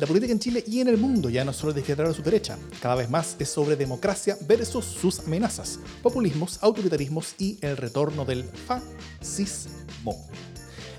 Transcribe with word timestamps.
La 0.00 0.06
política 0.06 0.32
en 0.32 0.38
Chile 0.38 0.64
y 0.66 0.80
en 0.80 0.88
el 0.88 0.96
mundo 0.96 1.28
ya 1.28 1.44
no 1.44 1.52
solo 1.52 1.72
es 1.72 1.74
de 1.74 1.82
izquierda 1.82 2.08
a 2.08 2.14
su 2.14 2.22
derecha, 2.22 2.56
cada 2.80 2.94
vez 2.94 3.10
más 3.10 3.36
es 3.38 3.50
sobre 3.50 3.76
democracia 3.76 4.34
versus 4.48 4.86
sus 4.86 5.20
amenazas, 5.20 5.78
populismos, 6.02 6.58
autoritarismos 6.62 7.34
y 7.36 7.58
el 7.60 7.76
retorno 7.76 8.24
del 8.24 8.44
fascismo. 8.44 10.16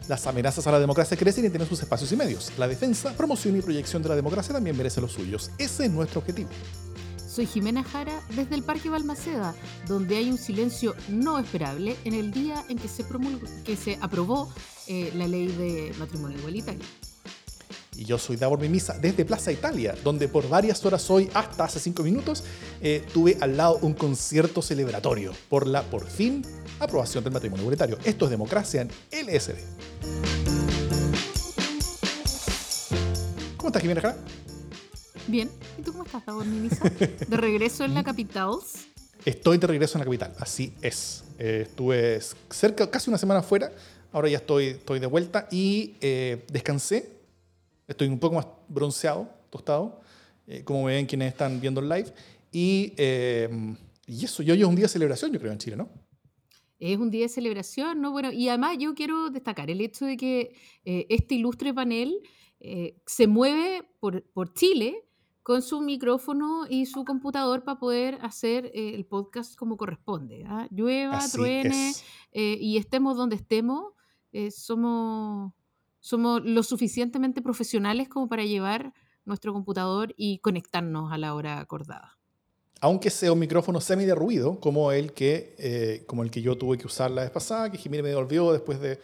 Las 0.08 0.28
amenazas 0.28 0.68
a 0.68 0.72
la 0.72 0.80
democracia 0.80 1.18
crecen 1.18 1.46
y 1.46 1.50
tienen 1.50 1.68
sus 1.68 1.82
espacios 1.82 2.12
y 2.12 2.16
medios. 2.16 2.52
La 2.60 2.68
defensa, 2.68 3.12
promoción 3.18 3.58
y 3.58 3.62
proyección 3.62 4.04
de 4.04 4.10
la 4.10 4.16
democracia 4.16 4.54
también 4.54 4.78
merece 4.78 5.02
los 5.02 5.14
suyos. 5.14 5.50
Ese 5.58 5.86
es 5.86 5.92
nuestro 5.92 6.20
objetivo. 6.20 6.50
Soy 7.28 7.48
Jimena 7.48 7.84
Jara 7.84 8.22
desde 8.36 8.54
el 8.54 8.62
Parque 8.62 8.92
Balmaceda, 8.92 9.56
donde 9.88 10.18
hay 10.18 10.30
un 10.30 10.38
silencio 10.38 10.94
no 11.10 11.40
esperable 11.40 11.96
en 12.04 12.14
el 12.14 12.32
día 12.32 12.64
en 12.70 12.78
que 12.78 12.88
se, 12.88 13.04
que 13.66 13.76
se 13.76 13.98
aprobó 14.00 14.54
eh, 14.86 15.12
la 15.16 15.28
ley 15.28 15.48
de 15.48 15.92
matrimonio 15.98 16.38
igualitario. 16.38 16.84
Y 17.96 18.06
yo 18.06 18.18
soy 18.18 18.38
Davor 18.38 18.60
Mimisa 18.60 18.98
desde 19.00 19.26
Plaza 19.26 19.52
Italia, 19.52 19.96
donde 20.04 20.30
por 20.30 20.48
varias 20.48 20.84
horas 20.86 21.10
hoy, 21.10 21.30
hasta 21.34 21.66
hace 21.66 21.80
cinco 21.80 22.04
minutos, 22.04 22.44
eh, 22.82 23.06
tuve 23.14 23.38
al 23.42 23.58
lado 23.58 23.80
un 23.82 23.94
concierto 23.94 24.62
celebratorio 24.62 25.34
por 25.50 25.68
la, 25.68 25.84
por 25.84 26.08
fin, 26.08 26.42
aprobación 26.80 27.24
del 27.24 27.34
matrimonio 27.34 27.64
igualitario. 27.64 27.98
Esto 28.06 28.26
es 28.26 28.32
democracia 28.32 28.82
en 28.82 28.90
LSD. 29.28 29.56
¿Cómo 33.58 33.68
estás, 33.68 33.82
Jimena 33.82 34.02
Jara? 34.02 34.18
Bien. 35.28 35.52
¿Y 35.78 35.82
tú 35.82 35.92
cómo 35.92 36.06
estás, 36.06 36.26
Davor 36.26 36.46
Mimisa? 36.46 36.90
¿De 36.90 37.38
regreso 37.38 37.84
en 37.84 37.94
la 37.94 38.04
capital? 38.06 38.56
Estoy 39.26 39.58
de 39.58 39.68
regreso 39.68 39.98
en 39.98 40.00
la 40.00 40.06
capital, 40.06 40.34
así 40.40 40.74
es. 40.82 41.26
Eh, 41.38 41.66
estuve 41.68 42.20
cerca, 42.50 42.90
casi 42.90 43.10
una 43.10 43.18
semana 43.18 43.44
fuera, 43.44 43.72
ahora 44.14 44.30
ya 44.30 44.38
estoy, 44.38 44.68
estoy 44.68 45.00
de 45.00 45.08
vuelta 45.08 45.48
y 45.52 45.96
eh, 46.00 46.46
descansé. 46.52 47.21
Estoy 47.92 48.08
un 48.08 48.20
poco 48.20 48.36
más 48.36 48.48
bronceado, 48.68 49.30
tostado, 49.50 50.02
eh, 50.48 50.64
como 50.64 50.86
ven 50.86 51.06
quienes 51.06 51.30
están 51.30 51.60
viendo 51.62 51.82
el 51.82 51.90
live. 51.90 52.14
Y, 52.52 52.94
y 54.08 54.26
eso, 54.26 54.44
yo 54.44 54.54
hoy 54.54 54.62
es 54.62 54.68
un 54.68 54.76
día 54.76 54.86
de 54.86 54.90
celebración, 54.90 55.32
yo 55.32 55.40
creo, 55.40 55.52
en 55.52 55.58
Chile, 55.58 55.78
¿no? 55.78 55.90
Es 56.80 56.98
un 56.98 57.12
día 57.12 57.24
de 57.24 57.30
celebración, 57.30 58.02
¿no? 58.02 58.12
Bueno, 58.12 58.32
y 58.32 58.50
además 58.50 58.78
yo 58.80 58.94
quiero 58.96 59.30
destacar 59.30 59.70
el 59.70 59.80
hecho 59.80 60.06
de 60.06 60.18
que 60.18 60.54
este 60.84 61.36
ilustre 61.36 61.74
panel 61.74 62.20
se 63.06 63.28
mueve 63.28 63.84
por, 64.00 64.24
por 64.34 64.54
Chile 64.54 65.06
con 65.44 65.62
su 65.62 65.82
micrófono 65.82 66.66
y 66.70 66.86
su 66.86 67.04
computador 67.04 67.64
para 67.64 67.80
poder 67.80 68.20
hacer 68.22 68.68
eh, 68.74 68.94
el 68.94 69.06
podcast 69.06 69.56
como 69.56 69.78
corresponde. 69.78 70.46
¿ah? 70.48 70.68
Llueva, 70.70 71.20
truene 71.32 71.94
eh, 72.32 72.58
y 72.60 72.78
estemos 72.78 73.18
donde 73.18 73.38
estemos, 73.38 73.94
eh, 74.32 74.52
somos, 74.52 75.54
somos 76.02 76.42
lo 76.44 76.64
suficientemente 76.64 77.42
profesionales 77.42 78.10
como 78.10 78.28
para 78.28 78.44
llevar 78.44 78.94
nuestro 79.24 79.54
computador 79.54 80.14
y 80.18 80.40
conectarnos 80.40 81.14
a 81.14 81.18
la 81.18 81.34
hora 81.34 81.60
acordada. 81.60 82.18
Aunque 82.82 83.10
sea 83.10 83.32
un 83.32 83.40
micrófono 83.40 83.80
semi 83.80 84.04
de 84.06 84.16
ruido, 84.16 84.60
como 84.60 84.92
el 84.92 85.14
que, 85.14 86.04
como 86.08 86.24
el 86.24 86.32
que 86.32 86.42
yo 86.42 86.58
tuve 86.58 86.78
que 86.78 86.88
usar 86.88 87.12
la 87.12 87.22
vez 87.22 87.30
pasada, 87.30 87.72
que 87.72 87.78
Jimmy 87.78 88.02
me 88.02 88.10
devolvió 88.10 88.52
después 88.52 88.82
de... 88.82 89.00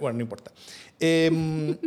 Bueno, 0.00 0.18
no 0.18 0.22
importa. 0.22 0.52
Em, 0.98 1.78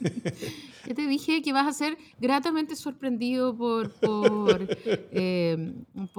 Yo 0.90 0.96
te 0.96 1.06
dije 1.06 1.40
que 1.40 1.52
vas 1.52 1.68
a 1.68 1.72
ser 1.72 1.96
gratamente 2.18 2.74
sorprendido 2.74 3.56
por, 3.56 3.92
por, 3.92 4.66
eh, 5.12 5.72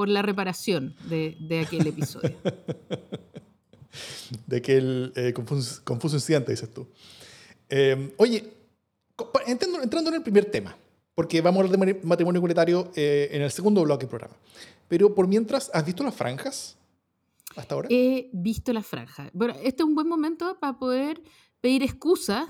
la 0.06 0.22
reparación 0.22 0.96
de, 1.10 1.66
aquel 1.66 1.88
episodio. 1.88 2.38
De 4.48 4.58
aquel 4.58 5.12
eh, 5.16 5.34
confuso, 5.34 6.16
incidente, 6.16 6.52
dices 6.52 6.74
tú. 6.74 6.88
Eh, 7.70 8.14
oye, 8.18 8.54
entrando, 9.48 9.82
entrando, 9.82 10.10
en 10.10 10.16
el 10.16 10.24
primer 10.24 10.46
tema, 10.46 10.76
porque 11.16 11.42
vamos 11.42 11.62
a 11.62 11.66
hablar 11.66 11.80
de 11.80 12.00
matrimonio 12.04 12.40
igualitario 12.40 12.92
en 12.96 13.42
el 13.42 13.52
segundo 13.52 13.84
bloque 13.84 14.02
del 14.02 14.10
programa. 14.10 14.36
Pero 14.88 15.16
por 15.16 15.28
mientras, 15.28 15.72
¿has 15.74 15.86
visto 15.86 16.04
las 16.04 16.16
franjas 16.16 16.78
hasta 17.56 17.76
ahora? 17.76 17.88
He 17.92 18.30
visto 18.34 18.74
las 18.74 18.86
franjas. 18.86 19.30
Bueno, 19.34 19.54
este 19.64 19.84
es 19.84 19.88
un 19.88 19.96
buen 19.96 20.08
momento 20.08 20.58
para 20.60 20.78
poder 20.78 21.22
pedir 21.62 21.84
excusas 21.84 22.48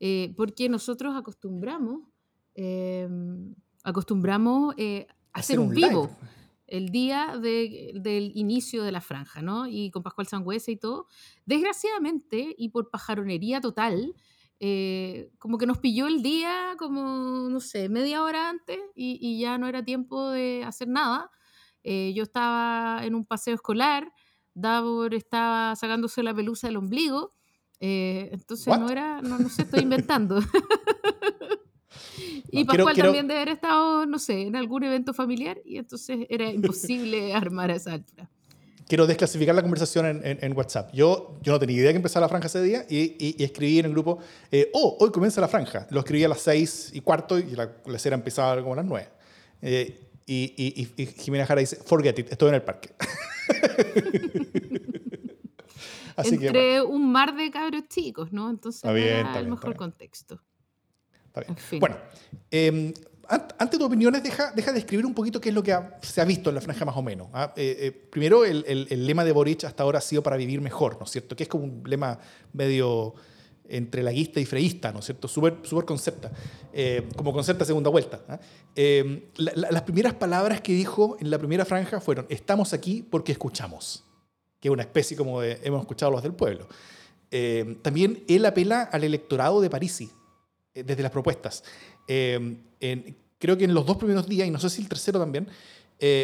eh, 0.00 0.34
porque 0.36 0.68
nosotros 0.68 1.14
acostumbramos, 1.16 2.02
acostumbramos 3.84 4.74
eh, 4.76 5.06
a 5.32 5.38
hacer 5.38 5.58
un, 5.60 5.70
vivo 5.70 6.10
el 6.66 6.88
día 6.88 7.34
del 7.38 8.32
inicio 8.34 8.82
de 8.82 8.92
la 8.92 9.00
franja, 9.00 9.42
¿no? 9.42 9.66
Y 9.66 9.90
con 9.90 10.02
Pascual 10.02 10.26
Sangüesa 10.26 10.70
y 10.70 10.76
todo. 10.76 11.06
Desgraciadamente, 11.46 12.54
y 12.56 12.70
por 12.70 12.90
pajaronería 12.90 13.60
total, 13.60 14.14
eh, 14.60 15.30
como 15.38 15.58
que 15.58 15.66
nos 15.66 15.78
pilló 15.78 16.06
el 16.06 16.22
día 16.22 16.74
como, 16.78 17.48
no 17.50 17.60
sé, 17.60 17.88
media 17.88 18.22
hora 18.22 18.48
antes 18.48 18.78
y, 18.94 19.38
ya 19.38 19.58
no 19.58 19.66
era 19.66 19.84
tiempo 19.84 20.30
de 20.30 20.64
hacer 20.64 20.88
nada. 20.88 21.30
yo 21.82 22.22
estaba 22.22 23.04
en 23.04 23.14
un 23.14 23.26
paseo 23.26 23.54
escolar, 23.54 24.12
Davor 24.54 25.14
estaba 25.14 25.74
sacándose 25.76 26.22
la 26.22 26.32
pelusa 26.32 26.68
del 26.68 26.76
ombligo 26.76 27.32
eh, 27.86 28.30
entonces 28.32 28.78
no 28.78 28.88
era, 28.88 29.20
no, 29.20 29.38
no 29.38 29.48
sé, 29.48 29.62
estoy 29.62 29.80
inventando. 29.80 30.40
y 32.60 32.64
Pascual 32.64 32.96
también 32.96 33.26
debe 33.26 33.40
haber 33.40 33.54
estado, 33.54 34.06
no 34.06 34.18
sé, 34.18 34.42
en 34.42 34.56
algún 34.56 34.84
evento 34.84 35.12
familiar 35.12 35.58
y 35.64 35.78
entonces 35.78 36.26
era 36.28 36.50
imposible 36.50 37.34
armar 37.34 37.70
a 37.70 37.76
esa 37.76 37.92
altura. 37.92 38.30
Quiero 38.86 39.06
desclasificar 39.06 39.54
la 39.54 39.62
conversación 39.62 40.04
en, 40.06 40.38
en, 40.42 40.56
WhatsApp. 40.56 40.92
Yo, 40.92 41.38
yo 41.42 41.52
no 41.52 41.58
tenía 41.58 41.76
idea 41.76 41.90
que 41.90 41.96
empezaba 41.96 42.26
la 42.26 42.28
franja 42.28 42.48
ese 42.48 42.62
día 42.62 42.84
y, 42.88 43.16
y, 43.18 43.42
escribí 43.42 43.78
en 43.78 43.86
el 43.86 43.92
grupo, 43.92 44.18
eh, 44.52 44.70
oh, 44.74 44.98
hoy 45.00 45.10
comienza 45.10 45.40
la 45.40 45.48
franja. 45.48 45.86
Lo 45.90 46.00
escribí 46.00 46.22
a 46.22 46.28
las 46.28 46.40
seis 46.40 46.90
y 46.92 47.00
cuarto 47.00 47.38
y 47.38 47.52
la, 47.52 47.72
la 47.86 47.98
cera 47.98 48.14
empezaba 48.14 48.60
como 48.60 48.74
a 48.74 48.76
las 48.76 48.84
nueve. 48.84 49.08
Eh, 49.62 50.10
y, 50.26 50.92
y, 50.96 51.06
Jimena 51.06 51.46
Jara 51.46 51.60
dice, 51.60 51.76
forget 51.76 52.18
it, 52.18 52.30
estoy 52.30 52.50
en 52.50 52.54
el 52.56 52.62
parque. 52.62 52.94
entre 56.16 56.82
un 56.82 57.10
mar 57.10 57.34
de 57.34 57.50
cabros 57.50 57.88
chicos, 57.88 58.32
¿no? 58.32 58.50
Entonces 58.50 58.84
era 58.84 59.38
el 59.38 59.48
mejor 59.48 59.76
contexto. 59.76 60.40
Bueno, 61.80 61.96
eh, 62.50 62.94
ante 63.28 63.76
tus 63.76 63.86
opiniones, 63.86 64.22
deja, 64.22 64.52
deja 64.52 64.72
de 64.72 64.78
escribir 64.78 65.06
un 65.06 65.14
poquito 65.14 65.40
qué 65.40 65.48
es 65.48 65.54
lo 65.54 65.62
que 65.62 65.76
se 66.02 66.20
ha 66.20 66.24
visto 66.24 66.50
en 66.50 66.54
la 66.54 66.60
franja 66.60 66.84
más 66.84 66.96
o 66.96 67.02
menos. 67.02 67.28
¿ah? 67.32 67.52
Eh, 67.56 67.76
eh, 67.80 67.92
primero, 67.92 68.44
el, 68.44 68.64
el, 68.66 69.06
lema 69.06 69.24
de 69.24 69.32
Boric 69.32 69.64
hasta 69.64 69.82
ahora 69.82 69.98
ha 69.98 70.02
sido 70.02 70.22
para 70.22 70.36
vivir 70.36 70.60
mejor, 70.60 70.96
¿no 70.98 71.04
es 71.04 71.10
cierto? 71.10 71.34
Que 71.34 71.44
es 71.44 71.48
como 71.48 71.64
un 71.64 71.82
lema 71.86 72.18
medio 72.52 73.14
entre 73.66 74.02
laguista 74.02 74.40
y 74.40 74.44
freísta, 74.44 74.92
¿no 74.92 74.98
es 74.98 75.06
cierto? 75.06 75.26
Súper 75.26 75.56
super 75.62 75.86
concepta, 75.86 76.30
eh, 76.72 77.08
como 77.16 77.32
concepta 77.32 77.64
segunda 77.64 77.90
vuelta. 77.90 78.20
¿ah? 78.28 78.38
las 79.36 79.82
primeras 79.82 80.14
palabras 80.14 80.60
que 80.60 80.72
dijo 80.72 81.16
en 81.20 81.30
la 81.30 81.38
primera 81.38 81.64
franja 81.64 82.00
fueron, 82.00 82.26
estamos 82.28 82.74
aquí 82.74 83.02
porque 83.02 83.32
escuchamos 83.32 84.04
que 84.64 84.68
es 84.68 84.72
una 84.72 84.84
especie 84.84 85.14
como 85.14 85.42
de, 85.42 85.60
hemos 85.62 85.82
escuchado 85.82 86.10
los 86.10 86.22
del 86.22 86.32
pueblo. 86.32 86.66
Eh, 87.30 87.76
también 87.82 88.24
él 88.28 88.46
apela 88.46 88.80
al 88.80 89.04
electorado 89.04 89.60
de 89.60 89.68
Parisi, 89.68 90.04
eh, 90.04 90.10
desde 90.74 91.02
las 91.02 91.12
propuestas. 91.12 91.62
Eh, 92.08 92.58
creo 93.38 93.56
que 93.56 93.64
en 93.64 93.74
los 93.74 93.86
dos 93.86 93.96
primeros 93.96 94.28
días, 94.28 94.48
y 94.48 94.50
no 94.50 94.58
sé 94.58 94.70
si 94.70 94.82
el 94.82 94.88
tercero 94.88 95.18
también, 95.18 95.48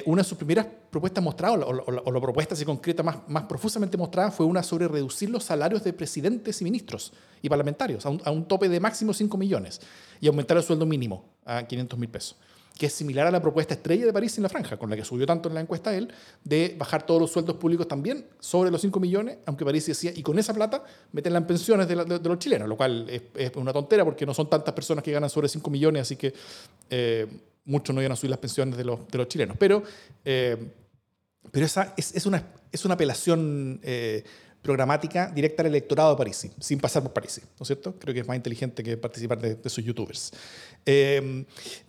una 0.05 0.23
de 0.23 0.29
sus 0.29 0.37
primeras 0.37 0.67
propuestas 0.91 1.25
mostradas, 1.25 1.65
o, 1.65 2.13
la 2.13 2.21
propuesta 2.21 2.55
así 2.55 2.65
concreta 2.65 3.03
más, 3.03 3.17
más 3.29 3.45
profusamente 3.45 3.97
mostrada, 3.97 4.31
fue 4.31 4.45
una 4.45 4.63
sobre 4.63 4.89
reducir 4.89 5.31
los 5.31 5.45
salarios 5.45 5.83
de 5.85 5.93
presidentes 5.93 6.61
y 6.61 6.65
ministros 6.65 7.13
y 7.41 7.49
parlamentarios 7.49 8.05
a 8.05 8.11
un, 8.11 8.21
a 8.25 8.31
un 8.31 8.47
tope 8.47 8.69
de 8.69 8.81
máximo 8.81 9.15
5 9.15 9.39
millones 9.39 9.81
y 10.21 10.27
aumentar 10.27 10.57
el 10.57 10.63
sueldo 10.63 10.85
mínimo 10.85 11.25
a 11.47 11.63
500 11.63 11.99
mil 11.99 12.11
pesos 12.11 12.37
que 12.81 12.87
es 12.87 12.95
similar 12.95 13.27
a 13.27 13.31
la 13.31 13.43
propuesta 13.43 13.75
estrella 13.75 14.07
de 14.07 14.13
París 14.15 14.39
en 14.39 14.43
la 14.43 14.49
franja, 14.49 14.79
con 14.79 14.89
la 14.89 14.97
que 14.97 15.05
subió 15.05 15.27
tanto 15.27 15.51
en 15.51 15.55
la 15.55 15.61
encuesta 15.61 15.95
él, 15.95 16.11
de 16.43 16.75
bajar 16.79 17.05
todos 17.05 17.21
los 17.21 17.31
sueldos 17.31 17.57
públicos 17.57 17.87
también 17.87 18.25
sobre 18.39 18.71
los 18.71 18.81
5 18.81 18.99
millones, 18.99 19.37
aunque 19.45 19.67
París 19.67 19.85
decía, 19.85 20.13
y 20.17 20.23
con 20.23 20.39
esa 20.39 20.55
plata 20.55 20.83
meterla 21.13 21.41
en 21.41 21.47
pensiones 21.47 21.87
de, 21.87 21.95
los 21.95 22.39
chilenos, 22.39 22.67
lo 22.67 22.79
cual 22.79 23.07
es, 23.11 23.55
una 23.57 23.75
tontera 23.75 24.03
porque 24.03 24.25
no 24.25 24.33
son 24.33 24.49
tantas 24.49 24.73
personas 24.73 25.05
que 25.05 25.13
ganan 25.13 25.29
sobre 25.29 25.47
5 25.47 25.69
millones, 25.69 26.01
así 26.01 26.17
que 26.17 26.33
eh, 26.89 27.27
muchos 27.67 27.95
no 27.95 28.01
iban 28.01 28.13
a 28.13 28.17
subir 28.17 28.31
las 28.31 28.39
pensiones 28.39 28.79
de 28.79 28.85
los, 28.85 29.29
chilenos. 29.29 29.59
Pero, 29.59 29.83
eh, 30.25 30.57
pero 31.51 31.67
esa 31.67 31.93
es, 31.99 32.15
es, 32.15 32.25
una, 32.25 32.43
es 32.73 32.83
una 32.87 32.95
apelación 32.95 33.79
eh, 33.83 34.25
programática 34.63 35.31
directa 35.31 35.63
al 35.63 35.69
electorado 35.69 36.11
de 36.11 36.17
París, 36.19 36.49
sin 36.59 36.79
pasar 36.79 37.03
por 37.03 37.13
París, 37.13 37.41
¿no 37.43 37.63
es 37.63 37.67
cierto? 37.67 37.99
Creo 37.99 38.13
que 38.13 38.21
es 38.21 38.27
más 38.27 38.37
inteligente 38.37 38.83
que 38.83 38.97
participar 38.97 39.41
de, 39.41 39.71
sus 39.71 39.85
youtubers. 39.85 40.33
Eh, 40.85 41.45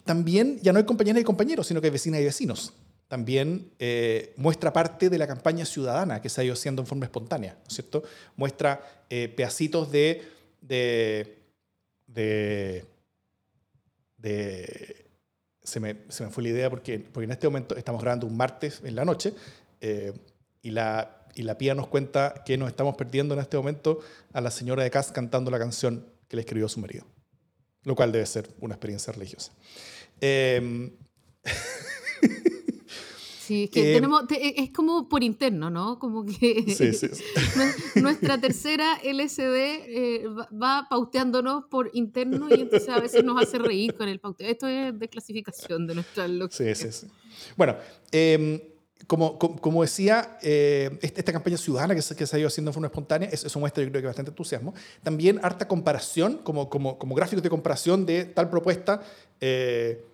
también 0.05 0.59
ya 0.61 0.71
no 0.71 0.79
hay 0.79 0.85
compañeras 0.85 1.21
y 1.21 1.25
compañeros, 1.25 1.67
sino 1.67 1.81
que 1.81 1.87
hay 1.87 1.91
vecinas 1.91 2.21
y 2.21 2.23
vecinos. 2.23 2.73
También 3.07 3.71
eh, 3.77 4.33
muestra 4.37 4.71
parte 4.71 5.09
de 5.09 5.17
la 5.17 5.27
campaña 5.27 5.65
ciudadana 5.65 6.21
que 6.21 6.29
se 6.29 6.39
ha 6.39 6.43
ido 6.45 6.53
haciendo 6.53 6.81
en 6.81 6.87
forma 6.87 7.05
espontánea, 7.05 7.53
¿no 7.55 7.67
es 7.67 7.73
cierto? 7.73 8.03
Muestra 8.37 9.05
eh, 9.09 9.27
pedacitos 9.35 9.91
de, 9.91 10.23
de, 10.61 11.37
de, 12.07 12.85
se, 15.61 15.79
me, 15.81 15.97
se, 16.07 16.23
me, 16.23 16.31
fue 16.31 16.43
la 16.43 16.49
idea 16.49 16.69
porque, 16.69 16.99
porque 16.99 17.25
en 17.25 17.31
este 17.31 17.47
momento 17.47 17.75
estamos 17.75 18.01
grabando 18.01 18.27
un 18.27 18.37
martes 18.37 18.81
en 18.85 18.95
la 18.95 19.03
noche 19.03 19.33
y 20.61 20.69
la 20.69 21.20
y 21.35 21.43
la 21.43 21.57
Pía 21.57 21.75
nos 21.75 21.87
cuenta 21.87 22.43
que 22.45 22.57
nos 22.57 22.69
estamos 22.69 22.95
perdiendo 22.95 23.33
en 23.33 23.39
este 23.39 23.57
momento 23.57 23.99
a 24.33 24.41
la 24.41 24.51
señora 24.51 24.83
de 24.83 24.91
Cass 24.91 25.11
cantando 25.11 25.51
la 25.51 25.59
canción 25.59 26.05
que 26.27 26.35
le 26.35 26.41
escribió 26.41 26.67
su 26.67 26.79
marido. 26.79 27.05
lo 27.83 27.95
cual 27.95 28.11
debe 28.11 28.25
ser 28.27 28.47
una 28.59 28.75
experiencia 28.75 29.11
religiosa. 29.11 29.51
Eh, 30.21 30.91
Sí, 33.51 33.63
es 33.65 33.69
que 33.69 33.93
tenemos, 33.95 34.23
e, 34.31 34.53
es 34.63 34.69
como 34.71 35.09
por 35.09 35.23
interno, 35.23 35.69
¿no? 35.69 35.99
Como 35.99 36.23
que 36.23 36.63
sí, 36.73 36.93
sí, 36.93 37.09
nuestra 37.95 38.39
tercera 38.39 38.97
LSD 39.03 39.55
eh, 39.57 40.23
va 40.53 40.87
pauteándonos 40.89 41.65
por 41.65 41.89
interno 41.91 42.47
y 42.49 42.61
entonces 42.61 42.87
a 42.87 43.01
veces 43.01 43.25
nos 43.25 43.41
hace 43.43 43.57
reír 43.57 43.93
con 43.95 44.07
el 44.07 44.21
pauteo. 44.21 44.47
Esto 44.47 44.67
es 44.67 44.97
desclasificación 44.97 45.85
de 45.85 45.95
nuestra 45.95 46.29
lógica. 46.29 46.75
Sí, 46.75 46.75
sí, 46.75 46.91
sí. 46.93 47.07
Bueno, 47.57 47.75
em, 48.13 48.61
como, 49.11 49.37
como, 49.37 49.81
decía, 49.81 50.37
eh, 50.41 50.97
esta 51.01 51.33
campaña 51.33 51.57
ciudadana 51.57 51.93
que 51.93 52.01
se, 52.01 52.15
que 52.15 52.25
se 52.25 52.33
ha 52.33 52.39
ido 52.39 52.47
haciendo 52.47 52.69
de 52.71 52.73
forma 52.73 52.87
espontánea, 52.87 53.27
eso 53.27 53.59
muestra 53.59 53.83
yo 53.83 53.89
creo 53.89 54.01
que 54.01 54.07
bastante 54.07 54.31
entusiasmo. 54.31 54.73
También 55.03 55.37
harta 55.43 55.67
comparación, 55.67 56.37
como, 56.37 56.69
como, 56.69 56.97
como 56.97 57.13
gráficos 57.13 57.43
de 57.43 57.49
comparación 57.49 58.05
de 58.05 58.23
tal 58.23 58.49
propuesta. 58.49 59.01
Eh, 59.41 60.05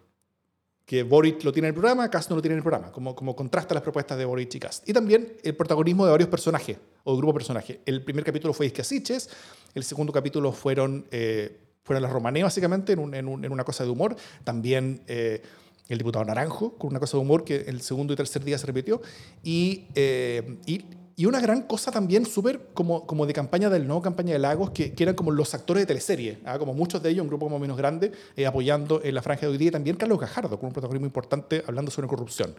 que 0.84 1.04
Boric 1.04 1.44
lo 1.44 1.52
tiene 1.52 1.68
en 1.68 1.76
el 1.76 1.80
programa, 1.80 2.10
Cast 2.10 2.32
no 2.32 2.38
lo 2.38 2.42
tiene 2.42 2.54
en 2.54 2.58
el 2.58 2.64
programa, 2.64 2.92
como, 2.92 3.14
como 3.14 3.36
contrasta 3.36 3.76
las 3.76 3.84
propuestas 3.84 4.18
de 4.18 4.26
Boric 4.26 4.56
y 4.56 4.60
Cast. 4.60 4.90
Y 4.90 4.94
también 4.94 5.32
el 5.44 5.56
protagonismo 5.56 6.04
de 6.06 6.12
varios 6.12 6.30
personajes, 6.30 6.78
o 7.04 7.16
grupo 7.18 7.34
de 7.34 7.38
personajes. 7.38 7.78
El 7.86 8.04
primer 8.04 8.24
capítulo 8.24 8.52
fue 8.52 8.66
Isquiasiches, 8.66 9.30
el 9.76 9.84
segundo 9.84 10.12
capítulo 10.12 10.52
fueron, 10.52 11.06
eh, 11.12 11.56
fueron 11.84 12.02
las 12.02 12.12
romané, 12.12 12.42
básicamente, 12.42 12.94
en, 12.94 13.14
en, 13.14 13.28
una 13.28 13.64
cosa 13.64 13.84
de 13.84 13.92
humor. 13.92 14.16
También 14.44 15.04
eh, 15.06 15.44
el 15.90 15.98
diputado 15.98 16.26
Naranjo, 16.26 16.74
con 16.78 16.90
una 16.90 17.00
cosa 17.00 17.18
de 17.18 17.22
humor 17.22 17.44
que 17.44 17.62
el 17.68 17.82
segundo 17.82 18.14
y 18.14 18.16
tercer 18.16 18.44
día 18.44 18.58
se 18.58 18.66
repitió. 18.68 19.02
Y, 19.44 19.86
eh, 19.96 20.58
y 20.66 20.84
y 21.20 21.26
una 21.26 21.42
gran 21.42 21.64
cosa 21.64 21.92
también 21.92 22.28
súper 22.28 22.68
como, 22.76 23.08
como 23.08 23.26
de 23.26 23.34
campaña 23.34 23.72
del 23.72 23.88
nuevo 23.88 24.04
campaña 24.04 24.34
de 24.34 24.40
Lagos, 24.40 24.70
que, 24.70 24.94
que 24.94 25.02
eran 25.02 25.16
como 25.16 25.32
los 25.32 25.52
actores 25.56 25.82
de 25.82 25.88
teleserie, 25.88 26.38
¿ah? 26.46 26.60
como 26.60 26.76
muchos 26.76 27.02
de 27.02 27.10
ellos, 27.10 27.24
un 27.24 27.28
grupo 27.28 27.48
como 27.48 27.58
menos 27.58 27.76
grande, 27.76 28.12
eh, 28.36 28.46
apoyando 28.46 29.02
en 29.04 29.16
la 29.16 29.24
franja 29.24 29.42
de 29.42 29.48
hoy 29.48 29.58
día. 29.58 29.70
Y 29.70 29.72
también 29.72 29.96
Carlos 29.96 30.20
Gajardo, 30.20 30.60
con 30.60 30.68
un 30.68 30.74
protagonismo 30.74 31.08
importante 31.08 31.64
hablando 31.66 31.90
sobre 31.90 32.08
corrupción. 32.08 32.54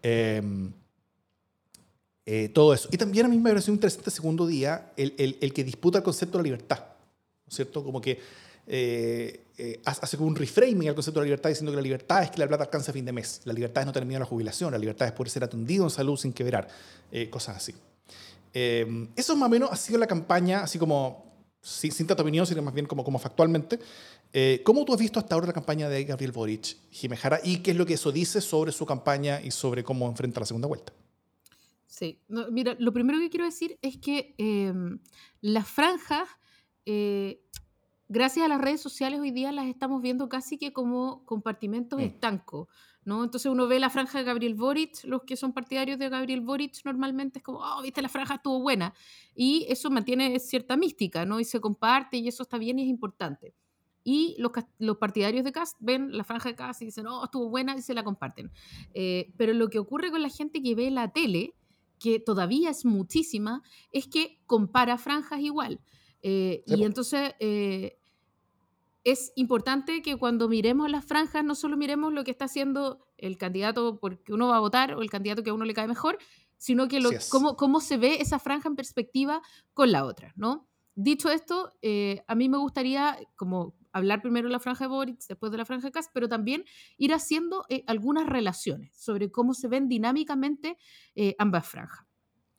Em, 0.00 0.72
eh, 2.24 2.50
todo 2.50 2.72
eso. 2.72 2.88
Y 2.92 2.96
también 2.98 3.26
a 3.26 3.28
mí 3.28 3.36
me 3.36 3.50
pareció 3.50 3.74
interesante 3.74 4.12
segundo 4.12 4.46
día 4.46 4.92
el, 4.96 5.14
el, 5.18 5.36
el, 5.40 5.52
que 5.52 5.64
disputa 5.64 5.98
el 5.98 6.04
concepto 6.04 6.38
de 6.38 6.42
la 6.42 6.44
libertad, 6.44 6.78
¿no 6.78 7.48
es 7.48 7.56
cierto? 7.56 7.82
Como 7.82 8.00
que 8.00 8.20
eh, 8.68 9.80
hace 9.84 10.16
como 10.16 10.28
un 10.28 10.36
reframing 10.36 10.88
al 10.88 10.94
concepto 10.94 11.20
de 11.20 11.24
la 11.24 11.28
libertad 11.28 11.48
diciendo 11.48 11.72
que 11.72 11.76
la 11.76 11.82
libertad 11.82 12.22
es 12.22 12.30
que 12.30 12.38
la 12.38 12.46
plata 12.46 12.64
alcance 12.64 12.90
a 12.90 12.94
fin 12.94 13.04
de 13.04 13.12
mes, 13.12 13.40
la 13.44 13.52
libertad 13.52 13.82
es 13.82 13.86
no 13.86 13.92
terminar 13.92 14.20
la 14.20 14.26
jubilación, 14.26 14.70
la 14.70 14.78
libertad 14.78 15.08
es 15.08 15.12
poder 15.12 15.30
ser 15.30 15.44
atendido 15.44 15.84
en 15.84 15.90
salud 15.90 16.16
sin 16.16 16.32
quebrar, 16.32 16.68
cosas 17.30 17.56
así. 17.56 17.74
Eh, 18.52 19.08
eso 19.14 19.36
más 19.36 19.46
o 19.46 19.50
menos 19.50 19.70
ha 19.70 19.76
sido 19.76 19.98
la 19.98 20.06
campaña, 20.06 20.62
así 20.62 20.78
como, 20.78 21.24
sin, 21.60 21.92
sin 21.92 22.06
tanta 22.06 22.22
opinión, 22.22 22.46
sino 22.46 22.62
más 22.62 22.74
bien 22.74 22.86
como, 22.86 23.04
como 23.04 23.18
factualmente. 23.18 23.78
Eh, 24.32 24.62
¿Cómo 24.64 24.84
tú 24.84 24.92
has 24.92 25.00
visto 25.00 25.18
hasta 25.18 25.34
ahora 25.34 25.46
la 25.46 25.52
campaña 25.52 25.88
de 25.88 26.04
Gabriel 26.04 26.32
Boric, 26.32 26.76
Jimejara, 26.90 27.40
y 27.42 27.58
qué 27.58 27.72
es 27.72 27.76
lo 27.76 27.86
que 27.86 27.94
eso 27.94 28.12
dice 28.12 28.40
sobre 28.40 28.72
su 28.72 28.84
campaña 28.84 29.40
y 29.40 29.50
sobre 29.50 29.84
cómo 29.84 30.08
enfrenta 30.08 30.40
la 30.40 30.46
segunda 30.46 30.68
vuelta? 30.68 30.92
Sí, 31.86 32.20
mira, 32.50 32.76
lo 32.78 32.92
primero 32.92 33.18
que 33.18 33.30
quiero 33.30 33.46
decir 33.46 33.78
es 33.82 33.96
que 33.96 34.34
em, 34.38 34.98
las 35.40 35.66
franjas, 35.68 36.28
eh, 36.84 37.42
gracias 38.08 38.46
a 38.46 38.48
las 38.48 38.60
redes 38.60 38.80
sociales 38.80 39.20
hoy 39.20 39.30
día 39.30 39.52
las 39.52 39.66
estamos 39.66 40.02
viendo 40.02 40.28
casi 40.28 40.58
que 40.58 40.72
como 40.72 41.24
compartimentos 41.24 41.98
mm. 41.98 42.02
estancos. 42.02 42.68
Entonces 43.16 43.50
uno 43.50 43.66
ve 43.66 43.80
la 43.80 43.90
franja 43.90 44.18
de 44.18 44.24
Gabriel 44.24 44.54
Boric, 44.54 45.04
los 45.04 45.22
que 45.22 45.36
son 45.36 45.52
partidarios 45.52 45.98
de 45.98 46.08
Gabriel 46.08 46.42
Boric 46.42 46.74
normalmente 46.84 47.38
es 47.38 47.42
como, 47.42 47.60
oh, 47.60 47.82
viste, 47.82 48.02
la 48.02 48.08
franja 48.08 48.34
estuvo 48.34 48.60
buena. 48.60 48.92
Y 49.34 49.66
eso 49.68 49.90
mantiene 49.90 50.38
cierta 50.38 50.76
mística, 50.76 51.24
¿no? 51.24 51.40
Y 51.40 51.44
se 51.44 51.60
comparte 51.60 52.18
y 52.18 52.28
eso 52.28 52.42
está 52.42 52.58
bien 52.58 52.78
y 52.78 52.82
es 52.82 52.88
importante. 52.88 53.54
Y 54.04 54.36
los, 54.38 54.52
los 54.78 54.98
partidarios 54.98 55.44
de 55.44 55.52
Cast 55.52 55.76
ven 55.80 56.16
la 56.16 56.24
franja 56.24 56.50
de 56.50 56.54
Cast 56.54 56.82
y 56.82 56.86
dicen, 56.86 57.06
oh, 57.06 57.24
estuvo 57.24 57.48
buena 57.48 57.76
y 57.76 57.82
se 57.82 57.94
la 57.94 58.04
comparten. 58.04 58.50
Eh, 58.94 59.32
pero 59.36 59.52
lo 59.54 59.68
que 59.68 59.78
ocurre 59.78 60.10
con 60.10 60.22
la 60.22 60.30
gente 60.30 60.62
que 60.62 60.74
ve 60.74 60.90
la 60.90 61.12
tele, 61.12 61.54
que 61.98 62.20
todavía 62.20 62.70
es 62.70 62.84
muchísima, 62.84 63.62
es 63.90 64.06
que 64.06 64.40
compara 64.46 64.98
franjas 64.98 65.40
igual. 65.40 65.80
Eh, 66.20 66.64
y 66.66 66.82
entonces 66.82 67.32
eh, 67.38 67.97
es 69.10 69.32
importante 69.36 70.02
que 70.02 70.16
cuando 70.16 70.48
miremos 70.48 70.90
las 70.90 71.04
franjas 71.04 71.44
no 71.44 71.54
solo 71.54 71.76
miremos 71.76 72.12
lo 72.12 72.24
que 72.24 72.30
está 72.30 72.46
haciendo 72.46 73.06
el 73.16 73.36
candidato 73.38 73.98
porque 73.98 74.32
uno 74.32 74.48
va 74.48 74.56
a 74.56 74.60
votar 74.60 74.94
o 74.94 75.02
el 75.02 75.10
candidato 75.10 75.42
que 75.42 75.50
a 75.50 75.54
uno 75.54 75.64
le 75.64 75.74
cae 75.74 75.88
mejor, 75.88 76.18
sino 76.56 76.88
que 76.88 77.00
lo, 77.00 77.10
cómo, 77.30 77.56
cómo, 77.56 77.80
se 77.80 77.96
ve 77.96 78.20
esa 78.20 78.38
franja 78.38 78.68
en 78.68 78.76
perspectiva 78.76 79.42
con 79.74 79.92
la 79.92 80.04
otra, 80.04 80.32
¿no? 80.36 80.68
Dicho 80.94 81.30
esto, 81.30 81.72
eh, 81.80 82.24
a 82.26 82.34
mí 82.34 82.48
me 82.48 82.58
gustaría 82.58 83.16
como 83.36 83.76
hablar 83.92 84.20
primero 84.20 84.48
de 84.48 84.52
la 84.52 84.58
franja 84.58 84.84
de 84.84 84.88
Boric, 84.88 85.20
después 85.28 85.52
de 85.52 85.58
la 85.58 85.64
franja 85.64 85.86
de 85.86 85.92
Kass, 85.92 86.10
pero 86.12 86.28
también 86.28 86.64
ir 86.96 87.14
haciendo 87.14 87.64
eh, 87.68 87.84
algunas 87.86 88.26
relaciones 88.26 88.96
sobre 88.96 89.30
cómo 89.30 89.54
se 89.54 89.68
ven 89.68 89.88
dinámicamente 89.88 90.76
eh, 91.14 91.36
ambas 91.38 91.68
franjas. 91.68 92.04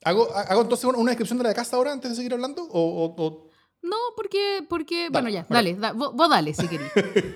¿Hago, 0.05 0.33
¿Hago, 0.33 0.61
entonces 0.61 0.85
una 0.85 1.11
descripción 1.11 1.37
de 1.37 1.43
la 1.43 1.49
de 1.49 1.55
Kass 1.55 1.73
ahora 1.73 1.91
antes 1.91 2.11
de 2.11 2.15
seguir 2.15 2.33
hablando? 2.33 2.63
¿O, 2.63 3.13
o 3.13 3.48
no, 3.81 3.95
porque, 4.15 4.65
porque 4.67 5.09
bueno, 5.09 5.29
ya, 5.29 5.45
dale, 5.49 5.77
vos, 5.93 6.29
dale 6.29 6.53
si 6.53 6.67
querés. 6.67 6.91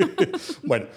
bueno, 0.64 0.88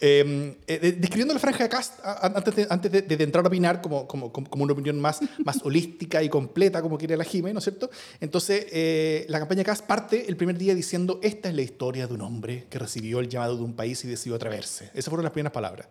em, 0.00 0.54
eh, 0.66 0.96
describiendo 0.98 1.34
la 1.34 1.40
franja 1.40 1.64
de 1.64 1.68
cast, 1.68 2.00
antes 2.02 2.56
de, 2.56 2.66
antes 2.70 2.90
de, 2.90 3.22
entrar 3.22 3.44
a 3.44 3.48
opinar 3.48 3.82
como, 3.82 4.08
como, 4.08 4.32
como, 4.32 4.64
una 4.64 4.72
opinión 4.72 4.98
más, 4.98 5.20
más 5.44 5.60
holística 5.62 6.22
y 6.22 6.30
completa, 6.30 6.80
como 6.80 6.96
quiere 6.96 7.16
la 7.16 7.24
Jime, 7.24 7.52
¿no 7.52 7.58
es 7.58 7.64
cierto? 7.64 7.90
Entonces, 8.20 8.66
eh, 8.72 9.26
la 9.28 9.38
campaña 9.38 9.62
cast 9.62 9.86
parte 9.86 10.26
el 10.26 10.36
primer 10.36 10.56
día 10.56 10.74
diciendo, 10.74 11.20
esta 11.22 11.50
es 11.50 11.54
la 11.54 11.62
historia 11.62 12.06
de 12.06 12.14
un 12.14 12.22
hombre 12.22 12.66
que 12.70 12.78
recibió 12.78 13.20
el 13.20 13.28
llamado 13.28 13.56
de 13.56 13.62
un 13.62 13.74
país 13.74 14.02
y 14.04 14.08
decidió 14.08 14.36
atreverse. 14.36 14.90
Esas 14.94 15.10
fueron 15.10 15.24
las 15.24 15.32
primeras 15.32 15.52
palabras. 15.52 15.88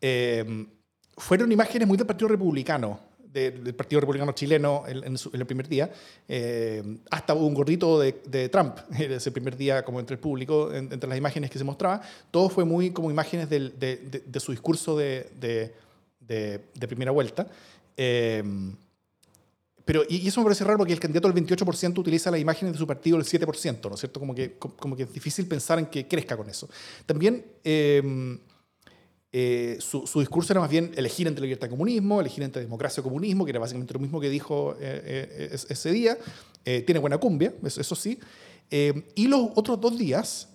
Em, 0.00 0.66
fueron 1.16 1.52
imágenes 1.52 1.86
muy 1.86 1.96
del 1.96 2.06
Partido 2.06 2.28
Republicano, 2.28 2.98
del 3.34 3.74
Partido 3.74 4.00
Republicano 4.00 4.32
Chileno 4.32 4.84
en, 4.86 5.16
el 5.32 5.46
primer 5.46 5.68
día, 5.68 5.90
eh, 6.28 6.98
hasta 7.10 7.34
un 7.34 7.52
gordito 7.52 7.98
de, 7.98 8.48
Trump 8.48 8.78
ese 8.98 9.32
primer 9.32 9.56
día 9.56 9.84
como 9.84 9.98
entre 9.98 10.14
el 10.14 10.20
público, 10.20 10.72
entre 10.72 11.08
las 11.08 11.18
imágenes 11.18 11.50
que 11.50 11.58
se 11.58 11.64
mostraba, 11.64 12.00
todo 12.30 12.48
fue 12.48 12.64
muy 12.64 12.92
como 12.92 13.10
imágenes 13.10 13.50
de, 13.50 13.70
de, 13.70 14.40
su 14.40 14.52
discurso 14.52 14.96
de, 14.96 15.72
primera 16.88 17.10
vuelta. 17.10 17.48
Eh, 17.96 18.42
pero, 19.84 20.02
y 20.08 20.26
eso 20.26 20.40
me 20.40 20.44
parece 20.44 20.64
raro 20.64 20.78
porque 20.78 20.94
el 20.94 21.00
candidato 21.00 21.30
del 21.30 21.44
28% 21.44 21.98
utiliza 21.98 22.30
las 22.30 22.40
imágenes 22.40 22.72
de 22.72 22.78
su 22.78 22.86
partido 22.86 23.18
del 23.18 23.26
7%, 23.26 23.88
¿no 23.88 23.94
es 23.94 24.00
cierto? 24.00 24.18
Como 24.18 24.34
que, 24.34 24.56
como 24.56 24.96
que 24.96 25.02
es 25.02 25.12
difícil 25.12 25.46
pensar 25.46 25.78
en 25.78 25.86
que 25.86 26.06
crezca 26.06 26.36
con 26.36 26.48
eso. 26.48 26.68
También... 27.04 27.44
Eh, 27.64 28.38
eh, 29.36 29.78
su, 29.80 30.20
discurso 30.20 30.52
era 30.52 30.60
más 30.60 30.70
bien 30.70 30.92
elegir 30.94 31.26
entre 31.26 31.42
libertad 31.42 31.66
y 31.66 31.70
comunismo, 31.70 32.20
elegir 32.20 32.44
entre 32.44 32.62
democracia 32.62 33.00
y 33.00 33.02
comunismo, 33.02 33.44
que 33.44 33.50
era 33.50 33.58
básicamente 33.58 33.92
lo 33.92 33.98
mismo 33.98 34.20
que 34.20 34.30
dijo 34.30 34.76
eh, 34.78 35.50
eh, 35.50 35.58
ese 35.70 35.90
día. 35.90 36.16
tiene 36.62 37.00
buena 37.00 37.18
cumbia, 37.18 37.52
eso, 37.64 37.96
sí. 37.96 38.16
y 38.70 39.26
los 39.26 39.48
otros 39.56 39.80
dos 39.80 39.98
días 39.98 40.50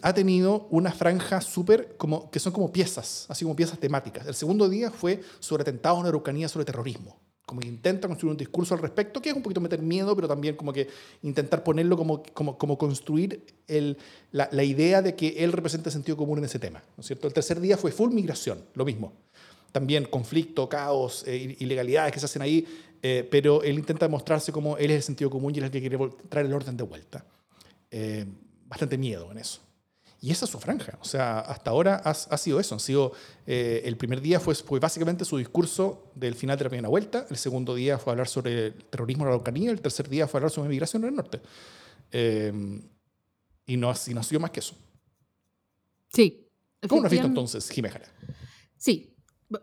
ha 0.00 0.14
tenido 0.14 0.68
una 0.70 0.92
franja 0.92 1.40
súper, 1.40 1.96
que 2.30 2.38
son 2.38 2.52
como 2.52 2.72
piezas, 2.72 3.26
así 3.28 3.44
como 3.44 3.56
piezas 3.56 3.80
temáticas. 3.80 4.28
El 4.28 4.36
segundo 4.36 4.68
día 4.68 4.92
fue 4.92 5.20
sobre 5.40 5.62
atentados 5.62 5.98
en 5.98 6.06
Araucanía, 6.06 6.48
sobre 6.48 6.64
terrorismo 6.64 7.18
como 7.46 7.60
que 7.60 7.68
intenta 7.68 8.08
construir 8.08 8.32
un 8.32 8.36
discurso 8.36 8.74
al 8.74 8.80
respecto, 8.80 9.22
que 9.22 9.30
es 9.30 9.36
un 9.36 9.42
poquito 9.42 9.60
meter 9.60 9.80
miedo, 9.80 10.14
pero 10.16 10.26
también 10.26 10.56
como 10.56 10.72
que 10.72 10.88
intentar 11.22 11.62
ponerlo 11.62 11.96
como, 11.96 12.22
como, 12.34 12.58
como 12.58 12.76
construir 12.76 13.44
el, 13.68 13.96
la, 14.32 14.48
la, 14.50 14.64
idea 14.64 15.00
de 15.00 15.14
que 15.14 15.44
él 15.44 15.52
representa 15.52 15.88
sentido 15.92 16.16
común 16.16 16.38
en 16.38 16.44
ese 16.44 16.58
tema. 16.58 16.82
¿no 16.96 17.02
es 17.02 17.06
cierto? 17.06 17.28
El 17.28 17.32
tercer 17.32 17.60
día 17.60 17.76
fue 17.76 17.92
full 17.92 18.12
migración, 18.12 18.64
lo 18.74 18.84
mismo. 18.84 19.12
También 19.70 20.06
conflicto, 20.06 20.68
caos, 20.68 21.22
eh, 21.28 21.56
ilegalidades 21.60 22.12
que 22.12 22.18
se 22.18 22.26
hacen 22.26 22.42
ahí, 22.42 22.66
eh, 23.00 23.26
pero 23.30 23.62
él 23.62 23.78
intenta 23.78 24.08
mostrarse 24.08 24.50
como 24.50 24.76
él 24.76 24.90
es 24.90 24.96
el 24.96 25.02
sentido 25.04 25.30
común 25.30 25.54
y 25.54 25.58
es 25.58 25.64
el 25.64 25.70
que 25.70 25.80
quiere 25.80 25.98
traer 26.28 26.46
el 26.46 26.52
orden 26.52 26.76
de 26.76 26.82
vuelta. 26.82 27.24
Eh, 27.92 28.26
bastante 28.66 28.98
miedo 28.98 29.30
en 29.30 29.38
eso. 29.38 29.60
Y 30.26 30.32
esa 30.32 30.44
es 30.44 30.50
su 30.50 30.58
franja. 30.58 30.98
O 31.00 31.04
sea, 31.04 31.38
hasta 31.38 31.70
ahora 31.70 32.02
ha, 32.04 32.10
ha 32.10 32.36
sido 32.36 32.58
eso. 32.58 32.74
Han 32.74 32.80
sido, 32.80 33.12
eh, 33.46 33.82
el 33.84 33.96
primer 33.96 34.20
día 34.20 34.40
fue, 34.40 34.56
fue, 34.56 34.80
básicamente 34.80 35.24
su 35.24 35.38
discurso 35.38 36.10
del 36.16 36.34
final 36.34 36.58
de 36.58 36.64
la 36.64 36.70
primera 36.70 36.88
vuelta. 36.88 37.28
El 37.30 37.36
segundo 37.36 37.76
día 37.76 37.96
fue 37.96 38.12
hablar 38.12 38.26
sobre 38.26 38.66
el 38.66 38.74
terrorismo 38.90 39.22
en 39.22 39.28
la 39.28 39.34
Araucanía. 39.34 39.70
El 39.70 39.80
tercer 39.80 40.08
día 40.08 40.26
fue 40.26 40.38
hablar 40.38 40.50
sobre 40.50 40.68
migración 40.68 41.04
en 41.04 41.10
el 41.10 41.14
norte. 41.14 41.40
Eh, 42.10 42.52
y, 43.66 43.76
no, 43.76 43.94
y 44.04 44.14
no 44.14 44.20
ha 44.20 44.24
sido 44.24 44.40
más 44.40 44.50
que 44.50 44.58
eso. 44.58 44.74
Sí. 46.12 46.50
¿Cómo 46.88 47.02
lo 47.02 47.06
has 47.06 47.12
visto 47.12 47.28
entonces, 47.28 47.70
Jimena? 47.70 48.00
Sí. 48.76 49.14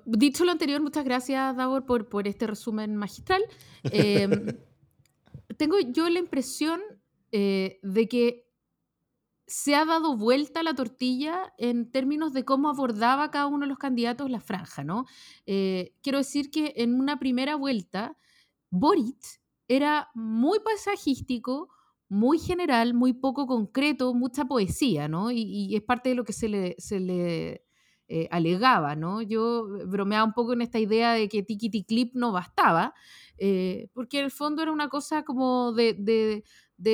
Dicho 0.05 0.45
lo 0.45 0.53
anterior, 0.53 0.81
muchas 0.81 1.03
gracias, 1.03 1.57
Davor, 1.57 1.85
por, 1.85 2.07
por 2.07 2.25
este 2.25 2.47
resumen 2.47 2.95
magistral. 2.95 3.43
Eh, 3.91 4.29
tengo 5.57 5.77
yo 5.81 6.07
la 6.09 6.19
impresión 6.19 6.79
de 7.31 8.07
que 8.09 8.43
se 9.53 9.75
ha 9.75 9.85
dado 9.85 10.17
vuelta 10.17 10.63
la 10.63 10.73
tortilla 10.73 11.53
en 11.59 11.91
términos 11.91 12.33
de 12.33 12.43
cómo 12.43 12.69
abordaba 12.69 13.29
cada 13.29 13.45
uno 13.45 13.59
de 13.59 13.67
los 13.67 13.77
candidatos 13.77 14.31
la 14.31 14.39
franja, 14.39 14.83
¿no? 14.83 15.05
Eh, 15.45 15.93
quiero 16.01 16.17
decir 16.17 16.49
que 16.49 16.73
en 16.77 16.99
una 16.99 17.19
primera 17.19 17.55
vuelta, 17.55 18.17
Boric 18.71 19.39
era 19.67 20.09
muy 20.15 20.57
paisajístico, 20.59 21.69
muy 22.09 22.39
general, 22.39 22.95
muy 22.95 23.13
poco 23.13 23.45
concreto, 23.45 24.15
mucha 24.15 24.45
poesía, 24.45 25.07
¿no? 25.07 25.29
Y, 25.29 25.75
es 25.75 25.83
parte 25.83 26.09
de 26.09 26.15
lo 26.15 26.23
que 26.23 26.33
se 26.33 26.49
le, 26.49 26.73
se 26.79 26.99
le 26.99 27.63
eh, 28.07 28.27
alegaba, 28.31 28.95
¿no? 28.95 29.21
Yo 29.21 29.67
bromeaba 29.85 30.25
un 30.25 30.33
poco 30.33 30.53
en 30.53 30.63
esta 30.63 30.79
idea 30.79 31.13
de 31.13 31.29
que 31.29 31.43
Tiki 31.43 31.83
Clip 31.83 32.15
no 32.15 32.31
bastaba, 32.31 32.95
eh, 33.37 33.89
porque 33.93 34.19
en 34.19 34.25
el 34.25 34.31
fondo 34.31 34.63
era 34.63 34.71
una 34.71 34.89
cosa 34.89 35.23
como 35.23 35.73
de, 35.73 36.43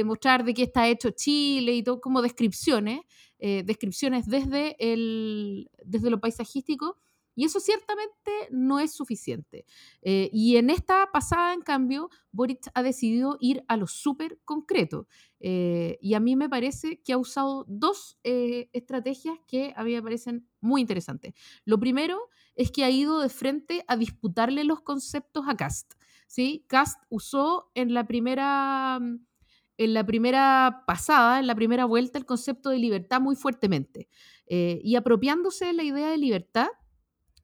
mostrar 0.05 0.43
de 0.43 0.53
qué 0.53 0.63
está 0.63 0.87
hecho 0.87 1.11
Chile 1.11 1.73
y 1.75 1.83
todo, 1.83 2.01
como 2.01 2.21
descripciones, 2.21 3.01
eh, 3.39 3.63
descripciones 3.65 4.27
desde, 4.27 4.75
el, 4.79 5.69
desde 5.83 6.09
lo 6.09 6.19
paisajístico, 6.19 6.97
y 7.35 7.45
eso 7.45 7.61
ciertamente 7.61 8.31
no 8.51 8.81
es 8.81 8.93
suficiente. 8.93 9.65
Eh, 10.01 10.29
y 10.33 10.57
en 10.57 10.69
esta 10.69 11.09
pasada, 11.13 11.53
en 11.53 11.61
cambio, 11.61 12.09
Boric 12.33 12.69
ha 12.73 12.83
decidido 12.83 13.37
ir 13.39 13.63
a 13.69 13.77
lo 13.77 13.87
súper 13.87 14.39
concreto. 14.43 15.07
Eh, 15.39 15.97
y 16.01 16.15
a 16.15 16.19
mí 16.19 16.35
me 16.35 16.49
parece 16.49 17.01
que 17.01 17.13
ha 17.13 17.17
usado 17.17 17.65
dos 17.69 18.17
estrategias 18.23 19.37
que 19.47 19.73
a 19.77 19.85
mí 19.85 19.93
me 19.93 20.03
parecen 20.03 20.49
muy 20.59 20.81
interesantes. 20.81 21.33
Lo 21.63 21.79
primero 21.79 22.19
es 22.55 22.71
que 22.71 22.83
ha 22.83 22.89
ido 22.89 23.21
de 23.21 23.29
frente 23.29 23.85
a 23.87 23.95
disputarle 23.95 24.65
los 24.65 24.81
conceptos 24.81 25.45
a 25.47 25.55
Cast. 25.55 25.93
¿sí? 26.27 26.65
Cast 26.67 27.01
usó 27.09 27.71
en 27.73 27.93
la 27.93 28.05
primera 28.05 28.99
en 29.79 29.93
la 29.93 30.05
primera 30.05 30.83
pasada, 30.85 31.39
en 31.39 31.47
la 31.47 31.55
primera 31.55 31.85
vuelta, 31.85 32.19
el 32.19 32.25
concepto 32.25 32.69
de 32.69 32.77
libertad 32.77 33.21
muy 33.21 33.35
fuertemente. 33.35 34.07
y 34.47 34.95
apropiándose 34.95 35.65
de 35.65 35.73
la 35.73 35.83
idea 35.83 36.09
de 36.09 36.17
libertad, 36.17 36.69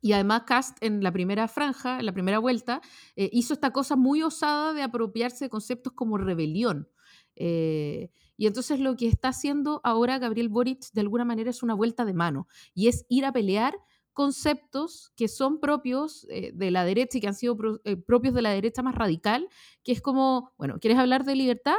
y 0.06 0.14
además 0.14 0.44
Cast 0.46 0.78
en 0.84 1.02
la 1.02 1.12
primera 1.12 1.48
franja, 1.48 1.98
en 1.98 2.06
la 2.06 2.14
primera 2.14 2.38
vuelta, 2.38 2.80
eh, 3.16 3.28
hizo 3.34 3.56
esta 3.56 3.72
cosa 3.72 3.96
muy 3.96 4.22
osada 4.22 4.72
de 4.72 4.84
apropiarse 4.84 5.46
de 5.46 5.50
conceptos 5.50 5.94
como 5.94 6.20
rebelión. 6.20 6.88
Eh, 7.36 8.12
y 8.38 8.46
entonces 8.46 8.80
lo 8.80 8.96
que 8.98 9.08
está 9.08 9.30
haciendo 9.30 9.82
ahora 9.84 10.20
Gabriel 10.20 10.48
Boric 10.48 10.92
de 10.94 11.02
alguna 11.02 11.26
manera 11.26 11.50
es 11.50 11.64
una 11.64 11.74
vuelta 11.74 12.06
de 12.06 12.14
mano 12.14 12.48
y 12.76 12.88
es 12.88 13.08
ir 13.10 13.26
a 13.26 13.32
pelear 13.32 13.80
conceptos 14.14 15.12
que 15.18 15.28
son 15.28 15.60
propios 15.60 16.28
eh, 16.30 16.52
de 16.54 16.70
la 16.70 16.86
derecha 16.86 17.18
y 17.18 17.22
que 17.22 17.28
han 17.28 17.34
sido 17.34 17.58
propios 18.06 18.36
de 18.36 18.44
la 18.44 18.52
derecha 18.52 18.84
más 18.84 18.94
radical, 18.94 19.50
que 19.84 19.92
es 19.92 20.04
como, 20.04 20.54
bueno, 20.60 20.78
¿quieres 20.80 21.00
hablar 21.00 21.26
de 21.26 21.36
libertad? 21.36 21.78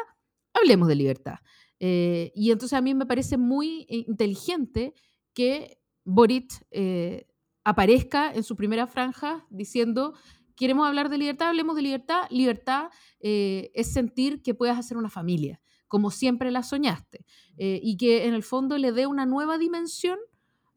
Hablemos 0.60 0.88
de 0.88 0.94
libertad. 0.94 1.38
y 1.78 2.50
entonces 2.50 2.72
a 2.72 2.80
mí 2.80 2.94
me 2.94 3.06
parece 3.06 3.36
muy 3.36 3.86
inteligente 3.88 4.94
que 5.34 5.78
Boric 6.04 6.64
aparezca 7.64 8.32
en 8.32 8.44
su 8.44 8.54
primera 8.54 8.86
franja 8.86 9.44
diciendo, 9.50 10.14
queremos 10.56 10.86
hablar 10.86 11.10
de 11.10 11.18
libertad, 11.18 11.48
hablemos 11.48 11.76
de 11.76 11.82
libertad. 11.82 12.22
Libertad 12.30 12.90
eh, 13.20 13.70
es 13.74 13.92
sentir 13.92 14.42
que 14.42 14.54
puedas 14.54 14.78
hacer 14.78 14.96
una 14.96 15.10
familia, 15.10 15.60
como 15.86 16.10
siempre 16.10 16.50
la 16.50 16.62
soñaste, 16.62 17.24
eh, 17.58 17.80
y 17.82 17.96
que 17.96 18.26
en 18.26 18.34
el 18.34 18.42
fondo 18.42 18.78
le 18.78 18.92
dé 18.92 19.06
una 19.06 19.26
nueva 19.26 19.58
dimensión 19.58 20.18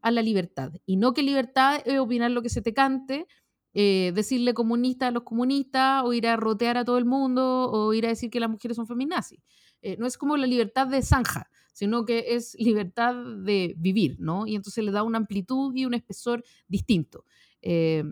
a 0.02 0.12
la 0.12 0.22
libertad. 0.22 0.74
Y 0.86 0.98
no 0.98 1.14
que 1.14 1.24
libertad 1.24 1.82
es 1.86 2.00
opinar 2.00 2.32
lo 2.32 2.42
que 2.42 2.50
se 2.50 2.62
te 2.62 2.74
cante, 2.74 3.28
eh, 3.74 4.12
decirle 4.16 4.54
comunista 4.54 5.08
a 5.08 5.12
los 5.12 5.24
comunistas, 5.24 6.04
o 6.04 6.14
ir 6.14 6.28
a 6.28 6.36
rotear 6.36 6.78
a 6.78 6.86
todo 6.86 6.98
el 6.98 7.06
mundo, 7.06 7.70
o 7.72 7.94
ir 7.94 8.06
a 8.06 8.10
decir 8.10 8.30
que 8.30 8.40
las 8.40 8.50
mujeres 8.50 8.76
son 8.76 8.88
feminazis. 8.88 9.40
No 9.98 10.06
es 10.06 10.18
como 10.18 10.38
la 10.38 10.48
libertad 10.48 10.88
de 10.88 11.02
Zanja, 11.02 11.50
sino 11.74 12.06
que 12.06 12.36
es 12.36 12.56
libertad 12.60 13.16
de 13.16 13.76
vivir, 13.78 14.18
¿no? 14.20 14.46
Y 14.46 14.56
entonces 14.56 14.84
le 14.84 14.92
da 14.92 15.04
una 15.04 15.18
amplitud 15.18 15.74
y 15.76 15.86
un 15.86 15.94
espesor 15.94 16.44
distinto. 16.68 17.26
Eh, 17.62 18.04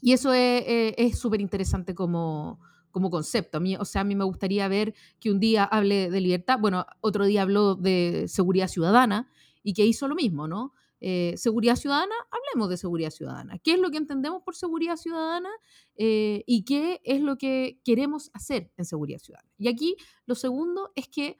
y 0.00 0.12
eso 0.12 0.32
es 0.32 1.18
súper 1.18 1.40
interesante 1.40 1.94
como, 1.94 2.60
como 2.90 3.10
concepto. 3.10 3.58
A 3.58 3.60
mí, 3.60 3.76
o 3.76 3.84
sea, 3.84 4.02
a 4.02 4.04
mí 4.04 4.14
me 4.14 4.24
gustaría 4.24 4.68
ver 4.68 4.94
que 5.20 5.30
un 5.30 5.40
día 5.40 5.64
hable 5.64 6.10
de 6.10 6.20
libertad, 6.20 6.58
bueno, 6.60 6.86
otro 7.00 7.26
día 7.26 7.42
habló 7.42 7.74
de 7.74 8.26
seguridad 8.28 8.68
ciudadana 8.68 9.28
y 9.62 9.74
que 9.74 9.84
hizo 9.84 10.08
lo 10.08 10.14
mismo, 10.14 10.48
¿no? 10.48 10.74
Eh, 11.00 11.34
seguridad 11.36 11.76
ciudadana, 11.76 12.14
hablemos 12.30 12.68
de 12.70 12.76
seguridad 12.76 13.10
ciudadana. 13.10 13.58
¿Qué 13.58 13.74
es 13.74 13.78
lo 13.78 13.90
que 13.90 13.98
entendemos 13.98 14.42
por 14.42 14.56
seguridad 14.56 14.96
ciudadana 14.96 15.50
eh, 15.96 16.42
y 16.46 16.64
qué 16.64 17.00
es 17.04 17.20
lo 17.20 17.38
que 17.38 17.80
queremos 17.84 18.30
hacer 18.32 18.72
en 18.76 18.84
seguridad 18.84 19.18
ciudadana? 19.18 19.50
Y 19.58 19.68
aquí 19.68 19.96
lo 20.26 20.34
segundo 20.34 20.92
es 20.96 21.08
que 21.08 21.38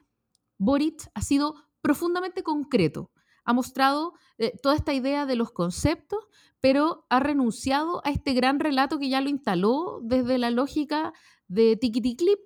Boric 0.57 1.09
ha 1.13 1.21
sido 1.21 1.55
profundamente 1.81 2.43
concreto. 2.43 3.11
Ha 3.43 3.53
mostrado 3.53 4.13
eh, 4.37 4.53
toda 4.61 4.75
esta 4.75 4.93
idea 4.93 5.25
de 5.25 5.35
los 5.35 5.51
conceptos, 5.51 6.25
pero 6.61 7.05
ha 7.09 7.19
renunciado 7.19 8.01
a 8.05 8.11
este 8.11 8.33
gran 8.33 8.59
relato 8.59 8.99
que 8.99 9.09
ya 9.09 9.21
lo 9.21 9.29
instaló 9.29 9.99
desde 10.03 10.37
la 10.37 10.51
lógica 10.51 11.13
de 11.47 11.75
Tikiti 11.75 12.15
Clip 12.15 12.39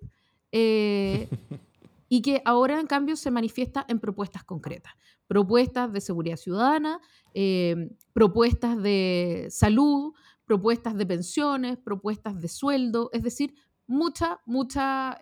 y 2.13 2.21
que 2.21 2.43
ahora 2.45 2.79
en 2.79 2.85
cambio 2.85 3.15
se 3.15 3.31
manifiesta 3.31 3.87
en 3.87 3.99
propuestas 3.99 4.43
concretas. 4.43 4.93
Propuestas 5.25 5.91
de 5.91 5.99
seguridad 5.99 6.37
ciudadana, 6.37 6.99
eh, 7.33 7.89
propuestas 8.13 8.79
de 8.83 9.47
salud, 9.49 10.13
propuestas 10.45 10.95
de 10.95 11.07
pensiones, 11.07 11.79
propuestas 11.79 12.39
de 12.39 12.47
sueldo, 12.49 13.09
es 13.13 13.23
decir, 13.23 13.55
mucha, 13.87 14.39
mucha 14.45 15.17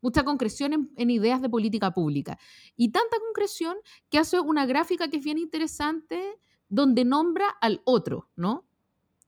mucha 0.00 0.22
concreción 0.22 0.92
en, 0.96 1.10
ideas 1.10 1.42
de 1.42 1.48
política 1.48 1.92
pública. 1.92 2.38
Y 2.76 2.92
tanta 2.92 3.16
concreción 3.18 3.76
que 4.10 4.18
hace 4.18 4.38
una 4.38 4.66
gráfica 4.66 5.08
que 5.08 5.16
es 5.16 5.24
bien 5.24 5.38
interesante 5.38 6.38
donde 6.68 7.04
nombra 7.04 7.48
al 7.60 7.82
otro, 7.84 8.30
¿no? 8.36 8.64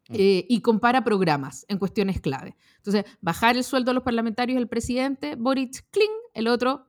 Mm. 0.08 0.14
Eh, 0.16 0.46
y 0.48 0.60
compara 0.60 1.02
programas 1.02 1.66
en 1.68 1.78
cuestiones 1.78 2.20
clave. 2.20 2.56
Entonces, 2.76 3.04
bajar 3.20 3.56
el 3.56 3.64
sueldo 3.64 3.90
a 3.90 3.94
los 3.94 4.04
parlamentarios 4.04 4.58
el 4.58 4.68
presidente, 4.68 5.34
Boric, 5.34 5.84
kling, 5.90 6.21
el 6.32 6.48
otro, 6.48 6.86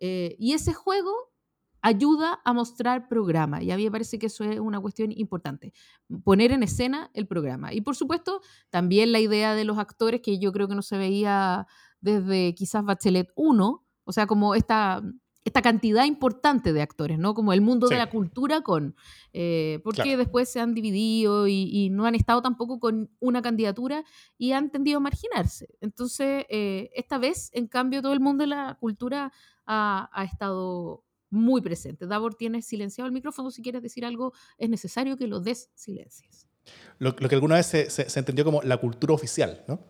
eh, 0.00 0.36
y 0.38 0.52
ese 0.52 0.72
juego 0.72 1.12
ayuda 1.82 2.40
a 2.44 2.52
mostrar 2.52 3.08
programa. 3.08 3.62
Y 3.62 3.70
a 3.70 3.76
mí 3.76 3.84
me 3.84 3.90
parece 3.90 4.18
que 4.18 4.26
eso 4.26 4.44
es 4.44 4.60
una 4.60 4.80
cuestión 4.80 5.12
importante, 5.12 5.72
poner 6.24 6.52
en 6.52 6.62
escena 6.62 7.10
el 7.14 7.26
programa. 7.26 7.72
Y 7.72 7.80
por 7.80 7.96
supuesto, 7.96 8.40
también 8.70 9.12
la 9.12 9.20
idea 9.20 9.54
de 9.54 9.64
los 9.64 9.78
actores, 9.78 10.20
que 10.20 10.38
yo 10.38 10.52
creo 10.52 10.68
que 10.68 10.74
no 10.74 10.82
se 10.82 10.98
veía 10.98 11.66
desde 12.00 12.54
quizás 12.54 12.84
Bachelet 12.84 13.28
1, 13.34 13.86
o 14.04 14.12
sea, 14.12 14.26
como 14.26 14.54
esta, 14.54 15.02
esta 15.44 15.62
cantidad 15.62 16.04
importante 16.04 16.72
de 16.72 16.82
actores, 16.82 17.18
¿no? 17.18 17.34
Como 17.34 17.52
el 17.52 17.60
mundo 17.60 17.88
de 17.88 17.96
la 17.96 18.10
cultura 18.10 18.60
con, 18.60 18.94
eh, 19.32 19.80
porque 19.82 20.16
después 20.16 20.50
se 20.50 20.60
han 20.60 20.74
dividido 20.74 21.48
y, 21.48 21.88
no 21.90 22.04
han 22.06 22.14
estado 22.14 22.42
tampoco 22.42 22.78
con 22.78 23.10
una 23.20 23.40
candidatura 23.40 24.04
y 24.36 24.52
han 24.52 24.70
tendido 24.70 24.98
a 24.98 25.00
marginarse. 25.00 25.68
Entonces, 25.80 26.44
eh, 26.50 26.90
esta 26.94 27.18
vez, 27.18 27.50
en 27.54 27.68
cambio, 27.68 28.02
todo 28.02 28.12
el 28.12 28.20
mundo 28.20 28.42
de 28.42 28.48
la 28.48 28.76
cultura 28.78 29.32
ha, 29.66 30.24
estado 30.24 31.04
muy 31.30 31.62
presente. 31.62 32.06
Davor, 32.06 32.34
tienes 32.34 32.66
silenciado 32.66 33.06
el 33.06 33.12
micrófono. 33.12 33.50
Si 33.50 33.62
quieres 33.62 33.82
decir 33.82 34.04
algo, 34.04 34.32
es 34.58 34.68
necesario 34.68 35.16
que 35.16 35.26
lo 35.26 35.40
des 35.40 35.70
silencios. 35.74 36.48
Lo, 36.98 37.16
que 37.16 37.34
alguna 37.34 37.54
vez 37.54 37.66
se, 37.66 37.88
se, 37.88 38.18
entendió 38.18 38.44
como 38.44 38.62
la 38.62 38.76
cultura 38.76 39.14
oficial, 39.14 39.64
¿no? 39.66 39.80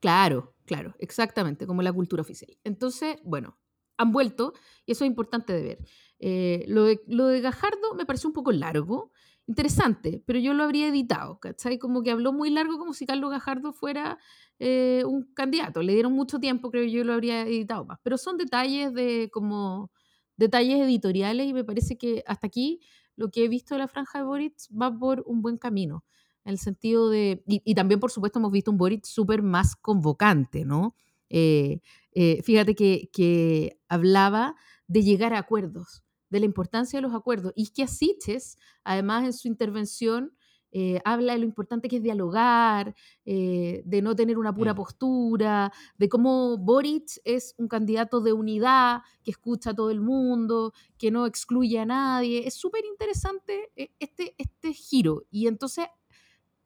Claro, 0.00 0.54
claro, 0.64 0.94
exactamente, 0.98 1.66
como 1.66 1.82
la 1.82 1.92
cultura 1.92 2.22
oficial. 2.22 2.56
Entonces, 2.64 3.18
bueno, 3.24 3.58
han 3.98 4.12
vuelto 4.12 4.54
y 4.86 4.92
eso 4.92 5.04
es 5.04 5.08
importante 5.08 5.52
de 5.52 5.62
ver. 5.62 5.78
Eh, 6.20 6.64
lo, 6.68 6.84
de, 6.84 7.00
lo 7.06 7.26
de 7.26 7.40
Gajardo 7.40 7.94
me 7.94 8.06
pareció 8.06 8.28
un 8.28 8.32
poco 8.32 8.50
largo, 8.50 9.12
interesante, 9.46 10.22
pero 10.26 10.38
yo 10.38 10.54
lo 10.54 10.64
habría 10.64 10.88
editado, 10.88 11.38
¿cachai? 11.40 11.78
Como 11.78 12.02
que 12.02 12.10
habló 12.10 12.32
muy 12.32 12.50
largo 12.50 12.78
como 12.78 12.92
si 12.94 13.06
Carlos 13.06 13.30
Gajardo 13.30 13.72
fuera 13.72 14.18
eh, 14.58 15.02
un 15.06 15.32
candidato. 15.34 15.82
Le 15.82 15.94
dieron 15.94 16.12
mucho 16.12 16.38
tiempo, 16.38 16.70
creo 16.70 16.84
yo 16.84 17.04
lo 17.04 17.12
habría 17.12 17.42
editado 17.42 17.84
más. 17.84 17.98
Pero 18.02 18.18
son 18.18 18.36
detalles 18.36 18.92
de 18.94 19.30
como 19.32 19.90
detalles 20.36 20.80
editoriales 20.80 21.46
y 21.46 21.52
me 21.52 21.64
parece 21.64 21.98
que 21.98 22.22
hasta 22.26 22.46
aquí 22.46 22.80
lo 23.16 23.30
que 23.30 23.44
he 23.44 23.48
visto 23.48 23.74
de 23.74 23.80
la 23.80 23.88
franja 23.88 24.18
de 24.18 24.24
Boris 24.24 24.68
va 24.70 24.96
por 24.96 25.24
un 25.26 25.42
buen 25.42 25.58
camino 25.58 26.04
en 26.48 26.52
el 26.52 26.58
sentido 26.58 27.10
de, 27.10 27.42
y, 27.46 27.74
también 27.74 28.00
por 28.00 28.10
supuesto 28.10 28.38
hemos 28.38 28.50
visto 28.50 28.70
un 28.70 28.78
Boric 28.78 29.04
súper 29.04 29.42
más 29.42 29.76
convocante, 29.76 30.64
¿no? 30.64 30.94
Eh, 31.30 31.80
eh, 32.12 32.42
fíjate 32.42 32.74
que, 32.74 33.10
que, 33.12 33.80
hablaba 33.88 34.54
de 34.86 35.02
llegar 35.02 35.32
a 35.32 35.38
acuerdos, 35.38 36.02
de 36.30 36.40
la 36.40 36.46
importancia 36.46 36.98
de 36.98 37.02
los 37.02 37.14
acuerdos, 37.14 37.52
y 37.56 37.68
que 37.68 37.84
Asiches, 37.84 38.56
además 38.84 39.24
en 39.24 39.32
su 39.32 39.48
intervención, 39.48 40.32
eh, 40.70 41.00
habla 41.06 41.32
de 41.32 41.38
lo 41.38 41.46
importante 41.46 41.88
que 41.88 41.96
es 41.96 42.02
dialogar, 42.02 42.94
de 43.24 44.00
no 44.02 44.14
tener 44.14 44.36
una 44.36 44.54
pura 44.54 44.74
mm. 44.74 44.76
postura, 44.76 45.72
de 45.96 46.08
cómo 46.10 46.58
Boric 46.58 47.20
es 47.24 47.54
un 47.56 47.68
candidato 47.68 48.20
de 48.20 48.34
unidad, 48.34 49.00
que 49.24 49.30
escucha 49.30 49.70
a 49.70 49.74
todo 49.74 49.90
el 49.90 50.02
mundo, 50.02 50.74
que 50.98 51.10
no 51.10 51.24
excluye 51.24 51.78
a 51.78 51.86
nadie. 51.86 52.46
Es 52.46 52.54
súper 52.54 52.84
interesante 52.84 53.70
este, 53.98 54.34
este 54.36 54.74
giro. 54.74 55.24
Y 55.30 55.46
entonces 55.46 55.86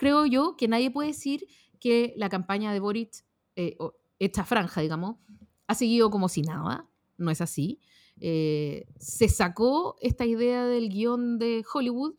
creo 0.03 0.27
yo 0.27 0.57
que 0.57 0.67
nadie 0.67 0.91
puede 0.91 1.11
decir 1.11 1.47
que 1.79 2.13
la 2.17 2.29
campaña 2.29 2.73
de 2.73 2.81
Boric, 2.81 3.25
eh, 3.55 3.77
esta 4.25 4.45
franja, 4.45 4.81
digamos, 4.81 5.17
ha 5.67 5.75
seguido 5.75 6.11
como 6.11 6.29
si 6.29 6.43
nada. 6.43 6.89
No 7.17 7.31
es 7.31 7.41
así. 7.41 7.81
Eh, 8.21 8.87
se 8.99 9.29
sacó 9.29 9.97
esta 10.01 10.25
idea 10.25 10.67
del 10.67 10.89
guion 10.89 11.39
de 11.39 11.65
Hollywood 11.73 12.15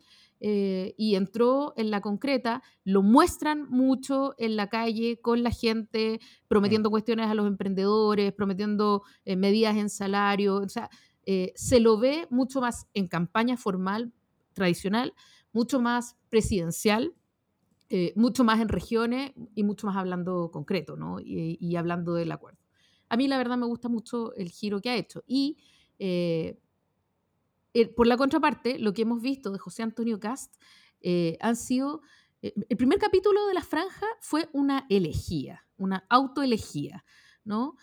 eh, 0.46 0.94
y 0.98 1.16
entró 1.16 1.74
en 1.78 1.90
la 1.90 2.02
concreta, 2.02 2.62
lo 2.84 3.02
muestran 3.02 3.70
mucho 3.70 4.36
en 4.38 4.58
la 4.58 4.68
calle 4.68 5.22
con 5.22 5.42
la 5.42 5.52
gente, 5.52 6.20
prometiendo 6.50 6.90
cuestiones 6.90 7.30
a 7.30 7.34
los 7.34 7.48
emprendedores, 7.48 8.34
prometiendo 8.34 9.04
eh, 9.24 9.38
medidas 9.38 9.78
en 9.78 9.90
salario, 9.90 10.56
o 10.58 10.68
sea, 10.68 10.90
eh, 11.26 11.54
se 11.56 11.80
lo 11.80 11.98
ve 11.98 12.28
mucho 12.30 12.60
más 12.60 12.88
en 12.94 13.08
campaña 13.08 13.56
formal, 13.56 14.12
tradicional, 14.52 15.14
mucho 15.54 15.80
más 15.80 16.18
presidencial, 16.28 17.14
mucho 18.16 18.44
más 18.44 18.60
en 18.60 18.70
regiones 18.70 19.34
y 19.54 19.64
mucho 19.64 19.86
más 19.86 19.98
hablando 19.98 20.50
concreto, 20.52 20.96
¿no? 20.96 21.20
Y, 21.20 21.76
hablando 21.76 22.14
del 22.16 22.32
acuerdo. 22.32 22.60
A 23.10 23.18
mí 23.18 23.28
la 23.28 23.38
verdad 23.38 23.58
me 23.58 23.68
gusta 23.68 23.90
mucho 23.90 24.34
el 24.34 24.50
giro 24.50 24.82
que 24.82 24.90
ha 24.90 24.96
hecho. 24.96 25.24
Y 25.28 25.58
eh, 27.74 27.88
por 27.96 28.08
la 28.08 28.18
contraparte, 28.18 28.78
lo 28.78 28.94
que 28.94 29.02
hemos 29.02 29.22
visto 29.22 29.52
de 29.52 29.58
José 29.58 29.84
Antonio 29.84 30.20
Cast 30.20 30.56
eh, 31.02 31.38
han 31.42 31.56
sido... 31.56 32.02
Eh, 32.42 32.54
el 32.70 32.78
primer 32.78 33.00
capítulo 33.00 33.48
de 33.48 33.54
La 33.54 33.64
Franja 33.64 34.06
fue 34.20 34.50
una 34.54 34.86
elegía, 34.90 35.66
una 35.78 36.06
autoelegía, 36.10 37.04
¿no? 37.44 37.76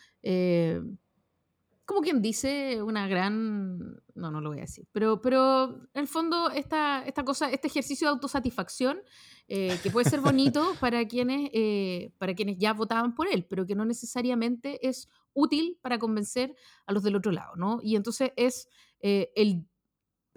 Como 1.90 2.02
quien 2.02 2.22
dice, 2.22 2.80
una 2.84 3.08
gran... 3.08 4.00
No, 4.14 4.30
no 4.30 4.40
lo 4.40 4.50
voy 4.50 4.58
a 4.58 4.62
decir. 4.62 4.86
Pero, 4.92 5.20
pero 5.20 5.88
en 5.92 6.02
el 6.02 6.06
fondo, 6.06 6.48
esta, 6.50 7.02
esta 7.04 7.24
cosa, 7.24 7.50
este 7.50 7.66
ejercicio 7.66 8.06
de 8.06 8.12
autosatisfacción, 8.12 9.00
que 9.48 9.90
puede 9.92 10.08
ser 10.08 10.20
bonito 10.38 10.76
para 10.78 11.04
quienes, 11.08 11.50
para 12.18 12.34
quienes 12.34 12.58
ya 12.58 12.74
votaban 12.74 13.16
por 13.16 13.26
él, 13.26 13.44
pero 13.50 13.66
que 13.66 13.74
no 13.74 13.84
necesariamente 13.84 14.86
es 14.88 15.08
útil 15.32 15.80
para 15.82 15.98
convencer 15.98 16.54
a 16.86 16.92
los 16.92 17.02
del 17.02 17.16
otro 17.16 17.32
lado, 17.32 17.56
¿no? 17.56 17.80
Y 17.82 17.96
entonces 17.96 18.30
es 18.36 18.68
el 19.02 19.66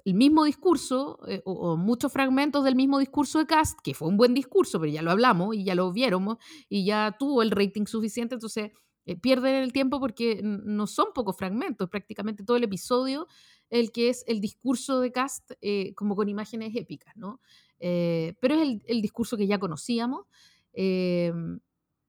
el 0.05 0.13
mismo 0.15 0.43
discurso 0.43 1.19
eh, 1.27 1.41
o, 1.45 1.77
muchos 1.77 2.12
fragmentos 2.12 2.63
del 2.63 2.75
mismo 2.75 3.00
discurso 3.00 3.39
de 3.39 3.45
Cast, 3.45 3.79
que 3.81 3.93
fue 3.93 4.07
un 4.07 4.17
buen 4.17 4.33
discurso, 4.33 4.79
pero 4.79 4.91
ya 4.91 5.01
lo 5.01 5.12
hablamos 5.12 5.55
y 5.55 5.63
ya 5.63 5.75
lo 5.75 5.91
vieron 5.91 6.38
y 6.69 6.86
ya 6.86 7.15
tuvo 7.17 7.41
el 7.41 7.51
rating 7.51 7.86
suficiente, 7.86 8.36
entonces 8.36 8.72
eh, 9.05 9.15
pierden 9.15 9.55
el 9.55 9.74
tiempo 9.74 10.00
porque 10.00 10.41
no 10.43 10.88
son 10.88 11.07
pocos 11.13 11.38
fragmentos, 11.38 11.89
prácticamente 11.89 12.43
todo 12.43 12.57
el 12.57 12.63
episodio, 12.63 13.27
el 13.69 13.91
que 13.91 14.10
es 14.10 14.24
el 14.27 14.41
discurso 14.41 15.00
de 15.00 15.12
Cast 15.12 15.51
eh, 15.62 15.93
como 15.95 16.15
con 16.15 16.29
imágenes 16.29 16.75
épicas, 16.75 17.15
¿no? 17.15 17.41
pero 17.79 18.55
es 18.55 18.62
el, 18.62 18.81
el, 18.86 19.01
discurso 19.01 19.36
que 19.36 19.45
ya 19.45 19.60
conocíamos. 19.60 20.25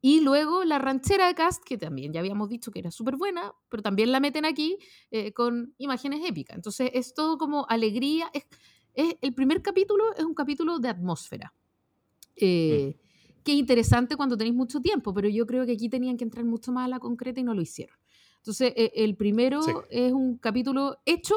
Y 0.07 0.21
luego 0.21 0.65
la 0.65 0.79
ranchera 0.79 1.29
de 1.29 1.35
Cast, 1.35 1.65
que 1.65 1.79
también 1.79 2.13
ya 2.13 2.21
habíamos 2.21 2.51
dicho 2.51 2.71
que 2.71 2.79
era 2.79 2.91
súper 2.91 3.17
buena, 3.17 3.55
pero 3.71 3.83
también 3.83 4.13
la 4.13 4.21
meten 4.21 4.45
aquí 4.45 4.77
eh, 5.11 5.33
con 5.33 5.75
imágenes 5.79 6.21
épicas. 6.29 6.57
Entonces 6.57 6.91
es 6.93 7.15
todo 7.15 7.39
como 7.39 7.65
alegría. 7.71 8.31
Es, 8.35 8.45
el 9.23 9.33
primer 9.33 9.63
capítulo 9.63 10.13
es 10.13 10.23
un 10.23 10.35
capítulo 10.35 10.79
de 10.79 10.91
atmósfera. 10.91 11.55
Eh, 12.37 12.99
mm. 13.45 13.47
Qué 13.47 13.53
interesante 13.53 14.17
cuando 14.17 14.37
tenéis 14.37 14.55
mucho 14.55 14.81
tiempo, 14.81 15.13
pero 15.15 15.29
yo 15.29 15.47
creo 15.47 15.67
que 15.67 15.73
aquí 15.73 15.89
tenían 15.89 16.17
que 16.17 16.25
entrar 16.25 16.45
mucho 16.45 16.73
más 16.73 16.87
a 16.87 16.89
la 16.89 16.99
concreta 16.99 17.41
y 17.41 17.45
no 17.45 17.55
lo 17.55 17.63
hicieron. 17.63 17.97
Entonces, 18.39 18.73
e, 18.77 18.93
el 18.97 19.17
primero 19.17 19.61
es 19.91 20.13
un 20.13 20.39
capítulo 20.39 20.99
hecho 21.07 21.35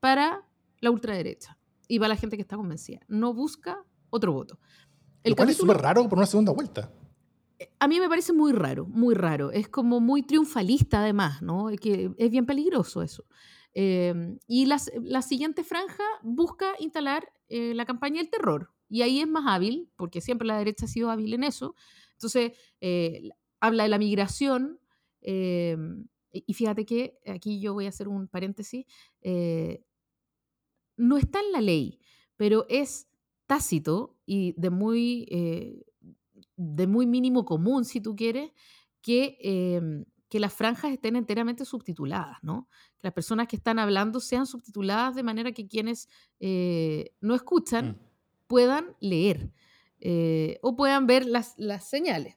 para 0.00 0.46
la 0.80 0.90
ultraderecha 0.90 1.58
y 1.88 1.98
para 1.98 2.10
la 2.10 2.16
gente 2.16 2.36
que 2.36 2.42
está 2.42 2.56
convencida. 2.56 3.00
No 3.08 3.34
busca 3.34 3.84
otro 4.10 4.32
voto. 4.32 4.58
El 5.24 5.30
Lo 5.30 5.36
cual 5.36 5.50
es 5.50 5.56
súper 5.56 5.76
raro 5.76 6.08
por 6.08 6.18
una 6.18 6.26
segunda 6.26 6.52
vuelta 6.52 6.90
a 7.78 7.88
mí 7.88 8.00
me 8.00 8.08
parece 8.08 8.32
muy 8.32 8.52
raro, 8.52 8.86
muy 8.86 9.14
raro. 9.14 9.50
Es 9.50 9.68
como 9.68 10.00
muy 10.00 10.22
triunfalista 10.22 11.00
además, 11.00 11.42
¿no? 11.42 11.68
Que 11.80 12.10
es 12.16 12.30
bien 12.30 12.46
peligroso 12.46 13.02
eso. 13.02 13.24
Em, 13.74 14.38
y 14.46 14.66
la 14.66 15.22
siguiente 15.22 15.64
franja 15.64 16.04
busca 16.22 16.72
instalar 16.78 17.32
eh, 17.48 17.74
la 17.74 17.86
campaña 17.86 18.20
del 18.20 18.30
terror. 18.30 18.70
Y 18.92 19.02
ahí 19.02 19.20
es 19.20 19.28
más 19.28 19.44
hábil, 19.46 19.90
porque 19.96 20.20
siempre 20.20 20.46
la 20.46 20.58
derecha 20.58 20.84
ha 20.84 20.88
sido 20.88 21.10
hábil 21.10 21.34
en 21.34 21.44
eso. 21.44 21.74
Entonces, 22.12 22.52
eh, 22.80 23.30
habla 23.60 23.84
de 23.84 23.88
la 23.88 23.98
migración. 23.98 24.80
Em, 25.20 26.06
y 26.32 26.54
fíjate 26.54 26.84
que 26.84 27.18
aquí 27.26 27.60
yo 27.60 27.74
voy 27.74 27.86
a 27.86 27.90
hacer 27.90 28.08
un 28.08 28.28
paréntesis. 28.28 28.86
Eh, 29.22 29.84
no 30.96 31.16
está 31.16 31.40
en 31.40 31.52
la 31.52 31.60
ley, 31.60 32.00
pero 32.36 32.66
es 32.68 33.08
tácito 33.46 34.16
y 34.26 34.54
de 34.60 34.70
muy 34.70 35.26
de 36.56 36.86
muy 36.86 37.06
mínimo 37.06 37.44
común, 37.44 37.84
si 37.84 38.00
tú 38.00 38.14
quieres, 38.14 38.50
que, 39.00 39.38
em, 39.40 40.04
que 40.28 40.40
las 40.40 40.52
franjas 40.52 40.92
estén 40.92 41.16
enteramente 41.16 41.64
subtituladas, 41.64 42.38
¿no? 42.42 42.68
Que 42.98 43.08
las 43.08 43.12
personas 43.12 43.48
que 43.48 43.56
están 43.56 43.78
hablando 43.78 44.20
sean 44.20 44.46
subtituladas 44.46 45.14
de 45.14 45.22
manera 45.22 45.52
que 45.52 45.66
quienes 45.66 46.08
eh, 46.40 47.14
no 47.20 47.34
escuchan 47.34 47.88
mm. 47.88 48.11
Puedan 48.52 48.94
leer 49.00 49.50
eh, 49.98 50.58
o 50.60 50.76
puedan 50.76 51.06
ver 51.06 51.24
las, 51.24 51.56
señales. 51.88 52.36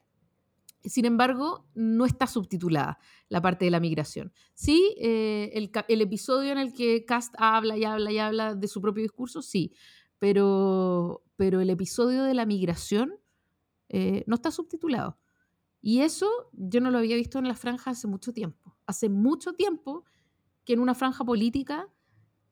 Sin 0.82 1.04
embargo, 1.04 1.68
no 1.74 2.06
está 2.06 2.26
subtitulada 2.26 2.98
la 3.28 3.42
parte 3.42 3.66
de 3.66 3.70
la 3.70 3.80
migración. 3.80 4.32
Sí, 4.54 4.96
eh, 4.98 5.50
el, 5.52 6.00
episodio 6.00 6.52
en 6.52 6.58
el 6.58 6.72
que 6.72 7.04
Cast 7.04 7.34
habla 7.36 7.76
y 7.76 7.84
habla 7.84 8.12
y 8.12 8.18
habla 8.18 8.54
de 8.54 8.66
su 8.66 8.80
propio 8.80 9.02
discurso, 9.02 9.42
sí, 9.42 9.74
pero, 10.18 11.22
pero 11.36 11.60
el 11.60 11.68
episodio 11.68 12.22
de 12.22 12.32
la 12.32 12.46
migración 12.46 13.12
eh, 13.90 14.24
no 14.26 14.36
está 14.36 14.50
subtitulado. 14.50 15.18
Y 15.82 16.00
eso 16.00 16.30
yo 16.54 16.80
no 16.80 16.90
lo 16.90 16.96
había 16.96 17.16
visto 17.16 17.38
en 17.38 17.46
la 17.46 17.56
franja 17.56 17.90
hace 17.90 18.06
mucho 18.06 18.32
tiempo. 18.32 18.74
Hace 18.86 19.10
mucho 19.10 19.52
tiempo 19.52 20.06
que 20.64 20.72
en 20.72 20.80
una 20.80 20.94
franja 20.94 21.26
política 21.26 21.92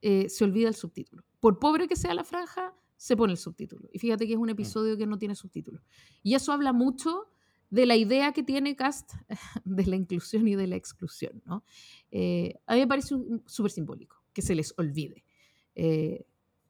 se 0.03 0.44
olvida 0.44 0.68
el 0.68 0.74
subtítulo. 0.74 1.24
Por 1.40 1.59
pobre 1.59 1.88
que 1.88 1.96
sea 1.96 2.12
la 2.12 2.24
franja, 2.24 2.74
se 2.96 3.16
pone 3.16 3.33
el 3.33 3.38
subtítulo. 3.38 3.88
Y 3.92 3.98
fíjate 3.98 4.26
que 4.26 4.35
es 4.35 4.38
un 4.38 4.46
mm. 4.46 4.50
episodio 4.50 4.96
que 4.96 5.07
no 5.07 5.18
tiene 5.18 5.35
subtítulo. 5.35 5.83
Y 6.22 6.35
eso 6.35 6.52
habla 6.52 6.72
mucho 6.72 7.28
de 7.70 7.87
la 7.87 7.96
idea 7.96 8.33
que 8.33 8.42
tiene 8.42 8.76
Cast 8.76 9.12
de 9.64 9.87
la 9.87 9.96
inclusión 9.96 10.46
y 10.48 10.54
de 10.54 10.66
la 10.66 10.76
exclusión. 10.76 11.42
¿no? 11.44 11.64
Eh, 12.11 12.61
a 12.66 12.74
mí 12.74 12.80
me 12.80 12.87
parece 12.87 13.14
súper 13.46 13.70
simbólico 13.70 14.16
que 14.33 14.42
se 14.42 14.54
les 14.54 14.74
olvide 14.76 15.24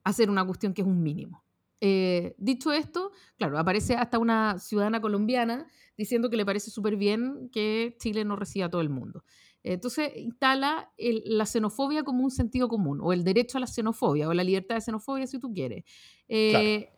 hacer 0.05 0.31
una 0.31 0.45
cuestión 0.47 0.73
que 0.73 0.83
es 0.83 0.87
un 0.87 1.03
mínimo. 1.03 1.45
Eh, 1.81 2.35
dicho 2.39 2.73
esto, 2.73 3.11
claro, 3.37 3.59
aparece 3.59 3.95
hasta 3.95 4.19
una 4.19 4.59
ciudadana 4.59 5.01
colombiana 5.01 5.67
diciendo 5.99 6.31
que 6.31 6.37
le 6.37 6.47
parece 6.47 6.71
súper 6.71 6.97
bien 6.97 7.51
que 7.53 7.97
Chile 7.99 8.25
no 8.25 8.37
reciba 8.37 8.67
a 8.67 8.71
todo 8.71 8.81
el 8.81 8.91
mundo. 8.91 9.25
Entonces 9.65 10.13
instala 10.17 10.93
la 10.99 11.47
xenofobia 11.47 12.05
como 12.05 12.23
un 12.23 12.31
sentido 12.31 12.69
común, 12.69 13.01
o 13.03 13.13
el 13.13 13.25
derecho 13.25 13.57
a 13.59 13.61
la 13.63 13.67
xenofobia, 13.67 14.29
o 14.29 14.35
la 14.35 14.45
libertad 14.45 14.75
de 14.75 14.83
xenofobia, 14.83 15.27
si 15.27 15.39
tú 15.41 15.53
quieres. 15.53 15.85
Eh, 16.29 16.91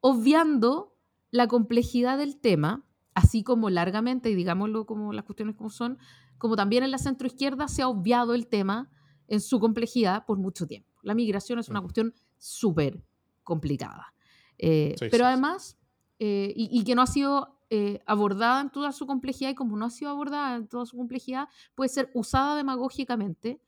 obviando 0.00 0.96
la 1.30 1.46
complejidad 1.46 2.16
del 2.16 2.40
tema, 2.40 2.86
así 3.14 3.44
como 3.44 3.68
largamente, 3.68 4.30
y 4.30 4.34
digámoslo 4.34 4.86
como 4.86 5.12
las 5.12 5.24
cuestiones 5.24 5.56
como 5.56 5.68
son, 5.68 5.98
como 6.38 6.56
también 6.56 6.82
en 6.82 6.90
la 6.90 6.98
centroizquierda 6.98 7.68
se 7.68 7.82
ha 7.82 7.88
obviado 7.88 8.34
el 8.34 8.46
tema 8.48 8.90
en 9.28 9.42
su 9.42 9.60
complejidad 9.60 10.24
por 10.24 10.38
mucho 10.38 10.66
tiempo. 10.66 10.98
La 11.02 11.14
migración 11.14 11.58
es 11.58 11.68
una 11.68 11.82
cuestión 11.82 12.14
súper 12.38 13.04
complicada. 13.44 14.14
Eh, 14.56 14.96
pero 15.10 15.26
además, 15.26 15.78
eh, 16.18 16.52
y, 16.56 16.82
que 16.84 16.94
no 16.94 17.02
ha 17.02 17.06
sido 17.06 17.59
eh, 17.70 18.00
abordada 18.04 18.60
en 18.60 18.70
toda 18.70 18.92
su 18.92 19.06
complejidad, 19.06 19.50
y 19.50 19.54
como 19.54 19.76
no 19.76 19.86
ha 19.86 19.90
sido 19.90 20.10
abordada 20.10 20.56
en 20.56 20.68
toda 20.68 20.84
su 20.86 20.96
complejidad, 20.96 21.48
puede 21.74 21.88
ser 21.88 22.10
usada 22.14 22.56
demagógicamente 22.56 23.60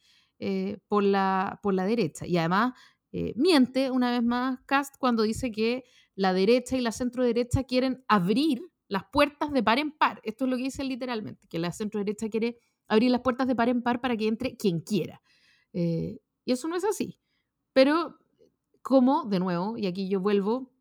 por, 0.88 1.04
la, 1.04 1.60
por 1.62 1.72
la 1.72 1.84
derecha. 1.84 2.26
Y 2.26 2.36
además, 2.36 2.72
miente 3.36 3.92
una 3.92 4.10
vez 4.10 4.24
más 4.24 4.58
Cast 4.66 4.96
cuando 4.98 5.22
dice 5.22 5.52
que 5.52 5.84
la 6.16 6.32
derecha 6.32 6.76
y 6.76 6.80
la 6.80 6.90
centro 6.90 7.22
derecha 7.22 7.62
quieren 7.62 8.04
abrir 8.08 8.60
las 8.88 9.04
puertas 9.12 9.52
de 9.52 9.62
par 9.62 9.78
en 9.78 9.92
par. 9.92 10.20
Esto 10.24 10.44
es 10.44 10.50
lo 10.50 10.56
que 10.56 10.64
dice 10.64 10.82
literalmente, 10.82 11.46
que 11.48 11.60
la 11.60 11.70
centro 11.70 12.00
derecha 12.00 12.28
quiere 12.28 12.58
abrir 12.88 13.10
las 13.10 13.20
puertas 13.20 13.46
de 13.46 13.54
par 13.54 13.68
en 13.68 13.82
par 13.82 14.00
para 14.00 14.16
que 14.16 14.26
entre 14.26 14.56
quien 14.56 14.80
quiera. 14.80 15.22
y 15.72 16.18
eso 16.44 16.66
no 16.66 16.74
es 16.76 16.84
así. 16.84 17.18
Pero 17.72 18.18
como, 18.82 19.24
de 19.24 19.38
nuevo, 19.38 19.78
y 19.78 19.86
aquí 19.86 20.08
yo 20.08 20.20
vuelvo 20.20 20.72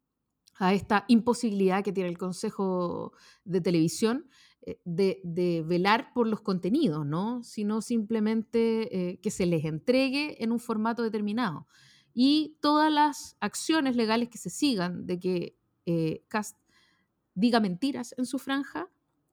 a 0.61 0.75
esta 0.75 1.05
imposibilidad 1.07 1.83
que 1.83 1.91
tiene 1.91 2.07
el 2.07 2.19
Consejo 2.19 3.13
de 3.45 3.61
Televisión 3.61 4.29
eh, 4.61 4.79
de, 4.85 5.63
velar 5.65 6.13
por 6.13 6.27
los 6.27 6.41
contenidos, 6.41 7.03
¿no? 7.03 7.43
sino 7.43 7.81
simplemente 7.81 9.09
eh, 9.09 9.19
que 9.21 9.31
se 9.31 9.47
les 9.47 9.65
entregue 9.65 10.41
en 10.43 10.51
un 10.51 10.59
formato 10.59 11.01
determinado. 11.01 11.65
Y 12.13 12.57
todas 12.61 12.91
las 12.91 13.37
acciones 13.39 13.95
legales 13.95 14.29
que 14.29 14.37
se 14.37 14.51
sigan 14.51 15.07
de 15.07 15.19
que 15.19 15.57
eh, 15.87 16.23
Cast 16.27 16.59
diga 17.33 17.59
mentiras 17.59 18.13
en 18.19 18.27
su 18.27 18.37
franja 18.37 18.87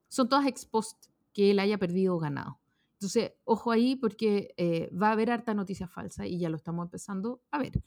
son 0.09 0.31
todas 0.31 0.47
ex 0.47 0.65
post 0.65 1.09
que 1.35 1.51
él 1.51 1.59
haya 1.59 1.77
perdido 1.77 2.17
o 2.17 2.19
ganado. 2.19 2.59
Entonces, 2.95 3.33
ojo 3.45 3.71
ahí 3.71 3.97
porque 3.97 4.55
va 4.99 5.09
a 5.09 5.13
haber 5.13 5.31
harta 5.31 5.53
noticia 5.53 5.89
falsa 5.89 6.27
y 6.27 6.39
ya 6.39 6.49
lo 6.49 6.57
estamos 6.57 6.87
empezando 6.87 7.43
a 7.51 7.59
ver. 7.59 7.83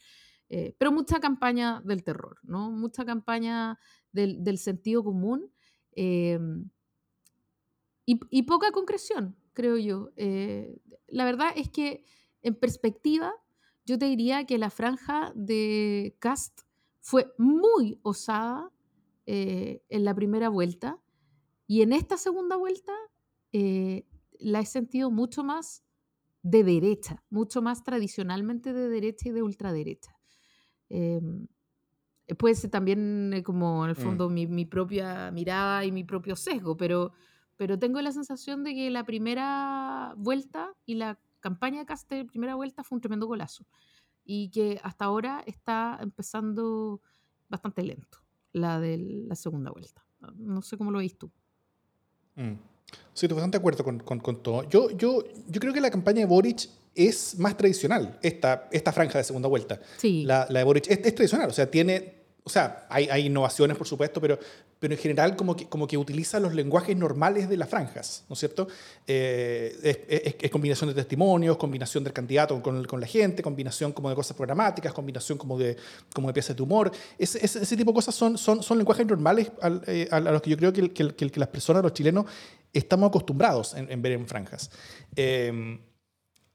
Eh, 0.53 0.75
pero 0.77 0.91
mucha 0.91 1.21
campaña 1.21 1.81
del 1.85 2.03
terror, 2.03 2.37
¿no? 2.43 2.71
Mucha 2.71 3.05
campaña 3.05 3.79
del, 4.11 4.57
sentido 4.57 5.01
común 5.01 5.49
em, 5.93 6.69
y, 8.05 8.43
poca 8.43 8.71
concreción, 8.71 9.37
creo 9.53 9.77
yo. 9.77 10.11
Eh, 10.17 10.81
la 11.07 11.23
verdad 11.23 11.53
es 11.55 11.69
que 11.69 12.03
en 12.41 12.55
perspectiva, 12.55 13.33
yo 13.85 13.97
te 13.97 14.07
diría 14.07 14.45
que 14.45 14.57
la 14.57 14.69
franja 14.69 15.31
de 15.35 16.17
Cast 16.19 16.61
fue 16.99 17.33
muy 17.37 17.99
osada 18.03 18.73
eh, 19.25 19.83
en 19.87 20.03
la 20.03 20.13
primera 20.13 20.49
vuelta 20.49 20.99
y 21.65 21.81
en 21.81 21.93
esta 21.93 22.17
segunda 22.17 22.57
vuelta 22.57 22.91
eh, 23.53 24.05
la 24.39 24.59
he 24.59 24.65
sentido 24.65 25.11
mucho 25.11 25.45
más 25.45 25.85
de 26.43 26.63
derecha, 26.63 27.23
mucho 27.29 27.61
más 27.61 27.83
tradicionalmente 27.83 28.73
de 28.73 28.89
derecha 28.89 29.29
y 29.29 29.31
de 29.31 29.43
ultraderecha. 29.43 30.20
Em, 30.91 31.47
puede 32.37 32.55
ser 32.55 32.69
también 32.69 33.31
eh, 33.33 33.43
como 33.43 33.85
en 33.85 33.91
el 33.91 33.97
mm. 33.97 34.01
fondo 34.01 34.29
mi, 34.29 34.65
propia 34.65 35.31
mirada 35.31 35.85
y 35.85 35.91
mi 35.91 36.03
propio 36.03 36.35
sesgo, 36.35 36.75
pero, 36.75 37.13
pero 37.57 37.79
tengo 37.79 38.01
la 38.01 38.11
sensación 38.11 38.63
de 38.63 38.73
que 38.73 38.89
la 38.89 39.05
primera 39.05 40.13
vuelta 40.17 40.73
y 40.85 40.95
la 40.95 41.17
campaña 41.39 41.79
de 41.79 41.85
Cast 41.85 42.09
de 42.09 42.25
primera 42.25 42.55
vuelta 42.55 42.83
fue 42.83 42.97
un 42.97 43.01
tremendo 43.01 43.25
golazo 43.25 43.65
y 44.23 44.49
que 44.49 44.79
hasta 44.83 45.05
ahora 45.05 45.43
está 45.45 45.97
empezando 46.01 47.01
bastante 47.49 47.83
lento 47.83 48.19
la 48.53 48.79
de 48.79 48.97
la 48.97 49.35
segunda 49.35 49.71
vuelta. 49.71 50.05
No 50.35 50.61
sé 50.61 50.77
cómo 50.77 50.91
lo 50.91 50.99
veis 50.99 51.17
tú. 51.17 51.31
Mm. 52.35 52.53
Sí, 53.13 53.25
estoy 53.25 53.35
bastante 53.35 53.57
de 53.57 53.61
acuerdo 53.61 53.83
con, 53.83 53.99
con, 53.99 54.43
todo. 54.43 54.67
Yo, 54.69 54.89
yo, 54.91 55.23
yo 55.47 55.59
creo 55.59 55.73
que 55.73 55.79
la 55.79 55.89
campaña 55.89 56.19
de 56.19 56.25
Boric 56.25 56.69
es 56.95 57.37
más 57.39 57.55
tradicional, 57.55 58.17
esta, 58.21 58.67
esta 58.71 58.91
franja 58.91 59.17
de 59.17 59.23
segunda 59.23 59.47
vuelta. 59.47 59.79
Sí. 59.97 60.23
La, 60.25 60.45
la 60.49 60.59
de 60.59 60.65
Boric 60.65 60.87
es, 60.89 60.99
es, 61.03 61.15
tradicional, 61.15 61.49
o 61.49 61.53
sea, 61.53 61.69
tiene, 61.69 62.15
o 62.43 62.49
sea, 62.49 62.85
hay, 62.89 63.07
hay, 63.09 63.27
innovaciones, 63.27 63.77
por 63.77 63.87
supuesto, 63.87 64.19
pero, 64.19 64.37
pero 64.77 64.93
en 64.93 64.99
general 64.99 65.37
como 65.37 65.55
que, 65.55 65.69
como 65.69 65.87
que 65.87 65.97
utiliza 65.97 66.39
los 66.39 66.53
lenguajes 66.53 66.97
normales 66.97 67.47
de 67.47 67.55
las 67.55 67.69
franjas, 67.69 68.25
¿no 68.27 68.33
es 68.33 68.39
cierto? 68.39 68.67
Eh, 69.07 70.37
es, 70.41 70.51
combinación 70.51 70.89
de 70.89 70.95
testimonios, 70.95 71.55
combinación 71.55 72.03
del 72.03 72.11
candidato 72.11 72.61
con, 72.61 72.83
con, 72.83 72.99
la 72.99 73.07
gente, 73.07 73.41
combinación 73.41 73.93
como 73.93 74.09
de 74.09 74.15
cosas 74.15 74.35
programáticas, 74.35 74.91
combinación 74.91 75.37
como 75.37 75.57
de, 75.57 75.77
como 76.13 76.27
de 76.27 76.33
piezas 76.33 76.57
de 76.57 76.63
humor. 76.63 76.91
Ese, 77.17 77.45
ese, 77.45 77.77
tipo 77.77 77.91
de 77.91 77.95
cosas 77.95 78.15
son, 78.15 78.37
son, 78.37 78.61
son 78.61 78.77
lenguajes 78.77 79.07
normales 79.07 79.49
eh, 79.87 80.09
a, 80.11 80.19
los 80.19 80.41
que 80.41 80.49
yo 80.49 80.57
creo 80.57 80.73
que, 80.73 80.91
que, 80.91 81.13
que, 81.15 81.39
las 81.39 81.49
personas, 81.49 81.83
los 81.83 81.93
chilenos, 81.93 82.25
estamos 82.73 83.07
acostumbrados 83.07 83.75
en, 83.75 84.01
ver 84.01 84.11
en 84.11 84.27
franjas. 84.27 84.71
Eh, 85.15 85.79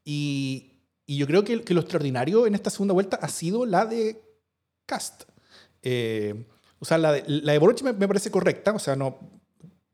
y, 0.09 0.71
y, 1.05 1.17
yo 1.17 1.27
creo 1.27 1.43
que, 1.43 1.61
que 1.63 1.73
lo 1.73 1.81
extraordinario 1.81 2.47
en 2.47 2.55
esta 2.55 2.69
segunda 2.69 2.93
vuelta 2.93 3.19
ha 3.21 3.27
sido 3.27 3.65
la 3.65 3.85
de 3.85 4.21
Cast. 4.85 5.23
Eh, 5.83 6.45
o 6.79 6.85
sea, 6.85 6.97
la 6.97 7.11
de, 7.11 7.25
la 7.27 7.51
de 7.51 7.59
Boric 7.59 7.81
me, 7.81 8.07
parece 8.07 8.31
correcta, 8.31 8.71
o 8.71 8.79
sea, 8.79 8.95
no, 8.95 9.19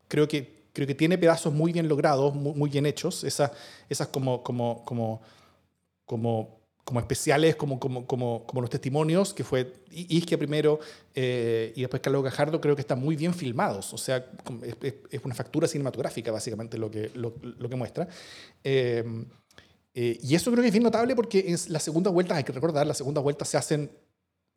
creo 0.06 0.28
que, 0.28 0.68
creo 0.72 0.86
que 0.86 0.94
tiene 0.94 1.18
pedazos 1.18 1.52
muy 1.52 1.72
bien 1.72 1.88
logrados, 1.88 2.32
muy, 2.32 2.70
bien 2.70 2.86
hechos, 2.86 3.24
esas, 3.24 3.50
esas 3.88 4.06
como, 4.06 4.44
como, 4.44 4.84
como, 4.84 5.20
como, 6.04 6.60
como 6.84 7.00
especiales, 7.00 7.56
como, 7.56 7.80
como, 7.80 8.06
como, 8.06 8.46
como 8.46 8.60
los 8.60 8.70
testimonios, 8.70 9.34
que 9.34 9.42
fue 9.42 9.72
Isquia 9.90 10.38
primero 10.38 10.78
eh, 11.12 11.72
y 11.74 11.80
después 11.80 12.00
Carlos 12.00 12.22
Gajardo, 12.22 12.60
creo 12.60 12.76
que 12.76 12.82
están 12.82 13.00
muy 13.00 13.16
bien 13.16 13.34
filmados, 13.34 13.92
o 13.92 13.98
sea, 13.98 14.30
es, 15.10 15.24
una 15.24 15.34
factura 15.34 15.66
cinematográfica 15.66 16.30
básicamente 16.30 16.78
lo 16.78 16.88
que, 16.88 17.10
lo, 17.14 17.34
lo 17.42 17.68
que 17.68 17.74
muestra. 17.74 18.06
Eh, 18.62 19.02
y 19.94 20.34
eso 20.34 20.50
creo 20.50 20.62
que 20.62 20.68
es 20.68 20.72
bien 20.72 20.82
notable 20.82 21.14
porque 21.14 21.44
en 21.46 21.56
la 21.68 21.78
segunda 21.78 22.10
vuelta, 22.10 22.34
hay 22.34 22.44
que 22.44 22.52
recordar, 22.52 22.86
las 22.86 22.96
segundas 22.96 23.22
vueltas 23.22 23.48
se 23.48 23.56
hacen 23.56 23.90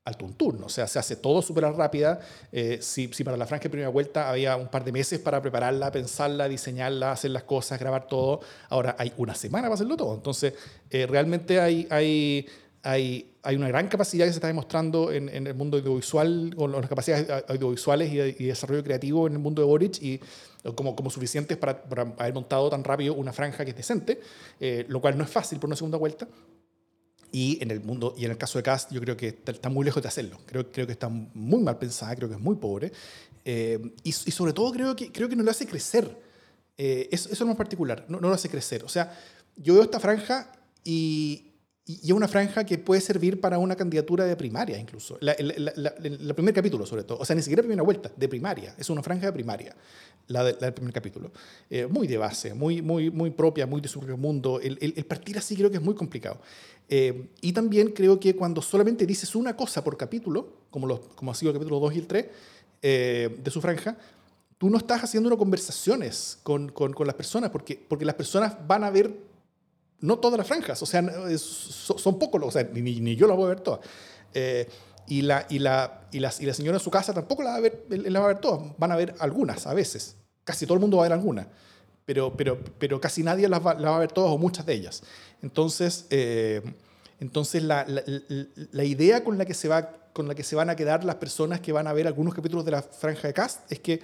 al 0.08 0.16
tuntún, 0.16 0.64
o 0.64 0.70
sea, 0.70 0.88
se 0.88 1.00
hace 1.00 1.18
todo 1.18 1.42
súper 1.42 1.66
rápida. 1.66 2.22
Eh, 2.54 2.80
si, 2.82 3.10
si, 3.12 3.26
para 3.26 3.36
la 3.36 3.46
franja 3.46 3.64
de 3.64 3.70
primera 3.70 3.90
vuelta 3.90 4.30
había 4.30 4.56
un 4.56 4.70
par 4.70 4.86
de 4.86 4.94
meses 4.94 5.20
para 5.20 5.42
prepararla, 5.42 5.92
pensarla, 5.92 6.48
diseñarla, 6.48 7.12
hacer 7.12 7.32
las 7.32 7.44
cosas, 7.44 7.78
grabar 7.78 8.08
todo, 8.08 8.40
ahora 8.70 8.96
hay 8.98 9.12
una 9.18 9.36
semana 9.36 9.64
para 9.64 9.74
hacerlo 9.74 9.98
todo. 9.98 10.16
Entonces, 10.16 10.54
eh, 10.90 11.06
realmente 11.08 11.60
hay, 11.60 11.88
hay, 11.90 12.48
hay, 12.84 13.32
hay, 13.44 13.56
una 13.56 13.68
gran 13.68 13.88
capacidad 13.88 14.26
que 14.26 14.32
se 14.32 14.38
está 14.38 14.48
demostrando 14.48 15.12
en, 15.12 15.30
en 15.30 15.48
el 15.48 15.54
mundo 15.54 15.78
audiovisual, 15.78 16.54
con 16.56 16.72
las 16.72 16.88
capacidades 16.88 17.44
audiovisuales 17.48 18.12
y, 18.12 18.44
y, 18.44 18.48
desarrollo 18.48 18.84
creativo 18.84 19.28
en 19.28 19.34
el 19.34 19.40
mundo 19.40 19.62
de 19.62 19.68
Boric, 19.68 20.02
y 20.02 20.20
como, 20.76 20.96
como 20.96 21.10
suficientes 21.10 21.58
para, 21.58 21.82
para 21.84 22.04
haber 22.18 22.34
montado 22.34 22.70
tan 22.70 22.84
rápido 22.84 23.14
una 23.14 23.34
franja 23.34 23.64
que 23.64 23.72
es 23.72 23.78
decente, 23.78 24.20
eh, 24.60 24.86
lo 24.88 25.02
cual 25.02 25.18
no 25.18 25.24
es 25.24 25.30
fácil 25.30 25.60
por 25.60 25.68
una 25.68 25.76
segunda 25.76 25.98
vuelta. 25.98 26.28
Y 27.32 27.62
en 27.62 27.72
el 27.72 27.82
mundo, 27.82 28.16
y 28.18 28.26
en 28.26 28.32
el 28.32 28.38
caso 28.38 28.58
de 28.58 28.64
Cast, 28.64 28.92
yo 28.92 29.02
creo 29.02 29.18
que 29.18 29.40
está, 29.46 29.70
muy 29.70 29.84
lejos 29.84 30.02
de 30.02 30.08
hacerlo. 30.08 30.38
Creo, 30.46 30.72
creo 30.72 30.86
que 30.86 30.94
está 30.94 31.10
muy 31.10 31.62
mal 31.62 31.78
pensada, 31.78 32.16
creo 32.16 32.30
que 32.30 32.36
es 32.36 32.42
muy 32.42 32.56
pobre. 32.56 32.92
Eh, 33.44 33.80
y, 34.04 34.10
y, 34.10 34.12
sobre 34.12 34.54
todo 34.54 34.72
creo 34.72 34.96
que, 34.96 35.12
creo 35.12 35.28
que 35.28 35.36
no 35.36 35.44
lo 35.44 35.52
hace 35.52 35.68
crecer. 35.68 36.18
Eh, 36.78 37.10
eso, 37.12 37.30
eso, 37.30 37.44
es 37.44 37.48
más 37.48 37.58
particular, 37.58 38.06
no, 38.08 38.20
no 38.20 38.30
lo 38.30 38.34
hace 38.34 38.50
crecer. 38.50 38.84
O 38.84 38.90
sea, 38.90 39.18
yo 39.56 39.74
veo 39.74 39.84
esta 39.84 40.00
franja 40.00 40.52
y, 40.84 41.47
y 41.90 42.08
es 42.08 42.12
una 42.12 42.28
franja 42.28 42.66
que 42.66 42.78
puede 42.78 43.00
servir 43.00 43.40
para 43.40 43.58
una 43.60 43.74
candidatura 43.74 44.26
de 44.26 44.36
primaria 44.36 44.78
incluso. 44.78 45.18
el 45.22 46.34
primer 46.36 46.54
capítulo 46.54 46.86
sobre 46.86 47.04
todo. 47.06 47.20
O 47.20 47.26
sea, 47.26 47.34
ni 47.34 47.42
siquiera 47.42 47.62
primera 47.62 47.82
vuelta, 47.82 48.12
de 48.14 48.28
primaria. 48.28 48.76
Es 48.78 48.90
una 48.90 49.02
franja 49.02 49.28
de 49.28 49.32
primaria, 49.32 49.74
la, 50.28 50.44
del 50.44 50.74
primer 50.74 50.94
capítulo. 50.94 51.32
Eh, 51.70 51.88
muy 51.88 52.06
de 52.06 52.18
base, 52.18 52.54
muy, 52.54 52.82
muy, 52.82 53.10
muy 53.10 53.32
propia, 53.32 53.66
muy 53.66 53.80
de 53.80 53.88
su 53.88 54.00
propio 54.00 54.18
mundo. 54.18 54.60
El, 54.62 54.78
el, 54.82 55.06
partir 55.06 55.38
así 55.38 55.56
creo 55.56 55.72
que 55.72 55.78
es 55.78 55.82
muy 55.84 55.96
complicado. 55.96 56.42
Eh, 56.90 57.30
y 57.40 57.54
también 57.54 57.92
creo 57.92 58.20
que 58.20 58.36
cuando 58.36 58.62
solamente 58.62 59.06
dices 59.06 59.34
una 59.34 59.56
cosa 59.56 59.82
por 59.82 59.96
capítulo, 59.96 60.58
como, 60.70 60.88
los, 60.88 61.00
como 61.16 61.32
ha 61.32 61.36
sido 61.36 61.52
el 61.52 61.58
capítulo 61.58 61.80
2 61.80 61.96
y 61.96 62.00
el 62.00 62.08
3 62.08 62.26
eh, 62.82 63.38
de 63.42 63.50
su 63.52 63.62
franja, 63.62 63.98
tú 64.58 64.70
no 64.70 64.78
estás 64.78 65.06
haciendo 65.06 65.28
unas 65.28 65.40
conversaciones 65.40 66.38
con, 66.44 66.68
con, 66.70 66.92
con 66.92 67.08
las 67.08 67.16
personas, 67.16 67.50
porque, 67.50 67.82
porque 67.88 68.04
las 68.04 68.16
personas 68.16 68.58
van 68.68 68.84
a 68.84 68.90
ver 68.90 69.27
no 70.00 70.20
todas 70.20 70.38
las 70.38 70.48
franjas, 70.48 70.82
o 70.82 70.86
sea, 70.86 71.04
son 71.38 72.20
pocos, 72.20 72.42
o 72.44 72.52
sea, 72.52 72.64
ni, 72.74 73.16
yo 73.16 73.28
las 73.28 73.36
voy 73.36 73.46
a 73.46 73.50
ver 73.50 73.60
todas. 73.62 73.80
Eh, 74.34 74.68
y, 75.08 75.22
la, 75.22 75.46
y, 75.50 75.60
la, 75.60 76.08
y, 76.12 76.20
la, 76.20 76.34
y 76.40 76.46
la 76.46 76.54
señora 76.54 76.78
en 76.78 76.84
su 76.84 76.92
casa 76.92 77.14
tampoco 77.14 77.44
la 77.44 77.52
va, 77.52 77.56
a 77.58 77.62
ver, 77.62 77.86
la 77.90 78.20
va 78.20 78.26
a 78.26 78.30
ver 78.30 78.40
todas, 78.40 78.62
van 78.78 78.92
a 78.92 78.96
ver 78.96 79.16
algunas 79.20 79.66
a 79.66 79.74
veces, 79.74 80.18
casi 80.44 80.66
todo 80.66 80.76
el 80.76 80.82
mundo 80.82 80.98
va 80.98 81.04
a 81.04 81.10
ver 81.10 81.14
algunas, 81.14 81.48
pero, 82.06 82.36
pero, 82.36 82.60
pero 82.78 83.02
casi 83.02 83.24
nadie 83.24 83.48
las 83.50 83.66
va, 83.66 83.74
va 83.74 83.96
a 83.96 84.00
ver 84.00 84.12
todas 84.12 84.32
o 84.32 84.38
muchas 84.38 84.66
de 84.66 84.74
ellas. 84.74 85.04
Entonces, 85.42 86.06
eh, 86.10 86.62
entonces 87.20 87.64
la, 87.64 87.86
la, 87.88 88.04
la, 88.72 88.84
idea 88.84 89.24
con 89.24 89.38
la, 89.38 89.46
que 89.46 89.54
se 89.54 89.68
va, 89.68 89.92
con 90.14 90.28
la 90.28 90.36
que 90.36 90.44
se 90.44 90.56
van 90.56 90.70
a 90.70 90.76
quedar 90.76 91.04
las 91.04 91.16
personas 91.16 91.60
que 91.60 91.72
van 91.72 91.88
a 91.88 91.94
ver 91.94 92.08
algunos 92.08 92.34
capítulos 92.34 92.64
de 92.66 92.72
la 92.72 92.82
franja 92.82 93.28
de 93.28 93.34
cast 93.34 93.72
es 93.72 93.80
que 93.80 94.02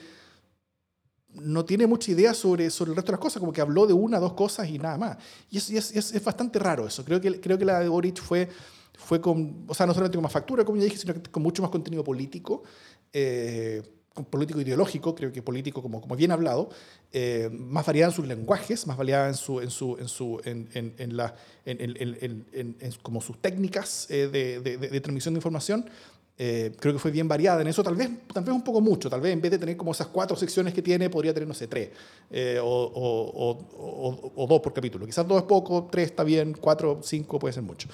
no 1.35 1.65
tiene 1.65 1.87
mucha 1.87 2.11
idea 2.11 2.33
sobre, 2.33 2.69
sobre 2.69 2.91
el 2.91 2.95
resto 2.95 3.11
de 3.11 3.17
las 3.17 3.21
cosas, 3.21 3.39
como 3.39 3.51
que 3.51 3.61
habló 3.61 3.87
de 3.87 3.93
una, 3.93 4.19
dos 4.19 4.33
cosas 4.33 4.69
y 4.69 4.77
nada 4.77 4.97
más. 4.97 5.17
Y 5.49 5.57
es, 5.57 5.69
es, 5.69 6.13
es, 6.13 6.23
bastante 6.23 6.59
raro 6.59 6.87
eso. 6.87 7.03
Creo 7.03 7.19
que, 7.19 7.39
creo 7.39 7.57
que 7.57 7.65
la 7.65 7.79
de 7.79 7.89
Boric 7.89 8.21
fue, 8.21 8.49
fue 8.97 9.19
con, 9.19 9.65
o 9.67 9.73
sea, 9.73 9.85
no 9.85 9.93
solamente 9.93 10.17
con 10.17 10.23
más 10.23 10.31
factura, 10.31 10.63
como 10.63 10.77
ya 10.77 10.85
dije, 10.85 10.97
sino 10.97 11.13
con 11.31 11.43
mucho 11.43 11.61
más 11.61 11.71
contenido 11.71 12.03
político, 12.03 12.63
eh, 13.11 13.81
político 14.29 14.61
ideológico, 14.61 15.15
creo 15.15 15.31
que 15.31 15.41
político 15.41 15.81
como, 15.81 15.99
como 15.99 16.15
bien 16.15 16.31
hablado, 16.31 16.69
eh, 17.11 17.49
más 17.51 17.85
variada 17.85 18.11
en 18.11 18.15
sus 18.15 18.27
lenguajes, 18.27 18.85
más 18.85 18.95
variada 18.95 19.27
en, 19.27 19.33
su, 19.33 19.59
en, 19.59 19.71
su, 19.71 19.97
en, 19.99 20.07
su, 20.07 20.39
en, 20.45 20.69
en, 20.73 20.93
en 20.97 21.17
en, 21.65 22.91
sus 23.21 23.41
técnicas 23.41 24.07
eh, 24.11 24.27
de, 24.27 24.59
de, 24.61 25.01
transmisión 25.01 25.33
de 25.33 25.39
información, 25.39 25.89
eh, 26.35 26.71
creo 26.79 26.93
que 26.93 26.99
fue 26.99 27.11
bien 27.11 27.27
variada 27.27 27.61
en 27.61 27.67
eso, 27.67 27.83
tal 27.83 27.95
vez, 27.95 28.09
tal 28.33 28.43
vez 28.43 28.55
un 28.55 28.63
poco 28.63 28.81
mucho, 28.81 29.07
tal 29.07 29.21
vez 29.21 29.33
en 29.33 29.41
vez 29.41 29.51
de 29.51 29.59
tener 29.59 29.77
como 29.77 29.91
esas 29.91 30.07
cuatro 30.07 30.35
secciones 30.35 30.73
que 30.73 30.81
tiene, 30.81 31.09
podría 31.09 31.31
tener, 31.31 31.47
no 31.47 31.53
sé, 31.53 31.67
tres 31.67 31.89
eh, 32.31 32.59
o, 32.59 32.65
o, 32.65 34.31
o, 34.35 34.47
dos 34.47 34.59
por 34.59 34.73
capítulo. 34.73 35.05
Quizás 35.05 35.27
dos 35.27 35.37
es 35.37 35.43
poco, 35.43 35.87
tres 35.91 36.07
está 36.07 36.23
bien, 36.23 36.53
cuatro, 36.59 36.99
cinco 37.03 37.37
puede 37.37 37.53
ser 37.53 37.61
mucho 37.61 37.87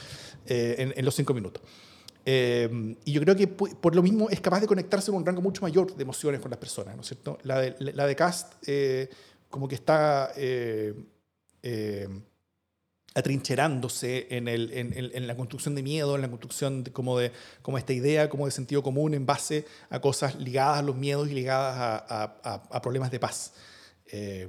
eh, 0.46 0.76
en, 0.78 0.94
en, 0.96 1.04
los 1.04 1.14
cinco 1.16 1.34
minutos. 1.34 1.62
y 2.26 3.12
yo 3.12 3.22
creo 3.22 3.36
que 3.36 3.48
por 3.48 3.94
lo 3.94 4.02
mismo 4.02 4.30
es 4.30 4.40
capaz 4.40 4.62
de 4.62 4.68
conectarse 4.68 5.12
con 5.12 5.20
un 5.20 5.26
rango 5.26 5.42
mucho 5.42 5.62
mayor 5.62 5.94
de 5.94 6.04
emociones 6.04 6.40
con 6.40 6.50
las 6.50 6.60
personas, 6.60 6.96
¿no 6.96 7.02
es 7.02 7.08
cierto? 7.08 7.38
La 7.44 7.60
de, 7.60 7.76
la 7.94 8.08
de 8.08 8.16
Cast 8.16 8.54
como 9.50 9.68
que 9.68 9.76
está 9.76 10.32
atrincherándose 13.16 14.28
en, 14.30 14.48
el, 14.48 14.72
en, 14.72 14.94
en, 14.96 15.28
la 15.28 15.36
construcción 15.36 15.76
de 15.76 15.84
miedo, 15.84 16.16
en 16.16 16.22
la 16.22 16.30
construcción 16.30 16.84
de, 16.84 16.92
como 16.92 17.18
de 17.18 17.32
como 17.62 17.78
esta 17.78 17.94
idea 17.94 18.30
como 18.30 18.46
de 18.46 18.52
sentido 18.52 18.84
común 18.84 19.14
en 19.14 19.26
base 19.26 19.66
a 19.90 20.00
cosas 20.00 20.36
ligadas 20.36 20.80
a 20.80 20.82
los 20.84 20.96
miedos 20.96 21.28
y 21.30 21.34
ligadas 21.34 21.76
a, 22.08 22.24
a, 22.44 22.54
a 22.70 22.82
problemas 22.82 23.12
de 23.12 23.20
paz. 23.20 23.54
Eh, 24.12 24.48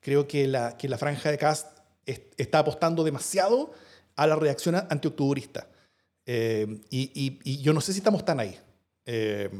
creo 0.00 0.26
que 0.26 0.46
la, 0.46 0.76
que 0.76 0.88
la 0.88 0.98
franja 0.98 1.30
de 1.30 1.38
Cast 1.38 1.78
está 2.04 2.58
apostando 2.58 3.04
demasiado 3.04 3.72
a 4.16 4.26
la 4.26 4.36
reacción 4.36 4.74
antioctubrista. 4.74 5.68
Eh, 6.26 6.80
y, 6.90 7.10
y, 7.14 7.40
y, 7.44 7.62
yo 7.62 7.72
no 7.72 7.80
sé 7.80 7.92
si 7.92 7.98
estamos 7.98 8.24
tan 8.24 8.40
ahí. 8.40 8.58
Eh, 9.06 9.50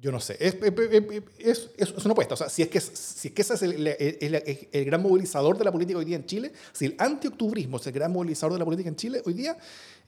yo 0.00 0.10
no 0.10 0.18
sé. 0.18 0.36
Es, 0.40 0.54
es, 0.54 1.28
es, 1.38 1.70
es, 1.76 2.04
una 2.04 2.12
apuesta. 2.12 2.34
O 2.34 2.36
sea, 2.36 2.48
si 2.48 2.62
es 2.62 2.68
que, 2.68 2.80
si 2.80 3.28
es 3.28 3.34
que 3.34 3.42
ese 3.42 3.54
es 3.54 3.62
el, 3.62 3.86
el, 3.86 4.68
el, 4.72 4.84
gran 4.84 5.02
movilizador 5.02 5.58
de 5.58 5.64
la 5.64 5.70
política 5.70 5.98
hoy 5.98 6.06
día 6.06 6.16
en 6.16 6.24
Chile, 6.24 6.52
si 6.72 6.86
el 6.86 6.96
antioctubrismo 6.98 7.76
es 7.76 7.86
el 7.86 7.92
gran 7.92 8.10
movilizador 8.10 8.54
de 8.54 8.58
la 8.58 8.64
política 8.64 8.88
en 8.88 8.96
Chile 8.96 9.22
hoy 9.26 9.34
día, 9.34 9.58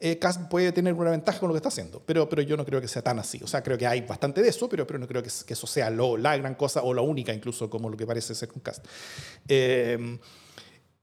eh, 0.01 0.19
puede 0.49 0.73
tener 0.73 0.95
una 0.95 1.11
ventaja 1.11 1.39
con 1.39 1.49
lo 1.49 1.53
que 1.55 1.59
está 1.59 1.69
haciendo. 1.69 2.03
Pero, 2.07 2.27
pero 2.27 2.41
yo 2.41 2.57
no 2.57 2.65
creo 2.65 2.81
que 2.81 2.89
sea 2.89 3.03
tan 3.03 3.19
así. 3.19 3.39
O 3.45 3.47
sea, 3.47 3.63
creo 3.63 3.77
que 3.77 3.87
hay 3.87 4.01
bastante 4.01 4.41
de 4.41 4.49
eso, 4.49 4.67
pero, 4.67 4.87
pero 4.87 4.99
no 4.99 5.07
creo 5.07 5.23
que, 5.23 5.31
que 5.47 5.53
eso 5.53 5.67
sea 5.67 5.91
lo, 5.91 6.17
la 6.17 6.39
gran 6.39 6.55
cosa 6.55 6.83
o 6.83 6.95
la 6.95 7.03
única, 7.03 7.35
incluso 7.35 7.69
como 7.69 7.91
lo 7.91 7.97
que 7.97 8.07
parece 8.07 8.35
ser 8.35 8.49
con 8.49 8.63
Cast. 8.63 8.87
Eh, 9.47 10.19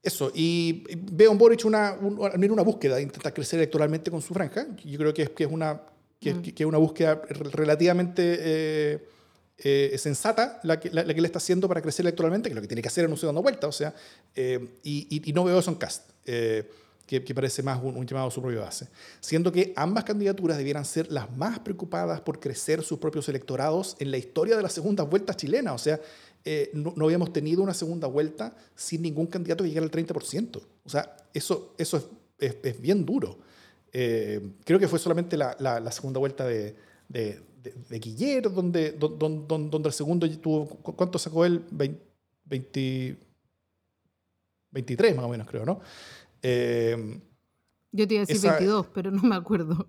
eso, 0.02 0.32
y 0.34 0.84
veo 1.12 1.32
en 1.32 1.38
Boric 1.38 1.66
una, 1.66 1.94
una, 2.02 2.34
una 2.34 2.64
búsqueda 2.64 2.96
de 2.96 3.04
intentar 3.04 3.34
crecer 3.34 3.60
electoralmente 3.60 4.10
con 4.10 4.22
su 4.22 4.34
franja. 4.34 4.66
Yo 4.84 4.98
creo 4.98 5.14
que 5.14 5.24
es, 5.24 5.30
que 5.30 5.44
es 5.44 5.52
una 5.52 5.80
que, 6.20 6.34
mm. 6.34 6.42
es 6.58 6.66
una 6.66 6.78
búsqueda 6.78 7.22
relativamente 7.52 9.02
sensata 9.98 10.60
la 10.64 10.80
que, 10.80 10.90
la, 10.90 11.04
que, 11.06 11.22
le 11.22 11.28
está 11.28 11.40
haciendo 11.40 11.68
para 11.68 11.82
crecer 11.82 12.06
electoralmente, 12.06 12.50
que 12.50 12.54
es 12.54 12.56
lo 12.56 12.62
que 12.62 12.68
tiene 12.68 12.82
que 12.82 12.88
hacer 12.88 13.06
en 13.06 13.12
un 13.12 13.18
segundo 13.18 13.42
vuelta. 13.42 13.68
O 13.68 13.72
sea, 13.72 13.94
y, 14.36 15.30
y, 15.30 15.34
no 15.34 15.44
veo 15.44 15.60
eso 15.60 15.72
en 15.72 15.78
Cast 15.78 16.10
que, 17.10 17.34
parece 17.34 17.64
más 17.64 17.82
un, 17.82 18.06
llamado 18.06 18.28
a 18.28 18.32
su 18.32 18.40
propia 18.40 18.60
base. 18.60 18.88
Siendo 19.20 19.52
que 19.52 19.74
ambas 19.76 20.04
candidaturas 20.04 20.58
debieran 20.60 20.86
ser 20.86 21.12
las 21.12 21.36
más 21.36 21.58
preocupadas 21.60 22.22
por 22.22 22.40
crecer 22.40 22.84
sus 22.84 23.00
propios 23.00 23.28
electorados 23.30 23.96
en 23.98 24.12
la 24.12 24.18
historia 24.18 24.56
de 24.56 24.62
las 24.62 24.74
segundas 24.74 25.10
vueltas 25.10 25.36
chilenas. 25.36 25.74
O 25.74 25.78
sea, 25.80 26.00
eh, 26.46 26.70
no, 26.74 26.94
habíamos 27.04 27.34
tenido 27.34 27.64
una 27.64 27.74
segunda 27.74 28.08
vuelta 28.08 28.56
sin 28.76 29.02
ningún 29.02 29.26
candidato 29.26 29.64
que 29.64 29.70
llegara 29.70 29.86
al 29.86 29.92
30%. 29.92 30.62
O 30.84 30.90
sea, 30.90 31.18
eso, 31.34 31.74
eso 31.80 32.12
es, 32.38 32.56
es, 32.62 32.80
bien 32.80 33.04
duro. 33.04 33.40
Eh, 33.92 34.42
creo 34.66 34.80
que 34.80 34.88
fue 34.88 35.00
solamente 35.00 35.36
la, 35.38 35.56
la, 35.60 35.92
segunda 35.92 36.20
vuelta 36.20 36.46
de, 36.46 36.76
de, 37.08 37.42
de, 37.90 38.00
Guiller, 38.00 38.52
donde, 38.52 38.92
donde, 38.92 39.46
donde, 39.48 39.88
el 39.90 39.94
segundo 39.94 40.30
tuvo, 40.40 40.68
¿cuánto 40.68 41.18
sacó 41.18 41.46
él? 41.46 41.64
20, 41.72 43.18
23 44.72 45.16
más 45.16 45.26
o 45.26 45.30
menos, 45.30 45.48
creo, 45.48 45.66
¿no? 45.66 45.80
Eh, 46.42 47.20
Yo 47.92 48.08
te 48.08 48.14
iba 48.14 48.24
a 48.24 48.26
decir 48.26 48.50
22, 48.50 48.88
pero 48.94 49.12
no 49.12 49.24
me 49.24 49.36
acuerdo. 49.36 49.88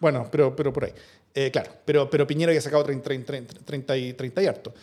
Bueno, 0.00 0.28
pero, 0.30 0.54
pero 0.54 0.72
por 0.72 0.84
ahí. 0.84 0.92
Eh, 1.34 1.50
claro, 1.50 1.72
pero, 1.84 2.08
pero 2.08 2.26
Piñera 2.26 2.50
había 2.50 2.60
sacado 2.60 2.84
30, 2.84 3.26
30, 3.64 3.96
y, 3.96 4.12
30 4.12 4.42
y 4.42 4.46
harto. 4.46 4.74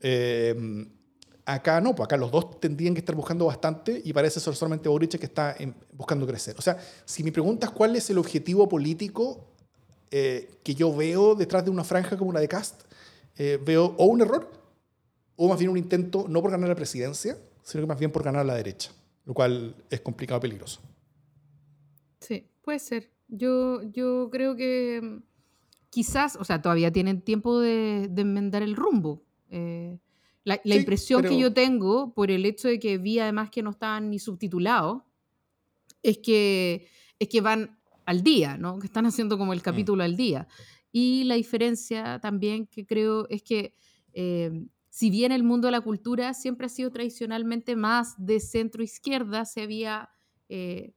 Eh, 0.00 0.86
acá 1.54 1.80
no, 1.80 1.94
pues 1.94 2.06
acá 2.06 2.16
los 2.16 2.30
dos 2.30 2.60
tendrían 2.60 2.94
que 2.94 3.00
estar 3.00 3.14
buscando 3.14 3.46
bastante 3.46 4.00
y 4.04 4.12
parece 4.12 4.40
ser 4.40 4.54
solamente 4.54 4.88
Boric 4.88 5.18
que 5.18 5.26
está 5.26 5.56
buscando 5.92 6.26
crecer. 6.26 6.54
O 6.58 6.62
sea, 6.62 6.78
si 7.04 7.22
me 7.22 7.32
preguntas 7.32 7.70
cuál 7.70 7.96
es 7.96 8.10
el 8.10 8.18
objetivo 8.18 8.68
político 8.68 9.46
que 10.10 10.74
yo 10.74 10.94
veo 10.94 11.34
detrás 11.34 11.64
de 11.64 11.70
una 11.70 11.84
franja 11.84 12.16
como 12.16 12.32
la 12.32 12.40
de 12.40 12.48
Cast, 12.48 12.82
veo 13.36 13.94
o 13.96 14.04
un 14.06 14.20
error 14.20 14.50
o 15.36 15.48
más 15.48 15.58
bien 15.58 15.70
un 15.70 15.78
intento 15.78 16.26
no 16.28 16.42
por 16.42 16.50
ganar 16.50 16.68
la 16.68 16.74
presidencia, 16.74 17.38
sino 17.62 17.82
que 17.82 17.86
más 17.86 17.98
bien 17.98 18.10
por 18.10 18.22
ganar 18.22 18.44
la 18.44 18.54
derecha 18.54 18.90
lo 19.30 19.34
cual 19.34 19.76
es 19.88 20.00
complicado 20.00 20.38
y 20.38 20.42
peligroso. 20.42 20.80
Sí, 22.18 22.48
puede 22.62 22.80
ser. 22.80 23.10
Yo, 23.28 23.80
yo 23.82 24.28
creo 24.28 24.56
que 24.56 25.00
mm, 25.00 25.22
quizás, 25.88 26.34
o 26.34 26.42
sea, 26.42 26.60
todavía 26.60 26.90
tienen 26.90 27.20
tiempo 27.22 27.60
de, 27.60 28.10
enmendar 28.16 28.62
el 28.62 28.74
rumbo. 28.74 29.22
Eh, 29.48 29.98
la, 30.44 30.60
impresión 30.64 31.22
que 31.22 31.38
yo 31.38 31.52
tengo, 31.52 32.14
por 32.14 32.30
el 32.30 32.46
hecho 32.46 32.68
de 32.68 32.78
que 32.78 32.98
vi 32.98 33.18
además 33.18 33.50
que 33.50 33.62
no 33.62 33.70
estaban 33.70 34.10
ni 34.10 34.18
subtitulados, 34.18 35.02
es 36.02 36.18
que, 36.18 36.88
es 37.18 37.28
que 37.28 37.40
van 37.40 37.78
al 38.06 38.22
día, 38.22 38.56
¿no? 38.56 38.78
Que 38.78 38.86
están 38.86 39.06
haciendo 39.06 39.38
como 39.38 39.52
el 39.52 39.60
mm. 39.60 39.62
capítulo 39.62 40.02
al 40.02 40.16
día. 40.16 40.48
Y 40.92 41.24
la 41.24 41.36
diferencia 41.36 42.18
también 42.20 42.66
que 42.66 42.86
creo 42.86 43.28
es 43.28 43.42
que 43.42 43.74
eh, 44.12 44.66
si 44.90 45.08
bien 45.08 45.30
el 45.30 45.44
mundo 45.44 45.68
de 45.68 45.72
la 45.72 45.80
cultura 45.80 46.34
siempre 46.34 46.66
ha 46.66 46.68
sido 46.68 46.90
tradicionalmente 46.90 47.76
más 47.76 48.14
de 48.18 48.40
centro 48.40 48.82
izquierda, 48.82 49.44
se 49.44 49.62
había 49.62 50.10
eh, 50.48 50.92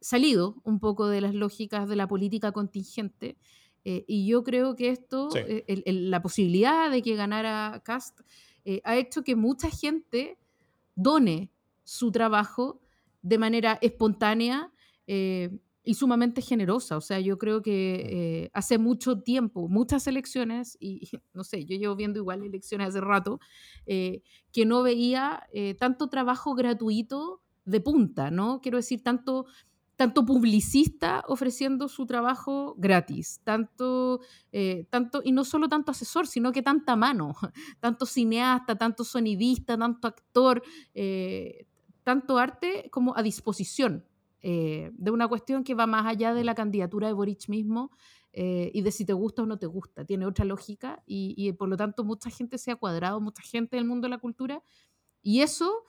salido 0.00 0.60
un 0.62 0.78
poco 0.78 1.08
de 1.08 1.22
las 1.22 1.34
lógicas 1.34 1.88
de 1.88 1.96
la 1.96 2.06
política 2.06 2.52
contingente. 2.52 3.38
Eh, 3.86 4.04
y 4.06 4.26
yo 4.26 4.44
creo 4.44 4.76
que 4.76 4.90
esto, 4.90 5.30
eh, 5.34 5.82
la 5.86 6.20
posibilidad 6.20 6.90
de 6.90 7.02
que 7.02 7.16
ganara 7.16 7.82
Cast, 7.84 8.20
ha 8.84 8.96
hecho 8.96 9.22
que 9.22 9.36
mucha 9.36 9.70
gente 9.70 10.38
done 10.94 11.50
su 11.84 12.10
trabajo 12.10 12.80
de 13.22 13.38
manera 13.38 13.78
espontánea 13.82 14.72
y 15.84 15.94
sumamente 15.94 16.40
generosa. 16.40 16.96
O 16.96 17.00
sea, 17.00 17.20
yo 17.20 17.38
creo 17.38 17.60
que 17.62 17.94
eh, 18.44 18.50
hace 18.54 18.78
mucho 18.78 19.20
tiempo, 19.20 19.68
muchas 19.68 20.06
elecciones, 20.06 20.76
y 20.80 21.08
no 21.34 21.44
sé, 21.44 21.66
yo 21.66 21.76
llevo 21.76 21.94
viendo 21.94 22.18
igual 22.18 22.42
elecciones 22.42 22.88
hace 22.88 23.00
rato, 23.02 23.38
eh, 23.86 24.22
que 24.50 24.64
no 24.64 24.82
veía 24.82 25.46
eh, 25.52 25.74
tanto 25.74 26.08
trabajo 26.08 26.54
gratuito 26.54 27.42
de 27.66 27.80
punta, 27.80 28.30
¿no? 28.30 28.60
Quiero 28.62 28.78
decir, 28.78 29.02
tanto, 29.02 29.46
tanto 29.96 30.24
publicista 30.24 31.24
ofreciendo 31.28 31.88
su 31.88 32.06
trabajo 32.06 32.74
gratis, 32.78 33.40
tanto, 33.44 34.20
tanto, 34.90 35.20
y 35.24 35.32
no 35.32 35.44
solo 35.44 35.68
tanto 35.68 35.92
asesor, 35.92 36.26
sino 36.26 36.52
que 36.52 36.62
tanta 36.62 36.96
mano, 36.96 37.34
tanto 37.80 38.06
cineasta, 38.06 38.76
tanto 38.76 39.04
sonidista, 39.04 39.78
tanto 39.78 40.08
actor, 40.08 40.62
tanto 42.02 42.38
arte 42.38 42.88
como 42.90 43.16
a 43.16 43.22
disposición 43.22 44.04
eh, 44.46 44.90
de 44.92 45.10
una 45.10 45.26
cuestión 45.26 45.64
que 45.64 45.74
va 45.74 45.86
más 45.86 46.04
allá 46.04 46.34
de 46.34 46.44
la 46.44 46.54
candidatura 46.54 47.06
de 47.06 47.14
Boric 47.14 47.48
mismo 47.48 47.90
eh, 48.34 48.70
y 48.74 48.82
de 48.82 48.92
si 48.92 49.06
te 49.06 49.14
gusta 49.14 49.42
o 49.42 49.46
no 49.46 49.58
te 49.58 49.64
gusta. 49.64 50.04
Tiene 50.04 50.26
otra 50.26 50.44
lógica 50.44 51.02
y, 51.06 51.50
por 51.54 51.66
lo 51.70 51.78
tanto 51.78 52.04
mucha 52.04 52.28
gente 52.28 52.58
se 52.58 52.70
ha 52.70 52.76
cuadrado, 52.76 53.22
mucha 53.22 53.42
gente 53.42 53.76
del 53.76 53.86
mundo 53.86 54.04
de 54.04 54.10
la 54.10 54.18
cultura 54.18 54.62
y 55.22 55.40
eso, 55.40 55.84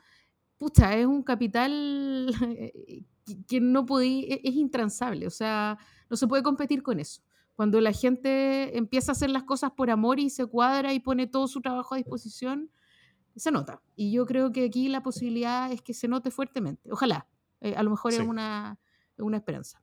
pucha, 0.55 0.95
es 0.95 1.05
un 1.05 1.21
capital 1.21 2.31
que 3.47 3.59
no 3.59 3.85
podía, 3.85 4.35
e, 4.35 4.41
es 4.43 4.55
intransable, 4.55 5.27
o 5.27 5.31
sea, 5.31 5.77
no 6.09 6.17
se 6.17 6.27
puede 6.27 6.43
competir 6.43 6.83
con 6.83 6.99
eso. 6.99 7.21
Cuando 7.55 7.79
la 7.79 7.93
gente 7.93 8.77
empieza 8.77 9.11
a 9.11 9.13
hacer 9.13 9.29
las 9.29 9.43
cosas 9.43 9.71
por 9.71 9.89
amor 9.89 10.19
y 10.19 10.29
se 10.29 10.45
cuadra 10.45 10.93
y 10.93 10.99
pone 10.99 11.25
todo 11.25 11.47
su 11.47 11.61
trabajo 11.61 11.95
a 11.95 11.97
disposición, 11.97 12.69
se 13.35 13.51
nota. 13.51 13.81
Y 13.95 14.11
yo 14.11 14.25
creo 14.25 14.51
que 14.51 14.65
aquí 14.65 14.89
la 14.89 15.03
posibilidad 15.03 15.71
es 15.71 15.81
que 15.81 15.93
se 15.93 16.07
note 16.07 16.31
fuertemente. 16.31 16.91
Ojalá, 16.91 17.27
eh, 17.61 17.73
a 17.75 17.83
lo 17.83 17.91
mejor 17.91 18.13
es 18.13 18.19
una, 18.19 18.77
una 19.17 19.37
esperanza. 19.37 19.81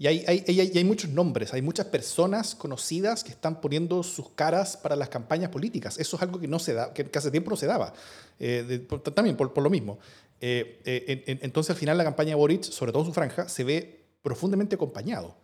Y 0.00 0.06
hay, 0.06 0.24
hay, 0.28 0.44
hay, 0.46 0.84
muchos 0.84 1.10
nombres, 1.10 1.52
hay 1.52 1.60
muchas 1.60 1.86
personas 1.86 2.54
conocidas 2.54 3.24
que 3.24 3.30
están 3.32 3.60
poniendo 3.60 4.04
sus 4.04 4.30
caras 4.30 4.76
para 4.76 4.94
las 4.94 5.08
campañas 5.08 5.50
políticas. 5.50 5.98
Eso 5.98 6.16
es 6.16 6.22
algo 6.22 6.38
que, 6.38 6.46
no 6.46 6.60
se 6.60 6.72
da, 6.72 6.94
que, 6.94 7.10
hace 7.12 7.32
tiempo 7.32 7.50
no 7.50 7.56
se 7.56 7.66
daba, 7.66 7.92
eh, 8.38 8.86
también 9.12 9.36
por, 9.36 9.52
por, 9.52 9.64
lo 9.64 9.70
mismo. 9.70 9.98
Eh, 10.40 11.38
entonces, 11.42 11.70
al 11.70 11.76
final, 11.76 11.98
la 11.98 12.04
campaña 12.04 12.30
de 12.30 12.34
Boric, 12.36 12.62
sobre 12.62 12.92
todo 12.92 13.04
su 13.04 13.12
franja, 13.12 13.48
se 13.48 13.64
ve 13.64 14.04
profundamente 14.22 14.74
acompañado. 14.74 15.36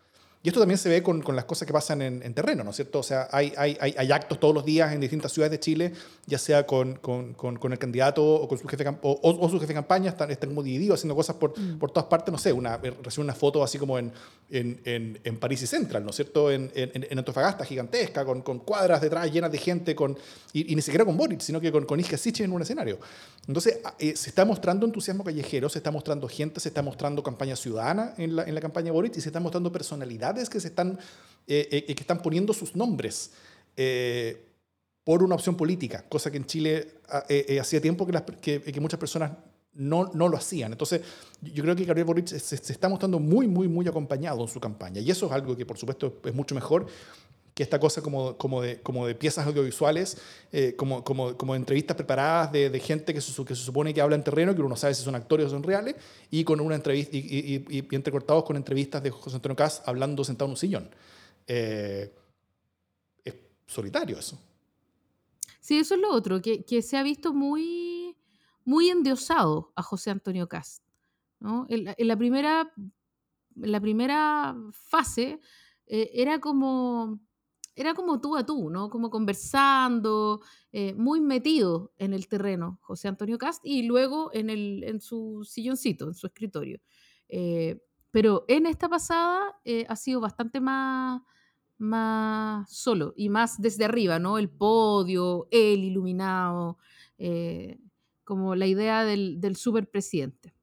Y 0.44 0.48
esto 0.48 0.60
también 0.60 0.76
se 0.76 0.90
ve 0.90 1.02
con, 1.02 1.22
con 1.22 1.34
las 1.34 1.46
cosas 1.46 1.66
que 1.66 1.72
pasan 1.72 2.02
en, 2.02 2.22
en, 2.22 2.34
terreno, 2.34 2.62
¿no 2.64 2.68
es 2.68 2.76
cierto? 2.76 2.98
O 2.98 3.02
sea, 3.02 3.28
hay, 3.32 3.54
hay, 3.56 3.78
hay, 3.80 4.12
actos 4.12 4.38
todos 4.38 4.54
los 4.54 4.62
días 4.62 4.92
en 4.92 5.00
distintas 5.00 5.32
ciudades 5.32 5.52
de 5.52 5.58
Chile, 5.58 5.92
ya 6.26 6.36
sea 6.36 6.66
con, 6.66 6.96
con, 6.96 7.32
con 7.32 7.72
el 7.72 7.78
candidato 7.78 8.22
o 8.22 8.46
con 8.46 8.58
su 8.58 8.68
jefe, 8.68 8.84
o, 9.00 9.18
o, 9.22 9.48
su 9.48 9.58
jefe 9.58 9.68
de 9.68 9.74
campaña, 9.74 10.10
están, 10.10 10.30
están 10.30 10.50
como 10.50 10.62
divididos, 10.62 11.00
haciendo 11.00 11.16
cosas 11.16 11.36
por, 11.36 11.58
mm. 11.58 11.78
por 11.78 11.90
todas 11.90 12.10
partes, 12.10 12.30
no 12.30 12.36
sé, 12.36 12.52
una, 12.52 12.76
recibe 12.76 13.24
una 13.24 13.34
foto 13.34 13.64
así 13.64 13.78
como 13.78 13.98
en, 13.98 14.12
en, 14.50 15.18
en, 15.24 15.38
París 15.38 15.62
y 15.62 15.66
Central, 15.66 16.04
¿no 16.04 16.10
es 16.10 16.16
cierto? 16.16 16.50
En, 16.50 16.70
Antofagasta, 17.16 17.64
gigantesca, 17.64 18.26
con, 18.26 18.42
con, 18.42 18.58
cuadras 18.58 19.00
detrás 19.00 19.32
llenas 19.32 19.50
de 19.50 19.56
gente, 19.56 19.94
con, 19.94 20.14
y, 20.52 20.74
ni 20.74 20.82
siquiera 20.82 21.06
con 21.06 21.16
Boric, 21.16 21.40
sino 21.40 21.58
que 21.58 21.72
con, 21.72 21.86
con 21.86 21.98
Isca 21.98 22.18
en 22.40 22.52
un 22.52 22.60
escenario. 22.60 22.98
Entonces, 23.48 23.78
eh, 23.98 24.14
se 24.14 24.28
está 24.28 24.44
mostrando 24.44 24.84
entusiasmo 24.84 25.24
callejero, 25.24 25.70
se 25.70 25.78
está 25.78 25.90
mostrando 25.90 26.28
gente, 26.28 26.60
se 26.60 26.68
está 26.68 26.82
mostrando 26.82 27.22
campaña 27.22 27.56
ciudadana 27.56 28.12
en 28.18 28.36
la, 28.36 28.44
en 28.44 28.54
la 28.54 28.60
campaña 28.60 28.92
Boric 28.92 29.16
y 29.16 29.22
se 29.22 29.30
está 29.30 29.40
mostrando 29.40 29.72
personalidad 29.72 30.33
que 30.48 30.60
se 30.60 30.68
están, 30.68 30.98
eh, 31.46 31.84
eh, 31.88 31.94
que 31.94 32.02
están 32.02 32.20
poniendo 32.20 32.52
sus 32.52 32.74
nombres 32.76 33.32
eh, 33.76 34.46
por 35.02 35.22
una 35.22 35.34
opción 35.34 35.56
política, 35.56 36.04
cosa 36.08 36.30
que 36.30 36.38
en 36.38 36.46
Chile 36.46 37.00
ah, 37.08 37.24
hacía 37.60 37.80
tiempo 37.80 38.06
que, 38.06 38.62
que, 38.62 38.80
muchas 38.80 38.98
personas 38.98 39.32
no, 39.74 40.10
no, 40.14 40.28
lo 40.28 40.36
hacían. 40.36 40.72
Entonces, 40.72 41.02
yo 41.42 41.62
creo 41.62 41.76
que 41.76 41.84
Gabriel 41.84 42.06
Boric 42.06 42.28
se, 42.28 42.54
está 42.54 42.88
mostrando 42.88 43.18
muy, 43.18 43.46
muy, 43.46 43.68
muy 43.68 43.86
acompañado 43.86 44.40
en 44.40 44.48
su 44.48 44.60
campaña. 44.60 45.00
Y 45.00 45.10
eso 45.10 45.26
es 45.26 45.32
algo 45.32 45.56
que, 45.56 45.66
por 45.66 45.76
supuesto, 45.76 46.20
es 46.24 46.34
mucho 46.34 46.54
mejor 46.54 46.86
que 47.54 47.62
esta 47.62 47.78
cosa 47.78 48.02
como, 48.02 48.60
de, 48.62 49.14
piezas 49.14 49.46
audiovisuales, 49.46 50.18
como, 50.76 51.04
como, 51.04 51.36
como 51.36 51.54
entrevistas 51.54 51.96
preparadas 51.96 52.50
de, 52.50 52.80
gente 52.80 53.14
que 53.14 53.20
se, 53.20 53.32
supone 53.54 53.94
que 53.94 54.00
habla 54.00 54.16
en 54.16 54.24
terreno, 54.24 54.54
que 54.54 54.60
uno 54.60 54.70
no 54.70 54.76
sabe 54.76 54.94
si 54.94 55.04
son 55.04 55.14
actores 55.14 55.46
o 55.46 55.50
son 55.50 55.62
reales, 55.62 55.94
y 56.32 56.42
con 56.42 56.60
una 56.60 56.74
entrevista 56.74 57.16
y, 57.16 57.86
entrecortados 57.92 58.42
con 58.42 58.56
entrevistas 58.56 59.02
de 59.04 59.10
José 59.10 59.36
Antonio 59.36 59.54
Caz 59.54 59.82
hablando 59.86 60.24
sentado 60.24 60.46
en 60.46 60.50
un 60.50 60.56
sillón. 60.56 60.90
Eh, 61.46 62.12
es 63.24 63.34
solitario 63.68 64.18
eso. 64.18 64.36
Sí, 65.60 65.78
eso 65.78 65.94
es 65.94 66.00
lo 66.00 66.12
otro, 66.12 66.42
que, 66.42 66.82
se 66.82 66.96
ha 66.96 67.04
visto 67.04 67.32
muy, 67.32 68.16
muy 68.64 68.90
endiosado 68.90 69.72
a 69.76 69.82
José 69.82 70.10
Antonio 70.10 70.48
Caz. 70.48 70.82
¿no? 71.38 71.66
En, 71.68 71.94
en, 71.96 72.08
la 72.08 72.16
primera, 72.16 72.72
en 72.76 73.72
la 73.72 73.80
primera 73.80 74.56
fase 74.72 75.40
eh, 75.86 76.10
era 76.14 76.40
como 76.40 77.20
era 77.76 77.94
como 77.94 78.20
tú 78.20 78.36
a 78.36 78.46
tú, 78.46 78.70
¿no? 78.70 78.88
Como 78.88 79.10
conversando, 79.10 80.40
eh, 80.72 80.94
muy 80.94 81.20
metido 81.20 81.92
en 81.98 82.14
el 82.14 82.28
terreno, 82.28 82.78
José 82.82 83.08
Antonio 83.08 83.38
Cast, 83.38 83.64
y 83.64 83.82
luego 83.82 84.30
en, 84.32 84.50
el, 84.50 84.84
en 84.84 85.00
su 85.00 85.44
silloncito, 85.44 86.06
en 86.06 86.14
su 86.14 86.26
escritorio. 86.26 86.80
Eh, 87.28 87.80
pero 88.10 88.44
en 88.46 88.66
esta 88.66 88.88
pasada 88.88 89.58
eh, 89.64 89.84
ha 89.88 89.96
sido 89.96 90.20
bastante 90.20 90.60
más, 90.60 91.22
más 91.78 92.70
solo 92.70 93.12
y 93.16 93.28
más 93.28 93.60
desde 93.60 93.84
arriba, 93.84 94.20
¿no? 94.20 94.38
El 94.38 94.50
podio, 94.50 95.48
el 95.50 95.82
iluminado, 95.82 96.78
como 98.22 98.54
la 98.54 98.66
idea 98.66 99.04
del, 99.04 99.40
del 99.40 99.56
superpresidente. 99.56 100.54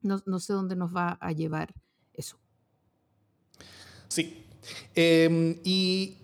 No, 0.00 0.22
no 0.24 0.38
sé 0.38 0.54
dónde 0.54 0.76
nos 0.76 0.94
va 0.94 1.18
a 1.20 1.32
llevar 1.32 1.74
eso. 2.14 2.38
Sí, 4.08 4.49
Em, 4.94 5.58
y, 5.64 6.18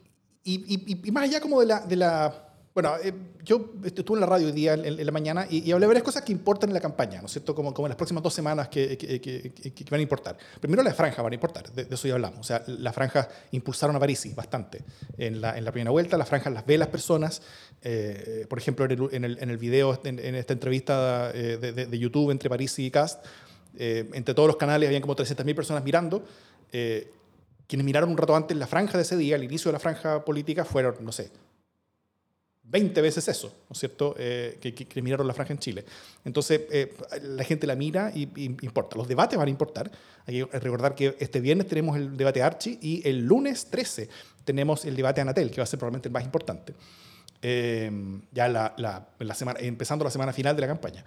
y, 0.45 1.11
más 1.11 1.25
allá 1.25 1.41
como 1.41 1.61
de 1.61 1.67
la, 1.67 1.81
de 1.81 1.97
la 1.97 2.47
bueno, 2.77 2.93
eh, 3.03 3.11
yo 3.43 3.73
estuve 3.85 4.19
en 4.19 4.21
la 4.21 4.27
radio 4.27 4.49
hoy 4.49 4.53
día 4.53 4.75
en, 4.75 5.07
la 5.07 5.11
mañana 5.11 5.47
y, 5.49 5.73
hablé 5.73 5.85
de 5.85 5.87
varias 5.87 6.05
cosas 6.05 6.23
que 6.23 6.31
importan 6.31 6.69
en 6.69 6.75
la 6.75 6.81
campaña, 6.81 7.23
¿no 7.23 7.27
es 7.27 7.33
cierto? 7.33 7.55
Como, 7.55 7.73
como 7.73 7.87
en 7.87 7.89
las 7.89 7.97
próximas 7.97 8.23
dos 8.23 8.35
semanas 8.35 8.69
que, 8.69 8.99
que, 8.99 9.85
van 9.91 9.99
a 9.99 10.03
importar. 10.03 10.37
Primero 10.61 10.83
la 10.83 10.93
franja 10.93 11.23
van 11.23 11.33
a 11.33 11.35
importar, 11.37 11.73
de, 11.73 11.87
eso 11.91 12.07
ya 12.07 12.13
hablamos. 12.13 12.41
O 12.41 12.43
sea, 12.43 12.63
las 12.67 12.95
franjas 12.95 13.29
impulsaron 13.53 13.97
a 13.97 13.99
Parisi 13.99 14.35
bastante 14.35 14.85
en 15.17 15.41
la, 15.41 15.57
en 15.57 15.65
la 15.65 15.73
primera 15.73 15.91
vuelta. 15.91 16.19
Las 16.19 16.29
franjas 16.29 16.53
las 16.53 16.67
ve 16.67 16.77
las 16.77 16.89
personas. 16.89 17.41
Eh, 17.81 18.45
por 18.47 18.59
ejemplo, 18.59 18.85
en 18.85 18.91
el, 18.91 19.09
en 19.11 19.25
el, 19.25 19.39
en 19.41 19.49
el 19.49 19.57
video, 19.57 19.99
en, 20.05 20.35
esta 20.35 20.53
entrevista 20.53 21.31
eh, 21.33 21.57
de, 21.57 21.99
YouTube 21.99 22.31
entre 22.31 22.51
Parisi 22.51 22.85
y 22.85 22.91
Cast, 22.91 23.25
entre 23.79 24.35
todos 24.35 24.49
los 24.49 24.57
canales 24.57 24.87
habían 24.87 25.01
como 25.01 25.17
300.000 25.17 25.55
personas 25.55 25.83
mirando 25.83 26.25
quienes 27.67 27.85
miraron 27.85 28.11
un 28.11 28.17
rato 28.17 28.35
antes 28.35 28.57
la 28.57 28.67
franja 28.67 28.97
de 28.97 29.03
ese 29.03 29.17
día, 29.17 29.37
el 29.37 29.45
inicio 29.45 29.71
de 29.71 29.75
la 29.75 29.81
franja 29.81 30.25
política, 30.25 30.65
fueron, 30.65 30.97
no 31.01 31.13
sé, 31.13 31.31
20 32.69 33.01
veces 33.01 33.29
eso, 33.29 33.49
¿no 33.69 33.73
es 33.73 33.79
cierto?, 33.79 34.15
eh, 34.19 34.59
que, 34.61 34.75
que, 34.75 35.03
miraron 35.03 35.27
la 35.27 35.35
franja 35.35 35.53
en 35.53 35.59
Chile. 35.59 35.85
Entonces, 36.25 36.63
eh, 36.71 36.93
la 37.23 37.45
gente 37.45 37.67
la 37.67 37.77
mira 37.77 38.11
y, 38.13 38.23
importa. 38.35 38.97
Los 38.97 39.07
debates 39.07 39.39
van 39.39 39.47
a 39.47 39.51
importar. 39.51 39.91
Hay 40.27 40.45
que 40.45 40.59
recordar 40.59 40.95
que 40.95 41.17
este 41.21 41.41
viernes 41.41 41.69
tenemos 41.69 41.97
el 41.97 42.17
debate 42.17 42.43
Archie 42.43 42.79
y 42.83 43.09
el 43.09 43.25
lunes 43.25 43.67
13 43.67 44.09
tenemos 44.45 44.85
el 44.85 44.97
debate 44.97 45.21
Anatel, 45.21 45.51
que 45.51 45.59
va 45.59 45.63
a 45.63 45.67
ser 45.67 45.79
probablemente 45.79 46.09
el 46.09 46.13
más 46.13 46.25
importante. 46.25 46.75
Eh, 47.41 47.91
ya 48.33 48.49
la, 48.49 48.75
la, 48.77 49.35
semana, 49.35 49.61
empezando 49.61 50.05
la 50.05 50.11
semana 50.11 50.33
final 50.33 50.57
de 50.57 50.63
la 50.63 50.67
campaña. 50.67 51.05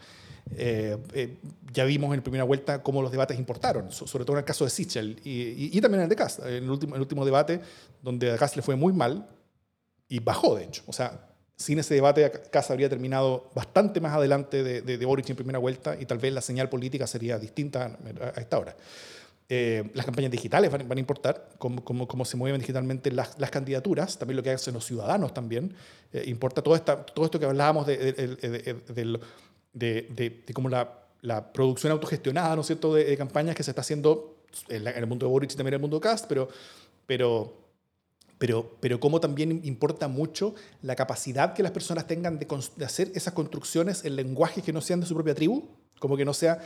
Ya 1.71 1.83
vimos 1.85 2.13
en 2.13 2.21
primera 2.21 2.43
vuelta 2.43 2.81
cómo 2.81 3.01
los 3.01 3.11
debates 3.11 3.37
importaron, 3.37 3.91
sobre 3.91 4.25
todo 4.25 4.35
en 4.37 4.39
el 4.39 4.45
caso 4.45 4.63
de 4.63 4.71
Sichel 4.71 5.19
y, 5.23 5.77
y, 5.77 5.81
también 5.81 6.01
en 6.01 6.03
el 6.03 6.09
de 6.09 6.15
Cast, 6.15 6.39
en 6.39 6.63
el 6.63 6.69
último, 6.69 6.95
el 6.95 7.01
último 7.01 7.23
debate 7.23 7.61
donde 8.01 8.31
a 8.31 8.37
Cast 8.37 8.55
le 8.55 8.61
fue 8.61 8.75
muy 8.75 8.93
mal 8.93 9.27
y 10.09 10.19
bajó, 10.19 10.55
de 10.55 10.65
hecho. 10.65 10.83
O 10.87 10.93
sea, 10.93 11.29
sin 11.59 11.77
ese 11.77 11.93
debate, 11.93 12.31
Casa 12.51 12.73
habría 12.73 12.89
terminado 12.89 13.49
bastante 13.53 13.99
más 13.99 14.13
adelante 14.13 14.63
de, 14.63 14.81
de, 14.81 15.05
Boric 15.05 15.29
en 15.29 15.35
primera 15.35 15.59
vuelta 15.59 15.95
y 15.99 16.05
tal 16.05 16.17
vez 16.17 16.33
la 16.33 16.41
señal 16.41 16.69
política 16.69 17.05
sería 17.05 17.37
distinta 17.37 17.97
a, 18.35 18.39
esta 18.39 18.57
hora. 18.57 18.75
Eh, 19.51 19.89
las 19.93 20.05
campañas 20.05 20.31
digitales 20.31 20.71
van, 20.71 20.89
a 20.89 20.99
importar, 20.99 21.49
cómo, 21.57 21.83
cómo, 21.83 22.07
cómo, 22.07 22.23
se 22.23 22.37
mueven 22.37 22.61
digitalmente 22.61 23.11
las, 23.11 23.37
las, 23.39 23.49
candidaturas, 23.49 24.17
también 24.17 24.37
lo 24.37 24.43
que 24.43 24.51
hacen 24.51 24.73
los 24.73 24.85
ciudadanos 24.85 25.33
también. 25.33 25.73
Eh, 26.13 26.23
importa 26.27 26.61
todo, 26.61 26.75
esta, 26.75 27.03
todo 27.03 27.25
esto 27.25 27.39
que 27.39 27.45
hablábamos 27.45 27.87
de, 27.87 28.13
de, 28.13 29.19
de 29.73 30.43
cómo 30.53 30.69
la, 30.69 30.99
la, 31.21 31.51
producción 31.53 31.91
autogestionada, 31.91 32.55
¿no 32.55 32.61
es 32.61 32.67
cierto?, 32.67 32.93
de, 32.93 33.15
campañas 33.17 33.55
que 33.55 33.63
se 33.63 33.71
está 33.71 33.81
haciendo 33.81 34.37
en, 34.67 34.87
en, 34.87 34.97
el 34.97 35.07
mundo 35.07 35.25
de 35.25 35.31
Boric 35.31 35.51
y 35.51 35.55
también 35.55 35.73
en 35.73 35.77
el 35.79 35.81
mundo 35.81 35.97
de 35.97 36.01
Cast, 36.01 36.25
pero, 36.27 36.49
pero 37.05 37.59
pero, 38.39 38.77
pero 38.79 39.01
cómo 39.01 39.19
también 39.19 39.61
importa 39.65 40.07
mucho 40.07 40.55
la 40.81 40.95
capacidad 40.95 41.53
que 41.53 41.61
las 41.61 41.73
personas 41.73 42.07
tengan 42.07 42.39
de, 42.39 42.47
hacer 42.85 43.11
esas 43.13 43.33
construcciones 43.33 44.05
en 44.05 44.15
lenguajes 44.15 44.63
que 44.63 44.71
no 44.71 44.79
sean 44.79 45.01
de 45.01 45.05
su 45.05 45.13
propia 45.13 45.35
tribu, 45.35 45.67
como 45.99 46.15
que 46.15 46.23
no 46.23 46.33
sea 46.33 46.59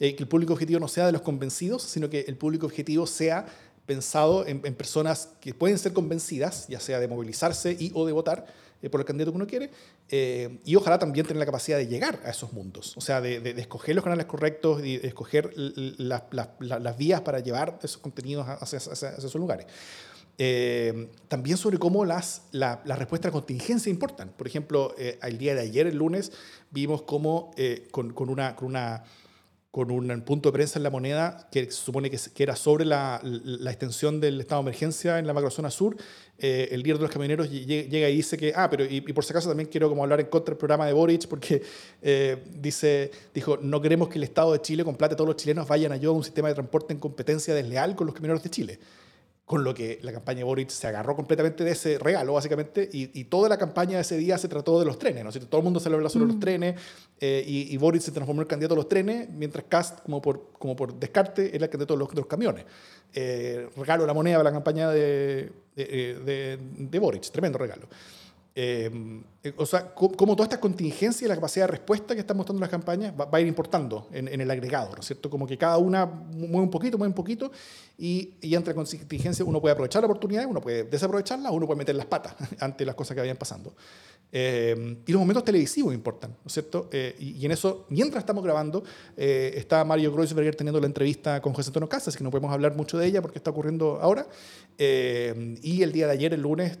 eh, 0.00 0.16
que 0.16 0.22
el 0.22 0.28
público 0.28 0.54
objetivo 0.54 0.80
no 0.80 0.88
sea 0.88 1.04
de 1.04 1.12
los 1.12 1.20
convencidos, 1.20 1.82
sino 1.82 2.08
que 2.08 2.20
el 2.20 2.38
público 2.38 2.64
objetivo 2.64 3.06
sea 3.06 3.46
pensado 3.84 4.46
en, 4.46 4.60
personas 4.74 5.30
que 5.40 5.52
pueden 5.52 5.78
ser 5.78 5.92
convencidas, 5.92 6.66
ya 6.68 6.80
sea 6.80 6.98
de 6.98 7.08
movilizarse 7.08 7.76
y 7.78 7.90
o 7.94 8.06
de 8.06 8.12
votar 8.12 8.46
eh, 8.82 8.90
por 8.90 9.00
el 9.00 9.06
candidato 9.06 9.32
que 9.32 9.36
uno 9.36 9.46
quiere, 9.46 9.70
eh, 10.08 10.58
y 10.64 10.76
ojalá 10.76 10.98
también 10.98 11.26
tener 11.26 11.38
la 11.38 11.46
capacidad 11.46 11.78
de 11.78 11.86
llegar 11.86 12.20
a 12.24 12.30
esos 12.30 12.52
mundos, 12.52 12.96
o 12.96 13.00
sea, 13.00 13.20
de, 13.20 13.36
escoger 13.58 13.94
los 13.94 14.04
canales 14.04 14.26
correctos 14.26 14.84
y 14.84 14.98
de 14.98 15.08
escoger 15.08 15.52
las 15.56 16.98
vías 16.98 17.20
para 17.22 17.40
llevar 17.40 17.78
esos 17.82 17.98
contenidos 17.98 18.46
hacia 18.48 18.78
esos 18.78 19.34
lugares. 19.34 19.66
Eh, 20.40 21.10
también 21.26 21.56
sobre 21.56 21.78
cómo 21.78 22.04
las, 22.04 22.42
la, 22.52 22.80
la 22.84 22.94
respuesta 22.94 23.26
a 23.26 23.30
la 23.30 23.32
contingencia 23.32 23.90
importan. 23.90 24.28
Por 24.28 24.46
ejemplo, 24.46 24.94
eh, 24.96 25.18
el 25.20 25.36
día 25.36 25.52
de 25.56 25.62
ayer, 25.62 25.88
el 25.88 25.96
lunes, 25.96 26.30
vimos 26.70 27.02
cómo 27.02 27.50
eh, 27.56 27.88
con, 27.90 28.12
con, 28.12 28.30
una, 28.30 28.54
con, 28.54 28.68
una, 28.68 29.02
con 29.70 29.90
un 29.90 30.22
punto 30.22 30.48
de 30.48 30.52
prensa 30.54 30.78
en 30.78 30.82
la 30.82 30.90
moneda 30.90 31.48
que 31.52 31.66
se 31.66 31.72
supone 31.72 32.10
que, 32.10 32.18
era 32.42 32.56
sobre 32.56 32.84
la, 32.84 33.20
extensión 33.66 34.18
del 34.18 34.40
estado 34.40 34.62
de 34.62 34.68
emergencia 34.68 35.18
en 35.18 35.26
la 35.26 35.34
macrozona 35.34 35.70
sur, 35.70 35.96
el 36.38 36.82
líder 36.82 36.96
de 36.96 37.02
los 37.02 37.10
camioneros 37.10 37.50
llega 37.50 38.08
y 38.08 38.16
dice 38.16 38.38
que, 38.38 38.52
ah, 38.56 38.70
pero 38.70 38.84
y, 38.84 39.00
por 39.00 39.24
si 39.24 39.32
acaso 39.32 39.48
también 39.48 39.68
quiero 39.68 39.88
como 39.88 40.02
hablar 40.02 40.20
en 40.20 40.26
contra 40.26 40.52
del 40.52 40.58
programa 40.58 40.86
de 40.86 40.94
Boric 40.94 41.28
porque 41.28 41.62
dice, 42.54 43.10
dijo, 43.34 43.58
no 43.58 43.80
queremos 43.82 44.08
que 44.08 44.16
el 44.16 44.24
Estado 44.24 44.52
de 44.52 44.62
Chile, 44.62 44.84
con 44.84 44.96
plata 44.96 45.14
todos 45.14 45.28
los 45.28 45.36
chilenos, 45.36 45.68
vayan 45.68 45.92
a 45.92 45.96
yo 45.96 46.10
a 46.10 46.14
un 46.14 46.24
sistema 46.24 46.48
de 46.48 46.54
transporte 46.54 46.94
en 46.94 47.00
competencia 47.00 47.54
desleal 47.54 47.94
con 47.94 48.06
los 48.06 48.14
camioneros 48.14 48.42
de 48.42 48.50
Chile 48.50 48.78
con 49.48 49.64
lo 49.64 49.72
que 49.72 49.98
la 50.02 50.12
campaña 50.12 50.40
de 50.40 50.44
Boric 50.44 50.68
se 50.68 50.86
agarró 50.86 51.16
completamente 51.16 51.64
de 51.64 51.70
ese 51.70 51.98
regalo, 51.98 52.34
básicamente, 52.34 52.86
y, 52.92 53.24
toda 53.24 53.48
la 53.48 53.56
campaña 53.56 53.96
de 53.96 54.02
ese 54.02 54.18
día 54.18 54.36
se 54.36 54.46
trató 54.46 54.78
de 54.78 54.84
los 54.84 54.98
trenes, 54.98 55.24
¿no? 55.24 55.32
Todo 55.32 55.60
el 55.60 55.64
mundo 55.64 55.80
se 55.80 55.88
le 55.88 55.96
habla 55.96 56.10
sobre 56.10 56.26
los 56.26 56.36
mm. 56.36 56.40
trenes, 56.40 56.80
eh, 57.18 57.42
y, 57.46 57.74
y, 57.74 57.76
Boric 57.78 58.02
se 58.02 58.12
transformó 58.12 58.42
en 58.42 58.44
el 58.44 58.46
candidato 58.46 58.74
a 58.74 58.76
los 58.76 58.90
trenes, 58.90 59.26
mientras 59.30 59.64
Cast, 59.66 60.00
como 60.00 60.20
por, 60.20 60.50
como 60.58 60.76
por 60.76 60.92
descarte, 60.92 61.56
era 61.56 61.64
el 61.64 61.70
candidato 61.70 61.94
de 61.94 61.98
los, 61.98 62.14
los 62.14 62.26
camiones. 62.26 62.66
Eh, 63.14 63.70
regalo 63.74 64.04
la 64.04 64.12
moneda 64.12 64.36
de 64.36 64.44
la 64.44 64.52
campaña 64.52 64.90
de, 64.90 65.50
de, 65.74 66.20
de, 66.26 66.58
de 66.78 66.98
Boric, 66.98 67.30
tremendo 67.30 67.56
regalo. 67.56 67.88
Eh, 68.60 68.90
o 69.56 69.64
sea, 69.64 69.94
cómo 69.94 70.34
toda 70.34 70.46
esta 70.46 70.58
contingencia 70.58 71.24
y 71.24 71.28
la 71.28 71.36
capacidad 71.36 71.66
de 71.66 71.70
respuesta 71.70 72.14
que 72.14 72.22
están 72.22 72.36
mostrando 72.36 72.60
las 72.60 72.68
campañas 72.68 73.14
va, 73.14 73.28
a 73.30 73.40
ir 73.40 73.46
importando 73.46 74.08
en, 74.10 74.40
el 74.40 74.50
agregado, 74.50 74.96
¿no 74.96 75.00
es 75.00 75.06
cierto? 75.06 75.30
Como 75.30 75.46
que 75.46 75.56
cada 75.56 75.78
una 75.78 76.04
mueve 76.04 76.62
un 76.62 76.70
poquito, 76.70 76.98
mueve 76.98 77.10
un 77.10 77.14
poquito, 77.14 77.52
y, 77.96 78.34
entre 78.42 78.74
contingencia 78.74 79.44
uno 79.44 79.60
puede 79.60 79.74
aprovechar 79.74 80.02
la 80.02 80.06
oportunidad, 80.06 80.44
uno 80.46 80.60
puede 80.60 80.82
desaprovecharla, 80.82 81.52
uno 81.52 81.66
puede 81.66 81.78
meter 81.78 81.94
las 81.94 82.06
patas 82.06 82.34
ante 82.58 82.84
las 82.84 82.96
cosas 82.96 83.14
que 83.14 83.20
vayan 83.20 83.36
pasando. 83.36 83.76
Eh, 84.30 84.96
y 85.06 85.12
los 85.12 85.20
momentos 85.20 85.44
televisivos 85.44 85.94
importan, 85.94 86.30
¿no 86.30 86.46
es 86.46 86.52
cierto? 86.52 86.88
Eh, 86.92 87.16
y, 87.18 87.44
en 87.44 87.52
eso, 87.52 87.86
mientras 87.88 88.22
estamos 88.22 88.44
grabando, 88.44 88.84
eh, 89.16 89.52
está 89.56 89.84
Mario 89.84 90.12
Kreuzberger 90.12 90.54
teniendo 90.54 90.80
la 90.80 90.86
entrevista 90.86 91.40
con 91.40 91.52
José 91.54 91.70
Antonio 91.70 91.88
Casas, 91.88 92.16
que 92.16 92.22
no 92.22 92.30
podemos 92.30 92.52
hablar 92.52 92.74
mucho 92.74 92.98
de 92.98 93.06
ella 93.06 93.22
porque 93.22 93.38
está 93.38 93.50
ocurriendo 93.50 93.98
ahora. 94.00 94.26
y 94.78 95.82
el 95.82 95.92
día 95.92 96.06
de 96.06 96.12
ayer, 96.12 96.34
el 96.34 96.42
lunes, 96.42 96.78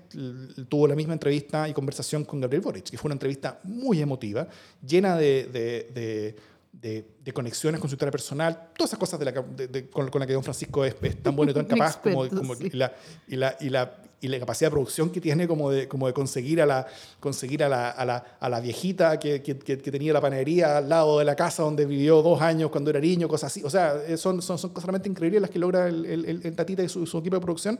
tuvo 0.68 0.86
la 0.86 0.94
misma 0.94 1.14
entrevista 1.14 1.68
y 1.68 1.72
conversación 1.72 2.24
con 2.24 2.40
Gabriel 2.40 2.62
Boric, 2.62 2.90
que 2.90 2.98
fue 2.98 3.08
una 3.08 3.14
entrevista 3.14 3.60
muy 3.64 4.00
emotiva, 4.00 4.46
llena 4.86 5.16
de, 5.16 6.36
de, 6.72 7.04
de 7.24 7.32
conexiones 7.32 7.80
con 7.80 7.90
su 7.90 7.94
historia 7.94 8.12
personal, 8.12 8.70
todas 8.76 8.90
esas 8.90 8.98
cosas 8.98 9.18
de 9.18 9.24
la, 9.26 9.32
con, 9.32 10.08
con, 10.08 10.20
la 10.20 10.26
que 10.26 10.32
don 10.32 10.44
Francisco 10.44 10.84
es, 10.84 10.94
tan 11.22 11.34
bueno 11.34 11.50
y 11.50 11.54
tan 11.54 11.64
capaz, 11.66 12.00
como, 12.00 12.28
como 12.28 12.54
la, 12.54 12.92
y, 13.26 13.36
la, 13.36 13.56
y, 13.60 13.68
la, 13.68 13.96
y 14.20 14.28
la 14.28 14.38
capacidad 14.38 14.68
de 14.68 14.72
producción 14.72 15.10
que 15.10 15.20
tiene 15.20 15.46
como 15.46 15.70
de, 15.70 15.86
como 15.88 16.06
de 16.06 16.12
conseguir 16.12 16.60
a 16.60 16.66
la, 16.66 16.86
conseguir 17.20 17.62
a 17.62 17.68
la, 17.68 17.90
a 17.90 18.04
la, 18.04 18.36
a 18.40 18.48
la 18.48 18.60
viejita 18.60 19.18
que, 19.18 19.42
que, 19.42 19.58
que, 19.58 19.76
tenía 19.76 20.12
la 20.12 20.20
panadería 20.20 20.78
al 20.78 20.88
lado 20.88 21.18
de 21.18 21.24
la 21.24 21.36
casa 21.36 21.62
donde 21.62 21.86
vivió 21.86 22.22
dos 22.22 22.40
años 22.40 22.70
cuando 22.70 22.90
era 22.90 23.00
niño, 23.00 23.28
cosas 23.28 23.52
así. 23.52 23.62
O 23.64 23.70
sea, 23.70 24.02
eh, 24.06 24.16
son, 24.16 24.42
son, 24.42 24.58
son 24.58 24.70
cosas 24.70 24.86
realmente 24.86 25.08
increíbles 25.08 25.40
las 25.40 25.50
que 25.50 25.58
logra 25.58 25.88
el, 25.88 26.04
el, 26.04 26.40
el 26.42 26.56
Tatita 26.56 26.82
y 26.82 26.88
su, 26.88 27.02
equipo 27.02 27.36
de 27.36 27.40
producción, 27.40 27.78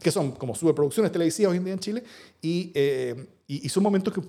que 0.00 0.10
son 0.10 0.32
como 0.32 0.54
superproducciones 0.54 1.10
televisivas 1.10 1.52
hoy 1.52 1.58
en 1.58 1.64
día 1.64 1.74
en 1.74 1.80
Chile, 1.80 2.04
y, 2.40 2.70
eh, 2.74 3.26
y, 3.46 3.66
y 3.66 3.68
son 3.68 3.82
momentos 3.82 4.14
que 4.14 4.20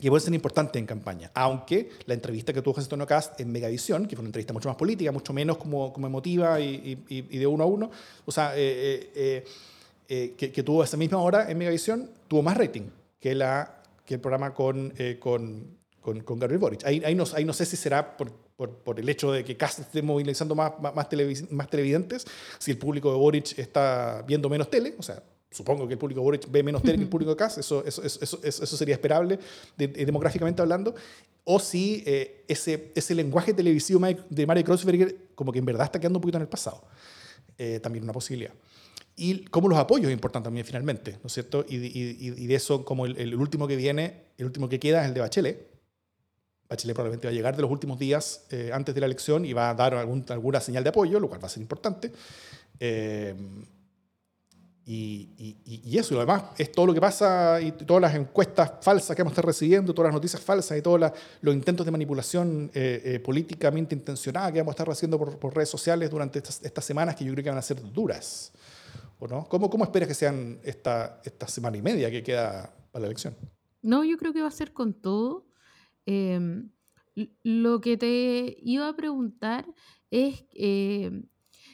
que 0.00 0.08
puede 0.08 0.22
ser 0.22 0.34
importante 0.34 0.78
en 0.78 0.86
campaña, 0.86 1.30
aunque 1.34 1.90
la 2.06 2.14
entrevista 2.14 2.52
que 2.52 2.62
tuvo 2.62 2.74
José 2.74 2.86
Antonio 2.86 3.06
Cast 3.06 3.38
en 3.40 3.52
Megavisión, 3.52 4.06
que 4.06 4.16
fue 4.16 4.22
una 4.22 4.28
entrevista 4.28 4.52
mucho 4.52 4.68
más 4.68 4.76
política, 4.76 5.12
mucho 5.12 5.32
menos 5.32 5.58
como, 5.58 5.92
como 5.92 6.06
emotiva 6.06 6.58
y, 6.58 6.98
y, 7.08 7.26
y 7.28 7.38
de 7.38 7.46
uno 7.46 7.64
a 7.64 7.66
uno, 7.66 7.90
o 8.24 8.32
sea, 8.32 8.54
eh, 8.56 9.10
eh, 9.14 9.44
eh, 10.12 10.34
que, 10.36 10.50
que, 10.50 10.64
tuvo 10.64 10.82
esa 10.82 10.96
misma 10.96 11.18
hora 11.18 11.48
en 11.48 11.56
Megavisión, 11.56 12.10
tuvo 12.26 12.42
más 12.42 12.56
rating 12.56 12.90
que, 13.20 13.32
la, 13.32 13.80
que 14.04 14.14
el 14.14 14.20
programa 14.20 14.52
con, 14.52 14.92
eh, 14.98 15.18
con, 15.20 15.78
con, 16.00 16.18
con, 16.22 16.36
Gabriel 16.36 16.58
Boric. 16.58 16.84
Ahí, 16.84 17.00
ahí, 17.04 17.14
no, 17.14 17.22
ahí 17.32 17.44
no 17.44 17.52
sé 17.52 17.64
si 17.64 17.76
será 17.76 18.16
por, 18.16 18.32
por, 18.56 18.78
por 18.78 18.98
el 18.98 19.08
hecho 19.08 19.30
de 19.30 19.44
que 19.44 19.56
Cast 19.56 19.78
esté 19.78 20.02
movilizando 20.02 20.56
más, 20.56 20.72
más, 20.80 20.92
más, 20.96 21.08
televidentes, 21.08 22.26
si 22.58 22.72
el 22.72 22.78
público 22.78 23.12
de 23.12 23.18
Boric 23.18 23.56
está 23.56 24.24
viendo 24.26 24.48
menos 24.48 24.68
tele, 24.68 24.96
o 24.98 25.02
sea, 25.04 25.22
supongo 25.48 25.86
que 25.86 25.92
el 25.92 25.98
público 26.00 26.22
de 26.22 26.24
Boric 26.24 26.50
ve 26.50 26.64
menos 26.64 26.82
tele 26.82 26.96
que 26.96 27.04
el 27.04 27.08
público 27.08 27.30
de 27.30 27.36
Cast, 27.36 27.58
eso, 27.58 27.84
eso, 27.86 28.02
eso, 28.02 28.40
eso, 28.42 28.76
sería 28.76 28.96
esperable 28.96 29.38
demográficamente 29.76 30.60
hablando, 30.60 30.92
o 31.44 31.60
si 31.60 32.02
eh, 32.04 32.44
ese, 32.48 32.90
ese 32.96 33.14
lenguaje 33.14 33.54
televisivo 33.54 34.00
de 34.28 34.44
Mario 34.44 34.64
Kreuzberger 34.64 35.16
como 35.36 35.52
que 35.52 35.60
en 35.60 35.66
verdad 35.66 35.84
está 35.84 36.00
quedando 36.00 36.18
un 36.18 36.22
poquito 36.22 36.38
en 36.38 36.42
el 36.42 36.48
pasado. 36.48 36.82
Eh, 37.56 37.78
también 37.78 38.02
una 38.02 38.12
posibilidad 38.12 38.54
y 39.20 39.44
cómo 39.44 39.68
los 39.68 39.78
apoyos 39.78 40.10
importan 40.10 40.42
también 40.42 40.64
finalmente, 40.64 41.12
¿no 41.22 41.26
es 41.26 41.34
cierto? 41.34 41.62
Y, 41.68 41.76
y, 41.76 42.46
de 42.46 42.54
eso, 42.54 42.86
como 42.86 43.04
el, 43.04 43.34
último 43.34 43.68
que 43.68 43.76
viene, 43.76 44.28
el 44.38 44.46
último 44.46 44.66
que 44.66 44.80
queda 44.80 45.02
es 45.02 45.08
el 45.08 45.14
de 45.14 45.20
Bachelet. 45.20 45.70
Bachelet 46.70 46.94
probablemente 46.94 47.26
va 47.26 47.30
a 47.30 47.34
llegar 47.34 47.54
de 47.54 47.60
los 47.60 47.70
últimos 47.70 47.98
días 47.98 48.46
eh, 48.48 48.70
antes 48.72 48.94
de 48.94 49.00
la 49.02 49.06
elección 49.06 49.44
y 49.44 49.52
va 49.52 49.68
a 49.68 49.74
dar 49.74 49.92
algún, 49.92 50.24
alguna 50.30 50.58
señal 50.58 50.84
de 50.84 50.88
apoyo, 50.88 51.20
lo 51.20 51.28
cual 51.28 51.42
va 51.42 51.48
a 51.48 51.50
ser 51.50 51.60
importante. 51.60 52.10
Eh, 52.78 53.34
y, 54.86 55.58
y, 55.66 55.98
eso, 55.98 56.14
y 56.14 56.16
lo 56.16 56.20
demás 56.20 56.44
es 56.56 56.72
todo 56.72 56.86
lo 56.86 56.94
que 56.94 57.00
pasa 57.02 57.60
y 57.60 57.72
todas 57.72 58.00
las 58.00 58.14
encuestas 58.14 58.72
falsas 58.80 59.14
que 59.14 59.22
vamos 59.22 59.32
a 59.32 59.34
estar 59.34 59.44
recibiendo, 59.44 59.92
todas 59.92 60.08
las 60.08 60.14
noticias 60.14 60.40
falsas 60.40 60.78
y 60.78 60.80
todos 60.80 61.12
los 61.42 61.54
intentos 61.54 61.84
de 61.84 61.92
manipulación 61.92 62.70
eh, 62.72 63.20
políticamente 63.22 63.94
intencionada 63.94 64.50
que 64.50 64.60
vamos 64.60 64.72
a 64.72 64.76
estar 64.76 64.90
haciendo 64.90 65.18
por, 65.18 65.38
por 65.38 65.54
redes 65.54 65.68
sociales 65.68 66.08
durante 66.08 66.38
estas, 66.38 66.64
estas, 66.64 66.86
semanas 66.86 67.16
que 67.16 67.26
yo 67.26 67.32
creo 67.32 67.44
que 67.44 67.50
van 67.50 67.58
a 67.58 67.62
ser 67.62 67.82
duras 67.92 68.52
¿o 69.20 69.28
no? 69.28 69.44
¿Cómo, 69.48 69.70
cómo 69.70 69.84
esperas 69.84 70.08
que 70.08 70.14
sean 70.14 70.60
esta, 70.64 71.20
esta 71.24 71.46
semana 71.46 71.76
y 71.76 71.82
media 71.82 72.10
que 72.10 72.22
queda 72.22 72.74
para 72.90 73.02
la 73.02 73.06
elección? 73.06 73.36
No, 73.82 74.02
yo 74.02 74.16
creo 74.16 74.32
que 74.32 74.42
va 74.42 74.48
a 74.48 74.52
ser 74.52 74.72
con 74.72 74.94
todo. 74.94 75.46
Em, 76.06 76.70
lo 77.42 77.80
que 77.80 77.96
te 77.96 78.56
iba 78.62 78.88
a 78.88 78.96
preguntar 78.96 79.66
es, 80.10 80.44
em, 80.54 81.28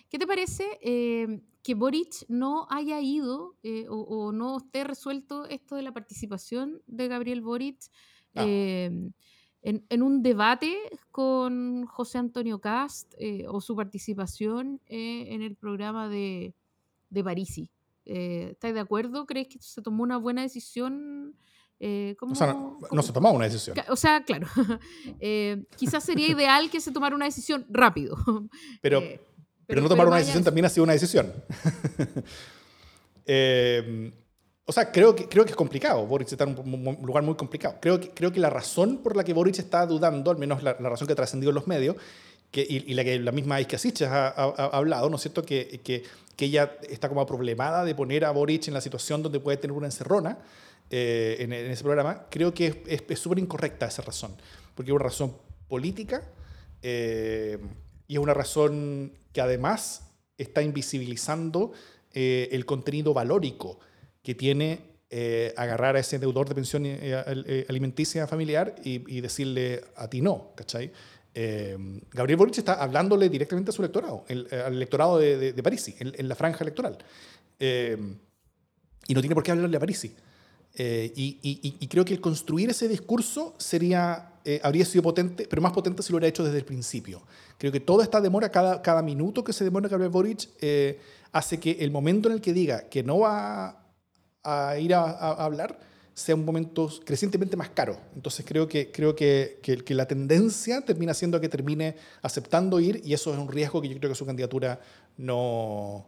¿qué 0.09 0.19
te 0.19 0.27
parece 0.27 0.65
em, 0.83 1.43
que 1.63 1.75
Boric 1.75 2.27
no 2.29 2.67
haya 2.69 3.01
ido 3.01 3.57
eh, 3.63 3.87
o, 3.89 4.33
no 4.33 4.59
esté 4.59 4.85
resuelto 4.85 5.47
esto 5.47 5.77
de 5.77 5.83
la 5.83 5.93
participación 5.93 6.83
de 6.87 7.09
Gabriel 7.09 7.41
Boric 7.41 7.79
ah. 8.35 8.45
en, 8.45 10.03
un 10.03 10.23
debate 10.23 10.77
con 11.11 11.87
José 11.87 12.19
Antonio 12.19 12.61
Cast 12.61 13.15
eh, 13.19 13.47
o 13.49 13.61
su 13.61 13.75
participación 13.75 14.81
eh, 14.87 15.27
en 15.35 15.43
el 15.43 15.57
programa 15.57 16.09
de, 16.09 16.55
de 17.11 17.25
Parisi? 17.25 17.71
¿Estás 18.05 18.73
de 18.73 18.81
acuerdo? 18.81 19.27
¿Crees 19.27 19.49
que 19.49 19.59
se 19.61 19.83
tomó 19.83 20.03
una 20.03 20.17
buena 20.17 20.43
decisión? 20.43 21.35
Eh, 21.79 22.17
o 22.21 22.35
sea, 22.35 22.57
no, 22.91 23.03
se 23.03 23.13
tomó 23.13 23.31
una 23.33 23.45
decisión. 23.45 23.77
O 23.89 23.97
sea, 23.97 24.25
claro. 24.25 24.47
Eh, 25.21 25.65
quizás 25.77 26.05
sería 26.05 26.29
ideal 26.29 26.71
que 26.71 26.81
se 26.81 26.91
tomara 26.91 27.15
una 27.15 27.27
decisión 27.27 27.67
rápido. 27.69 28.17
Pero, 28.81 29.01
eh, 29.01 29.21
pero, 29.67 29.81
no 29.81 29.89
tomar 29.89 30.07
una 30.07 30.19
decisión 30.19 30.45
también 30.45 30.65
ha 30.67 30.69
sido 30.69 30.85
una 30.85 30.93
decisión. 30.93 31.33
o 34.65 34.73
sea, 34.73 34.93
creo 34.93 35.17
que, 35.17 35.29
creo 35.29 35.45
que 35.45 35.51
es 35.51 35.57
complicado. 35.57 36.07
Boric 36.07 36.31
está 36.31 36.45
en 36.45 36.57
un 36.57 36.99
lugar 37.03 37.25
muy 37.25 37.35
complicado. 37.35 37.79
Creo 37.81 37.99
que, 37.99 38.11
creo 38.11 38.31
que 38.31 38.39
la 38.39 38.49
razón 38.49 38.99
por 38.99 39.17
la 39.17 39.25
que 39.25 39.33
Boric 39.33 39.59
está 39.59 39.85
dudando, 39.87 40.31
al 40.31 40.39
menos 40.39 40.63
la, 40.63 40.75
razón 40.75 41.09
que 41.09 41.15
ha 41.15 41.17
trascendido 41.17 41.51
en 41.51 41.57
los 41.57 41.67
medios, 41.67 41.97
que, 42.51 42.67
y, 42.69 42.95
la 42.95 43.05
que 43.05 43.19
la 43.19 43.33
misma 43.33 43.61
Iska 43.61 43.77
ha, 44.09 44.29
ha, 44.29 44.55
ha, 44.57 44.67
hablado, 44.77 45.11
¿no 45.11 45.17
es 45.17 45.23
cierto? 45.23 45.43
Que, 45.43 45.81
que, 45.85 46.05
que 46.37 46.45
ella 46.45 46.77
está 46.89 47.09
como 47.09 47.25
problemada 47.27 47.85
de 47.85 47.95
poner 47.95 48.25
a 48.25 48.31
Boric 48.31 48.69
en 48.69 48.75
la 48.75 48.81
situación 48.81 49.23
donde 49.23 49.41
puede 49.41 49.57
tener 49.57 49.77
una 49.77 49.87
encerrona. 49.87 50.39
Eh, 50.91 51.39
en, 51.41 51.53
ese 51.53 51.83
programa, 51.83 52.27
creo 52.31 52.55
que 52.55 52.85
es 52.87 53.19
súper 53.19 53.41
incorrecta 53.41 53.87
esa 53.87 54.03
razón, 54.03 54.37
porque 54.75 54.93
es 54.93 54.95
una 54.95 55.05
razón 55.05 55.37
política 55.67 56.23
eh, 56.83 57.59
y 58.07 58.15
es 58.15 58.21
una 58.21 58.35
razón 58.35 59.13
que 59.33 59.41
además 59.41 60.13
está 60.39 60.63
invisibilizando 60.63 61.73
eh, 62.13 62.51
el 62.53 62.65
contenido 62.67 63.13
valórico 63.13 63.81
que 64.23 64.35
tiene 64.35 64.95
agarrar 65.57 65.97
a 65.97 66.01
ese 66.01 66.19
deudor 66.19 66.49
de 66.49 66.55
pensión 66.55 66.85
alimenticia 67.69 68.27
familiar 68.27 68.75
y, 68.85 69.21
decirle 69.21 69.83
a 69.97 70.11
ti 70.11 70.21
no, 70.21 70.53
¿cachai? 70.57 70.93
Gabriel 72.13 72.39
Boric 72.39 72.57
está 72.57 72.75
hablándole 72.75 73.29
directamente 73.29 73.71
a 73.71 73.73
su 73.73 73.83
electorado, 73.83 74.25
al 74.29 74.75
electorado 74.75 75.19
de, 75.19 75.53
de, 75.53 75.95
en, 75.99 76.29
la 76.29 76.35
franja 76.35 76.65
electoral. 76.65 76.97
y 77.61 79.15
no 79.15 79.21
tiene 79.21 79.35
por 79.35 79.43
qué 79.43 79.51
hablarle 79.51 79.77
a 79.77 79.81
Parisi. 79.81 80.15
Eh, 80.79 81.11
y, 81.17 81.87
creo 81.89 82.05
que 82.05 82.13
el 82.13 82.21
construir 82.21 82.69
ese 82.69 82.87
discurso 82.87 83.55
sería, 83.57 84.33
eh, 84.45 84.61
habría 84.63 84.85
sido 84.85 85.03
potente, 85.03 85.47
pero 85.49 85.63
más 85.63 85.73
potente 85.73 86.03
si 86.03 86.13
lo 86.13 86.19
hubiera 86.19 86.29
hecho 86.29 86.45
desde 86.45 86.59
el 86.59 86.67
principio. 86.67 87.23
Creo 87.57 87.73
que 87.73 87.81
toda 87.81 88.05
esta 88.05 88.21
demora, 88.21 88.51
cada, 88.51 89.03
minuto 89.03 89.43
que 89.43 89.55
se 89.55 89.65
demora 89.65 89.89
Gabriel 89.89 90.11
Boric, 90.11 90.51
eh, 90.61 91.01
hace 91.33 91.59
que 91.59 91.79
el 91.81 91.91
momento 91.91 92.29
en 92.29 92.35
el 92.35 92.41
que 92.43 92.53
diga 92.53 92.89
que 92.91 93.03
no 93.03 93.21
va 93.21 93.87
a 94.43 94.79
ir 94.79 94.95
a, 94.95 95.33
hablar 95.33 95.79
sea 96.17 96.35
un 96.35 96.47
momento 96.47 96.91
crecientemente 97.05 97.59
más 97.59 97.69
caro. 97.69 98.01
Entonces 98.15 98.47
creo 98.49 98.67
que, 98.67 98.91
creo 98.91 99.15
que, 99.15 99.61
que, 99.63 99.77
que, 99.77 99.95
la 99.95 100.09
tendencia 100.09 100.81
termina 100.81 101.13
siendo 101.13 101.39
que 101.43 101.51
termine 101.51 101.95
aceptando 102.23 102.81
ir 102.81 103.03
y 103.05 103.13
eso 103.13 103.35
es 103.35 103.39
un 103.39 103.49
riesgo 103.49 103.83
que 103.83 103.91
yo 103.91 103.99
creo 103.99 104.11
que 104.11 104.17
su 104.17 104.25
candidatura 104.25 104.81
no, 105.19 106.07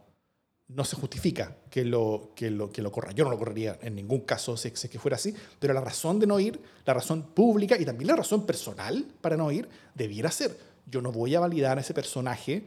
no 0.67 0.83
se 0.83 0.95
justifica 0.95 1.57
que 1.69 1.85
lo, 1.85 2.31
que, 2.35 2.49
lo, 2.49 2.71
que 2.71 2.81
lo 2.81 2.91
corra. 2.91 3.11
Yo 3.11 3.23
no 3.23 3.29
lo 3.29 3.37
correría 3.37 3.77
en 3.83 3.93
ningún 3.93 4.21
caso 4.21 4.57
si, 4.57 4.69
es 4.69 4.89
que 4.89 4.97
fuera 4.97 5.15
así, 5.15 5.35
pero 5.59 5.75
la 5.75 5.81
razón 5.81 6.19
de 6.19 6.25
no 6.25 6.39
ir, 6.39 6.59
la 6.85 6.95
razón 6.95 7.21
pública 7.35 7.77
y 7.79 7.85
también 7.85 8.07
la 8.07 8.15
razón 8.15 8.47
personal 8.47 9.05
para 9.21 9.37
no 9.37 9.51
ir, 9.51 9.69
debiera 9.93 10.31
ser, 10.31 10.57
yo 10.87 11.03
no 11.03 11.11
voy 11.11 11.35
a 11.35 11.39
validar 11.39 11.77
a 11.77 11.81
ese 11.81 11.93
personaje 11.93 12.63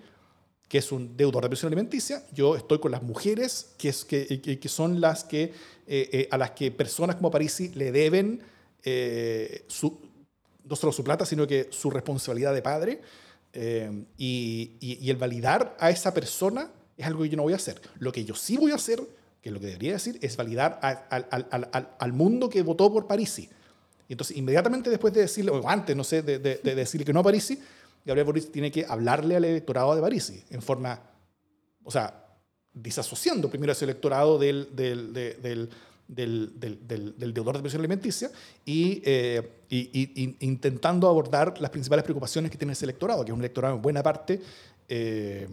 que 0.72 0.78
es 0.78 0.90
un 0.90 1.18
deudor 1.18 1.42
de 1.42 1.50
pensión 1.50 1.68
alimenticia, 1.68 2.24
yo 2.32 2.56
estoy 2.56 2.78
con 2.78 2.92
las 2.92 3.02
mujeres 3.02 3.74
que, 3.76 3.90
es, 3.90 4.06
que, 4.06 4.40
que 4.40 4.68
son 4.70 5.02
las 5.02 5.22
que, 5.22 5.42
eh, 5.42 5.52
eh, 5.86 6.28
a 6.30 6.38
las 6.38 6.52
que 6.52 6.70
personas 6.70 7.16
como 7.16 7.30
Parisi 7.30 7.68
le 7.74 7.92
deben 7.92 8.40
eh, 8.82 9.66
su, 9.66 10.00
no 10.64 10.74
solo 10.74 10.90
su 10.90 11.04
plata, 11.04 11.26
sino 11.26 11.46
que 11.46 11.68
su 11.68 11.90
responsabilidad 11.90 12.54
de 12.54 12.62
padre, 12.62 13.02
y, 14.16 14.78
y 14.80 15.10
el 15.10 15.16
validar 15.16 15.76
a 15.78 15.90
esa 15.90 16.14
persona 16.14 16.70
es 16.96 17.04
algo 17.04 17.22
que 17.22 17.28
yo 17.28 17.36
no 17.36 17.42
voy 17.42 17.52
a 17.52 17.56
hacer. 17.56 17.78
Lo 17.98 18.10
que 18.10 18.24
yo 18.24 18.34
sí 18.34 18.56
voy 18.56 18.72
a 18.72 18.76
hacer, 18.76 18.98
que 19.42 19.50
es 19.50 19.52
lo 19.52 19.60
que 19.60 19.66
debería 19.66 19.92
decir, 19.92 20.18
es 20.22 20.38
validar 20.38 20.80
al, 20.80 22.12
mundo 22.14 22.48
que 22.48 22.62
votó 22.62 22.90
por 22.90 23.06
Parisi. 23.06 23.50
Y 24.08 24.14
entonces, 24.14 24.38
inmediatamente 24.38 24.88
después 24.88 25.12
de 25.12 25.20
decirle, 25.20 25.50
o 25.50 25.68
antes, 25.68 25.94
no 25.94 26.02
sé, 26.02 26.22
de, 26.22 26.38
decirle 26.38 27.04
que 27.04 27.12
no 27.12 27.20
a 27.20 27.24
Parisi, 27.24 27.60
Gabriel 28.04 28.26
Boric 28.26 28.50
tiene 28.50 28.70
que 28.70 28.84
hablarle 28.84 29.36
al 29.36 29.44
electorado 29.44 29.94
de 29.94 30.00
Parisi 30.00 30.44
en 30.50 30.62
forma, 30.62 31.00
o 31.84 31.90
sea, 31.90 32.22
disasociando 32.72 33.48
primero 33.50 33.72
ese 33.72 33.84
electorado 33.84 34.38
del, 34.38 34.74
del, 34.74 35.12
del, 35.12 35.68
del, 36.08 37.34
deudor 37.34 37.56
de 37.56 37.62
pensión 37.62 37.80
alimenticia 37.80 38.30
y, 38.64 39.02
eh, 39.04 39.64
y, 39.70 40.36
intentando 40.44 41.08
abordar 41.08 41.60
las 41.60 41.70
principales 41.70 42.04
preocupaciones 42.04 42.50
que 42.50 42.58
tiene 42.58 42.72
ese 42.72 42.84
electorado, 42.84 43.24
que 43.24 43.30
es 43.30 43.34
un 43.34 43.40
electorado 43.40 43.76
en 43.76 43.82
buena 43.82 44.02
parte 44.02 44.40
eh, 44.88 45.48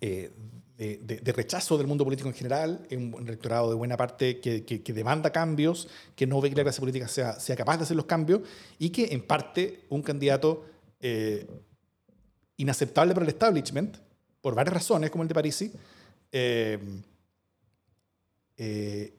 eh, 0.00 0.30
de, 0.78 1.32
rechazo 1.32 1.78
del 1.78 1.86
mundo 1.86 2.04
político 2.04 2.28
en 2.28 2.34
general, 2.34 2.86
un 2.90 3.26
electorado 3.26 3.70
de 3.70 3.74
buena 3.76 3.96
parte 3.96 4.40
que, 4.40 4.64
que, 4.64 4.92
demanda 4.92 5.30
cambios, 5.30 5.88
que 6.14 6.26
no 6.26 6.40
ve 6.40 6.50
que 6.50 6.56
la 6.56 6.64
clase 6.64 6.80
política 6.80 7.08
sea, 7.08 7.40
sea 7.40 7.56
capaz 7.56 7.78
de 7.78 7.84
hacer 7.84 7.96
los 7.96 8.06
cambios 8.06 8.42
y 8.78 8.90
que 8.90 9.06
en 9.12 9.22
parte 9.22 9.84
un 9.88 10.02
candidato 10.02 10.64
eh, 11.00 11.46
inaceptable 12.56 13.14
para 13.14 13.24
el 13.24 13.30
establishment, 13.30 13.96
por 14.40 14.54
varias 14.54 14.74
razones, 14.74 15.10
como 15.10 15.22
el 15.22 15.28
de 15.28 15.34
Parisi, 15.34 15.72
eh, 16.32 16.78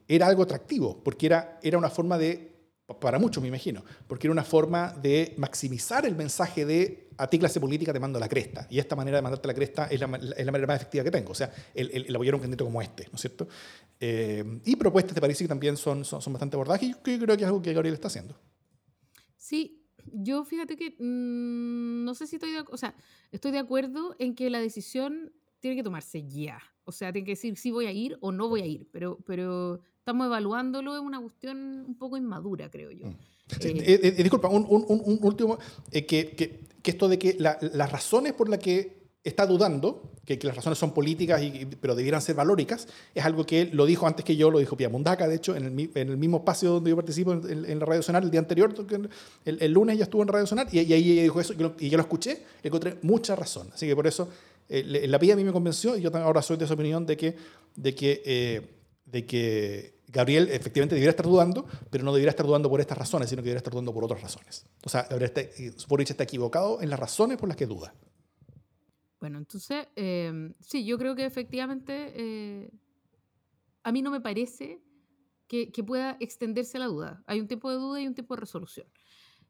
era 0.08 0.26
algo 0.26 0.42
atractivo, 0.42 1.02
porque 1.02 1.26
era, 1.26 1.60
era 1.62 1.78
una 1.78 1.90
forma 1.90 2.18
de 2.18 2.58
para 2.94 3.18
muchos 3.18 3.42
me 3.42 3.48
imagino, 3.48 3.84
porque 4.06 4.26
era 4.26 4.32
una 4.32 4.44
forma 4.44 4.94
de 5.02 5.34
maximizar 5.36 6.06
el 6.06 6.16
mensaje 6.16 6.64
de 6.64 7.08
a 7.18 7.28
ti 7.28 7.38
clase 7.38 7.60
política 7.60 7.92
te 7.92 8.00
mando 8.00 8.18
la 8.18 8.28
cresta, 8.28 8.66
y 8.70 8.78
esta 8.78 8.96
manera 8.96 9.18
de 9.18 9.22
mandarte 9.22 9.46
la 9.46 9.54
cresta 9.54 9.86
es 9.86 10.00
la, 10.00 10.06
es 10.16 10.46
la 10.46 10.52
manera 10.52 10.68
más 10.68 10.76
efectiva 10.76 11.04
que 11.04 11.10
tengo, 11.10 11.32
o 11.32 11.34
sea, 11.34 11.52
el, 11.74 11.90
el, 11.90 12.14
apoyar 12.14 12.34
a 12.34 12.36
un 12.36 12.40
candidato 12.40 12.64
como 12.64 12.80
este, 12.80 13.04
¿no 13.10 13.16
es 13.16 13.20
cierto? 13.20 13.46
Eh, 14.00 14.60
y 14.64 14.76
propuestas 14.76 15.14
te 15.14 15.20
parece 15.20 15.44
que 15.44 15.48
también 15.48 15.76
son, 15.76 16.04
son, 16.04 16.22
son 16.22 16.32
bastante 16.32 16.56
abordadas 16.56 16.82
y 16.82 16.90
yo 16.90 17.02
creo 17.02 17.36
que 17.36 17.42
es 17.42 17.46
algo 17.46 17.60
que 17.60 17.74
Gabriel 17.74 17.94
está 17.94 18.06
haciendo. 18.06 18.38
Sí, 19.36 19.77
yo 20.12 20.44
fíjate 20.44 20.76
que 20.76 20.90
mm, 20.98 22.04
no 22.04 22.14
sé 22.14 22.26
si 22.26 22.36
estoy 22.36 22.52
de, 22.52 22.64
o 22.70 22.76
sea, 22.76 22.94
estoy 23.32 23.52
de 23.52 23.58
acuerdo 23.58 24.14
en 24.18 24.34
que 24.34 24.50
la 24.50 24.60
decisión 24.60 25.32
tiene 25.60 25.76
que 25.76 25.82
tomarse 25.82 26.26
ya. 26.28 26.60
O 26.84 26.92
sea, 26.92 27.12
tiene 27.12 27.26
que 27.26 27.32
decir 27.32 27.56
si 27.56 27.70
voy 27.70 27.86
a 27.86 27.92
ir 27.92 28.16
o 28.20 28.32
no 28.32 28.48
voy 28.48 28.62
a 28.62 28.66
ir, 28.66 28.88
pero, 28.90 29.18
pero 29.26 29.80
estamos 29.98 30.26
evaluándolo, 30.26 30.96
es 30.96 31.02
una 31.02 31.20
cuestión 31.20 31.84
un 31.86 31.98
poco 31.98 32.16
inmadura, 32.16 32.70
creo 32.70 32.90
yo. 32.90 33.08
Mm. 33.08 33.16
Eh, 33.60 33.74
eh, 33.78 34.00
eh, 34.02 34.22
disculpa, 34.22 34.48
un, 34.48 34.66
un, 34.68 35.18
último, 35.22 35.58
que, 35.90 36.06
que, 36.06 36.34
que, 36.34 36.90
esto 36.90 37.08
de 37.08 37.18
que 37.18 37.36
las 37.38 37.92
razones 37.92 38.34
por 38.34 38.48
las 38.48 38.58
que 38.58 38.97
está 39.24 39.46
dudando, 39.46 40.12
que, 40.24 40.38
las 40.42 40.56
razones 40.56 40.78
son 40.78 40.92
políticas, 40.92 41.42
y, 41.42 41.66
pero 41.80 41.94
debieran 41.94 42.22
ser 42.22 42.36
valóricas, 42.36 42.88
es 43.14 43.24
algo 43.24 43.44
que 43.44 43.62
él 43.62 43.70
lo 43.72 43.86
dijo 43.86 44.06
antes 44.06 44.24
que 44.24 44.36
yo, 44.36 44.50
lo 44.50 44.58
dijo 44.58 44.76
Pia 44.76 44.88
Mundaca, 44.88 45.28
de 45.28 45.36
hecho, 45.36 45.56
en 45.56 45.64
el, 45.64 46.16
mismo 46.16 46.38
espacio 46.38 46.72
donde 46.72 46.90
yo 46.90 46.96
participo 46.96 47.32
en, 47.32 47.78
la 47.78 47.84
Radio 47.84 48.02
Sonar 48.02 48.22
el 48.22 48.30
día 48.30 48.40
anterior, 48.40 48.74
el, 49.44 49.62
el, 49.62 49.72
lunes 49.72 49.98
ya 49.98 50.04
estuvo 50.04 50.22
en 50.22 50.28
Radio 50.28 50.46
Sonar, 50.46 50.68
y, 50.72 50.78
ahí 50.78 51.12
ella 51.12 51.22
dijo 51.22 51.40
eso, 51.40 51.52
y, 51.52 51.88
yo 51.88 51.96
lo 51.96 52.02
escuché, 52.02 52.42
encontré 52.62 52.98
mucha 53.02 53.34
razón. 53.36 53.70
Así 53.72 53.86
que 53.86 53.94
por 53.94 54.06
eso 54.06 54.28
la 54.68 55.18
PIA 55.18 55.34
a 55.34 55.36
mí 55.36 55.44
me 55.44 55.52
convenció, 55.52 55.96
y 55.96 56.02
yo 56.02 56.14
ahora 56.16 56.42
soy 56.42 56.56
de 56.56 56.64
esa 56.64 56.74
opinión 56.74 57.06
de 57.06 57.16
que, 57.16 57.36
de 57.74 57.94
que, 57.94 58.62
de 59.04 59.26
que 59.26 59.98
Gabriel 60.08 60.48
efectivamente 60.50 60.94
debería 60.94 61.10
estar 61.10 61.26
dudando, 61.26 61.66
pero 61.90 62.02
no 62.02 62.12
debería 62.12 62.30
estar 62.30 62.46
dudando 62.46 62.70
por 62.70 62.80
estas 62.80 62.96
razones, 62.96 63.28
sino 63.28 63.42
que 63.42 63.46
debería 63.46 63.58
estar 63.58 63.72
dudando 63.72 63.92
por 63.92 64.04
otras 64.04 64.22
razones. 64.22 64.64
O 64.84 64.88
sea, 64.88 65.06
Boric 65.86 66.10
está 66.10 66.24
equivocado 66.24 66.80
en 66.80 66.88
las 66.88 66.98
razones 66.98 67.36
por 67.36 67.48
las 67.48 67.56
que 67.56 67.66
duda. 67.66 67.92
Bueno, 69.20 69.38
entonces, 69.38 69.88
em, 69.96 70.54
sí, 70.60 70.84
yo 70.84 70.96
creo 70.98 71.16
que 71.16 71.24
efectivamente 71.24 72.12
eh, 72.14 72.70
a 73.82 73.92
mí 73.92 74.02
no 74.02 74.10
me 74.10 74.20
parece 74.20 74.80
que, 75.48 75.70
pueda 75.84 76.16
extenderse 76.20 76.78
la 76.78 76.86
duda. 76.86 77.22
Hay 77.26 77.40
un 77.40 77.48
tiempo 77.48 77.70
de 77.70 77.76
duda 77.76 78.00
y 78.00 78.06
un 78.06 78.14
tiempo 78.14 78.34
de 78.34 78.40
resolución. 78.40 78.86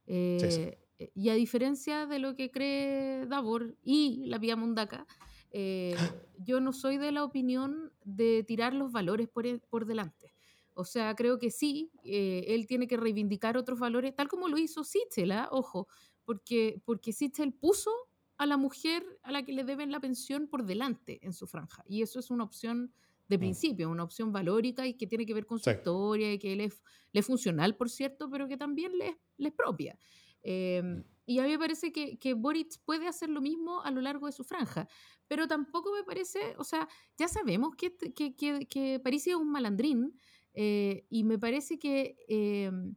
Eh, 0.07 0.79
y 1.15 1.29
a 1.29 1.35
diferencia 1.35 2.07
de 2.07 2.19
lo 2.19 2.35
que 2.35 2.51
cree 2.51 3.27
Davor 3.27 3.77
y 3.83 4.25
la 4.27 4.39
vía 4.39 4.57
Mundaca, 4.57 5.07
eh, 5.51 5.95
yo 6.39 6.61
no 6.61 6.73
soy 6.73 6.99
de 6.99 7.13
la 7.13 7.25
opinión 7.25 7.93
de 8.05 8.45
tirar 8.45 8.75
los 8.75 8.93
valores 8.93 9.29
por, 9.29 9.45
por 9.69 9.87
delante. 9.87 10.33
O 10.75 10.85
sea, 10.85 11.17
creo 11.17 11.41
que 11.41 11.51
sí, 11.51 11.91
eh, 12.05 12.45
él 12.49 12.69
tiene 12.69 12.87
que 12.87 12.97
reivindicar 12.97 13.57
otros 13.57 13.81
valores, 13.81 14.15
tal 14.15 14.29
como 14.29 14.49
lo 14.49 14.59
hizo 14.59 14.85
Sichel, 14.85 15.33
¿ah? 15.33 15.49
ojo, 15.51 15.89
porque, 16.25 16.81
porque 16.85 17.13
Sichel 17.13 17.53
puso 17.53 17.91
a 18.39 18.47
la 18.47 18.57
mujer 18.57 19.05
a 19.23 19.33
la 19.33 19.45
que 19.45 19.53
le 19.53 19.65
deben 19.65 19.91
la 19.91 20.01
pensión 20.01 20.49
por 20.49 20.65
delante 20.65 21.19
en 21.23 21.33
su 21.33 21.47
franja. 21.47 21.83
Y 21.87 22.03
eso 22.03 22.21
es 22.21 22.31
una 22.31 22.45
opción 22.45 22.93
de 23.29 23.37
mm. 23.37 23.41
principio, 23.41 23.91
una 23.91 24.05
opción 24.05 24.33
valórica 24.33 24.87
y 24.87 24.95
que 24.95 25.07
tiene 25.07 25.27
que 25.27 25.35
ver 25.35 25.45
con 25.45 25.59
su 25.59 25.71
historia 25.71 26.33
y 26.33 26.39
que 26.39 26.57
le 26.57 26.71
es, 27.13 27.27
funcional, 27.27 27.77
por 27.77 27.91
cierto, 27.91 28.31
pero 28.31 28.49
que 28.49 28.57
también 28.57 28.97
le, 28.97 29.19
es 29.39 29.53
propia. 29.53 29.99
Em, 30.43 31.05
y 31.27 31.41
a 31.41 31.43
mí 31.43 31.51
me 31.51 31.59
parece 31.59 31.93
que, 31.93 32.17
que 32.17 32.33
Boric 32.33 32.79
puede 32.85 33.09
hacer 33.09 33.29
lo 33.29 33.41
mismo 33.41 33.83
a 33.83 33.91
lo 33.91 34.01
largo 34.01 34.27
de 34.27 34.33
su 34.33 34.45
franja, 34.45 34.89
pero 35.27 35.47
tampoco 35.47 35.93
me 35.93 36.05
parece, 36.05 36.55
o 36.59 36.65
sea, 36.65 36.89
ya 37.19 37.29
sabemos 37.29 37.75
que, 37.77 37.95
que, 38.15 38.35
que, 38.35 38.67
que 38.67 39.01
París 39.01 39.27
es 39.27 39.35
un 39.35 39.51
malandrín 39.51 40.15
eh, 40.55 41.05
y 41.11 41.25
me 41.25 41.39
parece 41.39 41.79
que 41.79 42.17
em, 42.29 42.95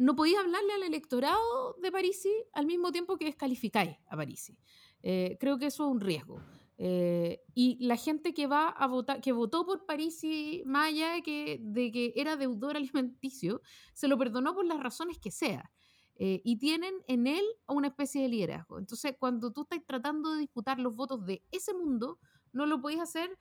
no 0.00 0.16
podéis 0.16 0.38
hablarle 0.38 0.72
al 0.72 0.82
electorado 0.84 1.76
de 1.82 1.92
Parisi 1.92 2.32
al 2.54 2.64
mismo 2.64 2.90
tiempo 2.90 3.18
que 3.18 3.26
descalificáis 3.26 3.98
a 4.08 4.16
Parisi. 4.16 4.56
Eh, 5.02 5.36
creo 5.38 5.58
que 5.58 5.66
eso 5.66 5.84
es 5.84 5.90
un 5.90 6.00
riesgo. 6.00 6.40
Eh, 6.78 7.42
y 7.54 7.76
la 7.84 7.96
gente 7.96 8.32
que 8.32 8.46
va 8.46 8.70
a 8.70 8.86
votar, 8.86 9.20
que 9.20 9.32
votó 9.32 9.66
por 9.66 9.84
Parisi 9.84 10.62
Maya 10.64 11.20
que, 11.20 11.58
de 11.60 11.92
que 11.92 12.14
era 12.16 12.36
deudor 12.36 12.76
alimenticio, 12.78 13.60
se 13.92 14.08
lo 14.08 14.16
perdonó 14.16 14.54
por 14.54 14.64
las 14.64 14.82
razones 14.82 15.18
que 15.18 15.30
sea. 15.30 15.70
Eh, 16.14 16.40
y 16.44 16.56
tienen 16.56 16.94
en 17.06 17.26
él 17.26 17.44
una 17.68 17.88
especie 17.88 18.22
de 18.22 18.28
liderazgo. 18.30 18.78
Entonces, 18.78 19.16
cuando 19.18 19.52
tú 19.52 19.62
estás 19.62 19.84
tratando 19.86 20.32
de 20.32 20.40
disputar 20.40 20.78
los 20.78 20.94
votos 20.94 21.26
de 21.26 21.44
ese 21.50 21.74
mundo, 21.74 22.18
no 22.52 22.64
lo 22.64 22.80
podéis 22.80 23.02
hacer 23.02 23.38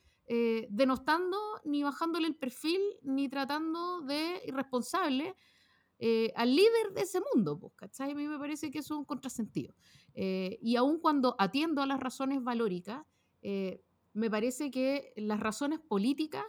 denostando, 0.70 1.39
ni 1.64 1.82
bajándole 1.82 2.28
el 2.28 2.36
perfil, 2.36 2.80
ni 3.01 3.30
tratando 3.30 4.01
de 4.01 4.43
irresponsable 4.45 5.36
eh, 6.02 6.32
al 6.36 6.56
líder 6.56 6.93
de 6.95 7.02
ese 7.02 7.20
mundo, 7.34 7.60
pues, 7.60 7.74
¿cachai? 7.76 8.12
A 8.12 8.16
mí 8.16 8.26
me 8.26 8.39
parece 8.39 8.72
que 8.72 8.80
eso 8.80 8.93
es 8.93 9.00
un 9.00 9.06
contrasentido. 9.06 9.76
Eh, 10.14 10.58
y 10.62 10.78
aun 10.78 11.00
cuando 11.00 11.36
atiendo 11.38 11.82
a 11.82 11.86
las 11.86 12.00
razones 12.00 12.41
valóricas, 12.41 13.06
eh, 13.41 13.84
me 14.14 14.30
parece 14.30 14.72
que 14.72 15.12
las 15.18 15.41
razones 15.41 15.80
políticas 15.80 16.45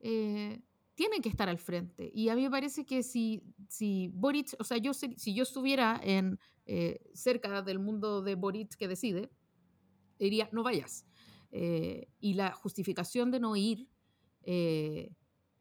tienen 0.00 1.22
que 1.22 1.28
estar 1.28 1.48
al 1.48 1.58
frente. 1.58 2.10
Y 2.14 2.28
a 2.28 2.36
mí 2.36 2.42
me 2.42 2.50
parece 2.50 2.86
que 2.86 3.02
si, 3.02 3.42
si 3.68 4.08
Boric, 4.12 4.54
o 4.60 4.64
sea, 4.64 4.76
yo, 4.78 4.94
si 4.94 5.34
yo 5.34 5.42
estuviera 5.42 6.00
en, 6.02 6.38
cerca 7.14 7.62
del 7.62 7.80
mundo 7.80 8.22
de 8.22 8.36
Boric 8.36 8.76
que 8.76 8.86
decide, 8.86 9.28
diría, 10.18 10.48
no 10.52 10.62
vayas. 10.62 11.04
y 11.50 12.34
la 12.34 12.52
justificación 12.52 13.32
de 13.32 13.40
no 13.40 13.56
ir 13.56 13.88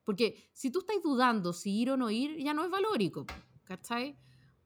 porque 0.08 0.50
si 0.54 0.72
tú 0.72 0.80
estás 0.80 0.96
dudando 1.04 1.52
si 1.52 1.82
ir 1.82 1.92
o 1.92 1.98
no 1.98 2.10
ir, 2.10 2.42
ya 2.42 2.54
no 2.54 2.64
es 2.64 2.72
valórico, 2.72 3.26
¿cachai? 3.66 4.18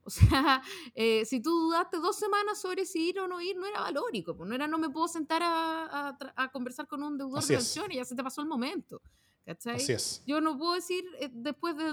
O 0.04 0.10
sea, 0.10 0.62
eh, 0.94 1.24
si 1.24 1.42
tú 1.42 1.50
dudaste 1.50 1.96
dos 1.96 2.14
semanas 2.14 2.60
sobre 2.60 2.86
si 2.86 3.08
ir 3.08 3.18
o 3.18 3.26
no 3.26 3.40
ir, 3.40 3.56
no 3.56 3.66
era 3.66 3.80
valórico, 3.80 4.36
no 4.44 4.54
era 4.54 4.68
no 4.68 4.78
me 4.78 4.88
puedo 4.88 5.08
sentar 5.08 5.42
a, 5.42 6.16
a, 6.36 6.52
conversar 6.52 6.86
con 6.86 7.02
un 7.02 7.18
deudor 7.18 7.42
de 7.42 7.56
pensión 7.56 7.90
y 7.90 7.96
ya 7.96 8.04
se 8.04 8.14
te 8.14 8.22
pasó 8.22 8.40
el 8.40 8.46
momento. 8.46 9.02
¿Cachai? 9.44 9.74
Así 9.74 9.92
es. 9.92 10.22
Yo 10.28 10.40
no 10.40 10.56
puedo 10.56 10.74
decir 10.74 11.04
eh, 11.18 11.28
después 11.32 11.76
de, 11.76 11.92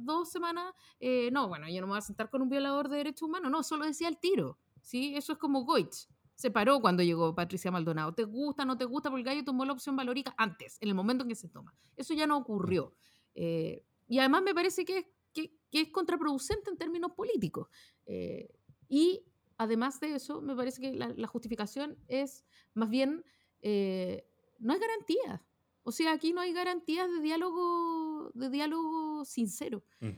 dos 0.00 0.32
semanas, 0.32 0.74
eh, 0.98 1.30
no, 1.30 1.46
bueno, 1.46 1.68
yo 1.68 1.80
no 1.80 1.86
me 1.86 1.92
voy 1.92 1.98
a 1.98 2.00
sentar 2.02 2.30
con 2.30 2.42
un 2.42 2.48
violador 2.48 2.88
de 2.88 2.96
derechos 2.96 3.22
humanos, 3.22 3.48
no, 3.48 3.62
solo 3.62 3.84
decía 3.84 4.08
el 4.08 4.18
tiro, 4.18 4.58
¿sí? 4.82 5.14
Eso 5.14 5.34
es 5.34 5.38
como 5.38 5.64
Goich 5.64 6.08
se 6.38 6.52
paró 6.52 6.80
cuando 6.80 7.02
llegó 7.02 7.34
Patricia 7.34 7.72
Maldonado. 7.72 8.14
¿Te 8.14 8.22
gusta, 8.22 8.64
no 8.64 8.78
te 8.78 8.84
gusta? 8.84 9.10
Porque 9.10 9.22
el 9.22 9.26
gallo 9.26 9.44
tomó 9.44 9.64
la 9.64 9.72
opción 9.72 9.96
valórica 9.96 10.36
antes, 10.38 10.78
en 10.80 10.88
el 10.88 10.94
momento 10.94 11.24
en 11.24 11.30
que 11.30 11.34
se 11.34 11.48
toma. 11.48 11.74
Eso 11.96 12.14
ya 12.14 12.28
no 12.28 12.36
ocurrió. 12.36 12.94
Eh, 13.34 13.84
y 14.06 14.20
además 14.20 14.44
me 14.44 14.54
parece 14.54 14.84
que, 14.84 15.12
que, 15.32 15.50
es 15.72 15.88
contraproducente 15.90 16.70
en 16.70 16.76
términos 16.78 17.10
políticos. 17.16 17.66
Eh, 18.06 18.54
y 18.88 19.24
además 19.56 19.98
de 19.98 20.14
eso, 20.14 20.40
me 20.40 20.54
parece 20.54 20.80
que 20.80 20.92
la, 20.92 21.26
justificación 21.26 21.98
es 22.06 22.44
más 22.72 22.88
bien, 22.88 23.24
eh, 23.60 24.24
no 24.60 24.74
hay 24.74 24.78
garantía. 24.78 25.44
O 25.82 25.90
sea, 25.90 26.12
aquí 26.12 26.32
no 26.32 26.40
hay 26.40 26.52
garantías 26.52 27.10
de 27.10 27.20
diálogo, 27.20 28.30
de 28.34 28.48
diálogo 28.48 29.24
sincero. 29.24 29.82
Mm. 29.98 30.12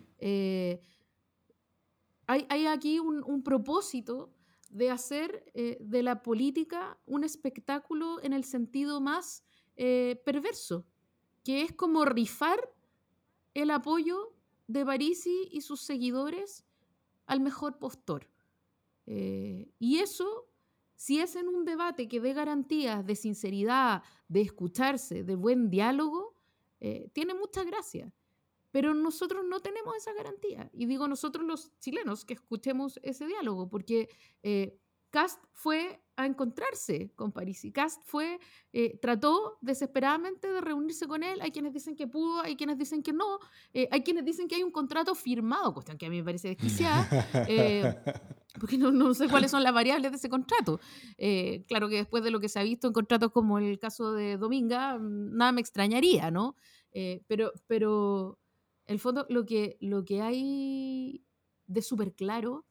hay, 2.27 2.47
hay, 2.51 2.67
aquí 2.67 2.99
un, 2.99 3.25
un 3.25 3.43
propósito 3.43 4.35
de 4.71 4.91
hacer 4.91 5.45
eh, 5.55 5.77
de 5.81 6.03
la 6.03 6.23
política 6.23 6.99
un 7.05 7.25
espectáculo 7.25 8.23
en 8.23 8.33
el 8.33 8.45
sentido 8.45 9.01
más 9.01 9.45
eh, 9.77 10.23
perverso, 10.25 10.87
que 11.45 11.63
es 11.63 11.73
como 11.73 12.05
rifar 12.05 12.59
el 13.55 13.71
apoyo 13.71 14.33
de 14.69 14.85
Parisi 14.87 15.49
y 15.51 15.61
sus 15.63 15.81
seguidores 15.81 16.65
al 17.27 17.41
mejor 17.41 17.79
postor. 17.79 18.29
Eh, 19.07 19.73
y 19.81 19.99
eso, 19.99 20.49
si 20.95 21.19
es 21.19 21.35
en 21.35 21.49
un 21.49 21.65
debate 21.65 22.07
que 22.07 22.21
dé 22.21 22.33
garantías 22.33 23.05
de 23.05 23.17
sinceridad, 23.17 24.05
de 24.29 24.43
escucharse, 24.43 25.25
de 25.25 25.35
buen 25.35 25.69
diálogo, 25.69 26.37
tiene 27.13 27.35
mucha 27.35 27.63
gracia. 27.63 28.11
Pero 28.71 28.95
nosotros 28.95 29.45
no 29.49 29.61
tenemos 29.61 29.97
esa 29.97 30.13
garantía. 30.13 30.71
Y 30.73 30.87
digo 30.87 31.09
nosotros 31.09 31.45
los 31.45 31.73
chilenos 31.81 32.25
que 32.25 32.35
escuchemos 32.35 32.99
ese 33.03 33.27
diálogo, 33.27 33.69
porque 33.69 34.09
eh, 34.43 34.79
Cast 35.11 35.43
fue 35.53 36.01
a 36.17 36.27
encontrarse 36.27 37.13
con 37.17 37.33
París 37.33 37.65
y 37.65 37.73
Cast 37.73 38.03
fue, 38.05 38.39
eh, 38.73 38.99
trató 39.01 39.59
desesperadamente 39.63 40.53
de 40.53 40.61
reunirse 40.61 41.09
con 41.09 41.23
él. 41.23 41.41
Hay 41.41 41.51
quienes 41.51 41.73
dicen 41.73 41.97
que 41.97 42.07
pudo, 42.07 42.43
hay 42.43 42.57
quienes 42.57 42.79
dicen 42.79 43.03
que 43.03 43.13
no, 43.13 43.39
eh, 43.73 43.89
hay 43.91 44.03
quienes 44.03 44.25
dicen 44.25 44.47
que 44.47 44.57
hay 44.57 44.63
un 44.63 44.71
contrato 44.71 45.15
firmado, 45.15 45.73
cuestión 45.73 45.97
que 45.97 46.07
a 46.07 46.11
mí 46.11 46.19
me 46.19 46.25
parece 46.25 46.49
desquiciada, 46.49 47.09
porque 48.61 48.77
no, 48.77 48.93
no, 48.93 49.15
sé 49.15 49.29
cuáles 49.29 49.51
son 49.51 49.63
las 49.63 49.73
variables 49.73 50.11
de 50.13 50.17
ese 50.19 50.29
contrato. 50.29 50.79
claro 51.67 51.89
que 51.89 51.97
después 51.97 52.23
de 52.23 52.31
lo 52.31 52.39
que 52.39 52.51
se 52.51 52.61
ha 52.61 52.63
visto 52.63 52.87
en 52.87 52.93
contratos 52.93 53.33
como 53.33 53.59
el 53.59 53.79
caso 53.79 54.13
de 54.13 54.37
Dominga, 54.37 54.99
nada 55.01 55.53
me 55.53 55.63
extrañaría, 55.63 56.31
¿no? 56.31 56.55
pero, 57.27 57.53
pero 57.67 58.40
el 58.91 58.99
fondo, 58.99 59.25
lo 59.29 59.47
que, 59.47 59.79
lo 59.81 60.05
que 60.05 60.21
hay 60.21 61.25
de 61.69 61.81
súper 61.81 62.13
claro 62.13 62.67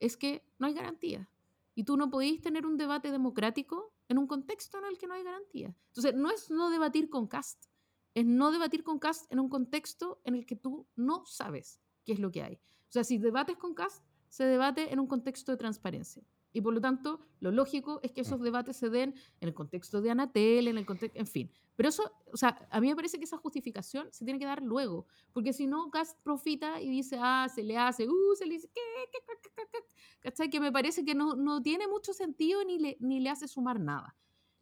es 0.00 0.16
que 0.16 0.44
no 0.58 0.66
hay 0.66 0.74
garantía. 0.74 1.30
Y 1.76 1.84
tú 1.84 1.96
no 1.96 2.10
podéis 2.10 2.40
tener 2.40 2.66
un 2.66 2.76
debate 2.76 3.12
democrático 3.12 3.92
en 4.08 4.18
un 4.18 4.26
contexto 4.26 4.78
en 4.78 4.86
el 4.86 4.98
que 4.98 5.06
no 5.06 5.14
hay 5.14 5.22
garantía. 5.22 5.76
Entonces, 5.86 6.16
no 6.16 6.28
es 6.32 6.50
no 6.50 6.70
debatir 6.70 7.08
con 7.08 7.28
Cast, 7.28 7.66
es 8.14 8.26
no 8.26 8.50
debatir 8.50 8.82
con 8.82 8.98
Cast 8.98 9.30
en 9.32 9.38
un 9.38 9.48
contexto 9.48 10.20
en 10.24 10.34
el 10.34 10.44
que 10.44 10.56
tú 10.56 10.88
no 10.96 11.24
sabes 11.24 11.80
qué 12.04 12.14
es 12.14 12.18
lo 12.18 12.32
que 12.32 12.42
hay. 12.42 12.54
O 12.54 12.92
sea, 12.92 13.04
si 13.04 13.18
debates 13.18 13.56
con 13.56 13.72
Cast, 13.72 14.04
se 14.28 14.44
debate 14.44 14.92
en 14.92 14.98
un 14.98 15.06
contexto 15.06 15.52
de 15.52 15.58
transparencia. 15.58 16.24
Y 16.52 16.62
por 16.62 16.74
lo 16.74 16.80
tanto, 16.80 17.20
lo 17.38 17.52
lógico 17.52 18.00
es 18.02 18.10
que 18.10 18.22
esos 18.22 18.40
mm. 18.40 18.42
debates 18.42 18.76
se 18.76 18.90
den 18.90 19.14
en 19.40 19.48
el 19.48 19.54
contexto 19.54 20.00
de 20.00 20.10
Anatel, 20.10 20.66
en 20.66 20.78
el 20.78 20.84
contexto, 20.86 21.16
en 21.16 21.28
fin. 21.28 21.52
Pero 21.80 21.88
eso, 21.88 22.12
o 22.30 22.36
sea, 22.36 22.58
a 22.70 22.78
mí 22.78 22.88
me 22.88 22.94
parece 22.94 23.16
que 23.16 23.24
esa 23.24 23.38
justificación 23.38 24.06
se 24.12 24.26
tiene 24.26 24.38
que 24.38 24.44
dar 24.44 24.62
luego, 24.62 25.06
porque 25.32 25.54
si 25.54 25.66
no, 25.66 25.90
Cast 25.90 26.20
profita 26.22 26.78
y 26.78 26.90
dice, 26.90 27.16
ah, 27.18 27.48
se 27.48 27.62
le 27.62 27.78
hace, 27.78 28.06
uh, 28.06 28.34
se 28.36 28.44
le 28.44 28.56
dice, 28.56 28.68
¿qué? 28.74 28.82
¿Qué? 29.10 29.18
¿Qué? 29.40 29.78
¿Cachai? 30.20 30.50
Que 30.50 30.60
me 30.60 30.70
parece 30.70 31.06
que 31.06 31.14
no, 31.14 31.36
no 31.36 31.62
tiene 31.62 31.88
mucho 31.88 32.12
sentido 32.12 32.62
ni 32.66 32.78
le, 32.78 32.98
ni 33.00 33.20
le 33.20 33.30
hace 33.30 33.48
sumar 33.48 33.80
nada. 33.80 34.14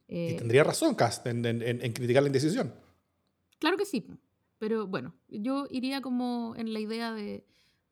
y 0.07 0.35
eh, 0.35 0.37
tendría 0.39 0.63
razón 0.63 0.95
Cast 0.95 1.27
en, 1.27 1.45
en, 1.45 1.93
criticar 1.93 2.23
la 2.23 2.29
indecisión. 2.29 2.73
Claro 3.59 3.77
que 3.77 3.85
sí, 3.85 4.07
pero 4.59 4.87
bueno, 4.87 5.13
yo 5.27 5.67
iría 5.71 6.01
como 6.01 6.55
en 6.55 6.73
la 6.73 6.79
idea 6.79 7.13
de, 7.13 7.45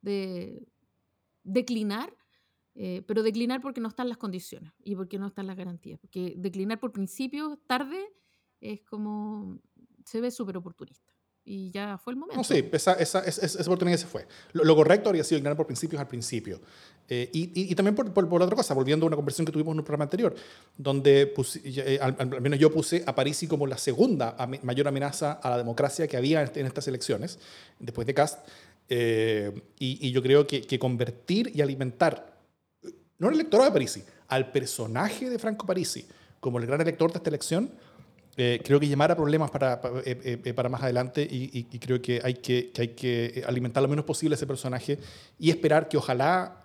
de 0.03 0.69
declinar 1.43 2.15
eh, 2.77 3.03
pero 3.09 3.25
declinar 3.25 3.61
porque 3.61 3.81
no 3.81 3.89
están 3.89 4.09
las 4.09 4.19
condiciones 4.19 4.71
y 4.85 4.95
porque 4.95 5.19
no 5.19 5.27
están 5.27 5.49
las 5.49 5.57
garantías. 5.57 5.99
Porque 5.99 6.35
declinar 6.37 6.79
por 6.79 6.93
principio 6.93 7.59
tarde 7.67 8.13
es 8.61 8.83
como. 8.83 9.59
se 10.05 10.21
ve 10.21 10.31
súper 10.31 10.57
oportunista. 10.57 11.13
Y 11.49 11.71
ya 11.71 11.97
fue 11.97 12.13
el 12.13 12.19
momento. 12.19 12.39
No, 12.39 12.43
sí, 12.43 12.69
esa, 12.73 12.95
esa, 12.95 13.21
esa, 13.21 13.63
oportunidad 13.63 13.97
se 13.99 14.07
fue. 14.07 14.27
Lo, 14.53 14.75
correcto 14.75 15.11
habría 15.11 15.23
sido 15.23 15.37
declinar 15.37 15.57
por 15.57 15.67
principios 15.67 16.01
al 16.01 16.09
principio. 16.09 16.61
Eh, 17.09 17.31
y, 17.33 17.71
y, 17.71 17.75
también 17.77 17.95
por, 17.95 18.13
por, 18.13 18.43
otra 18.43 18.57
cosa, 18.57 18.75
volviendo 18.75 19.07
a 19.07 19.09
una 19.09 19.15
conversación 19.15 19.47
que 19.47 19.53
tuvimos 19.53 19.73
en 19.73 19.79
un 19.79 19.85
programa 19.85 20.05
anterior, 20.05 20.35
donde 20.77 21.33
eh, 21.63 21.99
al, 22.03 22.41
menos 22.41 22.59
yo 22.59 22.73
puse 22.73 23.05
a 23.07 23.15
Parisi 23.15 23.47
como 23.47 23.69
la 23.69 23.79
segunda 23.79 24.37
mayor 24.65 24.89
amenaza 24.89 25.35
a 25.35 25.51
la 25.51 25.59
democracia 25.59 26.09
que 26.09 26.17
había 26.17 26.43
en, 26.43 26.67
estas 26.67 26.89
elecciones, 26.89 27.39
después 27.79 28.09
de 28.09 28.15
Cast. 28.15 28.49
y, 28.89 29.55
y, 29.79 30.11
yo 30.11 30.21
creo 30.21 30.49
que, 30.49 30.63
que 30.63 30.81
convertir 30.81 31.53
y 31.55 31.61
alimentar 31.61 32.41
no 33.19 33.29
al 33.29 33.35
electorado 33.35 33.71
de 33.71 33.73
Parisi, 33.73 34.03
al 34.27 34.51
personaje 34.51 35.31
de 35.31 35.39
Franco 35.39 35.65
Parisi 35.65 36.07
como 36.41 36.59
el 36.59 36.67
gran 36.67 36.81
elector 36.81 37.11
de 37.13 37.19
esta 37.19 37.31
elección, 37.31 37.71
eh, 38.39 38.61
creo 38.63 38.79
que 38.79 38.87
llamara 38.87 39.17
problemas 39.17 39.51
para, 39.51 39.81
para, 39.81 40.01
eh, 40.01 40.41
eh, 40.45 40.53
para 40.53 40.69
más 40.69 40.83
adelante 40.83 41.27
y, 41.29 41.65
creo 41.79 42.03
que 42.03 42.21
hay 42.23 42.35
que, 42.35 42.71
que, 42.71 42.83
hay 42.83 42.89
que 42.89 43.43
alimentar 43.47 43.83
lo 43.83 43.89
menos 43.89 44.05
posible 44.05 44.35
ese 44.35 44.47
personaje 44.47 44.99
y 45.39 45.49
esperar 45.49 45.89
que 45.89 45.97
ojalá 45.97 46.63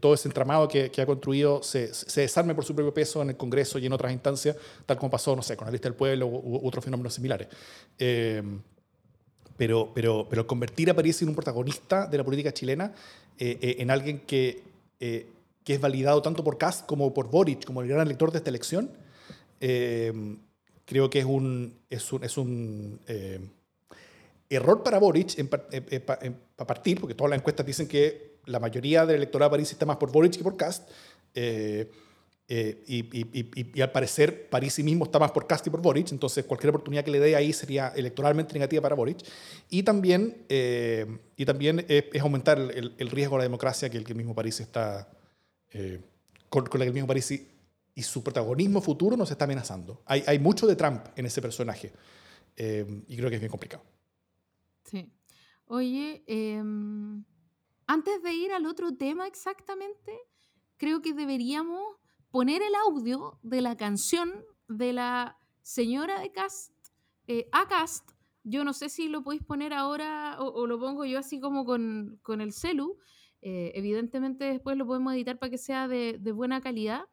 todo 0.00 0.14
ese 0.14 0.26
entramado 0.26 0.66
que, 0.66 0.90
que 0.90 1.02
ha 1.02 1.06
construido 1.06 1.62
se, 1.62 1.92
se, 1.92 2.22
desarme 2.22 2.54
por 2.54 2.64
su 2.64 2.74
propio 2.74 2.94
peso 2.94 3.20
en 3.20 3.28
el 3.28 3.36
Congreso 3.36 3.78
y 3.78 3.84
en 3.84 3.92
otras 3.92 4.10
instancias, 4.10 4.56
tal 4.86 4.96
como 4.96 5.10
pasó, 5.10 5.36
no 5.36 5.42
sé, 5.42 5.54
con 5.54 5.66
la 5.66 5.70
lista 5.70 5.86
del 5.86 5.94
pueblo 5.94 6.26
u, 6.26 6.66
otros 6.66 6.82
fenómenos 6.82 7.12
similares. 7.12 7.48
pero, 9.58 9.92
pero, 9.94 10.26
pero 10.30 10.46
convertir 10.46 10.88
a 10.88 10.94
París 10.94 11.20
en 11.20 11.28
un 11.28 11.34
protagonista 11.34 12.06
de 12.06 12.16
la 12.16 12.24
política 12.24 12.54
chilena, 12.54 12.94
en 13.36 13.90
alguien 13.90 14.20
que 14.20 14.62
que 14.98 15.74
es 15.74 15.80
validado 15.80 16.22
tanto 16.22 16.42
por 16.42 16.56
Kast 16.56 16.86
como 16.86 17.12
por 17.12 17.28
Boric, 17.28 17.66
como 17.66 17.82
el 17.82 17.88
gran 17.88 18.00
elector 18.00 18.32
de 18.32 18.38
esta 18.38 18.48
elección, 18.48 18.90
creo 20.84 21.10
que 21.10 21.20
es 21.20 21.24
un, 21.24 21.78
es 21.90 22.12
un, 22.12 22.24
es 22.24 22.36
un 22.36 23.00
error 24.48 24.82
para 24.82 24.98
Boric 24.98 25.38
en, 25.38 25.48
para 25.48 26.66
partir, 26.66 27.00
porque 27.00 27.14
todas 27.14 27.30
las 27.30 27.38
encuestas 27.38 27.66
dicen 27.66 27.88
que 27.88 28.34
la 28.46 28.60
mayoría 28.60 29.06
del 29.06 29.16
electorado 29.16 29.50
de 29.50 29.54
París 29.54 29.72
está 29.72 29.86
más 29.86 29.96
por 29.96 30.12
Boric 30.12 30.36
que 30.36 30.42
por 30.42 30.56
Cast. 30.56 30.88
Eh, 31.34 31.90
eh, 32.46 32.82
y, 32.86 33.80
al 33.80 33.90
parecer 33.90 34.50
París 34.50 34.74
sí 34.74 34.82
mismo 34.82 35.06
está 35.06 35.18
más 35.18 35.30
por 35.30 35.46
Cast 35.46 35.64
que 35.64 35.70
por 35.70 35.80
Boric, 35.80 36.12
entonces 36.12 36.44
cualquier 36.44 36.70
oportunidad 36.70 37.02
que 37.02 37.10
le 37.10 37.18
dé 37.18 37.34
ahí 37.34 37.54
sería 37.54 37.88
electoralmente 37.96 38.52
negativa 38.52 38.82
para 38.82 38.94
Boric. 38.94 39.18
Y 39.70 39.82
también, 39.82 40.44
eh, 40.48 41.06
y 41.36 41.44
también 41.44 41.84
es, 41.88 42.04
aumentar 42.20 42.58
el, 42.58 43.10
riesgo 43.10 43.36
a 43.36 43.38
la 43.38 43.44
democracia 43.44 43.88
que 43.88 43.96
el, 43.96 44.14
mismo 44.14 44.34
París 44.34 44.60
está, 44.60 45.08
con, 46.48 46.66
con, 46.66 46.78
la 46.78 46.84
que 46.84 46.88
el 46.88 46.94
mismo 46.94 47.08
París 47.08 47.32
y, 47.94 48.02
su 48.02 48.22
protagonismo 48.22 48.80
futuro 48.80 49.16
nos 49.16 49.30
está 49.30 49.44
amenazando. 49.44 50.02
Hay, 50.06 50.22
hay 50.26 50.38
mucho 50.38 50.66
de 50.66 50.76
Trump 50.76 51.06
en 51.16 51.26
ese 51.26 51.40
personaje 51.40 51.92
y 52.56 53.16
creo 53.16 53.28
que 53.28 53.36
es 53.36 53.40
bien 53.40 53.50
complicado. 53.50 53.82
Sí. 54.84 55.10
Oye, 55.66 56.22
em, 56.26 57.24
antes 57.86 58.22
de 58.22 58.34
ir 58.34 58.52
al 58.52 58.66
otro 58.66 58.94
tema 58.96 59.26
exactamente, 59.26 60.12
creo 60.76 61.00
que 61.00 61.14
deberíamos 61.14 61.96
poner 62.30 62.62
el 62.62 62.74
audio 62.74 63.38
de 63.42 63.62
la 63.62 63.76
canción 63.76 64.44
de 64.68 64.92
la 64.92 65.38
señora 65.62 66.20
de 66.20 66.32
Cast, 66.32 66.72
eh, 67.26 67.48
a 67.52 67.66
Cast. 67.66 68.10
Yo 68.42 68.64
no 68.64 68.74
sé 68.74 68.90
si 68.90 69.08
lo 69.08 69.22
podéis 69.22 69.42
poner 69.42 69.72
ahora 69.72 70.36
o, 70.38 70.66
lo 70.66 70.78
pongo 70.78 71.06
yo 71.06 71.18
así 71.18 71.40
como 71.40 71.64
con, 71.64 72.20
el 72.40 72.52
celu. 72.52 72.98
Eh, 73.40 73.72
evidentemente 73.74 74.44
después 74.44 74.76
lo 74.76 74.86
podemos 74.86 75.14
editar 75.14 75.38
para 75.38 75.50
que 75.50 75.58
sea 75.58 75.88
de, 75.88 76.18
de 76.18 76.32
buena 76.32 76.60
calidad, 76.60 77.04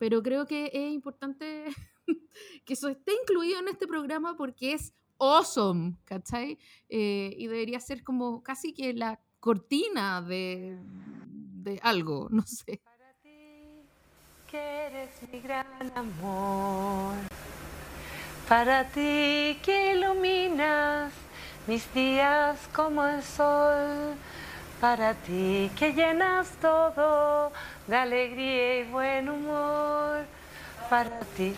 pero 0.00 0.22
creo 0.22 0.46
que 0.46 0.70
es 0.72 0.92
importante 0.92 1.66
que 2.64 2.72
eso 2.72 2.88
esté 2.88 3.12
incluido 3.22 3.60
en 3.60 3.68
este 3.68 3.86
programa 3.86 4.34
porque 4.34 4.72
es 4.72 4.94
awesome, 5.18 5.94
¿cachai? 6.06 6.58
Eh, 6.88 7.34
y 7.36 7.46
debería 7.48 7.78
ser 7.80 8.02
como 8.02 8.42
casi 8.42 8.72
que 8.72 8.94
la 8.94 9.20
cortina 9.40 10.22
de, 10.22 10.78
de 11.26 11.78
algo, 11.82 12.28
no 12.30 12.42
sé. 12.46 12.80
Para 12.82 13.12
ti, 13.22 13.82
que 14.50 14.58
eres 14.86 15.10
mi 15.30 15.40
gran 15.40 15.66
amor. 15.94 17.16
Para 18.48 18.88
ti 18.88 19.58
que 19.62 19.94
iluminas 19.94 21.12
mis 21.66 21.92
días 21.92 22.58
como 22.74 23.04
el 23.04 23.22
sol. 23.22 24.14
Para 24.80 25.12
ti 25.12 25.70
que 25.78 25.92
llenas 25.92 26.56
todo 26.56 27.52
de 27.90 27.96
alegría 27.96 28.80
y 28.80 28.84
buen 28.84 29.28
humor. 29.28 30.24
Para 30.88 31.20
ti 31.36 31.54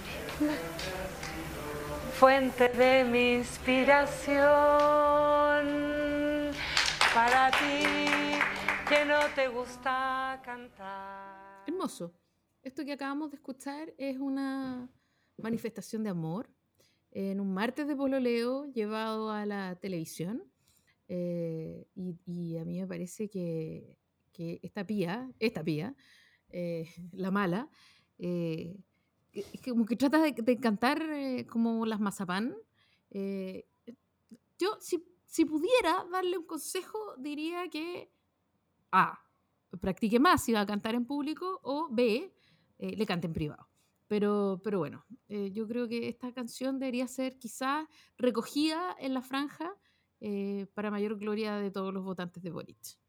fuente 2.22 2.68
de 2.68 3.02
mi 3.02 3.34
inspiración. 3.34 4.40
Para 7.12 7.50
ti, 7.50 7.82
que 8.88 9.04
no 9.04 9.18
te 9.34 9.48
gusta 9.48 10.40
cantar. 10.44 11.64
Hermoso. 11.66 12.14
Esto 12.62 12.84
que 12.84 12.92
acabamos 12.92 13.32
de 13.32 13.38
escuchar 13.38 13.92
es 13.98 14.18
una 14.18 14.88
manifestación 15.36 16.04
de 16.04 16.10
amor 16.10 16.48
en 17.10 17.40
un 17.40 17.52
martes 17.52 17.88
de 17.88 17.96
pololeo 17.96 18.66
llevado 18.66 19.32
a 19.32 19.44
la 19.44 19.74
televisión. 19.80 20.44
Eh, 21.08 21.88
y, 21.96 22.56
a 22.56 22.64
mí 22.64 22.78
me 22.80 22.86
parece 22.86 23.28
que, 23.28 23.98
esta 24.62 24.86
pía, 24.86 25.28
esta 25.40 25.64
pía, 25.64 25.96
eh, 26.52 26.88
la 27.12 27.30
mala, 27.30 27.68
eh, 28.18 28.76
como 29.64 29.86
que 29.86 29.96
trata 29.96 30.22
de, 30.22 30.60
cantar 30.60 31.02
eh, 31.02 31.46
como 31.46 31.86
las 31.86 32.00
mazapán. 32.00 32.54
Yo, 34.58 34.78
si, 34.80 35.04
si, 35.26 35.44
pudiera 35.44 36.06
darle 36.10 36.38
un 36.38 36.46
consejo, 36.46 37.16
diría 37.18 37.68
que 37.68 38.10
A, 38.90 39.18
practique 39.80 40.20
más 40.20 40.44
si 40.44 40.52
va 40.52 40.60
a 40.60 40.66
cantar 40.66 40.94
en 40.94 41.04
público, 41.04 41.60
o 41.62 41.88
B, 41.90 42.32
le 42.78 43.06
cante 43.06 43.26
en 43.26 43.32
privado. 43.32 43.68
Pero, 44.06 44.60
pero 44.62 44.78
bueno, 44.78 45.04
yo 45.28 45.66
creo 45.66 45.88
que 45.88 46.08
esta 46.08 46.32
canción 46.32 46.78
debería 46.78 47.08
ser 47.08 47.38
quizás 47.38 47.86
recogida 48.18 48.94
en 48.98 49.14
la 49.14 49.22
franja 49.22 49.74
para 50.74 50.90
mayor 50.90 51.18
gloria 51.18 51.56
de 51.56 51.70
todos 51.70 51.92
los 51.92 52.04
votantes 52.04 52.42
de 52.42 52.50
Boric. 52.50 53.01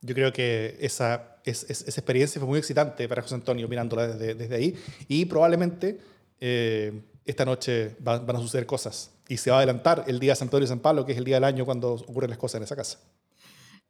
Yo 0.00 0.14
creo 0.14 0.32
que 0.32 0.76
esa, 0.80 1.40
esa 1.44 1.72
experiencia 1.72 2.40
fue 2.40 2.48
muy 2.48 2.58
excitante 2.58 3.08
para 3.08 3.22
José 3.22 3.34
Antonio 3.34 3.68
mirándola 3.68 4.06
desde, 4.06 4.34
desde 4.34 4.54
ahí 4.54 4.76
y 5.08 5.24
probablemente 5.24 5.98
eh, 6.40 7.02
esta 7.24 7.44
noche 7.44 7.96
van, 7.98 8.28
a 8.28 8.38
suceder 8.38 8.64
cosas 8.64 9.10
y 9.28 9.36
se 9.36 9.50
va 9.50 9.56
a 9.56 9.58
adelantar 9.58 10.04
el 10.06 10.20
día 10.20 10.32
de 10.32 10.36
San 10.36 10.46
Antonio 10.46 10.64
y 10.64 10.68
San 10.68 10.80
Pablo, 10.80 11.04
que 11.04 11.12
es 11.12 11.18
el 11.18 11.24
día 11.24 11.36
del 11.36 11.44
año 11.44 11.66
cuando 11.66 11.92
ocurren 11.92 12.30
las 12.30 12.38
cosas 12.38 12.58
en 12.58 12.64
esa 12.64 12.76
casa. 12.76 13.00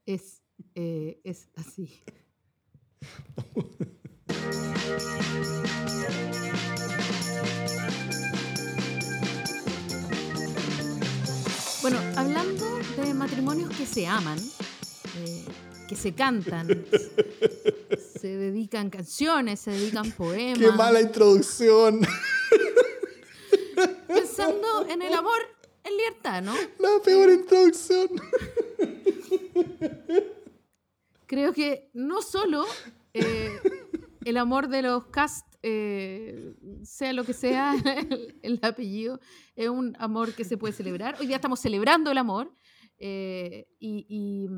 Es, 0.04 0.42
eh, 0.74 1.20
es 1.22 1.48
así. 1.54 2.02
bueno, 11.82 11.98
hablando 12.16 12.66
de 12.96 13.14
matrimonios 13.14 13.70
que 13.76 13.86
se 13.86 14.06
aman, 14.06 14.38
eh, 15.18 15.44
que 15.88 15.96
se 15.96 16.14
cantan. 16.14 16.68
se 18.20 18.28
dedican 18.28 18.90
canciones, 18.90 19.58
se 19.60 19.72
dedican 19.72 20.12
poemas. 20.12 20.58
¡Qué 20.58 20.70
mala 20.70 21.00
introducción! 21.00 22.00
Pensando 24.06 24.86
en 24.88 25.02
el 25.02 25.14
amor 25.14 25.38
en 25.84 25.96
libertad, 25.96 26.42
¿no? 26.42 26.54
La 26.78 27.02
peor 27.02 27.30
introducción. 27.30 28.08
Creo 31.26 31.52
que 31.52 31.90
no 31.94 32.22
solo 32.22 32.64
eh, 33.14 33.58
el 34.24 34.36
amor 34.36 34.68
de 34.68 34.82
los 34.82 35.06
cast, 35.06 35.46
eh, 35.62 36.54
sea 36.82 37.12
lo 37.12 37.24
que 37.24 37.32
sea 37.32 37.74
el, 38.42 38.58
apellido, 38.62 39.20
es 39.56 39.68
un 39.68 39.96
amor 39.98 40.34
que 40.34 40.44
se 40.44 40.56
puede 40.56 40.74
celebrar. 40.74 41.16
Hoy 41.20 41.26
día 41.26 41.36
estamos 41.36 41.60
celebrando 41.60 42.10
el 42.10 42.18
amor 42.18 42.52
eh, 42.98 43.68
y, 43.78 44.48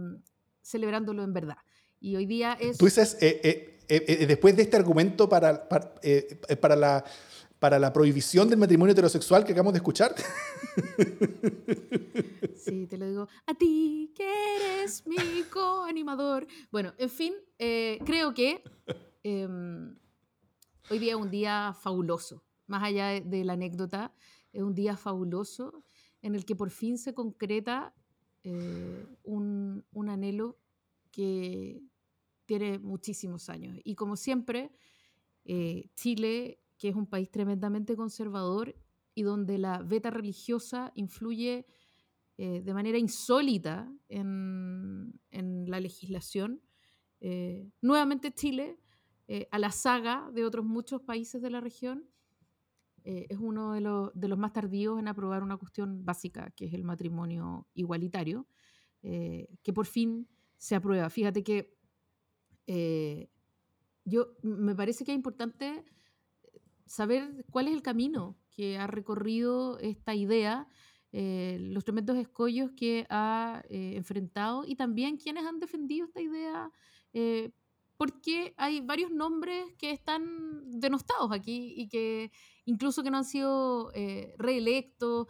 celebrándolo 0.62 1.22
en 1.22 1.32
verdad. 1.32 1.58
Y 2.00 2.16
hoy 2.16 2.26
día 2.26 2.56
es... 2.58 2.78
Tú 2.78 2.86
dices, 2.86 3.18
eh, 3.20 3.40
eh, 3.88 4.04
eh, 4.08 4.26
después 4.26 4.56
de 4.56 4.62
este 4.62 4.76
argumento 4.76 5.28
para, 5.28 5.68
para, 5.68 5.94
para, 6.60 6.76
la, 6.76 7.04
para 7.58 7.78
la 7.78 7.92
prohibición 7.92 8.48
del 8.48 8.58
matrimonio 8.58 8.92
heterosexual 8.92 9.44
que 9.44 9.52
acabamos 9.52 9.74
de 9.74 9.78
escuchar. 9.78 10.14
Sí, 12.56 12.86
te 12.86 12.98
lo 12.98 13.08
digo. 13.08 13.28
A 13.46 13.54
ti, 13.54 14.12
que 14.14 14.28
eres 14.56 15.06
mi 15.06 15.16
coanimador. 15.50 16.46
Bueno, 16.70 16.92
en 16.98 17.08
fin, 17.08 17.32
creo 17.56 18.34
que 18.34 18.62
em, 19.22 19.96
hoy 20.90 20.98
día 20.98 21.12
es 21.12 21.18
un 21.18 21.30
día 21.30 21.74
fabuloso. 21.80 22.44
Más 22.66 22.82
allá 22.82 23.20
de, 23.20 23.44
la 23.44 23.54
anécdota, 23.54 24.12
es 24.52 24.62
un 24.62 24.74
día 24.74 24.96
fabuloso 24.96 25.84
en 26.22 26.34
el 26.34 26.44
que 26.44 26.54
por 26.54 26.70
fin 26.70 26.98
se 26.98 27.14
concreta 27.14 27.94
un, 28.44 29.84
un, 29.92 30.08
anhelo 30.08 30.58
que 31.10 31.82
tiene 32.46 32.78
muchísimos 32.78 33.48
años. 33.48 33.78
Y 33.84 33.94
como 33.94 34.16
siempre, 34.16 34.72
eh, 35.44 35.90
Chile, 35.94 36.60
que 36.78 36.88
es 36.88 36.94
un 36.94 37.06
país 37.06 37.30
tremendamente 37.30 37.96
conservador 37.96 38.74
y 39.14 39.22
donde 39.22 39.58
la 39.58 39.82
veta 39.82 40.10
religiosa 40.10 40.92
influye 40.94 41.66
eh, 42.38 42.62
de 42.62 42.74
manera 42.74 42.98
insólita 42.98 43.92
en, 44.08 45.12
la 45.66 45.80
legislación, 45.80 46.60
eh, 47.20 47.70
nuevamente 47.80 48.32
Chile, 48.32 48.78
a 49.52 49.60
la 49.60 49.70
saga 49.70 50.28
de 50.34 50.44
otros 50.44 50.64
muchos 50.64 51.02
países 51.02 51.40
de 51.40 51.50
la 51.50 51.60
región, 51.60 52.10
es 53.04 53.38
uno 53.38 53.72
de 53.72 53.80
los, 53.80 54.10
de 54.14 54.28
los, 54.28 54.38
más 54.38 54.52
tardíos 54.52 54.98
en 54.98 55.08
aprobar 55.08 55.42
una 55.42 55.56
cuestión 55.56 56.04
básica, 56.04 56.50
que 56.56 56.66
es 56.66 56.74
el 56.74 56.84
matrimonio 56.84 57.66
igualitario, 57.74 58.46
que 59.02 59.72
por 59.74 59.86
fin 59.86 60.28
se 60.60 60.74
aprueba. 60.74 61.08
Fíjate 61.08 61.42
que 61.42 61.74
eh, 62.66 63.28
yo 64.04 64.36
me 64.42 64.76
parece 64.76 65.04
que 65.04 65.12
es 65.12 65.16
importante 65.16 65.84
saber 66.86 67.44
cuál 67.50 67.66
es 67.66 67.74
el 67.74 67.82
camino 67.82 68.38
que 68.50 68.78
ha 68.78 68.86
recorrido 68.86 69.78
esta 69.78 70.14
idea, 70.14 70.68
eh, 71.12 71.58
los 71.60 71.84
tremendos 71.84 72.16
escollos 72.16 72.70
que 72.76 73.06
ha 73.08 73.62
eh, 73.70 73.94
enfrentado 73.96 74.64
y 74.66 74.76
también 74.76 75.16
quienes 75.16 75.46
han 75.46 75.58
defendido 75.58 76.06
esta 76.06 76.20
idea, 76.20 76.70
porque 77.96 78.54
hay 78.56 78.80
varios 78.80 79.10
nombres 79.10 79.74
que 79.76 79.90
están 79.90 80.70
denostados 80.70 81.32
aquí 81.32 81.74
y 81.76 81.88
que 81.88 82.30
incluso 82.70 83.02
que 83.02 83.10
no 83.10 83.18
han 83.18 83.24
sido 83.24 83.90
reelectos 84.38 85.26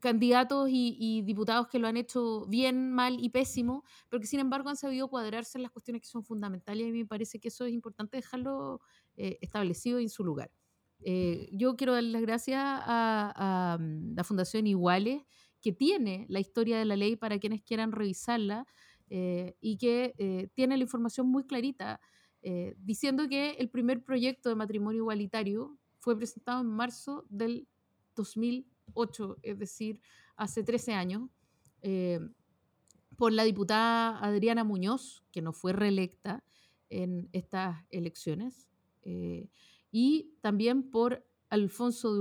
candidatos 0.00 0.68
y, 0.70 1.22
diputados 1.22 1.68
que 1.68 1.78
lo 1.78 1.88
han 1.88 1.96
hecho 1.96 2.46
bien, 2.46 2.92
mal 2.92 3.16
y 3.20 3.30
pésimo, 3.30 3.84
pero 4.08 4.20
que 4.20 4.26
sin 4.26 4.40
embargo 4.40 4.68
han 4.68 4.76
sabido 4.76 5.08
cuadrarse 5.08 5.58
en 5.58 5.62
las 5.62 5.72
cuestiones 5.72 6.02
que 6.02 6.08
son 6.08 6.24
fundamentales 6.24 6.86
y 6.86 6.90
a 6.90 6.92
mí 6.92 6.98
me 7.00 7.06
parece 7.06 7.40
que 7.40 7.48
eso 7.48 7.64
es 7.64 7.72
importante 7.72 8.16
dejarlo 8.16 8.80
eh, 9.16 9.38
establecido 9.40 9.98
en 9.98 10.08
su 10.08 10.24
lugar. 10.24 10.50
Eh, 11.00 11.48
yo 11.52 11.76
quiero 11.76 11.94
dar 11.94 12.02
las 12.04 12.22
gracias 12.22 12.60
a, 12.64 13.78
mm, 13.80 14.14
la 14.16 14.24
Fundación 14.24 14.66
Iguales, 14.66 15.22
que 15.60 15.72
tiene 15.72 16.26
la 16.28 16.40
historia 16.40 16.78
de 16.78 16.84
la 16.84 16.96
ley 16.96 17.16
para 17.16 17.38
quienes 17.38 17.62
quieran 17.62 17.92
revisarla 17.92 18.66
y 19.10 19.78
que 19.78 20.50
tiene 20.54 20.76
la 20.76 20.82
información 20.82 21.28
muy 21.28 21.44
clarita, 21.46 21.98
diciendo 22.78 23.28
que 23.28 23.50
el 23.52 23.68
primer 23.68 24.02
proyecto 24.02 24.48
de 24.48 24.54
matrimonio 24.54 25.00
igualitario 25.00 25.78
fue 25.98 26.16
presentado 26.16 26.60
en 26.60 26.68
marzo 26.68 27.26
del 27.28 27.66
2008, 28.16 29.36
es 29.42 29.58
decir, 29.58 30.00
hace 30.36 30.62
13 30.62 30.92
años, 30.94 31.28
eh, 31.82 32.20
por 33.16 33.32
la 33.32 33.44
diputada 33.44 34.18
Adriana 34.18 34.64
Muñoz, 34.64 35.24
que 35.32 35.42
no 35.42 35.52
fue 35.52 35.72
reelecta 35.72 36.44
en 36.88 37.28
estas 37.32 37.84
elecciones, 37.90 38.68
eh, 39.02 39.48
y 39.90 40.34
también 40.40 40.90
por 40.90 41.26
Alfonso 41.50 42.14
de 42.14 42.20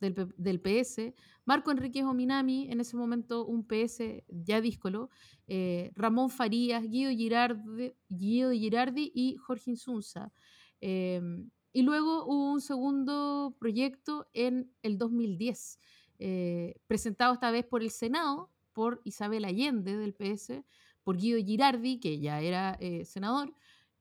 Del, 0.00 0.60
PS, 0.60 1.12
Marco 1.44 1.70
Enrique 1.70 2.02
Ominami, 2.02 2.70
en 2.70 2.80
ese 2.80 2.96
momento 2.96 3.44
un 3.44 3.66
PS 3.66 4.24
ya 4.28 4.62
díscolo, 4.62 5.10
eh, 5.46 5.92
Ramón 5.94 6.30
Farías, 6.30 6.82
Guido 6.88 7.10
Girardi, 7.10 9.12
y 9.14 9.36
Jorge 9.36 9.72
Insunza. 9.72 10.32
Y 10.80 11.82
luego 11.82 12.24
hubo 12.24 12.52
un 12.52 12.60
segundo 12.60 13.54
proyecto 13.60 14.26
en 14.32 14.72
el 14.82 14.96
2010, 14.96 15.78
eh, 16.18 16.80
presentado 16.86 17.34
esta 17.34 17.50
vez 17.50 17.66
por 17.66 17.82
el 17.82 17.90
Senado, 17.90 18.50
por 18.72 19.02
Isabel 19.04 19.44
Allende 19.44 19.98
del 19.98 20.14
PS, 20.14 20.64
por 21.04 21.18
Guido 21.18 21.38
Girardi, 21.44 22.00
que 22.00 22.18
ya 22.18 22.40
era 22.40 22.78
eh, 22.80 23.04
senador, 23.04 23.52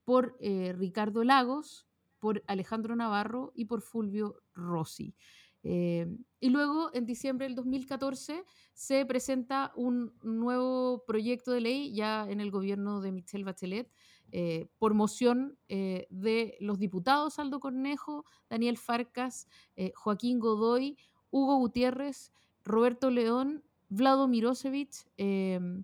por 0.05 0.37
Ricardo 0.39 1.23
Lagos, 1.23 1.89
por 2.19 2.43
Alejandro 2.47 2.95
Navarro 2.95 3.51
y 3.55 3.65
por 3.65 3.81
Fulvio 3.81 4.41
Rossi. 4.53 5.15
Y 5.61 6.49
luego, 6.49 6.89
en 6.93 7.05
diciembre 7.05 7.45
del 7.45 7.55
2014, 7.55 8.45
se 8.73 9.05
presenta 9.05 9.73
un 9.75 10.13
nuevo 10.23 11.03
proyecto 11.05 11.51
de 11.51 11.61
ley 11.61 11.93
ya 11.93 12.25
en 12.29 12.39
el 12.39 12.49
gobierno 12.49 13.01
de 13.01 13.11
Michelle 13.11 13.43
Bachelet, 13.43 13.91
eh, 14.31 14.67
por 14.77 14.93
moción 14.93 15.57
eh, 15.69 16.07
de 16.09 16.55
los 16.59 16.77
diputados 16.77 17.39
Aldo 17.39 17.59
Cornejo, 17.59 18.25
Daniel 18.49 18.77
Farcas, 18.77 19.47
eh, 19.75 19.91
Joaquín 19.95 20.39
Godoy, 20.39 20.97
Hugo 21.31 21.57
Gutiérrez, 21.57 22.31
Roberto 22.63 23.09
León, 23.09 23.63
Vlado 23.89 24.27
Mirosevich, 24.27 25.07
em, 25.17 25.83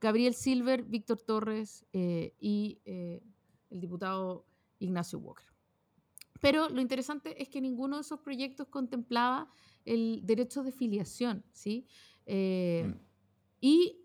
Gabriel 0.00 0.34
Silver, 0.34 0.82
Víctor 0.82 1.20
Torres 1.20 1.86
y 1.92 2.80
el 2.84 3.80
diputado 3.80 4.46
Ignacio 4.80 5.18
Walker. 5.20 5.51
Pero 6.42 6.68
lo 6.68 6.82
interesante 6.82 7.40
es 7.40 7.48
que 7.48 7.62
ninguno 7.62 7.96
de 7.96 8.02
esos 8.02 8.20
proyectos 8.20 8.66
contemplaba 8.68 9.48
el 9.86 10.20
derecho 10.24 10.62
de 10.62 10.72
filiación, 10.72 11.42
¿sí? 11.52 11.86
Mm. 12.26 12.92
Y 13.62 13.98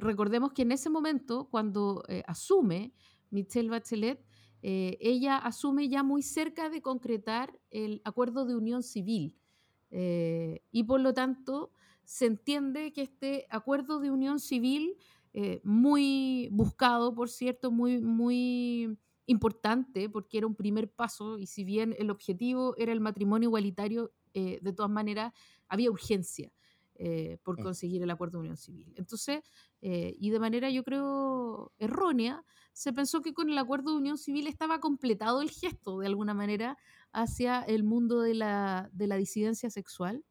recordemos 0.00 0.52
que 0.52 0.62
en 0.62 0.72
ese 0.72 0.90
momento, 0.90 1.48
cuando 1.48 2.02
asume 2.26 2.92
Michelle 3.30 3.70
Bachelet, 3.70 4.20
eh, 4.68 4.98
ella 5.00 5.36
asume 5.36 5.88
ya 5.88 6.02
muy 6.02 6.22
cerca 6.22 6.68
de 6.68 6.82
concretar 6.82 7.56
el 7.70 8.00
acuerdo 8.04 8.46
de 8.46 8.56
unión 8.56 8.82
civil. 8.82 9.36
Eh, 9.90 10.62
y 10.72 10.82
por 10.82 11.00
lo 11.00 11.14
tanto, 11.14 11.70
se 12.04 12.26
entiende 12.26 12.92
que 12.92 13.02
este 13.02 13.46
acuerdo 13.50 14.00
de 14.00 14.10
unión 14.10 14.40
civil, 14.40 14.96
eh, 15.34 15.60
muy 15.62 16.48
buscado, 16.50 17.14
por 17.14 17.28
cierto, 17.28 17.70
muy, 17.70 18.00
muy 18.00 18.98
importante, 19.26 20.08
porque 20.08 20.38
era 20.38 20.46
un 20.46 20.54
primer 20.54 20.90
paso, 20.90 21.38
y 21.38 21.46
si 21.46 21.64
bien 21.64 21.94
el 21.98 22.10
objetivo 22.10 22.74
era 22.76 22.92
el 22.92 23.00
matrimonio 23.00 23.48
igualitario, 23.48 24.12
de 24.32 24.72
todas 24.74 24.90
maneras 24.90 25.32
había 25.68 25.90
urgencia. 25.90 26.52
por 27.42 27.58
mm. 27.58 27.62
conseguir 27.62 28.02
el 28.02 28.10
acuerdo 28.10 28.38
de 28.38 28.42
unión 28.42 28.56
civil. 28.56 28.92
Entonces, 28.96 29.40
y 29.80 30.30
de 30.30 30.38
manera 30.38 30.70
yo 30.70 30.82
creo 30.84 31.72
errónea, 31.78 32.44
se 32.76 32.92
pensó 32.92 33.22
que 33.22 33.32
con 33.32 33.48
el 33.48 33.56
acuerdo 33.56 33.92
de 33.92 33.96
unión 33.96 34.18
civil 34.18 34.46
estaba 34.46 34.80
completado 34.80 35.40
el 35.40 35.50
gesto, 35.50 36.00
de 36.00 36.06
alguna 36.06 36.34
manera, 36.34 36.76
hacia 37.10 37.62
el 37.62 37.84
mundo 37.84 38.20
de 38.20 38.34
la, 38.34 38.90
disidencia 38.92 39.70
sexual. 39.70 40.22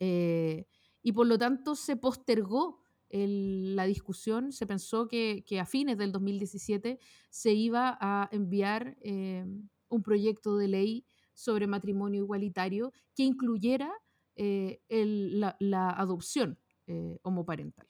Eh, 0.00 0.66
y 1.02 1.12
por 1.12 1.28
lo 1.28 1.38
tanto 1.38 1.76
se 1.76 1.96
postergó 1.96 2.80
la 3.14 3.84
discusión, 3.84 4.52
se 4.52 4.66
pensó 4.66 5.06
que, 5.06 5.44
a 5.60 5.66
fines 5.66 5.96
del 5.98 6.10
2017 6.12 6.98
se 7.30 7.52
iba 7.52 7.96
a 8.00 8.28
enviar 8.32 8.96
eh, 9.00 9.44
un 9.88 10.02
proyecto 10.02 10.56
de 10.56 10.68
ley 10.68 11.06
sobre 11.32 11.66
matrimonio 11.66 12.22
igualitario 12.22 12.92
que 13.14 13.22
incluyera 13.22 13.92
eh, 14.36 14.80
la, 14.88 15.90
adopción 15.90 16.58
homoparental. 17.22 17.86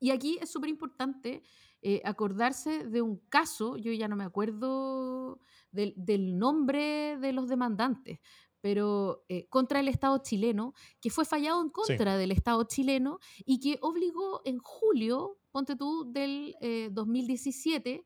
Y 0.00 0.10
aquí 0.10 0.38
es 0.40 0.50
súper 0.50 0.70
importante 0.70 1.42
eh, 1.82 2.02
acordarse 2.04 2.88
de 2.88 3.02
un 3.02 3.18
caso, 3.28 3.76
yo 3.76 3.92
ya 3.92 4.08
no 4.08 4.16
me 4.16 4.24
acuerdo 4.24 5.40
del, 5.70 6.38
nombre 6.38 7.16
de 7.18 7.32
los 7.32 7.48
demandantes, 7.48 8.18
pero 8.60 9.24
eh, 9.28 9.46
contra 9.48 9.80
el 9.80 9.88
Estado 9.88 10.18
chileno, 10.22 10.74
que 11.00 11.10
fue 11.10 11.24
fallado 11.24 11.62
en 11.62 11.70
contra 11.70 12.16
del 12.16 12.32
Estado 12.32 12.64
chileno 12.64 13.18
y 13.44 13.60
que 13.60 13.78
obligó 13.82 14.42
en 14.44 14.58
julio, 14.58 15.38
ponte 15.50 15.76
tú, 15.76 16.10
del 16.12 16.54
2017 16.92 17.90
eh, 17.90 18.04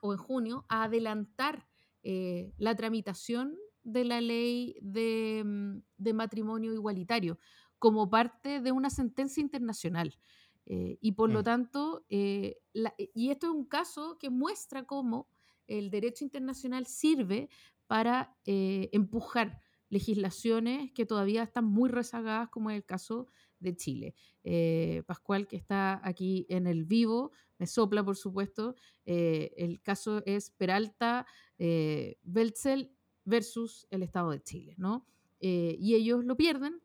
o 0.00 0.12
en 0.12 0.18
junio, 0.18 0.64
a 0.68 0.84
adelantar 0.84 1.66
la 2.02 2.74
tramitación 2.74 3.58
de 3.82 4.04
la 4.04 4.20
ley 4.20 4.78
de, 4.80 5.42
mm, 5.44 5.82
de 5.98 6.12
matrimonio 6.14 6.72
igualitario 6.72 7.38
como 7.78 8.10
parte 8.10 8.60
de 8.60 8.72
una 8.72 8.90
sentencia 8.90 9.40
internacional. 9.40 10.14
Eh, 10.66 10.98
y 11.00 11.12
por 11.12 11.30
lo 11.30 11.40
mm. 11.40 11.44
tanto, 11.44 12.04
eh, 12.10 12.58
eh, 12.74 13.10
y 13.14 13.30
esto 13.30 13.46
es 13.46 13.52
un 13.52 13.64
caso 13.64 14.18
que 14.18 14.28
muestra 14.28 14.84
cómo 14.84 15.28
el 15.66 15.90
derecho 15.90 16.24
internacional 16.24 16.86
sirve 16.86 17.48
para 17.86 18.36
empujar 18.44 19.62
legislaciones 19.88 20.92
que 20.92 21.06
todavía 21.06 21.42
están 21.42 21.64
muy 21.64 21.88
rezagadas, 21.88 22.48
como 22.50 22.70
es 22.70 22.76
el 22.76 22.84
caso 22.84 23.26
de 23.60 23.76
Chile. 23.76 24.14
Pascual, 25.06 25.46
que 25.46 25.56
está 25.56 26.00
aquí 26.06 26.46
en 26.48 26.66
el 26.66 26.84
vivo, 26.84 27.32
me 27.58 27.66
sopla, 27.66 28.04
por 28.04 28.16
supuesto. 28.16 28.76
el 29.04 29.80
caso 29.82 30.22
es 30.26 30.50
Peralta, 30.50 31.26
Belzel 31.58 32.92
versus 33.24 33.86
el 33.90 34.02
Estado 34.02 34.30
de 34.30 34.42
Chile, 34.42 34.74
¿no? 34.78 35.06
y 35.40 35.94
ellos 35.94 36.24
lo 36.24 36.36
pierden 36.36 36.80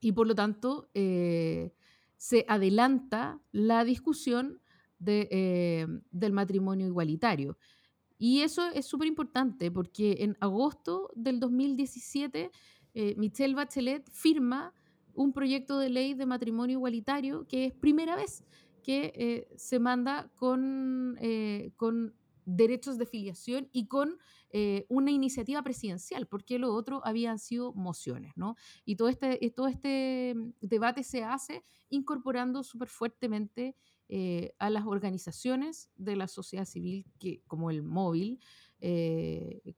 y 0.00 0.12
por 0.12 0.26
lo 0.26 0.34
tanto 0.34 0.90
se 0.92 2.44
adelanta 2.48 3.40
la 3.52 3.84
discusión 3.84 4.60
eh, 5.06 5.86
del 6.10 6.32
matrimonio 6.32 6.86
igualitario. 6.86 7.56
Y 8.18 8.40
eso 8.40 8.66
es 8.68 8.86
súper 8.86 9.08
importante 9.08 9.70
porque 9.70 10.16
en 10.20 10.36
agosto 10.40 11.10
del 11.14 11.40
2017 11.40 12.50
eh, 12.94 13.14
Michelle 13.16 13.54
Bachelet 13.54 14.10
firma 14.10 14.74
un 15.14 15.32
proyecto 15.32 15.78
de 15.78 15.88
ley 15.88 16.14
de 16.14 16.26
matrimonio 16.26 16.78
igualitario 16.78 17.46
que 17.46 17.66
es 17.66 17.72
primera 17.72 18.16
vez 18.16 18.44
que 18.82 19.12
eh, 19.14 19.48
se 19.56 19.78
manda 19.78 20.30
con, 20.36 21.18
con 21.76 22.14
derechos 22.48 22.96
de 22.96 23.06
filiación 23.06 23.68
y 23.72 23.86
con 23.86 24.18
eh, 24.50 24.86
una 24.88 25.10
iniciativa 25.10 25.62
presidencial, 25.62 26.26
porque 26.26 26.58
lo 26.58 26.72
otro 26.72 27.02
habían 27.04 27.38
sido 27.38 27.74
mociones, 27.74 28.32
¿no? 28.36 28.56
Y 28.86 28.96
todo 28.96 29.08
este, 29.08 29.44
eh, 29.44 29.50
todo 29.50 29.68
este 29.68 30.34
mm, 30.34 30.52
debate 30.62 31.02
se 31.04 31.22
hace 31.22 31.62
incorporando 31.90 32.62
súper 32.62 32.88
fuertemente 32.88 33.76
eh, 34.08 34.54
a 34.58 34.70
las 34.70 34.86
organizaciones 34.86 35.90
de 35.96 36.16
la 36.16 36.28
sociedad 36.28 36.64
civil, 36.64 37.06
que, 37.18 37.42
como 37.46 37.70
el 37.70 37.82
móvil, 37.82 38.40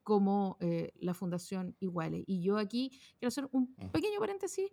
como 0.03 0.59
la 0.61 1.15
Fundación 1.15 1.75
Iguales. 1.81 2.23
Y 2.27 2.43
yo 2.43 2.59
aquí 2.59 2.91
quiero 3.19 3.29
hacer 3.29 3.49
un 3.51 3.75
pequeño 3.93 4.19
paréntesis, 4.19 4.71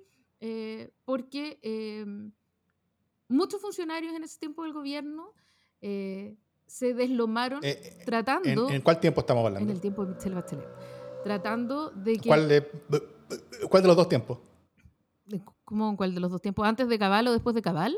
porque 1.05 2.05
muchos 3.29 3.61
funcionarios 3.61 4.13
en 4.13 4.23
ese 4.25 4.37
tiempo 4.37 4.63
del 4.63 4.73
gobierno 4.73 5.33
se 6.67 6.93
deslomaron 6.93 7.63
eh, 7.63 7.79
eh, 7.81 8.03
tratando... 8.05 8.69
¿en, 8.69 8.81
cuál 8.81 8.99
tiempo 8.99 9.21
estamos 9.21 9.45
hablando? 9.45 9.69
En 9.69 9.75
el 9.75 9.81
tiempo 9.81 10.05
de 10.05 10.13
Michelle 10.13 10.35
Bachelet. 10.35 10.67
Tratando 11.23 11.89
de 11.89 12.17
que... 12.17 12.27
¿Cuál 12.27 12.47
de, 12.47 12.69
cuál 13.69 13.81
de 13.81 13.87
los 13.87 13.97
dos 13.97 14.09
tiempos? 14.09 14.39
¿Cómo 15.65 15.97
cuál 15.97 16.13
de 16.13 16.19
los 16.19 16.31
dos 16.31 16.41
tiempos? 16.41 16.67
¿Antes 16.67 16.87
de 16.87 16.99
Cabal 16.99 17.27
o 17.27 17.31
después 17.31 17.55
de 17.55 17.61
Cabal? 17.61 17.97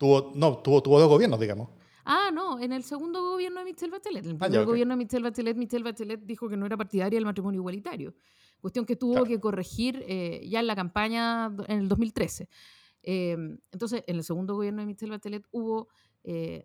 Tuvo, 0.00 0.32
no, 0.34 0.56
tuvo, 0.62 0.82
tuvo 0.82 0.98
dos 0.98 1.10
gobiernos, 1.10 1.38
digamos. 1.38 1.68
Ah, 2.06 2.30
no, 2.32 2.58
en 2.58 2.72
el 2.72 2.82
segundo 2.84 3.22
gobierno 3.22 3.58
de 3.58 3.66
Michelle 3.66 3.92
Bachelet. 3.92 4.24
En 4.24 4.30
el 4.30 4.36
ah, 4.40 4.46
primer 4.46 4.64
gobierno 4.64 4.94
de 4.94 4.96
Michelle 4.96 5.22
Bachelet, 5.22 5.58
Michelle 5.58 5.84
Bachelet 5.84 6.20
dijo 6.24 6.48
que 6.48 6.56
no 6.56 6.64
era 6.64 6.78
partidaria 6.78 7.18
del 7.18 7.26
matrimonio 7.26 7.60
igualitario. 7.60 8.14
cuestión 8.62 8.86
que 8.86 8.96
tuvo 8.96 9.24
que 9.24 9.38
corregir 9.38 10.02
ya 10.48 10.60
en 10.60 10.66
la 10.66 10.74
campaña 10.74 11.54
en 11.68 11.80
el 11.80 11.88
2013. 11.88 12.48
entonces, 13.02 14.02
en 14.06 14.16
el 14.16 14.24
segundo 14.24 14.54
gobierno 14.54 14.80
de 14.80 14.86
Michelle 14.86 15.12
Bachelet 15.12 15.46
hubo 15.50 15.88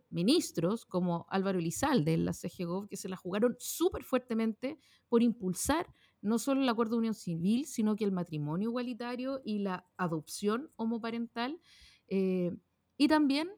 ministros 0.09 0.85
como 0.85 1.25
Álvaro 1.27 1.59
Elizalde 1.59 2.13
en 2.13 2.23
la 2.23 2.31
CGGOV 2.31 2.87
que 2.87 2.95
se 2.95 3.09
la 3.09 3.17
jugaron 3.17 3.57
súper 3.59 4.05
fuertemente 4.05 4.79
por 5.09 5.21
impulsar 5.21 5.87
no 6.21 6.39
solo 6.39 6.61
el 6.61 6.69
acuerdo 6.69 6.93
de 6.93 6.99
unión 6.99 7.13
civil, 7.13 7.65
sino 7.65 7.97
que 7.97 8.05
el 8.05 8.13
matrimonio 8.13 8.69
igualitario 8.69 9.41
y 9.43 9.59
la 9.59 9.85
adopción 9.95 10.71
homoparental, 10.75 11.61
eh, 12.07 12.55
y 12.97 13.07
también 13.07 13.49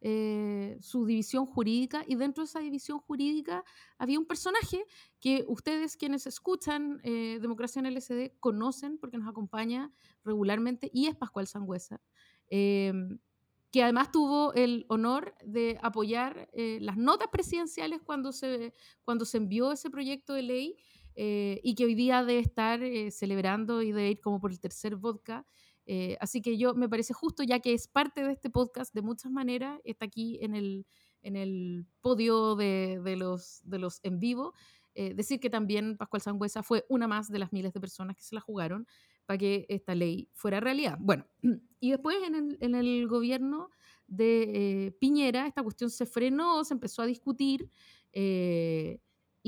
eh, 0.00 0.76
su 0.80 1.06
división 1.06 1.46
jurídica, 1.46 2.04
y 2.06 2.16
dentro 2.16 2.44
de 2.44 2.46
esa 2.46 2.60
división 2.60 2.98
jurídica 2.98 3.64
había 3.98 4.18
un 4.18 4.26
personaje 4.26 4.84
que 5.20 5.44
ustedes 5.48 5.96
quienes 5.96 6.26
escuchan 6.26 7.00
eh, 7.02 7.38
Democracia 7.40 7.80
en 7.80 7.86
LSD 7.86 8.38
conocen 8.38 8.98
porque 8.98 9.18
nos 9.18 9.28
acompaña 9.28 9.92
regularmente, 10.24 10.90
y 10.92 11.06
es 11.06 11.16
Pascual 11.16 11.46
Sangüesa, 11.46 12.00
que 12.48 13.82
además 13.82 14.10
tuvo 14.12 14.54
el 14.54 14.86
honor 14.88 15.34
de 15.44 15.78
apoyar 15.82 16.48
las 16.54 16.96
notas 16.96 17.28
presidenciales 17.28 18.00
cuando 18.00 18.32
se, 18.32 18.72
cuando 19.04 19.24
se 19.24 19.38
envió 19.38 19.72
ese 19.72 19.90
proyecto 19.90 20.32
de 20.32 20.42
ley 20.42 20.76
eh, 21.18 21.60
y 21.64 21.74
que 21.74 21.86
hoy 21.86 21.94
día 21.94 22.22
debe 22.24 22.40
estar 22.40 22.82
eh, 22.82 23.10
celebrando 23.10 23.80
y 23.80 23.90
debe 23.90 24.10
ir 24.10 24.20
como 24.20 24.38
por 24.38 24.50
el 24.50 24.60
tercer 24.60 24.96
vodka. 24.96 25.46
Eh, 25.86 26.16
así 26.20 26.42
que 26.42 26.58
yo 26.58 26.74
me 26.74 26.88
parece 26.88 27.14
justo, 27.14 27.42
ya 27.42 27.60
que 27.60 27.72
es 27.72 27.88
parte 27.88 28.24
de 28.24 28.32
este 28.32 28.50
podcast 28.50 28.92
de 28.94 29.02
muchas 29.02 29.30
maneras, 29.30 29.80
está 29.84 30.04
aquí 30.06 30.38
en 30.42 30.54
el, 30.54 30.86
en 31.22 31.36
el 31.36 31.86
podio 32.00 32.56
de, 32.56 33.00
de, 33.02 33.16
los, 33.16 33.60
de 33.64 33.78
los 33.78 34.00
en 34.02 34.18
vivo, 34.18 34.52
decir 34.94 35.40
que 35.40 35.50
también 35.50 35.98
Pascual 35.98 36.22
Sangüesa 36.22 36.62
fue 36.62 36.86
una 36.88 37.06
más 37.06 37.28
de 37.28 37.38
las 37.38 37.52
miles 37.52 37.74
de 37.74 37.80
personas 37.80 38.16
que 38.16 38.22
se 38.22 38.34
la 38.34 38.40
jugaron 38.40 38.86
para 39.26 39.36
que 39.36 39.66
esta 39.68 39.94
ley 39.94 40.30
fuera 40.32 40.58
realidad. 40.58 40.96
Bueno, 40.98 41.26
y 41.80 41.90
después 41.90 42.16
en 42.26 42.74
el, 42.74 43.06
gobierno 43.06 43.68
de 44.06 44.96
Piñera 44.98 45.46
esta 45.46 45.62
cuestión 45.62 45.90
se 45.90 46.06
frenó, 46.06 46.64
se 46.64 46.72
empezó 46.72 47.02
a 47.02 47.06
discutir. 47.06 47.70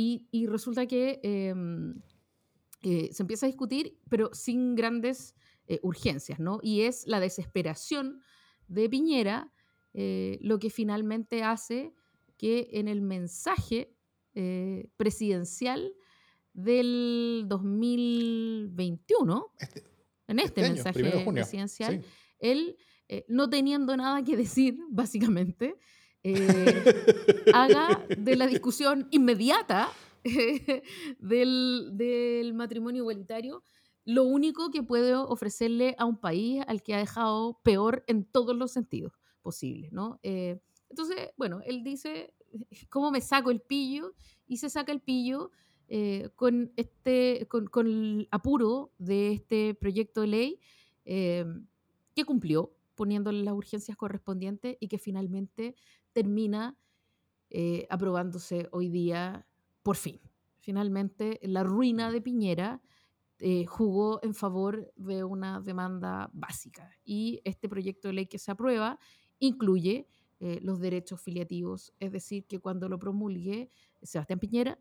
Y, 0.00 0.46
resulta 0.46 0.86
que 0.86 1.18
em, 1.24 2.00
eh, 2.82 3.08
se 3.12 3.22
empieza 3.24 3.46
a 3.46 3.48
discutir, 3.48 3.98
pero 4.08 4.30
sin 4.32 4.76
grandes 4.76 5.34
eh, 5.68 5.78
urgencias, 5.82 6.40
¿no? 6.40 6.58
Y 6.62 6.82
es 6.82 7.06
la 7.06 7.20
desesperación 7.20 8.22
de 8.66 8.88
Piñera 8.88 9.52
eh, 9.94 10.38
lo 10.42 10.58
que 10.58 10.70
finalmente 10.70 11.42
hace 11.42 11.94
que 12.36 12.68
en 12.72 12.88
el 12.88 13.00
mensaje 13.00 13.94
presidencial 14.96 15.94
del 16.52 17.46
2021, 17.48 19.46
este, 19.58 19.82
en 20.28 20.38
este, 20.38 20.60
este 20.60 20.74
mensaje 20.74 21.24
presidencial, 21.32 22.04
él, 22.38 22.76
no 23.26 23.50
teniendo 23.50 23.96
nada 23.96 24.22
que 24.22 24.36
decir, 24.36 24.78
básicamente, 24.90 25.74
eh, 26.24 26.92
haga 27.54 28.04
de 28.08 28.36
la 28.36 28.46
discusión 28.46 29.08
inmediata 29.10 29.90
del, 31.20 32.52
matrimonio 32.54 33.02
igualitario 33.02 33.62
lo 34.08 34.24
único 34.24 34.70
que 34.70 34.82
puede 34.82 35.14
ofrecerle 35.14 35.94
a 35.98 36.06
un 36.06 36.16
país 36.16 36.64
al 36.66 36.82
que 36.82 36.94
ha 36.94 36.98
dejado 36.98 37.60
peor 37.62 38.04
en 38.06 38.24
todos 38.24 38.56
los 38.56 38.72
sentidos 38.72 39.12
posibles, 39.42 39.92
¿no? 39.92 40.18
Eh, 40.22 40.62
entonces, 40.88 41.28
bueno, 41.36 41.60
él 41.66 41.84
dice, 41.84 42.32
¿cómo 42.88 43.10
me 43.10 43.20
saco 43.20 43.50
el 43.50 43.60
pillo? 43.60 44.14
Y 44.46 44.56
se 44.56 44.70
saca 44.70 44.92
el 44.92 45.02
pillo 45.02 45.50
eh, 45.88 46.30
con, 46.36 46.72
este, 46.76 47.46
con, 47.48 47.86
el 47.86 48.28
apuro 48.30 48.94
de 48.96 49.32
este 49.32 49.74
proyecto 49.74 50.22
de 50.22 50.26
ley 50.26 50.60
que 51.04 52.24
cumplió 52.24 52.74
poniéndole 52.94 53.42
las 53.42 53.52
urgencias 53.52 53.96
correspondientes 53.98 54.78
y 54.80 54.88
que 54.88 54.96
finalmente 54.96 55.76
termina 56.14 56.78
eh, 57.50 57.86
aprobándose 57.90 58.68
hoy 58.72 58.88
día 58.88 59.46
por 59.82 59.96
fin. 59.96 60.18
Finalmente, 60.60 61.40
la 61.42 61.62
ruina 61.62 62.10
de 62.10 62.22
Piñera 62.22 62.80
eh, 63.40 63.64
jugó 63.66 64.20
en 64.22 64.34
favor 64.34 64.92
de 64.96 65.24
una 65.24 65.60
demanda 65.60 66.30
básica 66.32 66.90
y 67.04 67.40
este 67.44 67.68
proyecto 67.68 68.08
de 68.08 68.14
ley 68.14 68.26
que 68.26 68.38
se 68.38 68.50
aprueba 68.50 68.98
incluye 69.38 70.08
eh, 70.40 70.60
los 70.62 70.80
derechos 70.80 71.20
filiativos, 71.20 71.92
es 71.98 72.12
decir, 72.12 72.46
que 72.46 72.58
cuando 72.58 72.88
lo 72.88 72.98
promulgue 72.98 73.70
Sebastián 74.02 74.38
Piñera 74.38 74.78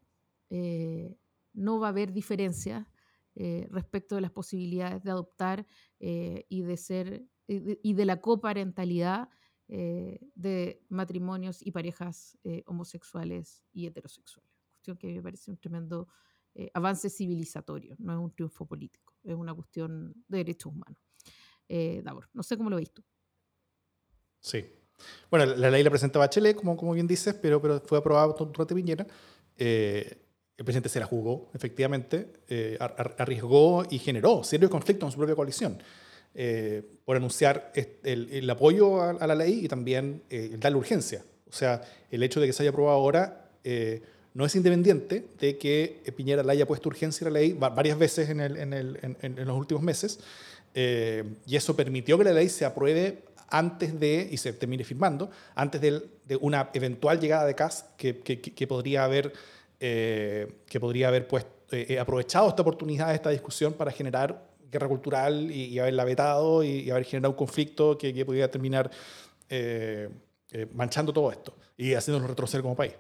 no 1.54 1.80
va 1.80 1.88
a 1.88 1.90
haber 1.90 2.14
diferencia 2.14 2.88
respecto 3.70 4.16
de 4.16 4.22
las 4.22 4.32
posibilidades 4.32 5.04
de 5.04 5.12
adoptar 5.12 5.68
y 6.00 6.62
de 6.62 6.78
ser 6.78 7.26
y 7.48 7.94
de 7.94 8.06
la 8.06 8.22
coparentalidad 8.22 9.30
eh, 9.70 10.22
de 10.34 10.82
matrimonios 10.88 11.62
y 11.62 11.72
parejas 11.72 12.38
eh, 12.46 12.64
homosexuales 12.68 13.66
y 13.74 13.86
heterosexuales. 13.86 14.50
Cuestión 14.72 14.96
que 14.96 15.14
me 15.16 15.22
parece 15.22 15.52
un 15.52 15.58
tremendo 15.58 16.08
eh, 16.58 16.70
avance 16.74 17.10
civilizatorio, 17.10 17.96
no 18.00 18.14
es 18.14 18.20
un 18.20 18.32
triunfo 18.34 18.66
político, 18.66 19.14
es 19.24 19.36
una 19.36 19.54
cuestión 19.54 20.14
de 20.28 20.38
derechos 20.40 20.74
humanos. 20.74 21.02
Davor, 22.04 22.30
no 22.34 22.44
sé 22.44 22.56
cómo 22.56 22.70
lo 22.70 22.78
ves 22.78 22.92
tú. 22.94 23.04
Sí. 24.40 24.66
Bueno, 25.30 25.46
la 25.46 25.70
ley 25.70 25.84
la 25.84 25.90
presenta 25.90 26.18
Bachelet, 26.18 26.56
como, 26.56 26.78
como 26.78 26.94
bien 26.94 27.08
dices, 27.08 27.36
pero, 27.36 27.62
pero 27.62 27.82
fue 27.82 27.98
aprobada 27.98 28.34
durante 28.34 28.74
Piñera. 28.74 29.06
el 29.58 30.18
presidente 30.56 30.88
se 30.88 31.02
la 31.02 31.06
jugó, 31.06 31.52
efectivamente, 31.54 32.34
arriesgó 33.18 33.84
y 33.90 34.00
generó 34.00 34.46
serios 34.46 34.72
conflictos 34.72 35.08
en 35.08 35.12
su 35.12 35.18
propia 35.18 35.36
coalición. 35.36 35.78
Eh, 36.40 36.84
por 37.04 37.18
anunciar 37.18 37.72
el, 38.04 38.48
apoyo 38.48 39.02
a, 39.02 39.26
la 39.26 39.34
ley 39.34 39.66
y 39.66 39.68
también 39.68 40.22
eh, 40.30 40.56
darle 40.60 40.78
urgencia. 40.78 41.26
O 41.50 41.52
sea, 41.52 41.82
el 42.12 42.22
hecho 42.22 42.40
de 42.40 42.46
que 42.46 42.54
se 42.54 42.62
haya 42.62 42.70
aprobado 42.70 42.96
ahora 42.96 43.50
eh, 43.64 44.04
no 44.38 44.46
es 44.46 44.56
independiente 44.56 45.26
de 45.40 45.58
que 45.58 46.04
Piñera 46.16 46.44
le 46.44 46.52
haya 46.52 46.68
puesto 46.68 46.90
urgencia 46.90 47.26
a 47.28 47.32
la 47.32 47.40
ley 47.40 47.54
varias 47.54 47.98
veces 47.98 48.30
en, 48.30 49.46
los 49.48 49.58
últimos 49.58 49.82
meses, 49.82 50.20
y 50.76 51.56
eso 51.56 51.76
permitió 51.76 52.20
que 52.20 52.24
la 52.24 52.34
ley 52.34 52.48
se 52.48 52.64
apruebe 52.64 53.24
antes 53.50 54.00
de, 54.00 54.28
y 54.30 54.38
se 54.38 54.54
termine 54.54 54.84
firmando, 54.84 55.32
antes 55.56 55.82
de, 55.82 56.04
una 56.40 56.70
eventual 56.76 57.20
llegada 57.20 57.46
de 57.46 57.56
CAS 57.56 57.86
que, 57.98 58.68
podría 58.68 59.06
haber, 59.06 59.34
que 59.80 60.80
podría 60.80 61.08
haber 61.08 61.28
pues, 61.28 61.48
aprovechado 62.00 62.48
esta 62.50 62.62
oportunidad, 62.62 63.16
esta 63.16 63.32
discusión 63.32 63.74
para 63.74 63.92
generar 63.92 64.46
guerra 64.70 64.88
cultural 64.88 65.50
y, 65.50 65.80
haberla 65.80 66.04
vetado 66.04 66.64
y, 66.64 66.92
haber 66.92 67.06
generado 67.06 67.32
un 67.32 67.38
conflicto 67.38 67.98
que, 67.98 68.14
que 68.14 68.24
pudiera 68.24 68.52
terminar 68.52 68.92
eh, 69.50 70.10
eh, 70.52 70.66
manchando 70.74 71.12
todo 71.12 71.30
esto 71.30 71.54
y 71.78 71.94
haciéndonos 71.94 72.30
retroceder 72.30 72.62
como 72.62 72.76
país. 72.76 72.94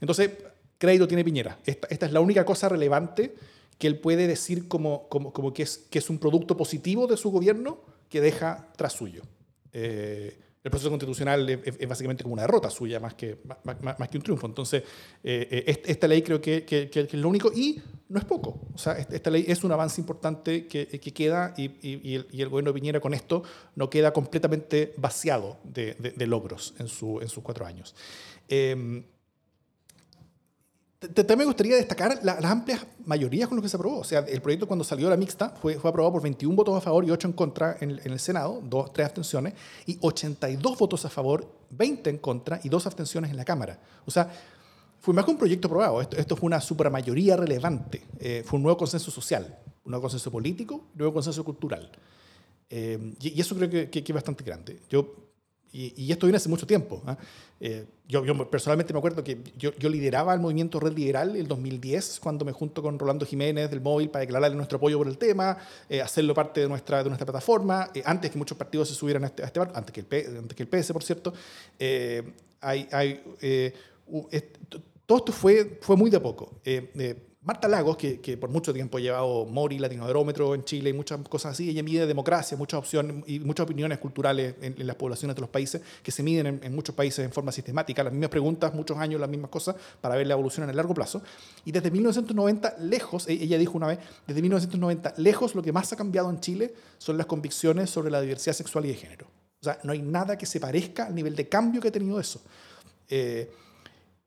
Entonces, 0.00 0.30
crédito 0.78 1.06
tiene 1.06 1.24
Piñera. 1.24 1.58
Esta, 1.66 1.88
esta, 1.90 2.06
es 2.06 2.12
la 2.12 2.20
única 2.20 2.44
cosa 2.44 2.68
relevante 2.68 3.34
que 3.78 3.86
él 3.86 3.98
puede 3.98 4.26
decir 4.26 4.68
como, 4.68 5.08
como, 5.08 5.32
como 5.32 5.52
que, 5.52 5.62
es, 5.62 5.78
que 5.90 5.98
es 5.98 6.10
un 6.10 6.18
producto 6.18 6.56
positivo 6.56 7.06
de 7.06 7.16
su 7.16 7.30
gobierno 7.30 7.80
que 8.08 8.20
deja 8.20 8.68
tras 8.76 8.92
suyo. 8.92 9.22
Eh, 9.72 10.38
el 10.64 10.70
proceso 10.70 10.90
constitucional 10.90 11.48
es, 11.48 11.88
básicamente 11.88 12.22
como 12.22 12.34
una 12.34 12.42
derrota 12.42 12.68
suya 12.68 12.98
más 12.98 13.14
que, 13.14 13.38
más, 13.44 14.08
que 14.08 14.18
un 14.18 14.22
triunfo. 14.22 14.46
Entonces, 14.46 14.82
eh, 15.22 15.64
eh, 15.66 15.82
esta 15.86 16.08
ley 16.08 16.20
creo 16.22 16.40
que, 16.40 16.64
que, 16.64 16.90
es 16.92 17.14
lo 17.14 17.28
único 17.28 17.52
y 17.52 17.80
no 18.08 18.18
es 18.18 18.24
poco. 18.24 18.60
O 18.74 18.78
sea, 18.78 18.94
esta 18.94 19.30
ley 19.30 19.44
es 19.46 19.62
un 19.62 19.72
avance 19.72 20.00
importante 20.00 20.66
que, 20.66 20.86
que 20.86 21.12
queda 21.12 21.54
y, 21.56 21.70
y, 21.80 22.16
el, 22.16 22.26
y, 22.32 22.42
el, 22.42 22.48
gobierno 22.48 22.72
de 22.72 22.80
Piñera 22.80 23.00
con 23.00 23.14
esto 23.14 23.42
no 23.76 23.88
queda 23.88 24.12
completamente 24.12 24.94
vaciado 24.96 25.58
de, 25.64 25.94
de, 25.94 26.26
logros 26.26 26.74
en, 26.78 26.88
su, 26.88 27.20
en 27.20 27.28
sus 27.28 27.42
cuatro 27.42 27.64
años. 27.64 27.94
Eh, 28.48 29.04
también 30.98 31.38
me 31.38 31.44
gustaría 31.44 31.76
destacar 31.76 32.18
las 32.24 32.44
amplias 32.44 32.84
mayorías 33.04 33.48
con 33.48 33.56
las 33.56 33.62
que 33.62 33.68
se 33.68 33.76
aprobó. 33.76 34.00
O 34.00 34.04
sea, 34.04 34.20
el 34.20 34.42
proyecto 34.42 34.66
cuando 34.66 34.84
salió 34.84 35.08
la 35.08 35.16
mixta 35.16 35.50
fue, 35.50 35.78
fue 35.78 35.90
aprobado 35.90 36.14
por 36.14 36.22
21 36.22 36.56
votos 36.56 36.76
a 36.76 36.80
favor 36.80 37.04
y 37.04 37.10
8 37.10 37.28
en 37.28 37.32
contra 37.34 37.76
en, 37.80 38.00
el 38.02 38.18
Senado, 38.18 38.60
dos, 38.64 38.92
tres 38.92 39.06
abstenciones, 39.06 39.54
y 39.86 39.96
82 40.00 40.76
votos 40.76 41.04
a 41.04 41.08
favor, 41.08 41.48
20 41.70 42.10
en 42.10 42.18
contra 42.18 42.60
y 42.64 42.68
dos 42.68 42.84
abstenciones 42.86 43.30
en 43.30 43.36
la 43.36 43.44
Cámara. 43.44 43.78
O 44.06 44.10
sea, 44.10 44.28
fue 44.98 45.14
más 45.14 45.24
que 45.24 45.30
un 45.30 45.38
proyecto 45.38 45.68
aprobado. 45.68 46.00
Esto, 46.00 46.16
esto 46.16 46.36
fue 46.36 46.48
una 46.48 46.60
supermayoría 46.60 47.36
relevante. 47.36 48.02
Eh, 48.18 48.42
fue 48.44 48.56
un 48.56 48.64
nuevo 48.64 48.76
consenso 48.76 49.12
social, 49.12 49.56
un 49.84 49.92
nuevo 49.92 50.02
consenso 50.02 50.32
político, 50.32 50.74
un 50.74 50.98
nuevo 50.98 51.12
consenso 51.12 51.44
cultural. 51.44 51.92
Eh, 52.68 53.14
y, 53.20 53.40
eso 53.40 53.54
creo 53.54 53.70
que, 53.70 53.88
que 53.88 54.00
es 54.00 54.12
bastante 54.12 54.42
grande. 54.42 54.80
Yo 54.90 55.27
y, 55.72 56.10
esto 56.10 56.26
viene 56.26 56.36
hace 56.36 56.48
mucho 56.48 56.66
tiempo. 56.66 57.02
¿ah? 57.06 57.16
Eh, 57.60 57.86
yo, 58.06 58.24
yo, 58.24 58.50
personalmente 58.50 58.92
me 58.92 58.98
acuerdo 58.98 59.22
que 59.22 59.38
yo, 59.56 59.72
yo, 59.76 59.88
lideraba 59.88 60.32
el 60.32 60.40
movimiento 60.40 60.80
Red 60.80 60.94
Liberal 60.94 61.36
el 61.36 61.46
2010, 61.46 62.20
cuando 62.20 62.44
me 62.44 62.52
junto 62.52 62.82
con 62.82 62.98
Rolando 62.98 63.26
Jiménez 63.26 63.70
del 63.70 63.80
Móvil 63.80 64.08
para 64.08 64.20
declararle 64.20 64.56
nuestro 64.56 64.76
apoyo 64.78 64.96
por 64.96 65.08
el 65.08 65.18
tema, 65.18 65.58
eh, 65.88 66.00
hacerlo 66.00 66.32
parte 66.34 66.60
de 66.60 66.68
nuestra, 66.68 67.02
de 67.02 67.10
nuestra 67.10 67.26
plataforma, 67.26 67.90
eh, 67.94 68.02
antes 68.04 68.30
que 68.30 68.38
muchos 68.38 68.56
partidos 68.56 68.88
se 68.88 68.94
subieran 68.94 69.24
a 69.24 69.26
este, 69.26 69.42
a 69.42 69.46
este 69.46 69.58
barco, 69.58 69.76
antes 69.76 69.92
que, 69.92 70.00
el 70.00 70.38
antes 70.38 70.56
que 70.56 70.62
el 70.62 70.68
PS, 70.68 70.92
por 70.92 71.02
cierto. 71.02 71.32
hay, 72.60 72.88
hay 72.90 73.22
todo 75.04 75.18
esto 75.18 75.32
fue, 75.32 75.78
fue 75.80 75.96
muy 75.96 76.10
de 76.10 76.20
poco. 76.20 76.60
Marta 77.42 77.68
Lagos, 77.68 77.96
que, 77.96 78.20
que, 78.20 78.36
por 78.36 78.50
mucho 78.50 78.72
tiempo 78.74 78.98
ha 78.98 79.00
llevado 79.00 79.46
Mori, 79.46 79.78
Latinoadrómetro 79.78 80.56
en 80.56 80.64
Chile 80.64 80.90
y 80.90 80.92
muchas 80.92 81.20
cosas 81.28 81.52
así, 81.52 81.70
ella 81.70 81.84
mide 81.84 82.04
democracia, 82.04 82.56
muchas 82.56 82.78
opciones 82.78 83.22
y 83.28 83.38
muchas 83.38 83.64
opiniones 83.64 83.98
culturales 83.98 84.56
en, 84.60 84.84
las 84.84 84.96
poblaciones 84.96 85.36
de 85.36 85.40
los 85.40 85.48
países 85.48 85.80
que 86.02 86.10
se 86.10 86.24
miden 86.24 86.60
en, 86.60 86.74
muchos 86.74 86.96
países 86.96 87.24
en 87.24 87.32
forma 87.32 87.52
sistemática, 87.52 88.02
las 88.02 88.12
mismas 88.12 88.30
preguntas, 88.30 88.74
muchos 88.74 88.98
años, 88.98 89.20
las 89.20 89.30
mismas 89.30 89.50
cosas, 89.50 89.76
para 90.00 90.16
ver 90.16 90.26
la 90.26 90.34
evolución 90.34 90.64
en 90.64 90.70
el 90.70 90.76
largo 90.76 90.94
plazo. 90.94 91.22
Y 91.64 91.70
desde 91.70 91.92
1990, 91.92 92.76
lejos, 92.80 93.28
e, 93.28 93.34
ella 93.34 93.56
dijo 93.56 93.78
una 93.78 93.86
vez, 93.86 94.00
desde 94.26 94.42
1990, 94.42 95.14
lejos, 95.18 95.54
lo 95.54 95.62
que 95.62 95.72
más 95.72 95.92
ha 95.92 95.96
cambiado 95.96 96.28
en 96.30 96.40
Chile 96.40 96.74
son 96.98 97.16
las 97.16 97.26
convicciones 97.26 97.88
sobre 97.88 98.10
la 98.10 98.20
diversidad 98.20 98.54
sexual 98.54 98.84
y 98.86 98.88
de 98.88 98.94
género. 98.94 99.26
O 99.60 99.64
sea, 99.64 99.78
no 99.84 99.92
hay 99.92 100.02
nada 100.02 100.36
que 100.36 100.44
se 100.44 100.58
parezca 100.58 101.06
al 101.06 101.14
nivel 101.14 101.36
de 101.36 101.48
cambio 101.48 101.80
que 101.80 101.88
ha 101.88 101.92
tenido 101.92 102.18
eso. 102.18 102.42
Eh, 103.08 103.50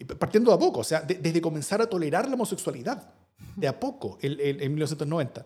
partiendo 0.05 0.51
de 0.51 0.55
a 0.55 0.59
poco, 0.59 0.79
o 0.81 0.83
sea, 0.83 1.01
desde 1.01 1.41
comenzar 1.41 1.81
a 1.81 1.87
tolerar 1.87 2.27
la 2.27 2.35
homosexualidad 2.35 3.13
de 3.55 3.67
a 3.67 3.79
poco 3.79 4.17
en, 4.21 4.37
en 4.39 4.73
1990. 4.73 5.45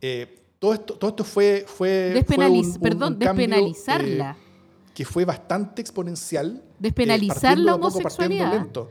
Eh, 0.00 0.42
todo, 0.58 0.74
esto, 0.74 0.94
todo 0.94 1.10
esto 1.10 1.24
fue, 1.24 1.64
fue, 1.66 2.24
un, 2.48 2.80
perdón, 2.80 3.18
despenalizarla. 3.18 4.36
Eh, 4.38 4.46
que 4.94 5.04
fue 5.04 5.24
bastante 5.24 5.82
exponencial. 5.82 6.62
Eh, 6.64 6.74
Despenalizar 6.78 7.58
la 7.58 7.74
homosexualidad. 7.74 8.66
O 8.74 8.88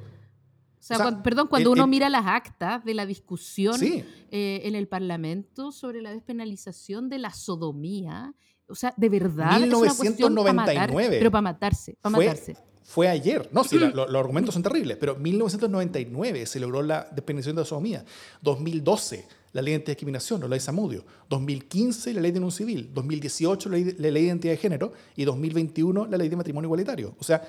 sea, 0.79 1.23
perdón, 1.23 1.47
cuando 1.47 1.71
uno 1.71 1.87
mira 1.87 2.09
las 2.09 2.27
actas 2.27 2.85
de 2.85 2.93
la 2.93 3.07
discusión 3.07 3.79
en 3.81 4.75
el 4.75 4.87
Parlamento 4.87 5.71
sobre 5.71 6.01
la 6.03 6.11
despenalización 6.11 7.09
de 7.09 7.17
la 7.17 7.33
sodomía, 7.33 8.35
o 8.67 8.75
sea, 8.75 8.93
de 8.95 9.09
verdad 9.09 9.59
1999. 9.59 11.17
pero 11.17 11.31
para 11.31 11.41
matarse, 11.41 11.97
para 12.01 12.17
matarse 12.17 12.55
fue 12.85 13.09
ayer. 13.09 13.49
No, 13.51 13.63
sí, 13.63 13.79
los 13.79 14.15
argumentos 14.15 14.53
son 14.53 14.61
terribles, 14.61 14.97
pero 14.97 15.15
1999 15.15 16.45
se 16.45 16.59
logró 16.59 16.83
la 16.83 17.09
despenalización 17.11 17.55
de 17.55 17.61
la 17.63 17.65
sodomía. 17.65 18.05
2012, 18.43 19.25
la 19.53 19.63
ley 19.63 19.73
de 19.73 19.79
discriminación, 19.79 20.39
la 20.41 20.47
ley 20.47 20.59
Samudio. 20.59 21.03
2015, 21.27 22.13
la 22.13 22.21
ley 22.21 22.31
de 22.31 22.39
un 22.39 22.51
civil. 22.51 22.91
2018, 22.93 23.69
la 23.69 23.77
ley, 23.77 23.95
la 23.97 24.11
ley 24.11 24.21
de 24.21 24.27
identidad 24.27 24.53
de 24.53 24.57
género. 24.57 24.93
Y 25.15 25.25
2021, 25.25 26.05
la 26.05 26.15
ley 26.15 26.29
de 26.29 26.35
matrimonio 26.35 26.67
igualitario. 26.67 27.15
O 27.17 27.23
sea, 27.23 27.43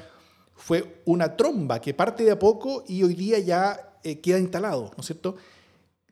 fue 0.55 1.03
una 1.05 1.37
tromba 1.37 1.83
que 1.83 1.93
parte 1.93 2.25
de 2.25 2.31
a 2.31 2.39
poco 2.39 2.85
y 2.89 3.03
hoy 3.03 3.15
día 3.15 3.39
ya 3.39 3.99
eh, 4.03 4.21
queda 4.21 4.39
instalado, 4.39 4.91
¿no 4.97 5.01
es 5.01 5.07
cierto? 5.07 5.37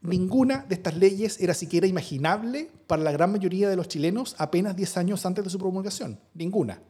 Ninguna 0.03 0.67
de 0.69 0.75
estas 0.75 0.99
leyes 0.99 1.41
era 1.41 1.55
siquiera 1.55 1.87
imaginable 1.87 2.71
para 2.87 3.03
la 3.03 3.11
gran 3.11 3.33
mayoría 3.33 3.71
de 3.71 3.77
los 3.77 3.89
chilenos 3.89 4.37
apenas 4.37 4.77
10 4.77 4.99
años 4.99 5.25
antes 5.25 5.45
de 5.45 5.49
su 5.49 5.59
promulgación. 5.59 6.21
Ninguna. 6.35 6.83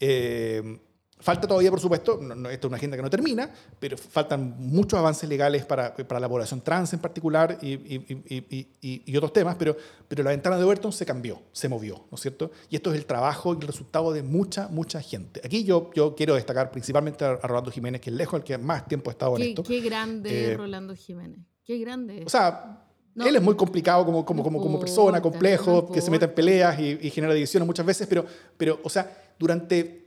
Eh, 0.00 0.80
Falta 1.20 1.46
todavía, 1.46 1.70
por 1.70 1.80
supuesto, 1.80 2.18
no, 2.20 2.48
esto 2.48 2.66
es 2.66 2.70
una 2.70 2.76
agenda 2.76 2.96
que 2.96 3.02
no 3.02 3.10
termina, 3.10 3.50
pero 3.78 3.96
faltan 3.96 4.56
muchos 4.58 4.98
avances 4.98 5.28
legales 5.28 5.64
para, 5.64 5.94
para 5.94 6.18
la 6.18 6.28
población 6.28 6.60
trans 6.62 6.92
en 6.92 6.98
particular 6.98 7.58
y, 7.60 7.74
y, 7.74 9.02
y, 9.06 9.16
otros 9.16 9.32
temas, 9.32 9.56
pero, 9.58 9.76
pero 10.08 10.22
la 10.22 10.30
ventana 10.30 10.56
de 10.56 10.64
Overton 10.64 10.92
se 10.92 11.04
cambió, 11.04 11.42
se 11.52 11.68
movió, 11.68 12.06
¿no 12.10 12.14
es 12.14 12.20
cierto? 12.20 12.50
Y 12.70 12.76
esto 12.76 12.92
es 12.92 12.98
el 12.98 13.06
trabajo 13.06 13.54
y 13.54 13.58
el 13.58 13.66
resultado 13.66 14.12
de 14.12 14.22
mucha, 14.22 14.68
mucha 14.68 15.00
gente. 15.00 15.40
Aquí 15.44 15.64
yo, 15.64 15.90
yo 15.94 16.14
quiero 16.14 16.34
destacar 16.34 16.70
principalmente 16.70 17.24
a, 17.24 17.36
Rolando 17.36 17.70
Jiménez, 17.70 18.00
que 18.00 18.10
es 18.10 18.16
lejos 18.16 18.40
el 18.40 18.44
que 18.44 18.56
más 18.58 18.88
tiempo 18.88 19.10
ha 19.10 19.12
estado 19.12 19.36
en 19.36 19.42
esto. 19.42 19.62
Qué 19.62 19.80
grande 19.80 20.52
eh, 20.52 20.56
Rolando 20.56 20.94
Jiménez, 20.94 21.40
qué 21.64 21.78
grande. 21.78 22.22
O 22.24 22.30
sea, 22.30 22.86
él 23.16 23.36
es 23.36 23.42
muy 23.42 23.56
complicado 23.56 24.04
como, 24.04 24.24
como, 24.24 24.42
como, 24.42 24.60
como 24.60 24.80
persona, 24.80 25.20
complejo, 25.20 25.90
que 25.90 26.00
se 26.00 26.10
mete 26.10 26.24
en 26.26 26.34
peleas 26.34 26.78
y, 26.78 27.10
genera 27.10 27.34
divisiones 27.34 27.66
muchas 27.66 27.84
veces, 27.84 28.06
pero, 28.06 28.24
pero, 28.56 28.80
o 28.82 28.88
sea, 28.88 29.34
durante 29.38 29.99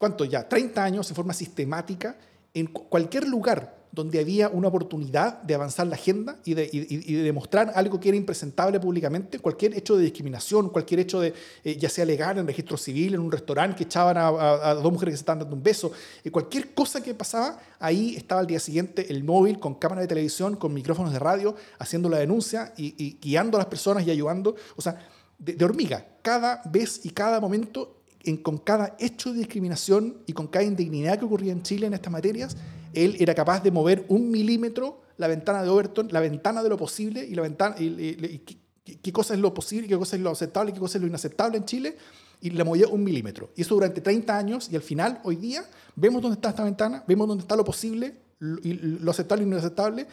¿cuánto 0.00 0.24
ya? 0.24 0.48
30 0.48 0.82
años 0.82 1.10
en 1.10 1.14
forma 1.14 1.34
sistemática 1.34 2.16
en 2.54 2.66
cualquier 2.66 3.28
lugar 3.28 3.78
donde 3.92 4.18
había 4.18 4.48
una 4.48 4.68
oportunidad 4.68 5.42
de 5.42 5.54
avanzar 5.54 5.86
la 5.86 5.96
agenda 5.96 6.38
y 6.44 6.54
de, 6.54 6.68
demostrar 7.22 7.72
algo 7.74 8.00
que 8.00 8.08
era 8.08 8.16
impresentable 8.16 8.80
públicamente, 8.80 9.40
cualquier 9.40 9.76
hecho 9.76 9.96
de 9.96 10.04
discriminación, 10.04 10.70
cualquier 10.70 11.00
hecho 11.00 11.20
de, 11.20 11.34
eh, 11.64 11.76
ya 11.76 11.90
sea 11.90 12.04
legal, 12.04 12.38
en 12.38 12.46
registro 12.46 12.76
civil, 12.76 13.14
en 13.14 13.20
un 13.20 13.30
restaurante 13.30 13.76
que 13.76 13.84
echaban 13.84 14.16
a, 14.16 14.74
dos 14.74 14.92
mujeres 14.92 15.12
que 15.12 15.16
se 15.16 15.22
estaban 15.22 15.40
dando 15.40 15.56
un 15.56 15.62
beso, 15.62 15.92
eh, 16.24 16.30
cualquier 16.30 16.72
cosa 16.72 17.02
que 17.02 17.14
pasaba, 17.14 17.60
ahí 17.78 18.14
estaba 18.16 18.40
al 18.40 18.46
día 18.46 18.60
siguiente 18.60 19.10
el 19.10 19.22
móvil 19.22 19.58
con 19.58 19.74
cámara 19.74 20.00
de 20.00 20.06
televisión, 20.06 20.56
con 20.56 20.72
micrófonos 20.72 21.12
de 21.12 21.18
radio, 21.18 21.54
haciendo 21.78 22.08
la 22.08 22.18
denuncia 22.18 22.72
y, 22.76 23.18
guiando 23.20 23.58
a 23.58 23.60
las 23.60 23.66
personas 23.66 24.06
y 24.06 24.10
ayudando. 24.10 24.54
O 24.76 24.82
sea, 24.82 25.04
de 25.36 25.64
hormiga, 25.64 26.06
cada 26.22 26.62
vez 26.66 27.04
y 27.04 27.10
cada 27.10 27.40
momento 27.40 27.99
con 28.42 28.58
cada 28.58 28.96
hecho 28.98 29.32
de 29.32 29.38
discriminación 29.38 30.18
y 30.26 30.32
con 30.32 30.46
cada 30.46 30.64
indignidad 30.64 31.18
que 31.18 31.24
ocurría 31.24 31.52
en 31.52 31.62
Chile 31.62 31.86
en 31.86 31.94
estas 31.94 32.12
materias, 32.12 32.56
él 32.92 33.16
era 33.18 33.34
capaz 33.34 33.62
de 33.62 33.70
mover 33.70 34.04
un 34.08 34.30
milímetro 34.30 35.02
la 35.20 35.28
ventana 35.28 35.62
de 35.62 35.68
Overton, 35.68 36.08
la 36.10 36.20
ventana 36.20 36.62
de 36.62 36.70
lo 36.70 36.78
posible 36.78 37.24
y 37.24 37.34
la 37.34 37.42
ventana 37.42 37.76
y, 37.78 38.42
qué, 39.02 39.12
cosa 39.12 39.34
es 39.34 39.40
lo 39.40 39.52
posible, 39.52 39.86
qué 39.86 39.96
cosa 39.96 40.16
es 40.16 40.22
lo 40.22 40.30
aceptable, 40.30 40.72
qué 40.72 40.80
cosa 40.80 40.96
es 40.96 41.02
lo 41.02 41.08
inaceptable 41.08 41.58
en 41.58 41.66
Chile 41.66 41.96
y 42.40 42.50
la 42.50 42.64
movía 42.64 42.88
un 42.88 43.04
milímetro. 43.04 43.50
Y 43.54 43.60
eso 43.60 43.74
durante 43.74 44.00
30 44.00 44.36
años 44.36 44.68
y 44.72 44.76
al 44.76 44.82
final, 44.82 45.20
hoy 45.24 45.36
día, 45.36 45.62
vemos 45.94 46.22
dónde 46.22 46.36
está 46.36 46.50
esta 46.50 46.64
ventana, 46.64 47.04
vemos 47.06 47.28
dónde 47.28 47.42
está 47.42 47.54
lo 47.54 47.64
posible, 47.64 48.16
lo 48.38 49.10
aceptable 49.10 49.44
y 49.44 49.46
lo 49.46 49.52
inaceptable 49.52 50.06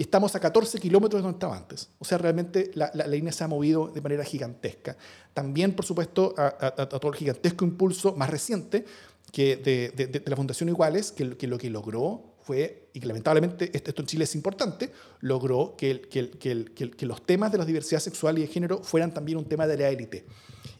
y 0.00 0.04
estamos 0.04 0.34
a 0.34 0.40
14 0.40 0.78
kilómetros 0.78 1.20
de 1.20 1.24
donde 1.24 1.36
estaba 1.36 1.58
antes. 1.58 1.90
O 1.98 2.06
sea, 2.06 2.16
realmente 2.16 2.70
la, 2.72 2.90
línea 3.06 3.32
se 3.32 3.44
ha 3.44 3.48
movido 3.48 3.88
de 3.88 4.00
manera 4.00 4.24
gigantesca. 4.24 4.96
También, 5.34 5.74
por 5.74 5.84
supuesto, 5.84 6.32
a, 6.38 6.86
todo 6.88 7.12
el 7.12 7.18
gigantesco 7.18 7.66
impulso 7.66 8.14
más 8.16 8.30
reciente 8.30 8.86
que 9.30 9.56
de, 9.56 10.22
la 10.24 10.36
Fundación 10.36 10.70
Iguales, 10.70 11.12
que, 11.12 11.36
que, 11.36 11.46
lo 11.46 11.58
que 11.58 11.68
logró 11.68 12.32
fue, 12.40 12.88
y 12.94 13.00
que 13.00 13.06
lamentablemente 13.06 13.70
esto 13.74 14.00
en 14.00 14.06
Chile 14.06 14.24
es 14.24 14.34
importante, 14.34 14.90
logró 15.20 15.74
que, 15.76 16.00
que, 16.00 17.04
los 17.04 17.26
temas 17.26 17.52
de 17.52 17.58
la 17.58 17.66
diversidad 17.66 18.00
sexual 18.00 18.38
y 18.38 18.40
de 18.40 18.46
género 18.46 18.82
fueran 18.82 19.12
también 19.12 19.36
un 19.36 19.44
tema 19.44 19.66
de 19.66 19.76
la 19.76 19.90
élite. 19.90 20.24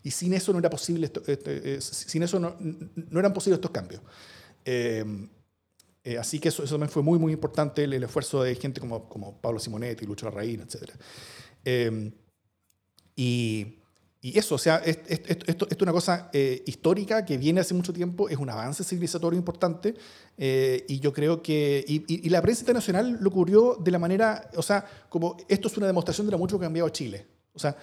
Y 0.03 0.13
sin 0.13 0.33
eso 0.33 0.51
no 0.55 0.61
era 0.61 0.71
posible, 0.71 1.13
este, 1.27 1.75
eh, 1.75 1.81
sin 1.83 2.23
eso 2.23 2.41
no, 2.41 2.57
no, 2.59 3.21
eran 3.21 3.35
posibles 3.35 3.59
estos 3.59 3.71
cambios. 3.71 4.01
Eh, 4.65 5.05
eh, 6.11 6.19
así 6.19 6.41
que 6.41 6.49
eso, 6.49 6.65
eso, 6.65 6.75
también 6.75 6.91
fue 6.91 7.05
muy, 7.05 7.21
muy 7.21 7.33
importante, 7.33 7.85
el, 7.85 8.03
esfuerzo 8.03 8.43
de 8.43 8.57
gente 8.57 8.81
como, 8.81 9.09
como 9.09 9.41
Pablo 9.41 9.61
Simonetti, 9.61 10.05
Lucho 10.07 10.27
Larraín, 10.27 10.61
etc. 10.61 10.91
Em, 11.65 12.11
y, 13.15 13.79
y, 14.21 14.37
eso, 14.37 14.57
o 14.57 14.59
sea, 14.59 14.79
esto, 14.79 15.69
es 15.71 15.81
una 15.81 15.93
cosa 15.93 16.29
eh, 16.33 16.65
histórica 16.67 17.25
que 17.25 17.39
viene 17.39 17.61
hace 17.61 17.75
mucho 17.75 17.93
tiempo, 17.93 18.29
es 18.29 18.39
un 18.39 18.51
avance 18.51 18.83
civilizatorio 18.83 19.39
importante, 19.39 19.95
eh, 20.37 20.85
y 20.89 20.99
yo 20.99 21.13
creo 21.13 21.43
que, 21.43 21.85
y, 21.87 22.27
y, 22.27 22.29
la 22.29 22.43
prensa 22.43 22.63
internacional 22.63 23.19
lo 23.21 23.31
cubrió 23.31 23.77
de 23.77 23.91
la 23.93 24.01
manera, 24.01 24.51
o 24.57 24.63
sea, 24.63 24.85
como 25.09 25.37
esto 25.49 25.69
es 25.69 25.77
una 25.77 25.87
demostración 25.87 26.27
de 26.27 26.33
lo 26.33 26.39
mucho 26.39 26.59
que 26.59 26.65
ha 26.65 26.67
cambiado 26.67 26.89
Chile. 26.89 27.25
O 27.53 27.59
sea, 27.61 27.77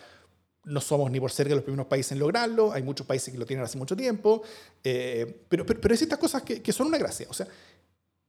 no 0.65 0.81
somos 0.81 1.09
ni 1.11 1.19
por 1.21 1.31
cerca 1.31 1.55
los 1.55 1.63
primeros 1.63 1.87
países 1.87 2.11
en 2.11 2.19
lograrlo, 2.19 2.73
hay 2.73 2.83
muchos 2.83 3.07
países 3.07 3.33
que 3.33 3.39
lo 3.39 3.45
tienen 3.45 3.63
hace 3.63 3.77
mucho 3.77 3.95
tiempo, 3.95 4.41
pero, 4.83 5.65
pero, 5.65 5.65
pero, 5.65 5.93
es 5.93 6.01
estas 6.01 6.19
cosas 6.19 6.41
que, 6.41 6.61
que, 6.61 6.73
son 6.73 6.87
una 6.87 6.97
gracia. 6.97 7.25
O 7.29 7.33
sea, 7.33 7.47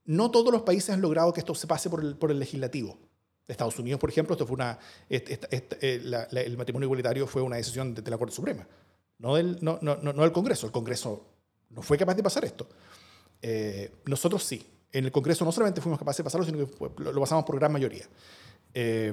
no 0.09 0.31
todos 0.31 0.51
los 0.51 0.63
países 0.63 0.91
han 0.91 1.03
logrado 1.03 1.35
que 1.35 1.41
esto 1.41 1.55
se 1.55 1.67
pase 1.67 1.91
por 1.91 2.03
el, 2.03 2.17
por 2.17 2.31
el 2.31 2.39
legislativo. 2.39 2.97
Estados 3.47 3.79
Unidos, 3.79 4.01
por 4.01 4.09
ejemplo, 4.09 4.35
esto 4.35 4.47
fue 4.47 4.55
una, 4.55 4.79
eh, 5.09 5.39
el 6.33 6.57
matrimonio 6.57 6.87
igualitario 6.87 7.27
fue 7.27 7.43
una 7.43 7.57
decisión 7.57 7.95
de, 7.95 8.11
la 8.11 8.17
Corte 8.17 8.35
Suprema, 8.35 8.67
no 9.19 9.37
del, 9.37 9.59
no, 9.61 9.79
no, 9.83 9.97
no 9.97 10.23
del 10.23 10.33
Congreso. 10.33 10.67
El 10.67 10.73
Congreso 10.73 11.27
no 11.71 11.83
fue 11.83 11.99
capaz 11.99 12.15
de 12.15 12.23
pasar 12.23 12.45
esto. 12.45 12.69
Eh, 13.43 13.91
nosotros 14.07 14.43
sí. 14.43 14.67
En 14.91 15.05
el 15.05 15.13
Congreso 15.13 15.45
no 15.45 15.53
solamente 15.53 15.83
fuimos 15.83 15.99
capaces 15.99 16.19
de 16.19 16.25
pasarlo, 16.25 16.47
sino 16.47 16.67
que 16.67 17.03
lo, 17.05 17.21
pasamos 17.21 17.45
por 17.45 17.57
gran 17.57 17.71
mayoría. 17.73 18.07
Eh, 18.73 19.13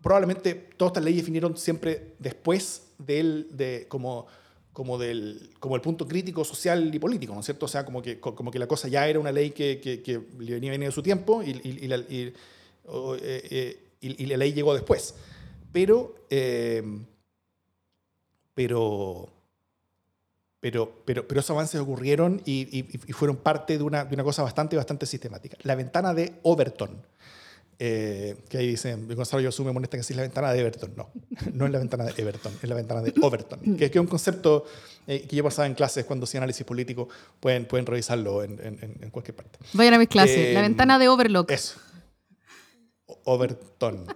probablemente 0.00 0.54
todas 0.76 0.90
estas 0.90 1.04
leyes 1.04 1.24
vinieron 1.24 1.56
siempre 1.56 2.14
después 2.20 2.92
de 2.98 3.20
él, 3.20 3.48
de, 3.50 3.86
como 3.88 4.26
como, 4.74 4.98
del, 4.98 5.50
como 5.60 5.76
el 5.76 5.80
punto 5.80 6.06
crítico 6.06 6.44
social 6.44 6.92
y 6.92 6.98
político, 6.98 7.32
¿no 7.32 7.40
es 7.40 7.46
cierto? 7.46 7.66
O 7.66 7.68
sea, 7.68 7.84
como 7.84 8.02
que, 8.02 8.18
como 8.18 8.50
que 8.50 8.58
la 8.58 8.66
cosa 8.66 8.88
ya 8.88 9.06
era 9.06 9.20
una 9.20 9.30
ley 9.30 9.52
que, 9.52 9.80
que, 9.80 10.20
le 10.40 10.58
venía 10.58 10.76
de 10.76 10.90
su 10.90 11.00
tiempo 11.00 11.44
y, 11.44 11.50
y, 11.62 11.86
la, 11.86 11.96
eh, 11.96 12.32
eh, 12.82 13.78
y, 14.00 14.26
la, 14.26 14.36
ley 14.36 14.52
llegó 14.52 14.74
después. 14.74 15.14
Pero, 15.72 16.16
eh, 16.28 16.82
pero, 18.52 19.28
pero, 20.58 21.02
pero, 21.04 21.28
pero 21.28 21.40
esos 21.40 21.50
avances 21.50 21.80
ocurrieron 21.80 22.42
y, 22.44 22.82
fueron 23.12 23.36
parte 23.36 23.78
de 23.78 23.84
una, 23.84 24.04
de 24.04 24.14
una 24.14 24.24
cosa 24.24 24.42
bastante, 24.42 24.74
bastante 24.74 25.06
sistemática. 25.06 25.56
La 25.62 25.76
ventana 25.76 26.12
de 26.14 26.34
Overton 26.42 27.00
eh, 27.78 28.36
que 28.48 28.58
ahí 28.58 28.68
dicen, 28.68 29.08
Gonzalo 29.14 29.42
yo 29.42 29.48
asume 29.48 29.72
molesta 29.72 29.96
que 29.96 30.02
es 30.02 30.10
la 30.10 30.22
ventana 30.22 30.52
de 30.52 30.60
Everton. 30.60 30.94
No, 30.96 31.10
no 31.52 31.66
es 31.66 31.72
la 31.72 31.78
ventana 31.78 32.04
de 32.04 32.12
Everton, 32.16 32.52
es 32.62 32.68
la 32.68 32.74
ventana 32.74 33.02
de 33.02 33.12
Overton, 33.20 33.76
que, 33.76 33.86
es 33.86 33.96
un 33.96 34.06
concepto 34.06 34.64
eh, 35.06 35.26
que 35.28 35.36
yo 35.36 35.44
pasaba 35.44 35.66
en 35.66 35.74
clases 35.74 36.04
cuando 36.04 36.24
hacía 36.24 36.38
análisis 36.38 36.64
político, 36.64 37.08
pueden, 37.40 37.66
pueden 37.66 37.86
revisarlo 37.86 38.42
en, 38.42 38.58
en, 38.60 39.10
cualquier 39.10 39.36
parte. 39.36 39.58
Vayan 39.72 39.94
a 39.94 39.98
mis 39.98 40.08
clases, 40.08 40.54
la 40.54 40.60
eh, 40.60 40.62
ventana 40.62 40.98
de 40.98 41.08
Overlock. 41.08 41.50
Eso. 41.50 41.78
Overton. 43.24 44.06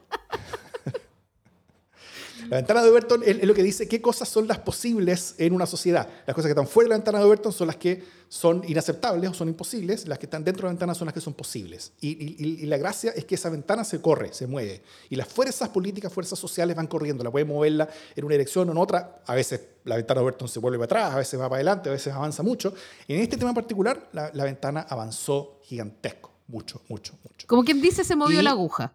La 2.49 2.57
ventana 2.57 2.82
de 2.82 2.90
Overton 2.90 3.22
es, 3.24 3.42
lo 3.44 3.55
que 3.55 3.62
dice 3.62 3.88
qué 3.88 4.01
cosas 4.01 4.28
son 4.28 4.49
las 4.49 4.59
posibles 4.59 5.34
en 5.38 5.53
una 5.53 5.66
sociedad. 5.66 6.09
Las 6.26 6.34
cosas 6.34 6.49
que 6.49 6.53
están 6.53 6.66
fuera 6.66 6.86
de 6.86 6.90
la 6.90 6.96
ventana 6.96 7.18
de 7.18 7.24
Overton 7.24 7.53
son 7.53 7.66
las 7.66 7.76
que 7.76 8.03
son 8.28 8.62
inaceptables 8.66 9.30
o 9.30 9.34
son 9.34 9.49
imposibles, 9.49 10.07
las 10.07 10.18
que 10.18 10.26
están 10.26 10.44
dentro 10.44 10.62
de 10.62 10.68
la 10.68 10.72
ventana 10.72 10.94
son 10.94 11.07
las 11.07 11.14
que 11.14 11.20
son 11.20 11.34
posibles. 11.34 11.92
Y, 12.01 12.66
la 12.66 12.76
gracia 12.76 13.12
es 13.12 13.24
que 13.24 13.34
esa 13.34 13.51
ventana 13.51 13.84
se 13.84 14.01
corre, 14.01 14.32
se 14.32 14.46
mueve. 14.46 14.82
Y 15.11 15.16
las 15.16 15.28
fuerzas 15.28 15.68
políticas, 15.70 16.12
fuerzas 16.12 16.38
sociales 16.38 16.76
van 16.76 16.86
corriendo. 16.86 17.24
La 17.24 17.30
pueden 17.30 17.49
moverla 17.49 17.88
en 18.14 18.24
una 18.24 18.34
dirección 18.34 18.68
o 18.68 18.72
en 18.72 18.78
otra. 18.78 19.22
A 19.26 19.34
veces 19.34 19.61
la 19.84 19.96
ventana 19.96 20.20
de 20.20 20.26
Overton 20.26 20.49
se 20.49 20.59
vuelve 20.59 20.78
para 20.78 21.03
atrás, 21.03 21.14
a 21.14 21.18
veces 21.18 21.40
va 21.40 21.44
para 21.44 21.57
adelante, 21.57 21.88
a 21.88 21.92
veces 21.92 22.12
avanza 22.12 22.42
mucho. 22.42 22.74
En 23.07 23.20
este 23.20 23.36
tema 23.36 23.51
en 23.51 23.55
particular, 23.55 24.09
la, 24.12 24.30
la 24.34 24.44
ventana 24.44 24.86
avanzó 24.88 25.61
gigantesco. 25.62 26.32
Mucho, 26.46 26.80
mucho, 26.88 27.12
mucho. 27.24 27.46
Como 27.46 27.62
quien 27.62 27.82
dice, 27.82 28.05
se 28.05 28.16
movió 28.16 28.40
la 28.40 28.51
aguja 28.51 28.94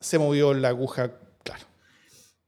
se 0.00 0.18
movió 0.18 0.54
la 0.54 0.68
aguja. 0.68 1.12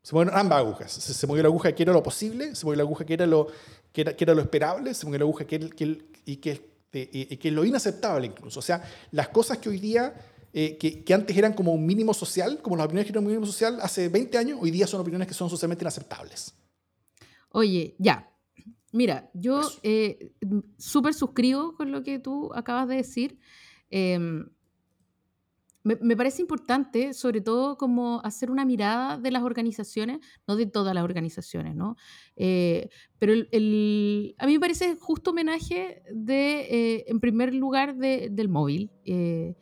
Se 0.02 0.14
movieron 0.14 0.36
ambas 0.36 0.58
agujas. 0.58 0.92
Se, 0.92 1.26
movió 1.26 1.42
la 1.42 1.48
aguja 1.48 1.72
que 1.72 1.82
era 1.82 1.92
lo 1.92 2.02
posible, 2.02 2.54
se 2.54 2.64
movió 2.64 2.76
la 2.76 2.82
aguja 2.82 3.04
que 3.04 3.14
era 3.14 3.26
lo, 3.26 3.48
que 3.92 4.00
era, 4.00 4.16
que 4.16 4.24
era 4.24 4.34
lo 4.34 4.40
esperable, 4.40 4.94
se 4.94 5.04
movió 5.06 5.18
la 5.18 5.24
aguja 5.24 5.46
que, 5.46 5.58
que, 5.70 5.98
y, 6.24 6.36
que, 6.36 6.70
y, 6.92 7.36
que 7.36 7.48
es 7.48 7.54
lo 7.54 7.64
inaceptable 7.64 8.26
incluso. 8.26 8.60
O 8.60 8.62
sea, 8.62 8.82
las 9.10 9.28
cosas 9.28 9.58
que 9.58 9.68
hoy 9.68 9.78
día, 9.78 10.14
eh, 10.52 10.78
que, 10.78 11.04
que, 11.04 11.14
antes 11.14 11.36
eran 11.36 11.52
como 11.52 11.72
un 11.72 11.84
mínimo 11.84 12.14
social, 12.14 12.60
como 12.62 12.76
las 12.76 12.86
opiniones 12.86 13.06
que 13.06 13.12
eran 13.12 13.24
un 13.24 13.30
mínimo 13.30 13.46
social 13.46 13.78
hace 13.82 14.08
20 14.08 14.38
años, 14.38 14.58
hoy 14.60 14.70
día 14.70 14.86
son 14.86 15.02
opiniones 15.02 15.28
que 15.28 15.34
son 15.34 15.50
socialmente 15.50 15.84
inaceptables. 15.84 16.54
Oye, 17.50 17.94
ya. 17.98 18.26
Mira, 18.92 19.30
yo 19.34 19.60
eh, 19.82 20.32
súper 20.78 21.14
suscribo 21.14 21.76
con 21.76 21.92
lo 21.92 22.02
que 22.02 22.18
tú 22.18 22.50
acabas 22.54 22.88
de 22.88 22.96
decir. 22.96 23.38
Eh, 23.90 24.18
me, 25.82 26.16
parece 26.16 26.42
importante, 26.42 27.14
sobre 27.14 27.40
todo, 27.40 27.78
como 27.78 28.20
hacer 28.22 28.50
una 28.50 28.66
mirada 28.66 29.16
de 29.16 29.30
las 29.30 29.42
organizaciones, 29.42 30.18
no 30.46 30.56
de 30.56 30.66
todas 30.66 30.94
las 30.94 31.02
organizaciones, 31.04 31.74
¿no? 31.74 31.96
Eh, 32.36 32.90
pero 33.18 33.32
el, 33.32 34.34
a 34.38 34.46
mí 34.46 34.52
me 34.52 34.60
parece 34.60 34.96
justo 34.96 35.30
homenaje 35.30 36.02
de, 36.12 36.60
eh, 36.60 37.04
en 37.08 37.18
primer 37.20 37.54
lugar, 37.54 37.96
del 37.96 38.48
móvil 38.50 38.90
eh, 39.06 39.54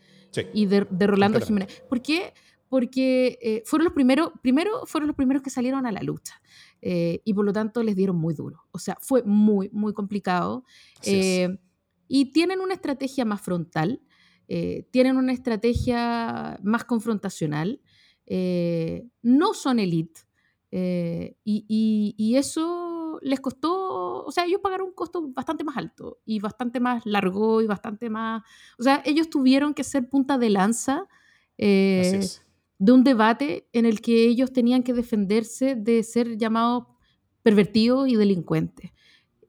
y 0.52 0.66
de, 0.66 0.86
Rolando 1.06 1.40
Jiménez. 1.40 1.84
¿Por 1.88 2.02
qué? 2.02 2.34
Porque 2.68 3.62
fueron 3.64 3.84
los 3.84 3.94
primeros, 3.94 4.32
primero 4.42 4.86
fueron 4.86 5.06
los 5.06 5.16
primeros 5.16 5.42
que 5.42 5.50
salieron 5.50 5.86
a 5.86 5.92
la 5.92 6.02
lucha. 6.02 6.40
y 6.80 7.32
por 7.32 7.44
lo 7.44 7.52
tanto 7.52 7.82
les 7.84 7.94
dieron 7.94 8.16
muy 8.16 8.34
duro. 8.34 8.64
O 8.72 8.78
sea, 8.80 8.98
fue 9.00 9.22
muy, 9.22 9.70
muy 9.72 9.94
complicado. 9.94 10.64
y 12.10 12.32
tienen 12.32 12.60
una 12.60 12.74
estrategia 12.74 13.24
más 13.24 13.40
frontal. 13.40 14.00
Eh, 14.48 14.86
tienen 14.90 15.18
una 15.18 15.32
estrategia 15.32 16.58
más 16.62 16.84
confrontacional, 16.84 17.80
eh, 18.24 19.06
no 19.22 19.52
son 19.52 19.78
elite, 19.78 20.22
eh, 20.70 21.36
y, 21.44 22.34
eso 22.36 23.18
les 23.22 23.40
costó, 23.40 24.24
o 24.24 24.32
sea, 24.32 24.46
ellos 24.46 24.60
pagaron 24.62 24.88
un 24.88 24.94
costo 24.94 25.28
bastante 25.28 25.64
más 25.64 25.76
alto 25.76 26.18
y 26.24 26.40
bastante 26.40 26.80
más 26.80 27.04
largo 27.04 27.60
y 27.60 27.66
bastante 27.66 28.08
más, 28.08 28.42
o 28.78 28.82
sea, 28.82 29.02
ellos 29.04 29.28
tuvieron 29.28 29.74
que 29.74 29.84
ser 29.84 30.08
punta 30.08 30.38
de 30.38 30.50
lanza 30.50 31.06
de 31.58 32.92
un 32.92 33.04
debate 33.04 33.68
en 33.72 33.84
el 33.84 34.00
que 34.00 34.24
ellos 34.26 34.52
tenían 34.52 34.82
que 34.82 34.94
defenderse 34.94 35.74
de 35.74 36.02
ser 36.02 36.38
llamados 36.38 36.84
pervertidos 37.42 38.08
y 38.08 38.16
delincuentes. 38.16 38.92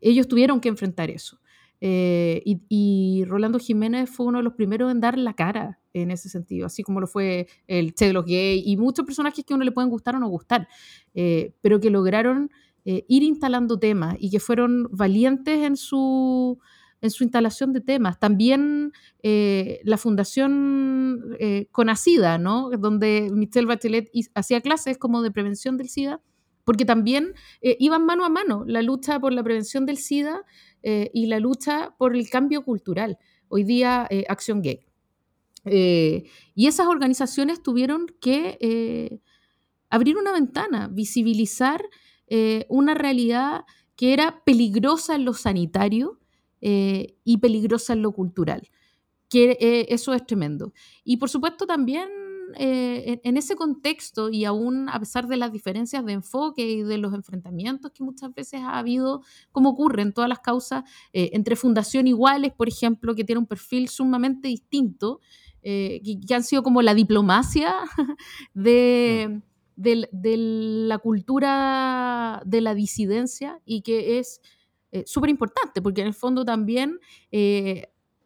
Ellos 0.01 0.27
tuvieron 0.27 0.59
que 0.59 0.69
enfrentar 0.69 1.09
eso. 1.09 1.38
Eh, 1.81 2.41
y, 2.45 3.23
Rolando 3.25 3.59
Jiménez 3.59 4.09
fue 4.09 4.25
uno 4.25 4.39
de 4.39 4.43
los 4.43 4.53
primeros 4.53 4.91
en 4.91 4.99
dar 4.99 5.17
la 5.17 5.33
cara 5.33 5.79
en 5.93 6.11
ese 6.11 6.29
sentido, 6.29 6.65
así 6.65 6.83
como 6.83 6.99
lo 6.99 7.07
fue 7.07 7.47
el 7.67 7.93
Che 7.93 8.07
de 8.07 8.13
los 8.13 8.25
Gay 8.25 8.61
y 8.65 8.77
muchos 8.77 9.05
personajes 9.05 9.45
que 9.45 9.53
a 9.53 9.55
uno 9.55 9.65
le 9.65 9.71
pueden 9.71 9.89
gustar 9.89 10.15
o 10.15 10.19
no 10.19 10.27
gustar, 10.27 10.67
eh, 11.15 11.53
pero 11.61 11.79
que 11.79 11.89
lograron 11.89 12.51
eh, 12.85 13.05
ir 13.07 13.23
instalando 13.23 13.79
temas 13.79 14.15
y 14.19 14.29
que 14.29 14.39
fueron 14.39 14.87
valientes 14.91 15.59
en 15.59 15.77
su, 15.77 16.59
en 17.01 17.11
su 17.11 17.23
instalación 17.23 17.73
de 17.73 17.81
temas. 17.81 18.19
También 18.19 18.91
la 19.21 19.97
fundación 19.97 21.37
Conacida, 21.71 22.37
¿no? 22.37 22.69
donde 22.71 23.29
Michelle 23.33 23.67
Bachelet 23.67 24.09
hacía 24.35 24.61
clases 24.61 24.97
como 24.97 25.21
de 25.21 25.31
prevención 25.31 25.77
del 25.77 25.89
SIDA, 25.89 26.21
porque 26.69 26.85
también 26.85 27.33
iban 27.61 28.05
mano 28.05 28.25
a 28.25 28.29
mano 28.29 28.63
la 28.67 28.83
lucha 28.83 29.19
por 29.19 29.33
la 29.33 29.41
prevención 29.41 29.87
del 29.87 29.97
SIDA 29.97 30.45
eh, 30.83 31.09
y 31.15 31.25
la 31.25 31.39
lucha 31.39 31.95
por 31.97 32.15
el 32.15 32.29
cambio 32.29 32.63
cultural. 32.63 33.17
Hoy 33.47 33.63
día, 33.63 34.05
eh, 34.11 34.25
Acción 34.29 34.61
Gay. 34.61 34.85
Eh, 35.65 36.25
y 36.53 36.67
esas 36.67 36.85
organizaciones 36.85 37.63
tuvieron 37.63 38.05
que 38.21 39.19
abrir 39.89 40.15
una 40.15 40.31
ventana, 40.31 40.89
visibilizar 40.91 41.83
una 42.67 42.93
realidad 42.93 43.63
que 43.95 44.13
era 44.13 44.43
peligrosa 44.45 45.15
en 45.15 45.25
lo 45.25 45.33
sanitario 45.33 46.19
y 46.61 47.37
peligrosa 47.41 47.93
en 47.93 48.03
lo 48.03 48.11
cultural. 48.11 48.69
Que 49.27 49.87
eso 49.89 50.13
es 50.13 50.23
tremendo. 50.23 50.71
Y 51.03 51.17
por 51.17 51.31
supuesto 51.31 51.65
también 51.65 52.28
eh, 52.55 53.21
en 53.23 53.37
ese 53.37 53.55
contexto 53.55 54.29
y 54.29 54.45
aún 54.45 54.89
a 54.89 54.99
pesar 54.99 55.27
de 55.27 55.37
las 55.37 55.51
diferencias 55.51 56.05
de 56.05 56.13
enfoque 56.13 56.67
y 56.67 56.83
de 56.83 56.97
los 56.97 57.13
enfrentamientos 57.13 57.91
que 57.91 58.03
muchas 58.03 58.33
veces 58.33 58.61
ha 58.61 58.77
habido, 58.77 59.21
como 59.51 59.69
ocurre 59.69 60.01
en 60.01 60.13
todas 60.13 60.29
las 60.29 60.39
causas, 60.39 60.83
eh, 61.13 61.31
entre 61.33 61.55
Fundación 61.55 62.07
Iguales, 62.07 62.53
por 62.53 62.67
ejemplo, 62.67 63.15
que 63.15 63.23
tiene 63.23 63.39
un 63.39 63.45
perfil 63.45 63.89
sumamente 63.89 64.47
distinto, 64.47 65.19
eh, 65.61 66.01
que, 66.03 66.33
han 66.33 66.43
sido 66.43 66.63
como 66.63 66.81
la 66.81 66.93
diplomacia 66.93 67.75
de, 68.53 69.41
de 69.75 70.37
la 70.37 70.97
cultura 70.99 72.41
de 72.45 72.61
la 72.61 72.73
disidencia 72.73 73.59
y 73.65 73.81
que 73.81 74.19
es 74.19 74.41
súper 75.05 75.29
importante, 75.29 75.83
porque 75.83 76.01
en 76.01 76.07
el 76.07 76.15
fondo 76.15 76.43
también 76.45 76.99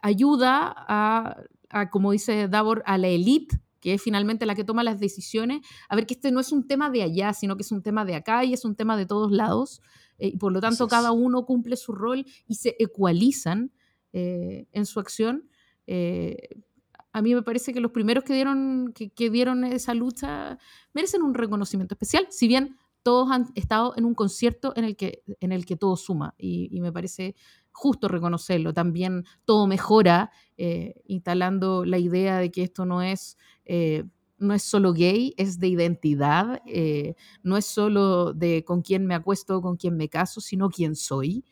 ayuda 0.01 0.73
a, 0.75 1.35
a, 1.69 1.89
como 1.89 2.11
dice 2.11 2.47
Davor, 2.47 2.83
a 2.85 2.97
la 2.97 3.09
élite 3.09 3.59
que 3.83 3.93
es 3.93 4.01
finalmente 4.01 4.45
la 4.45 4.55
que 4.55 4.63
toma 4.63 4.81
las 4.81 4.97
decisiones, 4.97 5.59
a 5.89 5.97
ver 5.97 6.05
que 6.05 6.13
este 6.13 6.31
no 6.31 6.39
es 6.39 6.53
un 6.53 6.65
tema 6.65 6.89
de 6.89 7.03
allá, 7.03 7.33
sino 7.33 7.57
que 7.57 7.63
es 7.63 7.71
un 7.73 7.83
tema 7.83 8.05
de 8.05 8.15
acá 8.15 8.45
y 8.45 8.53
es 8.53 8.63
un 8.63 8.75
tema 8.75 8.95
de 8.95 9.05
todos 9.05 9.29
lados, 9.29 9.81
eh, 10.17 10.29
y 10.29 10.37
por 10.37 10.53
lo 10.53 10.61
tanto 10.61 10.87
cada 10.87 11.11
uno 11.11 11.45
cumple 11.45 11.75
su 11.75 11.91
rol 11.91 12.25
y 12.47 12.55
se 12.55 12.77
ecualizan 12.79 13.73
eh, 14.13 14.67
en 14.71 14.85
su 14.85 15.01
acción. 15.01 15.49
Eh, 15.85 16.63
a 17.11 17.21
mí 17.21 17.35
me 17.35 17.41
parece 17.41 17.73
que 17.73 17.81
los 17.81 17.91
primeros 17.91 18.23
que 18.23 18.33
dieron, 18.33 18.93
que, 18.93 19.29
dieron 19.29 19.65
esa 19.65 19.93
lucha 19.93 20.57
merecen 20.93 21.21
un 21.21 21.33
reconocimiento 21.33 21.93
especial, 21.95 22.27
si 22.29 22.47
bien 22.47 22.77
todos 23.03 23.29
han 23.31 23.51
estado 23.55 23.93
en 23.97 24.05
un 24.05 24.15
concierto 24.15 24.73
en 24.75 24.85
el 24.85 24.95
que, 24.95 25.21
en 25.41 25.51
el 25.51 25.65
que 25.65 25.75
todo 25.75 25.97
suma, 25.97 26.33
y, 26.37 26.79
me 26.81 26.91
parece 26.91 27.35
justo 27.71 28.07
reconocerlo. 28.07 28.73
También 28.73 29.25
todo 29.45 29.67
mejora 29.67 30.31
eh, 30.57 30.95
instalando 31.05 31.85
la 31.85 31.97
idea 31.97 32.37
de 32.37 32.51
que 32.51 32.63
esto 32.63 32.85
no 32.85 33.01
es, 33.01 33.37
eh, 33.65 34.05
no 34.37 34.53
es 34.53 34.63
solo 34.63 34.93
gay, 34.93 35.33
es 35.37 35.59
de 35.59 35.67
identidad, 35.67 36.61
eh, 36.65 37.15
no 37.41 37.57
es 37.57 37.65
solo 37.65 38.33
de 38.33 38.63
con 38.63 38.81
quién 38.81 39.05
me 39.05 39.15
acuesto 39.15 39.61
con 39.61 39.75
quién 39.75 39.97
me 39.97 40.09
caso, 40.09 40.39
sino 40.39 40.69
quién 40.69 40.95
soy. 40.95 41.45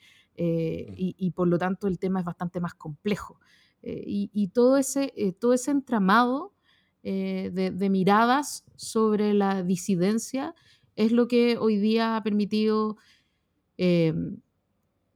Y, 0.43 1.31
por 1.35 1.47
lo 1.47 1.59
tanto 1.59 1.85
el 1.85 1.99
tema 1.99 2.19
es 2.19 2.25
bastante 2.25 2.59
más 2.59 2.73
complejo. 2.73 3.39
Y, 3.83 4.47
todo, 4.47 4.77
ese, 4.77 5.35
todo 5.39 5.53
ese 5.53 5.69
entramado 5.69 6.53
de, 7.03 7.89
miradas 7.91 8.65
sobre 8.75 9.35
la 9.35 9.61
disidencia 9.61 10.55
es 10.95 11.11
lo 11.11 11.27
que 11.27 11.57
hoy 11.57 11.77
día 11.77 12.15
ha 12.15 12.23
permitido 12.23 12.97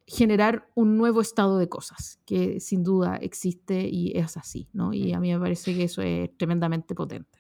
generar 0.07 0.69
un 0.75 0.97
nuevo 0.97 1.21
estado 1.21 1.57
de 1.57 1.67
cosas, 1.67 2.19
que 2.25 2.59
sin 2.59 2.83
duda 2.83 3.17
existe 3.17 3.87
y 3.87 4.17
es 4.17 4.37
así, 4.37 4.67
¿no? 4.73 4.93
Y 4.93 5.13
a 5.13 5.19
mí 5.19 5.31
me 5.33 5.39
parece 5.39 5.75
que 5.75 5.83
eso 5.83 6.01
es 6.01 6.35
tremendamente 6.37 6.93
potente. 6.93 7.39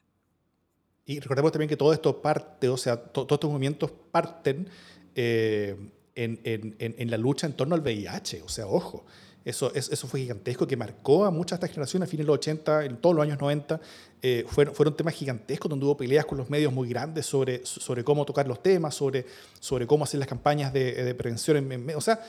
Y 1.05 1.19
recordemos 1.19 1.51
también 1.51 1.69
que 1.69 1.77
todo 1.77 1.93
esto 1.93 2.21
parte, 2.21 2.67
o 2.67 2.77
sea, 2.77 2.97
todos 2.97 3.31
estos 3.31 3.49
movimientos 3.49 3.91
parten 4.11 4.67
eh, 5.13 5.77
en, 6.15 6.39
en, 6.43 6.75
en, 6.79 7.11
la 7.11 7.17
lucha 7.17 7.45
en 7.45 7.53
torno 7.53 7.75
al 7.75 7.81
VIH, 7.81 8.41
o 8.41 8.49
sea, 8.49 8.65
ojo, 8.65 9.05
eso, 9.45 9.71
eso 9.75 10.07
fue 10.07 10.21
gigantesco, 10.21 10.65
que 10.65 10.75
marcó 10.75 11.23
a 11.23 11.29
muchas 11.29 11.59
de 11.59 11.67
estas 11.67 11.75
generaciones 11.75 12.07
a 12.07 12.09
fines 12.09 12.25
de 12.25 12.27
los 12.27 12.37
80, 12.37 12.85
en 12.85 12.97
todos 12.97 13.15
los 13.15 13.23
años 13.23 13.39
90. 13.39 13.79
Eh, 14.23 14.43
fueron, 14.47 14.73
fueron 14.73 14.97
temas 14.97 15.13
gigantescos 15.13 15.69
donde 15.69 15.85
hubo 15.85 15.95
peleas 15.95 16.25
con 16.25 16.39
los 16.39 16.49
medios 16.49 16.73
muy 16.73 16.89
grandes 16.89 17.27
sobre, 17.27 17.63
sobre 17.63 18.03
cómo 18.03 18.25
tocar 18.25 18.47
los 18.47 18.63
temas, 18.63 18.95
sobre, 18.95 19.25
sobre 19.59 19.85
cómo 19.85 20.03
hacer 20.03 20.19
las 20.19 20.27
campañas 20.27 20.73
de, 20.73 21.13
prevención. 21.13 21.71
En, 21.71 21.95
o 21.95 22.01
sea, 22.01 22.19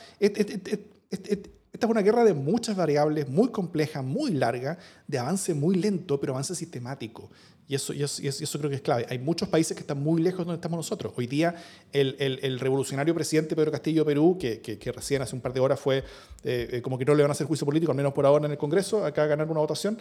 esta 1.77 1.87
es 1.87 1.91
una 1.91 2.01
guerra 2.01 2.25
de 2.25 2.33
muchas 2.33 2.75
variables, 2.75 3.29
muy 3.29 3.49
compleja, 3.49 4.01
muy 4.01 4.31
larga, 4.31 4.79
de 5.07 5.19
avance 5.19 5.53
muy 5.53 5.77
lento, 5.77 6.19
pero 6.19 6.33
avance 6.33 6.55
sistemático. 6.55 7.31
Y 7.69 7.75
eso, 7.75 7.93
y 7.93 8.03
eso, 8.03 8.23
eso, 8.23 8.59
creo 8.59 8.71
que 8.71 8.77
es 8.77 8.81
clave. 8.81 9.05
Hay 9.11 9.19
muchos 9.19 9.51
países 9.51 9.77
que 9.77 9.83
están 9.83 10.03
muy 10.03 10.23
lejos 10.23 10.39
de 10.39 10.45
donde 10.45 10.57
estamos 10.57 10.79
nosotros. 10.79 11.13
Hoy 11.17 11.27
día 11.27 11.55
el, 11.93 12.17
el, 12.19 12.61
revolucionario 12.61 13.15
presidente 13.15 13.55
Pedro 13.55 13.73
Castillo 13.73 14.05
de 14.05 14.07
Perú, 14.07 14.39
que, 14.41 14.63
que, 14.63 14.93
recién 14.93 15.21
hace 15.21 15.35
un 15.35 15.43
par 15.43 15.53
de 15.53 15.61
horas 15.61 15.79
fue 15.79 16.03
eh, 16.45 16.81
como 16.83 16.97
que 16.97 17.05
no 17.05 17.15
le 17.15 17.23
van 17.23 17.31
a 17.31 17.33
hacer 17.33 17.47
juicio 17.47 17.67
político, 17.67 17.93
al 17.93 17.97
menos 17.97 18.15
por 18.15 18.25
ahora 18.25 18.47
en 18.47 18.53
el 18.53 18.59
Congreso, 18.59 19.05
acá 19.05 19.25
a 19.25 19.27
ganar 19.27 19.51
una 19.51 19.61
votación, 19.61 19.99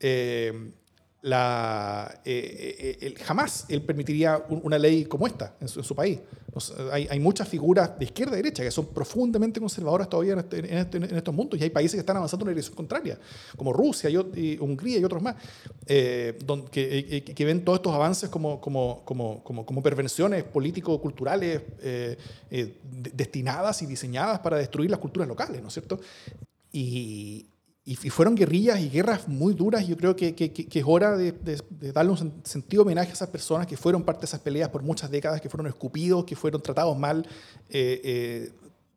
eh, 0.00 0.70
la, 1.22 2.20
eh, 2.24 2.96
eh, 3.00 3.14
jamás 3.24 3.66
él 3.68 3.82
permitiría 3.82 4.40
una 4.48 4.78
ley 4.78 5.04
como 5.04 5.26
esta 5.26 5.56
en 5.60 5.66
su, 5.66 5.94
país. 5.94 6.20
hay, 6.92 7.08
hay, 7.10 7.18
muchas 7.18 7.48
figuras 7.48 7.98
de 7.98 8.04
izquierda 8.04 8.34
y 8.34 8.36
derecha 8.36 8.62
que 8.62 8.70
son 8.70 8.86
profundamente 8.86 9.58
conservadoras 9.58 10.08
todavía 10.08 10.34
en, 10.34 10.38
este, 10.38 10.78
este, 10.78 10.96
en, 10.98 11.16
estos 11.16 11.34
mundos 11.34 11.58
y 11.58 11.64
hay 11.64 11.70
países 11.70 11.94
que 11.94 12.00
están 12.00 12.18
avanzando 12.18 12.44
en 12.44 12.48
una 12.48 12.52
dirección 12.52 12.76
contraria, 12.76 13.18
como 13.56 13.72
Rusia 13.72 14.08
y, 14.08 14.58
Hungría 14.58 14.98
y 14.98 15.04
otros 15.04 15.20
más, 15.20 15.34
eh, 15.86 16.38
donde, 16.44 16.70
que, 16.70 17.24
que, 17.24 17.44
ven 17.44 17.64
todos 17.64 17.78
estos 17.78 17.94
avances 17.94 18.30
como, 18.30 18.60
como, 18.60 19.02
como, 19.04 19.42
como, 19.42 19.66
como 19.66 19.82
político-culturales 20.52 21.62
destinadas 22.90 23.82
y 23.82 23.86
diseñadas 23.86 24.38
para 24.38 24.56
destruir 24.56 24.90
las 24.90 25.00
culturas 25.00 25.28
locales, 25.28 25.60
¿no 25.62 25.68
es 25.68 25.74
cierto? 25.74 25.98
Y, 26.72 27.46
y, 27.88 28.10
fueron 28.10 28.34
guerrillas 28.34 28.80
y 28.80 28.90
guerras 28.90 29.28
muy 29.28 29.54
duras. 29.54 29.86
Yo 29.86 29.96
creo 29.96 30.14
que, 30.14 30.34
que, 30.34 30.78
es 30.78 30.84
hora 30.86 31.16
de, 31.16 31.32
darle 31.92 32.12
un 32.12 32.42
sentido 32.44 32.82
homenaje 32.82 33.08
a 33.10 33.12
esas 33.14 33.30
personas 33.30 33.66
que 33.66 33.78
fueron 33.78 34.02
parte 34.02 34.20
de 34.20 34.26
esas 34.26 34.40
peleas 34.40 34.68
por 34.68 34.82
muchas 34.82 35.10
décadas, 35.10 35.40
que 35.40 35.48
fueron 35.48 35.66
escupidos, 35.68 36.24
que 36.24 36.36
fueron 36.36 36.60
tratados 36.60 36.98
mal. 36.98 37.26
Eh, 37.70 38.00
eh, 38.04 38.52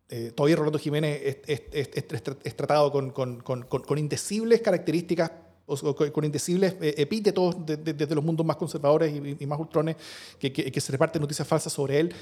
eh 0.10 0.32
todavía 0.36 0.58
Rolando 0.58 0.78
Jiménez 0.78 1.38
es, 1.48 2.58
tratado 2.58 2.92
con, 2.92 3.12
con, 3.12 3.42
con, 3.42 3.98
indecibles 3.98 4.60
características 4.60 5.32
o 5.68 5.96
con 5.96 6.26
indecibles 6.26 6.76
epítetos 6.82 7.56
desde 7.66 8.14
los 8.14 8.24
mundos 8.26 8.46
más 8.46 8.58
conservadores 8.58 9.14
y, 9.40 9.46
más 9.46 9.58
ultrones 9.58 9.96
que, 10.38 10.52
que, 10.52 10.82
se 10.82 10.92
reparten 10.92 11.22
noticias 11.22 11.48
falsas 11.48 11.72
sobre 11.72 12.02
él. 12.02 12.14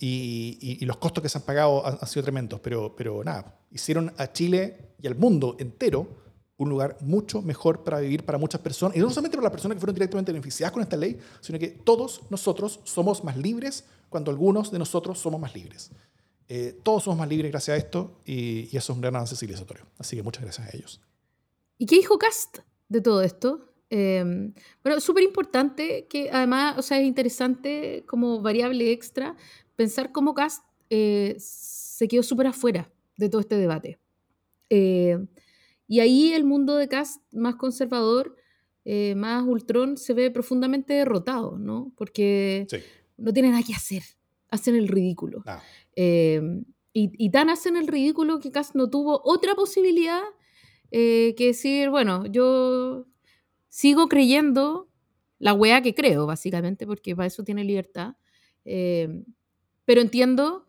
Eh, 0.00 0.58
y, 0.80 0.84
los 0.84 0.98
costos 0.98 1.22
que 1.22 1.28
se 1.28 1.38
han 1.38 1.44
pagado 1.44 1.86
han, 1.86 2.06
sido 2.06 2.22
tremendos, 2.22 2.60
pero, 2.60 2.94
pero 2.94 3.24
nada, 3.24 3.58
hicieron 3.70 4.12
a 4.18 4.32
Chile 4.32 4.94
y 5.00 5.06
al 5.06 5.16
mundo 5.16 5.56
entero 5.58 6.06
un 6.58 6.68
lugar 6.70 6.96
mucho 7.00 7.42
mejor 7.42 7.84
para 7.84 8.00
vivir 8.00 8.24
para 8.24 8.38
muchas 8.38 8.60
personas, 8.60 8.96
y 8.96 9.00
no 9.00 9.10
solamente 9.10 9.36
para 9.36 9.44
las 9.44 9.52
personas 9.52 9.76
que 9.76 9.80
fueron 9.80 9.94
directamente 9.94 10.32
beneficiadas 10.32 10.72
con 10.72 10.82
esta 10.82 10.96
ley, 10.96 11.18
sino 11.40 11.58
que 11.58 11.68
todos 11.68 12.22
nosotros 12.30 12.80
somos 12.84 13.24
más 13.24 13.36
libres 13.36 13.84
cuando 14.08 14.30
algunos 14.30 14.70
de 14.70 14.78
nosotros 14.78 15.18
somos 15.18 15.40
más 15.40 15.54
libres. 15.54 15.90
Eh, 16.48 16.78
todos 16.82 17.02
somos 17.04 17.18
más 17.18 17.28
libres 17.28 17.50
gracias 17.50 17.74
a 17.74 17.76
esto, 17.76 18.20
y, 18.24 18.68
eso 18.68 18.78
es 18.78 18.90
un 18.90 19.00
gran 19.00 19.16
avance 19.16 19.36
civilizatorio. 19.36 19.84
Así 19.98 20.16
que 20.16 20.22
muchas 20.22 20.44
gracias 20.44 20.68
a 20.68 20.76
ellos. 20.76 21.00
¿Y 21.78 21.86
qué 21.86 21.96
dijo 21.96 22.18
Cast 22.18 22.58
de 22.88 23.00
todo 23.00 23.22
esto? 23.22 23.72
Eh, 23.90 24.52
bueno, 24.82 25.00
súper 25.00 25.22
importante, 25.22 26.06
que 26.08 26.30
además, 26.30 26.76
o 26.78 26.82
sea, 26.82 27.00
es 27.00 27.06
interesante 27.06 28.04
como 28.06 28.40
variable 28.40 28.90
extra 28.90 29.36
pensar 29.76 30.10
cómo 30.10 30.34
Cast 30.34 30.64
eh, 30.90 31.36
se 31.38 32.08
quedó 32.08 32.22
súper 32.22 32.48
afuera 32.48 32.90
de 33.16 33.28
todo 33.28 33.40
este 33.40 33.56
debate. 33.56 34.00
Eh, 34.70 35.18
y 35.86 36.00
ahí 36.00 36.32
el 36.32 36.44
mundo 36.44 36.76
de 36.76 36.88
Cast 36.88 37.22
más 37.32 37.54
conservador, 37.56 38.34
eh, 38.84 39.14
más 39.16 39.44
ultrón, 39.44 39.96
se 39.96 40.14
ve 40.14 40.30
profundamente 40.30 40.94
derrotado, 40.94 41.58
¿no? 41.58 41.92
Porque 41.96 42.66
no 43.16 43.32
tienen 43.32 43.52
nada 43.52 43.62
que 43.64 43.74
hacer, 43.74 44.02
hacen 44.48 44.74
el 44.74 44.88
ridículo. 44.88 45.42
Ah. 45.46 45.62
y, 46.92 47.30
tan 47.30 47.50
hacen 47.50 47.76
el 47.76 47.86
ridículo 47.86 48.40
que 48.40 48.50
Cast 48.50 48.74
no 48.74 48.88
tuvo 48.88 49.20
otra 49.24 49.54
posibilidad 49.54 50.22
que 50.90 51.34
decir, 51.38 51.90
bueno, 51.90 52.26
yo 52.26 53.06
sigo 53.76 54.08
creyendo 54.08 54.88
la 55.38 55.52
wea 55.52 55.82
que 55.82 55.94
creo, 55.94 56.26
básicamente, 56.26 56.86
porque 56.86 57.14
para 57.14 57.26
eso 57.26 57.44
tiene 57.44 57.64
libertad 57.64 58.14
pero 59.86 60.02
entiendo 60.02 60.66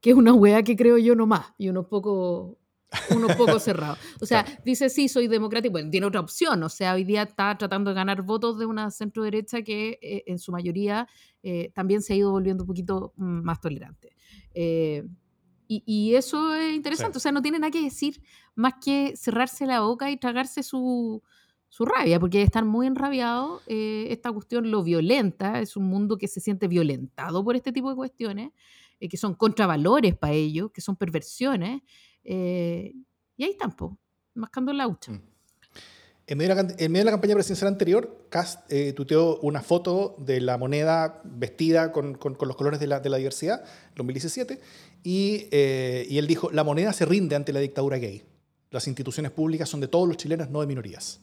que 0.00 0.10
es 0.10 0.16
una 0.16 0.32
wea 0.32 0.62
que 0.62 0.76
creo 0.76 0.96
yo 0.98 1.16
nomás 1.16 1.52
y 1.58 1.68
uno 1.68 1.88
poco, 1.88 2.58
uno 3.10 3.26
poco 3.36 3.58
cerrado. 3.58 3.96
O 4.20 4.26
sea, 4.26 4.46
dice 4.64 4.88
sí, 4.88 5.08
soy 5.08 5.26
democrático, 5.26 5.72
bueno, 5.72 5.90
tiene 5.90 6.06
otra 6.06 6.20
opción, 6.20 6.62
o 6.62 6.68
sea, 6.68 6.94
hoy 6.94 7.04
día 7.04 7.22
está 7.22 7.56
tratando 7.58 7.90
de 7.90 7.96
ganar 7.96 8.22
votos 8.22 8.58
de 8.58 8.66
una 8.66 8.90
centro 8.90 9.24
derecha 9.24 9.62
que 9.62 9.98
eh, 10.00 10.22
en 10.26 10.38
su 10.38 10.52
mayoría 10.52 11.08
eh, 11.42 11.72
también 11.74 12.02
se 12.02 12.12
ha 12.12 12.16
ido 12.16 12.30
volviendo 12.30 12.62
un 12.62 12.68
poquito 12.68 13.12
mm, 13.16 13.42
más 13.42 13.60
tolerante. 13.60 14.14
Eh, 14.54 15.04
y, 15.72 16.16
eso 16.16 16.52
es 16.56 16.74
interesante, 16.74 17.18
o 17.18 17.20
sea, 17.20 17.30
no 17.30 17.42
tiene 17.42 17.60
nada 17.60 17.70
que 17.70 17.80
decir 17.80 18.20
más 18.56 18.74
que 18.84 19.14
cerrarse 19.16 19.66
la 19.66 19.82
boca 19.82 20.10
y 20.10 20.16
tragarse 20.16 20.64
su, 20.64 21.22
su 21.70 21.84
rabia, 21.84 22.18
porque 22.18 22.42
estar 22.42 22.64
muy 22.64 22.88
enrabiado, 22.88 23.62
eh, 23.68 24.08
esta 24.10 24.32
cuestión 24.32 24.72
lo 24.72 24.82
violenta, 24.82 25.60
es 25.60 25.76
un 25.76 25.84
mundo 25.84 26.18
que 26.18 26.26
se 26.26 26.40
siente 26.40 26.66
violentado 26.66 27.44
por 27.44 27.54
este 27.54 27.70
tipo 27.70 27.88
de 27.88 27.96
cuestiones, 27.96 28.50
eh, 28.98 29.08
que 29.08 29.16
son 29.16 29.34
contravalores 29.34 30.16
para 30.16 30.32
ellos, 30.32 30.72
que 30.72 30.80
son 30.80 30.96
perversiones, 30.96 31.82
eh, 32.24 32.92
y 33.36 33.44
ahí 33.44 33.50
están, 33.50 33.74
mascando 34.34 34.72
la 34.72 34.88
hucha. 34.88 35.12
Mm. 35.12 35.22
En 36.26 36.38
medio, 36.38 36.54
de 36.54 37.04
la, 37.04 37.10
campaña 37.10 37.34
presidencial 37.34 37.68
anterior, 37.68 38.26
Cast 38.30 38.72
tuteó 38.94 39.40
una 39.40 39.62
foto 39.62 40.14
de 40.18 40.40
la 40.40 40.58
moneda 40.58 41.20
vestida 41.24 41.90
con, 41.90 42.18
los 42.22 42.56
colores 42.56 42.78
de 42.78 42.86
la, 42.86 43.00
de 43.00 43.16
diversidad, 43.16 43.64
en 43.88 43.94
2017, 43.96 44.60
y, 45.02 45.48
y 45.52 46.18
él 46.18 46.26
dijo, 46.28 46.50
la 46.52 46.62
moneda 46.62 46.92
se 46.92 47.04
rinde 47.04 47.34
ante 47.34 47.52
la 47.52 47.58
dictadura 47.58 47.98
gay. 47.98 48.22
Las 48.70 48.86
instituciones 48.86 49.32
públicas 49.32 49.68
son 49.68 49.80
de 49.80 49.88
todos 49.88 50.06
los 50.06 50.16
chilenos, 50.16 50.50
no 50.50 50.60
de 50.60 50.68
minorías. 50.68 51.20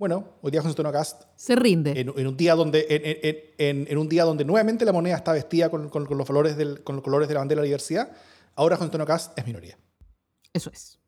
Bueno, 0.00 0.38
hoy 0.40 0.50
día 0.50 0.62
José 0.62 0.70
Antonio 0.70 0.92
Cast 0.92 1.24
se 1.36 1.54
rinde. 1.54 2.00
En, 2.00 2.26
un 2.26 2.34
día 2.34 2.54
donde, 2.54 2.86
en, 3.58 3.98
un 3.98 4.08
día 4.08 4.24
donde 4.24 4.46
nuevamente 4.46 4.86
la 4.86 4.94
moneda 4.94 5.14
está 5.14 5.34
vestida 5.34 5.68
con, 5.68 5.90
los, 5.92 6.26
colores 6.26 6.56
del, 6.56 6.82
con 6.82 6.96
los 6.96 7.04
colores 7.04 7.28
de 7.28 7.34
la 7.34 7.40
bandera 7.40 7.60
de 7.60 7.64
la 7.64 7.66
diversidad, 7.66 8.10
ahora 8.54 8.76
José 8.76 8.86
Antonio 8.86 9.06
Cast 9.06 9.38
es 9.38 9.44
minoría. 9.44 9.76
Eso 10.54 10.70
es. 10.70 10.98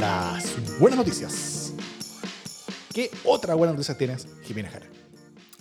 Las 0.00 0.80
buenas 0.80 0.98
noticias. 0.98 1.72
¿Qué 2.92 3.12
otra 3.24 3.54
buena 3.54 3.74
noticia 3.74 3.96
tienes, 3.96 4.26
Jimena 4.42 4.70
Jara? 4.70 4.86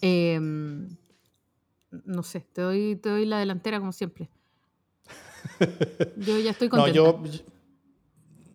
Em, 0.01 0.87
no 2.03 2.23
sé, 2.23 2.47
te 2.51 2.63
doy, 2.63 2.95
te 2.95 3.09
doy 3.09 3.27
la 3.27 3.37
delantera 3.37 3.77
como 3.77 3.91
siempre. 3.91 4.27
Yo 6.17 6.39
ya 6.39 6.51
estoy 6.51 6.69
contenta. 6.69 6.99
No, 6.99 7.23
yo, 7.23 7.23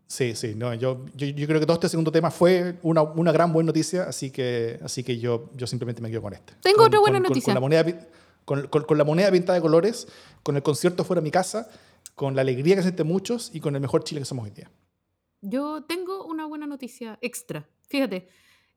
sí, 0.06 0.34
sí, 0.34 0.54
no, 0.54 0.74
yo, 0.74 1.06
yo, 1.14 1.26
yo, 1.26 1.46
creo 1.46 1.60
que 1.60 1.66
todo 1.66 1.74
este 1.74 1.88
segundo 1.88 2.12
tema 2.12 2.30
fue 2.30 2.78
una, 2.82 3.02
una, 3.02 3.32
gran 3.32 3.52
buena 3.52 3.68
noticia, 3.68 4.04
así 4.04 4.30
que, 4.30 4.78
así 4.82 5.02
que 5.04 5.18
yo, 5.18 5.50
yo 5.54 5.66
simplemente 5.66 6.02
me 6.02 6.10
quedo 6.10 6.22
con 6.22 6.32
este. 6.32 6.54
Tengo 6.62 6.84
otra 6.84 7.00
buena 7.00 7.20
noticia. 7.20 7.46
Con, 7.46 7.54
la 7.54 7.60
moneda, 7.60 8.08
con, 8.44 8.66
con, 8.66 8.98
la 8.98 9.04
moneda 9.04 9.30
pintada 9.30 9.54
de 9.54 9.62
colores, 9.62 10.08
con 10.42 10.56
el 10.56 10.62
concierto 10.62 11.04
fuera 11.04 11.20
de 11.20 11.24
mi 11.24 11.30
casa, 11.30 11.70
con 12.14 12.34
la 12.34 12.42
alegría 12.42 12.76
que 12.76 12.82
sienten 12.82 13.06
muchos 13.06 13.50
y 13.54 13.60
con 13.60 13.74
el 13.74 13.80
mejor 13.80 14.04
Chile 14.04 14.20
que 14.20 14.24
somos 14.24 14.44
hoy 14.44 14.50
día. 14.50 14.70
Yo 15.42 15.84
tengo 15.84 16.26
una 16.26 16.46
buena 16.46 16.66
noticia 16.66 17.18
extra. 17.22 17.66
Fíjate, 17.88 18.28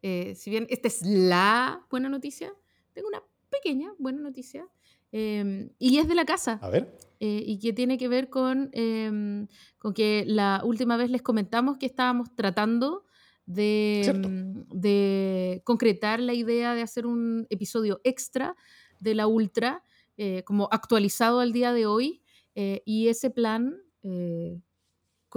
eh, 0.01 0.33
si 0.35 0.49
bien 0.49 0.67
esta 0.69 0.87
es 0.87 1.01
la 1.01 1.85
buena 1.89 2.09
noticia, 2.09 2.53
tengo 2.93 3.07
una 3.07 3.23
pequeña 3.49 3.93
buena 3.97 4.21
noticia 4.21 4.67
Em, 5.13 5.69
y 5.77 5.99
es 5.99 6.07
de 6.07 6.15
la 6.15 6.25
casa. 6.25 6.59
A 6.61 6.69
ver. 6.69 6.97
Eh, 7.19 7.43
y 7.45 7.59
que 7.59 7.71
tiene 7.71 7.99
que 7.99 8.07
ver 8.07 8.29
con, 8.29 8.69
em, 8.73 9.47
con 9.77 9.93
que 9.93 10.23
la 10.27 10.61
última 10.65 10.97
vez 10.97 11.11
les 11.11 11.21
comentamos 11.21 11.77
que 11.77 11.85
estábamos 11.85 12.35
tratando 12.35 13.05
de, 13.45 14.01
em, 14.07 14.65
de, 14.69 15.61
concretar 15.65 16.19
la 16.19 16.33
idea 16.33 16.73
de 16.73 16.81
hacer 16.81 17.05
un 17.05 17.45
episodio 17.51 18.01
extra 18.03 18.55
de 18.99 19.13
la 19.13 19.27
Ultra, 19.27 19.83
eh, 20.17 20.41
como 20.45 20.67
actualizado 20.71 21.39
al 21.41 21.53
día 21.53 21.73
de 21.73 21.85
hoy. 21.85 22.23
Eh, 22.55 22.81
y 22.85 23.07
ese 23.07 23.29
plan 23.29 23.77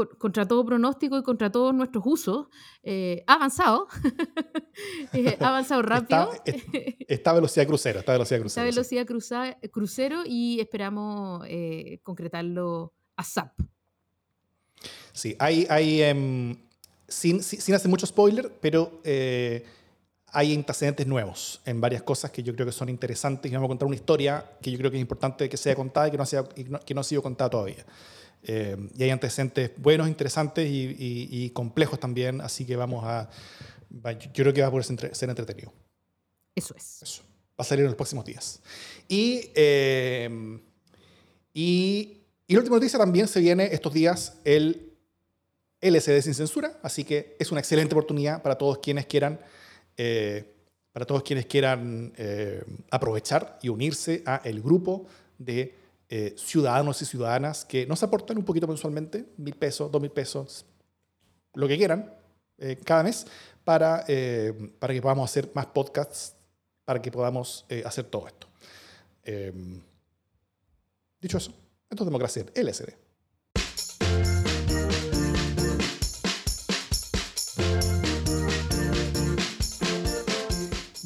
contra 0.04 0.46
todo 0.46 0.64
pronóstico 0.64 1.18
y 1.18 1.22
contra 1.22 1.50
todos 1.50 1.74
nuestros 1.74 2.04
usos, 2.06 2.46
eh, 2.82 3.24
ha 3.26 3.34
avanzado, 3.34 3.88
eh, 5.12 5.36
ha 5.40 5.48
avanzado 5.48 5.82
rápido. 5.82 6.30
Está, 7.08 7.32
velocidad 7.32 7.66
crucero, 7.66 8.00
está 8.00 8.12
velocidad 8.12 8.40
crucero. 8.40 8.66
Está 8.66 8.80
velocidad 8.80 9.06
crucero 9.70 10.22
y 10.26 10.60
esperamos 10.60 11.44
eh, 11.48 12.00
concretarlo 12.02 12.92
a 13.16 13.24
SAP. 13.24 13.52
Sí, 15.12 15.34
hay, 15.38 15.66
hay 15.70 16.02
em, 16.02 16.56
sin, 17.08 17.42
sin, 17.42 17.74
hacer 17.74 17.90
mucho 17.90 18.06
spoiler, 18.06 18.52
pero 18.60 19.00
hay 20.32 20.54
antecedentes 20.54 21.06
nuevos 21.06 21.62
en 21.64 21.80
varias 21.80 22.02
cosas 22.02 22.30
que 22.30 22.42
yo 22.42 22.54
creo 22.54 22.66
que 22.66 22.72
son 22.72 22.90
interesantes 22.90 23.50
y 23.50 23.54
vamos 23.54 23.68
a 23.68 23.70
contar 23.70 23.86
una 23.86 23.96
historia 23.96 24.44
que 24.60 24.70
yo 24.70 24.76
creo 24.76 24.90
que 24.90 24.98
es 24.98 25.00
importante 25.00 25.48
que 25.48 25.56
sea 25.56 25.74
contada 25.74 26.08
y 26.08 26.10
que 26.10 26.18
no, 26.18 26.26
sea, 26.26 26.44
que 26.44 26.94
no 26.94 27.00
ha 27.00 27.04
sido 27.04 27.22
contada 27.22 27.48
todavía. 27.48 27.86
Eh, 28.48 28.76
y 28.96 29.02
hay 29.02 29.10
antecedentes 29.10 29.72
buenos, 29.76 30.06
interesantes 30.06 30.68
y, 30.70 31.50
complejos 31.50 31.98
también, 31.98 32.40
así 32.40 32.64
que 32.64 32.76
vamos 32.76 33.04
a... 33.04 33.28
Yo 33.90 34.30
creo 34.32 34.52
que 34.52 34.60
va 34.60 34.68
a 34.68 34.70
poder 34.70 34.84
ser 34.84 35.28
entretenido. 35.28 35.72
Eso 36.54 36.74
es. 36.76 37.02
Eso. 37.02 37.22
Va 37.58 37.62
a 37.62 37.64
salir 37.64 37.82
en 37.84 37.88
los 37.88 37.96
próximos 37.96 38.24
días. 38.24 38.60
Y, 39.08 39.50
eh, 39.54 40.60
y, 41.52 42.20
y 42.46 42.54
la 42.54 42.60
última 42.60 42.76
noticia 42.76 42.98
también 43.00 43.26
se 43.26 43.40
viene 43.40 43.68
estos 43.72 43.92
días 43.92 44.34
el 44.44 44.92
LCD 45.80 46.20
sin 46.20 46.34
censura, 46.34 46.78
así 46.82 47.02
que 47.02 47.36
es 47.40 47.50
una 47.50 47.60
excelente 47.60 47.94
oportunidad 47.94 48.42
para 48.42 48.56
todos 48.56 48.78
quienes 48.78 49.06
quieran, 49.06 49.40
eh, 49.96 50.54
para 50.92 51.04
todos 51.04 51.24
quienes 51.24 51.46
quieran 51.46 52.12
aprovechar 52.90 53.58
y 53.60 53.70
unirse 53.70 54.22
a 54.24 54.40
el 54.44 54.62
grupo 54.62 55.06
de 55.38 55.85
eh, 56.08 56.34
ciudadanos 56.38 57.02
y 57.02 57.04
ciudadanas 57.04 57.64
que 57.64 57.84
nos 57.84 58.00
aportan 58.04 58.38
un 58.38 58.44
poquito 58.44 58.68
mensualmente, 58.68 59.26
mil 59.38 59.54
pesos, 59.56 59.90
dos 59.90 60.00
mil 60.00 60.12
pesos, 60.12 60.64
lo 61.54 61.66
que 61.66 61.76
quieran, 61.76 62.14
eh, 62.58 62.78
cada 62.84 63.02
mes, 63.02 63.26
para, 63.64 64.04
eh, 64.06 64.52
para 64.78 64.94
que 64.94 65.02
podamos 65.02 65.28
hacer 65.28 65.50
más 65.52 65.66
podcasts, 65.66 66.36
para 66.84 67.02
que 67.02 67.10
podamos 67.10 67.66
hacer 67.84 68.04
todo 68.04 68.28
esto. 68.28 68.46
Em, 69.24 69.82
dicho 71.20 71.38
eso, 71.38 71.52
esto 71.90 72.04
es 72.04 72.06
democracia 72.06 72.44
LSD. 72.54 72.94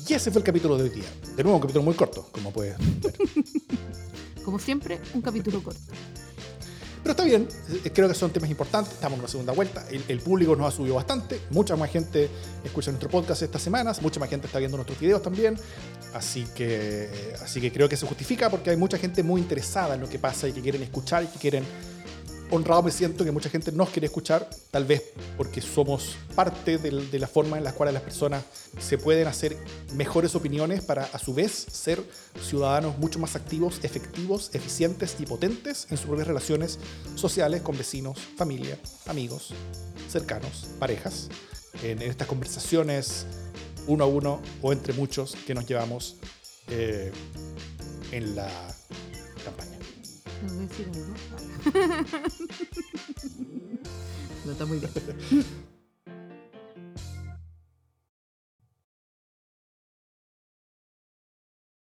Y 0.07 0.13
ese 0.13 0.31
fue 0.31 0.41
el 0.41 0.45
capítulo 0.45 0.77
de 0.77 0.83
hoy 0.83 0.91
día. 0.91 1.09
De 1.37 1.43
nuevo, 1.43 1.57
un 1.57 1.63
capítulo 1.63 1.85
muy 1.85 1.95
corto, 1.95 2.29
como 2.33 2.53
puedes 2.53 2.77
ver. 2.77 3.15
Como 4.51 4.59
siempre, 4.59 4.99
un 5.15 5.23
capítulo 5.23 5.63
corto. 5.63 5.81
Pero 7.05 7.13
está 7.13 7.23
bien, 7.23 7.47
eh, 7.85 7.91
creo 7.95 8.09
que 8.09 8.17
son 8.17 8.33
temas 8.33 8.51
importantes, 8.51 8.95
estamos 8.95 9.15
en 9.15 9.21
una 9.21 9.29
segunda 9.29 9.53
vuelta, 9.53 9.87
el, 9.89 10.19
público 10.19 10.57
nos 10.57 10.75
ha 10.75 10.77
subido 10.77 10.97
bastante, 10.97 11.41
mucha 11.51 11.77
más 11.77 11.89
gente 11.89 12.29
escucha 12.65 12.91
nuestro 12.91 13.09
podcast 13.09 13.43
estas 13.43 13.63
semanas, 13.63 14.03
mucha 14.03 14.19
más 14.19 14.29
gente 14.29 14.49
está 14.49 14.59
viendo 14.59 14.77
nuestros 14.77 14.99
videos 14.99 15.23
también, 15.23 15.57
así 16.15 16.47
que, 16.53 17.09
así 17.41 17.61
que 17.61 17.71
creo 17.71 17.89
que 17.89 17.97
se 17.97 18.09
justifica 18.09 18.51
porque 18.51 18.71
hay 18.71 18.77
mucha 18.77 18.99
gente 18.99 19.23
muy 19.23 19.41
interesada 19.41 19.95
en 19.95 20.01
lo 20.01 20.09
que 20.09 20.19
pasa 20.19 20.49
y 20.49 20.53
que 20.53 20.61
quieren 20.63 20.83
escuchar 20.83 21.23
y 21.23 21.29
que 21.29 21.39
quieren 21.39 21.65
honrado 22.51 22.83
me 22.83 22.91
siento 22.91 23.25
que 23.25 23.31
mucha 23.31 23.49
gente 23.49 23.73
nos 23.73 23.91
quiere 23.91 24.07
escuchar, 24.07 24.49
tal 24.71 24.85
vez 24.85 25.03
porque 25.37 25.61
somos 25.61 26.17
parte 26.35 26.79
de, 26.79 27.19
la 27.19 27.27
forma 27.27 27.59
en 27.59 27.65
la 27.65 27.73
cual 27.73 27.93
las 27.95 28.03
personas 28.03 28.45
se 28.79 28.99
pueden 28.99 29.29
hacer 29.29 29.57
mejores 29.95 30.35
opiniones 30.35 30.83
para 30.83 31.05
a 31.05 31.19
su 31.19 31.35
vez 31.35 31.53
ser 31.53 32.03
ciudadanos 32.41 32.99
mucho 32.99 33.19
más 33.19 33.37
activos, 33.37 33.81
efectivos, 33.83 34.51
eficientes 34.55 35.17
y 35.19 35.27
potentes 35.27 35.87
en 35.91 35.97
sus 35.97 36.07
propias 36.07 36.29
relaciones 36.29 36.79
sociales 37.15 37.63
con 37.63 37.77
vecinos, 37.77 38.19
familia, 38.37 38.79
amigos, 39.07 39.53
cercanos, 40.09 40.67
parejas, 40.79 41.29
en, 41.83 42.03
estas 42.03 42.27
conversaciones 42.27 43.27
uno 43.87 44.05
a 44.05 44.07
uno 44.07 44.41
o 44.63 44.73
entre 44.73 44.93
muchos 44.93 45.37
que 45.47 45.55
nos 45.55 45.67
llevamos 45.67 46.17
eh, 46.69 47.11
en 48.13 48.37
la 48.37 48.49
campaña. 49.45 49.80
No 54.45 54.53
está 54.53 54.65
muy 54.65 54.79
bien. 54.79 54.91